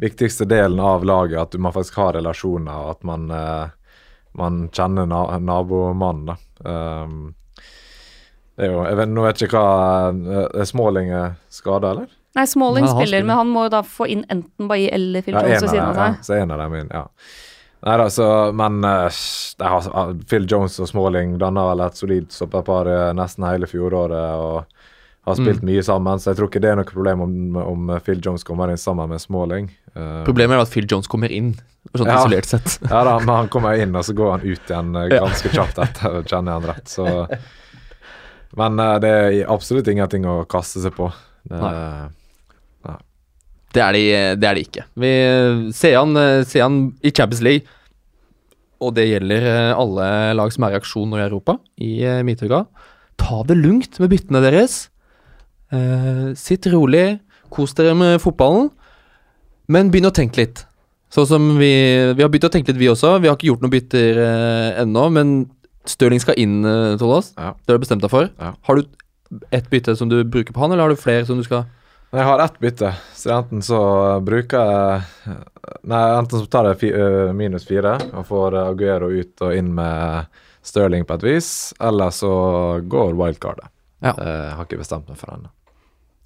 viktigste 0.00 0.46
delen 0.48 0.80
av 0.80 1.04
laget, 1.04 1.38
at 1.40 1.54
man 1.60 1.72
faktisk 1.72 1.94
har 2.00 2.12
relasjoner, 2.16 2.72
og 2.72 2.90
at 2.96 3.04
man, 3.04 3.30
eh, 3.30 3.68
man 4.34 4.68
kjenner 4.74 5.06
na 5.06 5.38
nabomannen. 5.38 6.36
Um, 6.64 7.34
det 8.56 8.66
er 8.68 8.70
jo, 8.72 8.84
jeg 8.86 8.96
vet, 8.96 9.08
Nå 9.10 9.22
vet 9.26 9.40
jeg 9.42 9.48
ikke 9.50 9.60
hva 9.60 10.50
Er 10.54 10.64
Småling 10.64 11.08
skada, 11.50 11.90
eller? 11.90 12.06
Nei, 12.34 12.44
Småling 12.46 12.86
spiller, 12.86 13.06
spiller. 13.06 13.24
men 13.26 13.36
han 13.36 13.48
må 13.50 13.64
jo 13.66 13.72
da 13.74 13.80
få 13.82 14.06
inn 14.10 14.24
enten 14.30 14.68
Bailly 14.70 14.88
eller 14.94 15.22
Phil 15.22 15.34
Jones 15.34 15.62
ved 15.62 15.70
siden 15.70 15.88
av 15.90 15.94
seg. 15.98 16.14
ja, 16.14 16.22
så 16.22 16.38
en 16.42 16.50
av 16.54 16.58
dem 16.64 16.74
inn, 16.80 16.88
ja. 16.94 17.02
Nei 17.84 17.96
da, 18.00 18.06
så 18.08 18.28
Men 18.56 18.78
eh, 18.84 19.08
det 19.58 19.68
har, 19.68 20.14
Phil 20.30 20.46
Jones 20.50 20.78
og 20.80 20.88
Småling 20.88 21.36
danna 21.38 21.66
vel 21.74 21.84
et 21.84 21.98
solid 22.00 22.30
stopperpar 22.32 22.86
eh, 22.90 23.12
nesten 23.18 23.44
hele 23.44 23.66
fjoråret 23.66 24.38
og 24.40 24.64
har 25.24 25.36
spilt 25.38 25.62
mye 25.64 25.82
sammen, 25.84 26.20
så 26.20 26.30
jeg 26.32 26.36
tror 26.38 26.50
ikke 26.50 26.60
det 26.60 26.68
er 26.68 26.76
noe 26.76 26.88
problem 26.88 27.22
om, 27.24 27.36
om 27.56 27.92
Phil 28.04 28.18
Jones 28.24 28.44
kommer 28.44 28.68
inn 28.68 28.80
sammen 28.80 29.08
med 29.08 29.22
Småling. 29.22 29.70
Uh, 29.96 30.20
Problemet 30.26 30.58
er 30.58 30.64
at 30.66 30.72
Phil 30.72 30.88
Jones 30.90 31.08
kommer 31.08 31.32
inn, 31.32 31.54
sånn 31.94 32.10
Ja. 32.10 32.18
isolert 32.20 32.48
sett. 32.50 32.74
Ja 32.92 33.00
da, 33.08 33.14
men 33.22 33.32
han 33.32 33.48
kommer 33.52 33.78
inn, 33.80 33.94
og 33.96 34.04
så 34.04 34.12
går 34.16 34.34
han 34.34 34.44
ut 34.44 34.68
igjen 34.68 34.90
eh, 35.00 35.08
ganske 35.14 35.52
kjapt 35.54 35.80
etter, 35.80 36.18
kjenner 36.28 36.52
jeg 36.52 36.60
han 36.60 36.68
rett. 36.74 36.92
Så 36.92 37.06
Men 38.60 38.78
uh, 38.78 38.98
det 39.02 39.10
er 39.10 39.38
absolutt 39.50 39.88
ingenting 39.90 40.28
å 40.30 40.42
kaste 40.46 40.84
seg 40.84 40.92
på. 40.94 41.08
Det, 41.48 41.72
Det 43.74 43.82
er 43.82 43.96
de, 43.96 44.04
det 44.38 44.46
er 44.46 44.54
de 44.54 44.62
ikke. 44.68 44.84
Vi 45.02 45.10
ser 45.74 45.96
han, 45.98 46.14
ser 46.46 46.62
han 46.68 46.76
i 47.02 47.10
Champions 47.10 47.42
League, 47.42 47.64
og 48.84 48.92
det 48.94 49.08
gjelder 49.08 49.72
alle 49.74 50.06
lag 50.38 50.52
som 50.54 50.68
er 50.68 50.76
i 50.76 50.78
aksjon 50.78 51.08
nå 51.10 51.18
i 51.18 51.24
Europa, 51.24 51.56
i 51.82 51.94
Midtøyga. 52.28 52.60
Ta 53.18 53.40
det 53.48 53.56
lugnt 53.58 53.98
med 53.98 54.12
byttene 54.12 54.44
deres. 54.44 54.84
Eh, 55.74 56.28
sitt 56.38 56.66
rolig, 56.72 57.18
kos 57.54 57.74
dere 57.78 57.94
med 57.98 58.20
fotballen, 58.22 58.70
men 59.72 59.90
begynn 59.92 60.10
å 60.10 60.14
tenke 60.14 60.42
litt. 60.42 60.64
Sånn 61.14 61.28
som 61.30 61.44
vi, 61.60 61.70
vi 62.16 62.22
har 62.24 62.30
begynt 62.32 62.48
å 62.48 62.52
tenke 62.52 62.72
litt, 62.72 62.80
vi 62.80 62.88
også. 62.90 63.16
Vi 63.22 63.28
har 63.30 63.36
ikke 63.38 63.50
gjort 63.52 63.62
noen 63.64 63.74
bytter 63.74 64.18
eh, 64.24 64.82
ennå, 64.82 65.06
men 65.14 65.36
Stirling 65.86 66.20
skal 66.22 66.38
inn, 66.40 66.62
eh, 66.64 66.94
Tollås. 67.00 67.32
Ja. 67.36 67.52
Det 67.60 67.74
har 67.74 67.78
du 67.78 67.84
bestemt 67.84 68.02
deg 68.04 68.12
for. 68.12 68.30
Ja. 68.40 68.54
Har 68.66 68.80
du 68.80 69.40
ett 69.54 69.66
bytte 69.70 69.94
som 69.98 70.10
du 70.10 70.18
bruker 70.24 70.54
på 70.54 70.62
han, 70.62 70.72
eller 70.72 70.86
har 70.86 70.94
du 70.94 71.00
flere 71.00 71.26
som 71.26 71.38
du 71.40 71.44
skal 71.46 71.64
Jeg 72.14 72.22
har 72.28 72.38
ett 72.44 72.58
bytte, 72.62 72.92
så 73.18 73.32
enten 73.40 73.62
så 73.64 73.80
bruker 74.22 74.60
jeg 74.70 75.38
Nei, 75.88 76.02
enten 76.18 76.38
så 76.38 76.46
tar 76.52 76.68
jeg 76.68 76.78
fi, 76.82 76.90
ø, 76.92 77.32
minus 77.34 77.64
fire 77.66 77.96
og 78.12 78.26
får 78.28 78.54
eh, 78.60 78.68
Aguero 78.74 79.08
ut 79.10 79.42
og 79.46 79.54
inn 79.56 79.72
med 79.74 80.28
Stirling 80.64 81.06
på 81.08 81.16
et 81.18 81.24
vis, 81.26 81.48
eller 81.80 82.12
så 82.14 82.30
går 82.88 83.16
wildcardet. 83.18 83.66
Ja. 84.04 84.12
Jeg 84.16 84.54
har 84.56 84.64
ikke 84.68 84.80
bestemt 84.80 85.08
meg 85.10 85.18
for 85.20 85.34
ennå. 85.34 85.50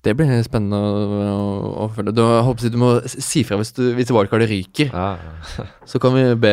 Det 0.06 0.12
blir 0.16 0.30
spennende 0.46 0.78
å, 0.78 0.98
å, 1.18 1.70
å 1.84 1.86
følge. 1.96 2.12
Du, 2.14 2.20
jeg 2.22 2.44
håper 2.46 2.70
du 2.70 2.78
må 2.80 2.90
si 3.10 3.42
fra 3.44 3.56
hvis, 3.58 3.72
du- 3.74 3.90
hvis 3.96 4.12
wildcardet 4.14 4.48
ryker. 4.50 4.92
Ja, 4.94 5.08
ja. 5.18 5.64
Så 5.88 5.98
kan 6.02 6.14
vi 6.14 6.22
be, 6.38 6.52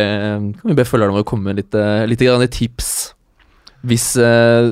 kan 0.58 0.72
vi 0.72 0.78
be 0.80 0.86
følgerne 0.88 1.14
våre 1.14 1.28
komme 1.30 1.52
med 1.52 1.60
litt, 1.62 1.76
eh, 1.78 2.06
litt 2.10 2.24
grann 2.26 2.42
tips. 2.50 2.90
Hvis 3.86 4.08
eh, 4.18 4.72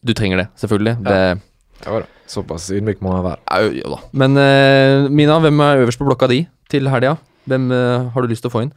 du 0.00 0.14
trenger 0.16 0.40
det, 0.44 0.48
selvfølgelig. 0.62 0.96
Ja. 1.04 1.10
Det 1.12 1.42
ja 1.84 1.98
da. 2.00 2.06
Såpass 2.28 2.64
ydmyk 2.74 2.98
må 3.04 3.12
man 3.14 3.22
være. 3.24 3.38
Ja, 3.78 3.92
da. 3.92 3.98
Men 4.18 4.34
eh, 4.40 5.04
Mina, 5.14 5.36
hvem 5.44 5.60
er 5.64 5.84
øverst 5.84 6.00
på 6.00 6.08
blokka 6.08 6.26
di 6.32 6.40
til 6.72 6.88
helga? 6.90 7.14
Hvem 7.48 7.68
eh, 7.72 8.08
har 8.14 8.24
du 8.24 8.32
lyst 8.32 8.42
til 8.44 8.50
å 8.50 8.54
få 8.56 8.64
inn? 8.66 8.72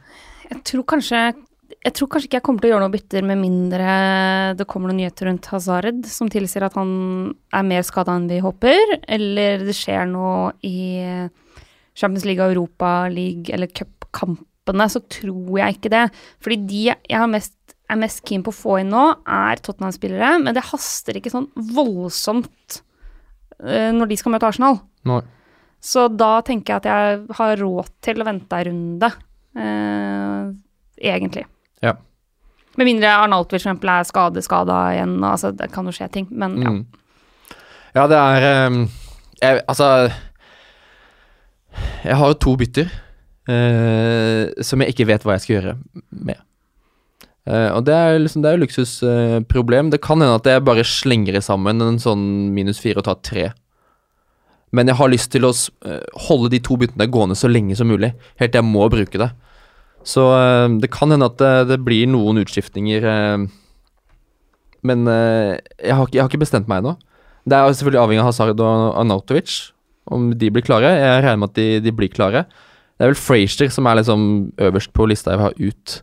Jeg 0.52 0.60
tror 0.68 0.84
kanskje 0.92 1.24
jeg 1.72 1.94
tror 1.96 2.08
kanskje 2.12 2.28
ikke 2.28 2.38
jeg 2.38 2.44
kommer 2.46 2.62
til 2.62 2.70
å 2.70 2.72
gjøre 2.74 2.84
noe 2.84 2.92
bytter 2.92 3.24
med 3.26 3.40
mindre 3.40 3.92
det 4.58 4.66
kommer 4.70 4.90
noen 4.90 5.00
nyheter 5.02 5.28
rundt 5.28 5.48
Hazard 5.52 6.04
som 6.10 6.30
tilsier 6.32 6.66
at 6.66 6.76
han 6.78 6.92
er 7.54 7.66
mer 7.66 7.86
skada 7.86 8.16
enn 8.18 8.28
vi 8.30 8.40
håper, 8.44 8.98
eller 9.16 9.64
det 9.66 9.76
skjer 9.78 10.06
noe 10.10 10.52
i 10.66 11.28
Champions 11.98 12.26
League 12.28 12.44
Europa 12.44 13.08
League 13.12 13.52
eller 13.52 13.70
cupkampene, 13.72 14.88
så 14.88 15.02
tror 15.12 15.58
jeg 15.60 15.76
ikke 15.76 15.92
det. 15.92 16.06
Fordi 16.42 16.58
de 16.68 16.82
jeg 16.92 17.30
mest, 17.32 17.56
er 17.90 18.00
mest 18.00 18.22
keen 18.28 18.44
på 18.44 18.52
å 18.52 18.56
få 18.56 18.78
inn 18.82 18.92
nå, 18.94 19.04
er 19.26 19.60
Tottenham-spillere, 19.62 20.38
men 20.44 20.56
det 20.56 20.64
haster 20.70 21.18
ikke 21.18 21.32
sånn 21.34 21.50
voldsomt 21.76 22.82
eh, 23.60 23.90
når 23.92 24.12
de 24.12 24.20
skal 24.20 24.36
møte 24.36 24.48
Arsenal. 24.48 24.80
Nå. 25.08 25.20
Så 25.82 26.06
da 26.14 26.36
tenker 26.46 26.76
jeg 26.76 26.84
at 26.84 26.90
jeg 26.90 27.38
har 27.40 27.56
råd 27.58 27.90
til 28.06 28.22
å 28.22 28.28
vente 28.28 28.60
en 28.60 28.68
runde, 28.70 29.10
eh, 29.58 30.52
egentlig. 31.12 31.48
Ja. 31.82 31.96
Med 32.78 32.88
mindre 32.88 33.10
Arnautovic 33.20 33.62
for 33.62 33.72
eksempel 33.72 33.92
er 33.92 34.08
skadeskada 34.08 34.78
igjen, 34.94 35.18
altså 35.28 35.52
det 35.56 35.68
kan 35.74 35.88
jo 35.88 35.94
skje 35.94 36.08
ting, 36.14 36.28
men 36.30 36.58
ja. 36.62 36.72
Mm. 36.72 36.82
Ja, 37.92 38.06
det 38.08 38.16
er 38.16 38.68
um, 38.72 38.86
jeg, 39.36 39.58
Altså 39.68 39.86
Jeg 42.06 42.16
har 42.16 42.30
jo 42.30 42.38
to 42.40 42.54
bytter. 42.56 42.88
uh, 43.50 44.62
som 44.64 44.80
jeg 44.80 44.94
ikke 44.94 45.08
vet 45.10 45.26
hva 45.26 45.36
jeg 45.36 45.44
skal 45.44 45.56
gjøre 45.58 45.76
med. 46.10 46.40
Uh, 47.42 47.74
og 47.74 47.84
det 47.84 47.94
er 47.94 48.20
liksom, 48.22 48.42
det 48.42 48.48
er 48.48 48.56
jo 48.56 48.62
luksusproblem. 48.62 49.90
det 49.90 50.00
kan 50.00 50.22
hende 50.22 50.38
at 50.38 50.46
jeg 50.46 50.64
bare 50.64 50.84
slenger 50.86 51.34
det 51.34 51.42
sammen 51.44 51.82
en 51.82 51.98
sånn 51.98 52.54
minus 52.54 52.80
fire 52.80 53.02
og 53.02 53.08
tar 53.10 53.18
tre. 53.20 53.50
Men 54.72 54.88
jeg 54.88 54.96
har 54.96 55.10
lyst 55.12 55.32
til 55.34 55.44
å 55.44 55.52
eh, 55.52 56.04
holde 56.28 56.48
de 56.54 56.60
to 56.64 56.78
byttene 56.80 57.10
gående 57.12 57.36
så 57.36 57.50
lenge 57.50 57.76
som 57.76 57.90
mulig. 57.92 58.14
Helt 58.40 58.54
til 58.54 58.62
jeg 58.62 58.68
må 58.70 58.86
bruke 58.88 59.20
det. 59.20 59.28
Så 60.08 60.26
eh, 60.34 60.68
det 60.82 60.90
kan 60.94 61.12
hende 61.14 61.28
at 61.30 61.38
det, 61.40 61.52
det 61.70 61.80
blir 61.86 62.08
noen 62.10 62.42
utskiftninger. 62.42 63.04
eh, 63.06 63.44
men 64.82 65.06
eh, 65.06 65.58
jeg, 65.78 65.94
har 65.94 66.06
ikke, 66.06 66.16
jeg 66.16 66.24
har 66.24 66.30
ikke 66.30 66.42
bestemt 66.42 66.70
meg 66.70 66.82
ennå. 66.82 66.96
Det 67.46 67.58
er 67.58 67.74
selvfølgelig 67.74 68.02
avhengig 68.02 68.22
av 68.22 68.28
Hazard 68.30 68.60
og 68.62 68.98
Arnautovic, 68.98 69.54
om 70.10 70.30
de 70.38 70.50
blir 70.54 70.64
klare. 70.66 70.90
Jeg 70.94 71.22
regner 71.24 71.42
med 71.42 71.50
at 71.52 71.58
de, 71.58 71.66
de 71.82 71.94
blir 71.94 72.10
klare. 72.10 72.44
Det 72.98 73.06
er 73.06 73.12
vel 73.12 73.18
Frazier 73.18 73.70
som 73.74 73.86
er 73.90 73.98
liksom 73.98 74.24
øverst 74.62 74.92
på 74.94 75.06
lista 75.10 75.32
jeg 75.32 75.40
vil 75.40 75.48
ha 75.48 75.70
ut. 75.70 75.94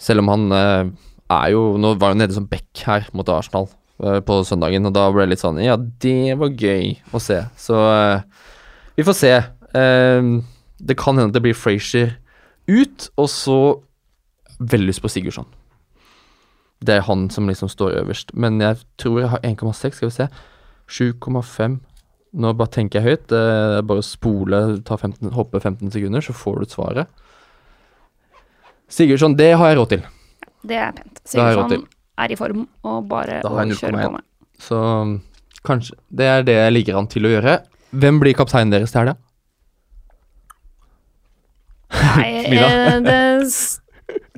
Selv 0.00 0.24
om 0.24 0.30
han 0.32 0.46
eh, 0.56 0.92
er 1.34 1.48
jo 1.54 1.74
Nå 1.80 1.94
var 2.00 2.12
han 2.12 2.20
nede 2.20 2.36
som 2.36 2.48
back 2.48 2.84
her 2.86 3.06
mot 3.16 3.28
Arsenal 3.32 3.68
eh, 4.02 4.20
på 4.24 4.40
søndagen, 4.48 4.88
og 4.88 4.94
da 4.96 5.06
ble 5.12 5.26
det 5.26 5.34
litt 5.34 5.44
sånn 5.44 5.60
Ja, 5.64 5.76
det 5.76 6.36
var 6.40 6.52
gøy 6.52 6.96
å 7.12 7.20
se. 7.22 7.40
Så 7.60 7.78
eh, 7.92 8.24
vi 8.96 9.06
får 9.06 9.18
se. 9.18 9.32
Eh, 9.76 10.30
det 10.84 10.98
kan 11.00 11.16
hende 11.16 11.32
at 11.32 11.36
det 11.36 11.44
blir 11.44 11.56
Frazier 11.56 12.14
ut, 12.68 13.08
og 13.20 13.28
så 13.30 13.58
veldig 14.60 14.88
lyst 14.90 15.02
på 15.04 15.10
Sigurdsson. 15.12 15.48
Det 16.84 16.98
er 16.98 17.06
han 17.06 17.28
som 17.32 17.48
liksom 17.48 17.70
står 17.72 17.96
øverst. 18.02 18.34
Men 18.36 18.60
jeg 18.60 18.80
tror 19.00 19.20
jeg 19.20 19.32
har 19.32 19.44
1,6, 19.46 19.96
skal 19.98 20.10
vi 20.10 20.14
se. 20.14 20.28
7,5. 20.88 21.78
Nå 22.34 22.52
bare 22.58 22.72
tenker 22.74 23.00
jeg 23.00 23.06
høyt. 23.08 23.26
Det 23.30 23.40
er 23.40 23.86
bare 23.86 24.02
å 24.02 24.06
spole, 24.06 24.62
ta 24.84 24.98
15, 24.98 25.30
hoppe 25.36 25.60
15 25.62 25.92
sekunder, 25.94 26.24
så 26.24 26.34
får 26.36 26.60
du 26.60 26.74
svaret. 26.74 27.22
Sigurdsson, 28.90 29.36
det 29.38 29.54
har 29.56 29.70
jeg 29.72 29.78
råd 29.78 29.92
til. 29.94 30.06
Det 30.64 30.80
er 30.80 30.96
pent. 30.96 31.22
Sigurdsson 31.24 31.86
er 32.20 32.32
i 32.32 32.38
form, 32.38 32.66
og 32.86 33.06
bare 33.10 33.40
å 33.46 33.54
kjøre 33.70 34.02
på 34.04 34.10
med. 34.16 34.26
Så 34.60 34.80
kanskje 35.66 35.96
Det 36.14 36.26
er 36.28 36.44
det 36.46 36.54
jeg 36.54 36.72
ligger 36.74 36.98
an 37.00 37.08
til 37.10 37.26
å 37.26 37.32
gjøre. 37.32 37.58
Hvem 37.94 38.20
blir 38.20 38.36
kapteinen 38.36 38.74
deres 38.74 38.92
til 38.92 39.02
helga? 39.02 39.16
Nei, 42.04 42.30
eh, 42.60 42.98
det 43.04 43.18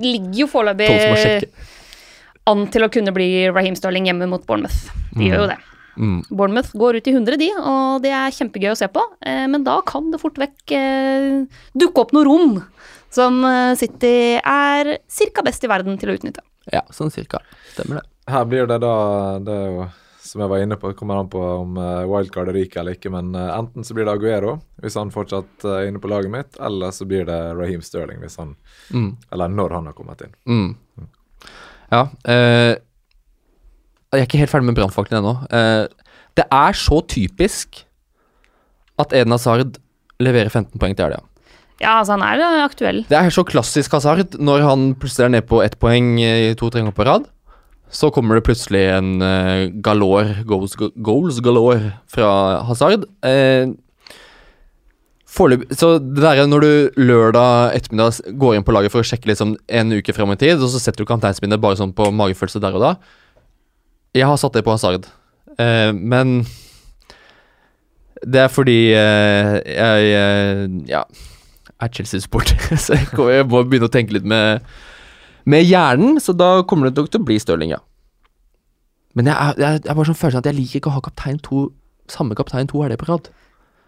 ligger 0.03 0.43
jo 0.43 0.49
foreløpig 0.51 1.49
an 2.47 2.67
til 2.71 2.87
å 2.87 2.91
kunne 2.93 3.15
bli 3.15 3.29
Raheem 3.51 3.77
Sterling 3.79 4.07
hjemme 4.07 4.29
mot 4.31 4.45
Bournemouth. 4.47 4.93
De 5.17 5.31
gjør 5.31 5.45
jo 5.45 5.49
det. 5.51 5.59
Mm. 5.97 6.19
Bournemouth 6.29 6.75
går 6.77 7.01
ut 7.01 7.09
i 7.09 7.15
100, 7.17 7.39
de, 7.41 7.51
og 7.59 8.03
det 8.05 8.13
er 8.15 8.35
kjempegøy 8.37 8.71
å 8.75 8.79
se 8.79 8.89
på. 8.93 9.03
Eh, 9.27 9.47
men 9.51 9.65
da 9.67 9.81
kan 9.89 10.13
det 10.13 10.23
fort 10.23 10.39
vekk 10.41 10.77
eh, 10.77 11.31
dukke 11.75 12.05
opp 12.05 12.15
noe 12.17 12.29
rom 12.29 12.59
som 13.17 13.39
City 13.81 14.37
er 14.37 14.97
ca. 15.01 15.45
best 15.47 15.65
i 15.65 15.71
verden 15.71 15.97
til 15.97 16.11
å 16.13 16.17
utnytte. 16.19 16.43
Ja, 16.69 16.83
sånn 16.93 17.13
cirka. 17.15 17.41
Stemmer 17.73 18.03
det. 18.03 18.09
Her 18.27 18.45
blir 18.51 18.67
det 18.67 18.81
da 18.83 18.95
Det 19.39 19.55
er 19.55 19.69
jo 19.71 19.87
som 20.27 20.43
jeg 20.43 20.51
var 20.51 20.63
inne 20.63 20.77
på, 20.81 20.91
det 20.91 20.99
kommer 20.99 21.21
an 21.21 21.31
på 21.33 21.41
om 21.41 21.77
uh, 21.79 22.05
wildcard 22.11 22.51
ryker 22.55 22.83
eller 22.83 22.97
ikke, 22.99 23.11
men 23.15 23.35
eh, 23.39 23.53
enten 23.55 23.87
så 23.87 23.95
blir 23.97 24.09
det 24.09 24.15
Aguero 24.17 24.57
hvis 24.83 24.97
han 24.99 25.13
fortsatt 25.15 25.65
eh, 25.67 25.77
er 25.81 25.91
inne 25.91 26.03
på 26.03 26.11
laget 26.11 26.33
mitt, 26.33 26.59
eller 26.63 26.95
så 26.95 27.07
blir 27.09 27.27
det 27.29 27.39
Raheem 27.59 27.85
Sterling 27.85 28.23
hvis 28.25 28.39
han 28.43 28.57
Mm. 28.95 29.17
Eller 29.35 29.51
når 29.51 29.73
han 29.75 29.89
har 29.89 29.95
kommet 29.97 30.21
inn. 30.23 30.35
Mm. 30.47 31.07
Ja. 31.91 32.03
Eh, 32.23 32.75
jeg 34.15 34.23
er 34.23 34.29
ikke 34.29 34.39
helt 34.39 34.53
ferdig 34.53 34.69
med 34.69 34.77
brannfakkelen 34.79 35.19
ennå. 35.19 35.33
Eh, 35.51 36.13
det 36.39 36.45
er 36.53 36.77
så 36.79 37.01
typisk 37.11 37.83
at 39.03 39.13
Eden 39.13 39.35
Hazard 39.35 39.81
leverer 40.23 40.53
15 40.53 40.79
poeng 40.81 40.95
til 40.97 41.09
helga. 41.09 41.25
Ja, 41.83 41.99
altså 41.99 42.15
han 42.17 42.25
er 42.25 42.41
eh, 42.41 42.63
aktuell. 42.65 43.03
Det 43.11 43.19
er 43.19 43.33
så 43.35 43.45
klassisk 43.45 43.97
Hazard. 43.99 44.39
Når 44.39 44.65
han 44.65 44.87
plutselig 45.01 45.27
er 45.27 45.35
nede 45.35 45.49
på 45.49 45.61
ett 45.65 45.77
poeng 45.83 46.15
i 46.23 46.55
to-tre 46.57 46.81
ganger 46.81 46.97
på 46.97 47.09
rad, 47.09 47.27
så 47.93 48.11
kommer 48.13 48.39
det 48.39 48.47
plutselig 48.49 48.83
en 48.97 49.17
uh, 49.23 49.67
galore, 49.85 50.43
goals, 50.49 50.75
goals 50.77 51.41
galore 51.45 51.95
fra 52.11 52.31
Hazard. 52.69 53.07
Uh, 53.25 53.77
Forløp, 55.37 55.67
Så 55.77 55.99
det 55.99 56.23
der 56.23 56.41
er 56.41 56.49
når 56.49 56.65
du 56.65 57.01
lørdag 57.03 57.77
ettermiddag 57.77 58.39
går 58.41 58.57
inn 58.57 58.65
på 58.65 58.73
laget 58.73 58.93
for 58.93 59.05
å 59.05 59.07
sjekke 59.07 59.29
liksom 59.29 59.57
en 59.69 59.93
uke 59.93 60.15
fram 60.17 60.33
i 60.33 60.39
tid, 60.41 60.57
og 60.57 60.71
så 60.73 60.81
setter 60.81 61.05
du 61.05 61.11
kanteinspinnet 61.11 61.61
bare 61.61 61.77
sånn 61.77 61.93
på 61.97 62.09
magefølelse 62.15 62.63
der 62.63 62.79
og 62.79 62.85
da. 62.85 62.93
Jeg 64.17 64.29
har 64.31 64.39
satt 64.41 64.57
det 64.57 64.65
på 64.65 64.73
Hazard, 64.73 65.09
eh, 65.61 65.93
men 65.93 66.39
det 68.25 68.47
er 68.47 68.53
fordi 68.53 68.79
eh, 68.97 69.59
jeg 69.67 70.15
eh, 70.17 70.63
ja, 70.89 71.05
er 71.77 71.93
Chelsea-supporter, 71.93 72.71
så 72.85 72.97
jeg 72.97 73.49
må 73.51 73.61
begynne 73.67 73.91
å 73.91 73.93
tenke 73.93 74.17
litt 74.17 74.25
med, 74.25 74.65
med 75.47 75.65
hjernen, 75.65 76.19
så 76.23 76.35
da 76.37 76.63
kommer 76.69 76.91
det 76.91 76.99
nok 76.99 77.11
til 77.13 77.23
å 77.23 77.27
bli 77.29 77.39
Stirling, 77.43 77.71
ja. 77.75 77.81
Men 79.17 79.31
jeg 79.31 79.37
jeg, 79.37 79.57
jeg 79.63 79.85
jeg 79.87 79.97
bare 79.97 80.09
sånn 80.11 80.19
følelsen 80.21 80.43
at 80.43 80.49
jeg 80.51 80.57
liker 80.59 80.81
ikke 80.81 80.91
å 80.93 80.97
ha 80.99 81.03
kaptein 81.07 81.39
to, 81.43 81.69
samme 82.13 82.37
kaptein 82.39 82.69
to 82.71 82.83
helger 82.83 83.01
på 83.01 83.09
rad. 83.09 83.31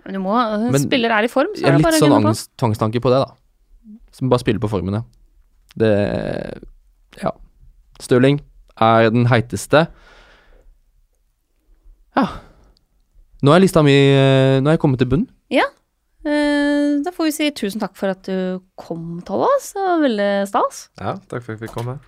Men 0.06 0.16
du 0.16 0.20
må, 0.24 0.34
eh, 0.38 0.70
Men 0.72 0.80
spiller 0.86 1.12
er 1.12 1.26
i 1.26 1.28
form, 1.32 1.50
så 1.54 1.66
er 1.66 1.76
det 1.76 1.82
bare 1.84 1.98
litt 1.98 2.02
å 2.02 2.06
sånn 2.06 2.14
gunne 2.16 2.32
på. 2.32 2.38
sånn 2.40 2.58
tvangstanke 2.62 3.02
på 3.04 3.10
det, 3.12 3.20
da. 3.26 3.98
Som 4.16 4.30
bare 4.32 4.40
spiller 4.40 4.62
på 4.62 4.70
formen, 4.72 4.94
ja. 4.94 5.02
Det 5.76 5.92
Ja. 7.22 7.32
Stirling 8.00 8.40
er 8.80 9.10
den 9.10 9.26
heiteste. 9.26 9.88
Ja. 12.16 12.26
Nå 13.42 13.52
er 13.54 13.60
lista 13.60 13.82
mi 13.82 13.92
eh, 13.92 14.60
Nå 14.60 14.70
er 14.70 14.76
jeg 14.78 14.80
kommet 14.80 14.98
til 14.98 15.08
bunn. 15.10 15.26
Eh, 15.50 15.62
da 17.04 17.12
får 17.14 17.28
vi 17.28 17.32
si 17.34 17.48
tusen 17.56 17.80
takk 17.82 17.94
for 17.98 18.12
at 18.12 18.26
du 18.28 18.60
kom, 18.78 19.18
Tollas. 19.26 19.72
Det 19.76 19.82
var 19.84 20.00
veldig 20.04 20.30
stas. 20.50 20.84
Ja, 21.00 21.16
takk 21.30 21.44
for 21.44 21.54
at 21.54 21.58
jeg 21.58 21.66
fikk 21.66 21.76
komme. 21.76 21.98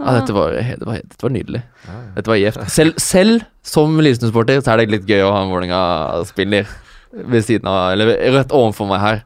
Ja, 0.00 0.16
dette 0.18 0.34
var, 0.34 0.54
det 0.56 0.86
var, 0.88 0.98
dette 0.98 1.22
var 1.22 1.32
nydelig. 1.34 1.60
Ja, 1.86 1.92
ja. 1.94 2.06
Dette 2.16 2.32
var 2.32 2.38
gjevt. 2.40 2.62
Selv, 2.74 2.96
selv 3.02 3.44
som 3.62 3.92
Lillestrøm-supporter 4.02 4.62
så 4.64 4.72
er 4.72 4.82
det 4.82 4.94
litt 4.96 5.06
gøy 5.10 5.20
å 5.22 5.30
ha 5.34 5.42
en 5.44 5.52
Vålerenga-spiller 5.52 6.70
ved 7.12 7.44
siden 7.44 7.68
av 7.68 7.92
Eller 7.92 8.16
rett 8.34 8.54
overfor 8.56 8.88
meg 8.90 9.02
her. 9.04 9.20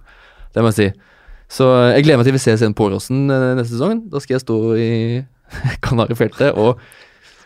Det 0.53 0.65
må 0.65 0.73
jeg 0.75 0.79
si. 0.81 0.89
Så 1.57 1.69
jeg 1.95 2.03
gleder 2.05 2.19
meg 2.21 2.27
til 2.29 2.35
vi 2.35 2.43
ses 2.43 2.63
igjen 2.65 2.75
på 2.77 2.89
Åråsen 2.91 3.25
eh, 3.31 3.49
neste 3.57 3.77
sesong. 3.77 4.03
Da 4.11 4.21
skal 4.23 4.37
jeg 4.37 4.45
stå 4.45 4.59
i 4.83 4.91
Kanarifeltet 5.87 6.59
og 6.59 6.83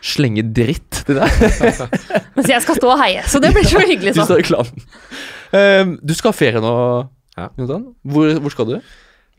slenge 0.01 0.41
dritt 0.49 1.03
til 1.05 1.19
deg. 1.21 1.43
Mens 2.35 2.49
jeg 2.49 2.65
skal 2.65 2.79
stå 2.81 2.89
og 2.89 2.99
heie, 3.03 3.21
så 3.29 3.39
det 3.43 3.53
blir 3.53 3.67
så 3.69 3.83
hyggelig 3.85 4.15
Du 4.15 4.23
sånn. 4.23 4.31
står 4.31 4.41
i 4.41 4.47
klanen. 4.49 4.87
Um, 5.51 5.95
du 6.01 6.13
skal 6.15 6.31
ha 6.31 6.37
ferie 6.37 6.61
nå, 6.63 6.73
Ja. 7.37 7.47
Hvor, 7.55 8.35
hvor 8.43 8.53
skal 8.53 8.69
du? 8.69 8.75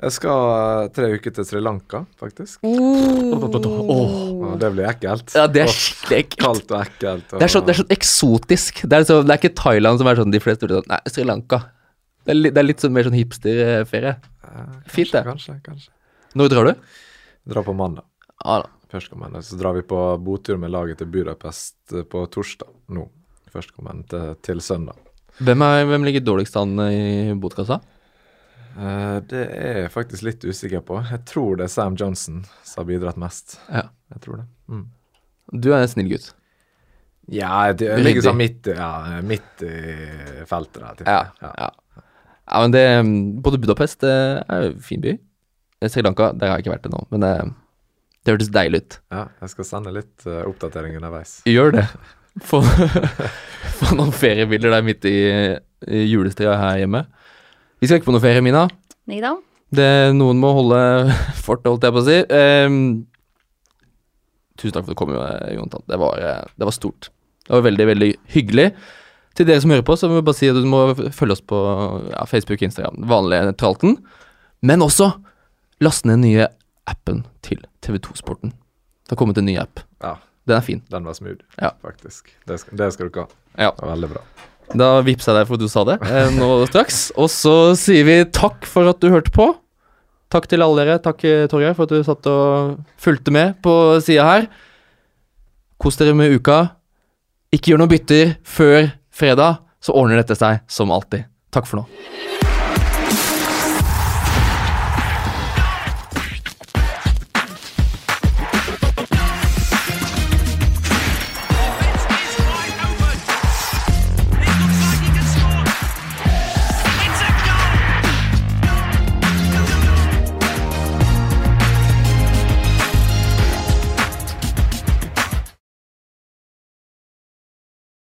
Jeg 0.02 0.14
skal 0.16 0.48
eh, 0.50 0.88
tre 0.96 1.08
uker 1.14 1.34
til 1.36 1.44
Sri 1.46 1.60
Lanka, 1.62 2.00
faktisk. 2.18 2.64
Oh. 2.66 3.36
Oh. 3.36 4.46
det 4.58 4.72
blir 4.74 4.88
ekkelt. 4.88 5.30
Ja, 5.36 5.44
det 5.46 5.62
er 5.62 5.70
skikkelig 5.70 6.18
ekkelt. 6.24 6.40
Kaldt 6.42 6.72
og 6.72 6.80
ekkelt. 6.80 7.28
Og, 7.28 7.36
Det 7.38 7.46
er, 7.46 7.52
så, 7.52 7.62
det 7.62 7.74
er 7.74 7.80
sånn 7.82 7.94
eksotisk. 7.94 8.82
Det 8.82 8.98
er, 8.98 9.06
så, 9.06 9.20
det 9.22 9.36
er 9.36 9.38
ikke 9.42 9.52
Thailand 9.60 10.02
som 10.02 10.10
er 10.10 10.18
sånn 10.18 10.34
de 10.34 10.40
fleste 10.42 10.70
sånn, 10.72 10.88
Nei, 10.90 10.98
Sri 11.12 11.26
Lanka. 11.28 11.60
Det 12.26 12.34
er, 12.34 12.40
li, 12.40 12.50
det 12.50 12.62
er 12.64 12.66
litt 12.66 12.82
sånn 12.82 12.96
mer 12.96 13.06
sånn 13.06 13.18
hipsterferie. 13.18 14.16
Ja, 14.48 14.64
Fint, 14.90 15.12
det. 15.14 15.22
Kanskje, 15.28 15.56
kanskje. 15.68 15.92
Når 16.40 16.50
drar 16.50 16.72
du? 16.72 16.98
Drar 17.52 17.68
på 17.68 17.76
mandag. 17.76 18.08
Ah. 18.42 18.66
Førstkommende. 18.90 19.44
Så 19.46 19.60
drar 19.60 19.76
vi 19.78 19.86
på 19.86 20.00
botur 20.24 20.58
med 20.60 20.74
laget 20.74 20.98
til 21.00 21.12
Budapest 21.14 21.94
eh, 21.94 22.02
på 22.08 22.26
torsdag 22.32 22.74
nå. 22.96 23.06
Førstkommende 23.54 24.08
til, 24.10 24.34
til 24.50 24.64
søndag. 24.64 24.98
Hvem, 25.40 25.64
er, 25.64 25.86
hvem 25.88 26.04
ligger 26.06 26.24
dårligst 26.26 26.56
an 26.60 26.76
i 26.84 27.32
botkassa? 27.40 27.80
Uh, 28.72 29.18
det 29.28 29.42
er 29.52 29.80
jeg 29.82 29.92
faktisk 29.92 30.24
litt 30.24 30.44
usikker 30.44 30.84
på. 30.84 31.00
Jeg 31.08 31.24
tror 31.28 31.58
det 31.60 31.66
er 31.66 31.72
Sam 31.72 31.96
Johnson 31.98 32.42
som 32.64 32.82
har 32.82 32.88
bidratt 32.88 33.20
mest. 33.20 33.58
Ja. 33.68 33.88
Jeg 34.12 34.24
tror 34.24 34.42
det. 34.42 34.46
Mm. 34.68 34.86
Du 35.52 35.72
er 35.72 35.82
en 35.82 35.90
snill 35.90 36.08
gutt. 36.12 36.30
Ja, 37.32 37.72
det 37.72 37.86
Ryddig. 37.86 38.04
ligger 38.06 38.24
sånn 38.26 38.38
midt, 38.40 38.68
ja, 38.74 39.20
midt 39.24 39.64
i 39.64 39.74
feltet 40.48 40.80
der. 40.82 41.04
Ja. 41.06 41.18
jeg. 41.40 41.52
ja. 41.60 42.02
ja 42.50 42.62
men 42.64 42.74
det 42.74 42.86
Både 43.44 43.60
Budapest 43.62 44.00
det 44.02 44.14
er 44.42 44.70
en 44.70 44.80
fin 44.82 45.02
by. 45.04 45.14
Eh, 45.82 45.90
Sri 45.90 46.02
Lanka, 46.02 46.32
der 46.32 46.50
har 46.50 46.58
jeg 46.58 46.66
ikke 46.66 46.74
vært 46.74 46.88
ennå, 46.90 47.04
men 47.14 47.24
det, 47.24 47.32
det 48.24 48.34
hørtes 48.34 48.50
deilig 48.54 48.82
ut. 48.82 48.98
ja, 49.14 49.28
jeg 49.44 49.54
skal 49.54 49.68
sende 49.68 49.94
litt 49.94 50.26
uh, 50.26 50.42
oppdatering 50.48 50.98
underveis. 50.98 51.40
Gjør 51.48 51.76
det. 51.78 51.86
Få, 52.40 52.62
få 53.78 53.96
noen 53.98 54.12
feriebilder 54.16 54.72
der 54.72 54.84
midt 54.86 55.04
i, 55.08 55.18
i 55.84 56.04
julestria 56.08 56.54
her 56.60 56.80
hjemme. 56.80 57.04
Vi 57.82 57.88
skal 57.88 58.00
ikke 58.00 58.08
på 58.08 58.14
noe 58.14 58.24
ferie, 58.24 58.44
Mina. 58.44 58.68
Nida? 59.10 59.34
Det, 59.72 59.88
noen 60.16 60.40
må 60.40 60.52
holde 60.56 60.80
fortet, 61.46 61.70
holdt 61.70 61.88
jeg 61.88 61.96
på 61.96 62.02
å 62.02 62.06
si. 62.06 62.18
Um, 62.30 62.80
tusen 64.60 64.76
takk 64.76 64.86
for 64.86 64.92
at 64.92 64.96
du 64.96 65.00
kom, 65.00 65.14
eh, 65.16 65.82
Det 65.90 66.00
var, 66.00 66.18
eh, 66.20 66.42
det 66.56 66.68
var 66.68 66.76
stort. 66.76 67.10
Det 67.42 67.56
var 67.56 67.66
veldig, 67.66 67.86
veldig 67.90 68.10
hyggelig. 68.36 68.70
Til 69.34 69.48
dere 69.48 69.62
som 69.64 69.72
hører 69.72 69.86
på, 69.86 69.96
så 69.96 70.08
må 70.08 70.20
vi 70.20 70.26
bare 70.28 70.38
si 70.38 70.50
at 70.52 70.58
du 70.60 70.68
må 70.68 70.84
følge 70.94 71.38
oss 71.38 71.44
på 71.44 71.58
ja, 72.12 72.24
Facebook 72.28 72.60
og 72.60 72.66
Instagram. 72.68 73.00
Vanlige 73.08 73.54
Tralten. 73.60 73.96
Men 74.62 74.84
også 74.84 75.08
laste 75.82 76.06
ned 76.06 76.20
den 76.20 76.26
nye 76.28 76.50
appen 76.86 77.24
til 77.42 77.64
TV2 77.82 78.14
Sporten. 78.20 78.52
Det 79.02 79.16
har 79.16 79.20
kommet 79.20 79.40
en 79.40 79.48
ny 79.48 79.56
app. 79.58 79.80
Ja, 80.04 80.18
Den 80.48 80.56
er 80.56 80.64
fin. 80.66 80.82
den 80.90 81.04
var 81.06 81.14
smooth, 81.14 81.42
Ja. 81.60 81.70
faktisk. 81.82 82.32
Det 82.46 82.58
skal, 82.60 82.76
det 82.76 82.92
skal 82.94 83.08
dere 83.10 83.26
ha. 83.26 83.28
Ja. 83.68 83.70
Veldig 83.78 84.08
bra. 84.10 84.22
Da 84.74 84.88
vippsa 85.04 85.32
jeg 85.34 85.42
deg 85.42 85.48
for 85.50 85.54
at 85.54 85.60
du 85.60 85.68
sa 85.68 85.82
det 85.84 85.98
eh, 86.02 86.30
nå 86.34 86.48
straks. 86.70 87.12
Og 87.20 87.28
så 87.30 87.74
sier 87.78 88.04
vi 88.08 88.16
takk 88.24 88.64
for 88.66 88.88
at 88.88 89.00
du 89.00 89.10
hørte 89.12 89.30
på. 89.34 89.50
Takk 90.32 90.46
til 90.48 90.62
alle 90.64 90.82
dere. 90.84 90.98
Takk, 91.04 91.24
eh, 91.28 91.46
Torgeir, 91.46 91.74
for 91.76 91.84
at 91.84 91.92
du 91.92 92.02
satt 92.06 92.26
og 92.26 92.78
fulgte 92.98 93.30
med 93.34 93.58
på 93.62 93.74
sida 94.02 94.24
her. 94.24 94.46
Kos 95.82 95.96
dere 96.00 96.14
med 96.16 96.32
uka. 96.34 96.70
Ikke 97.52 97.72
gjør 97.74 97.82
noen 97.84 97.92
bytter 97.92 98.36
før 98.48 98.90
fredag, 99.12 99.58
så 99.82 99.92
ordner 99.98 100.22
dette 100.22 100.38
seg 100.40 100.62
som 100.72 100.90
alltid. 100.94 101.26
Takk 101.52 101.66
for 101.68 101.82
nå. 101.82 102.51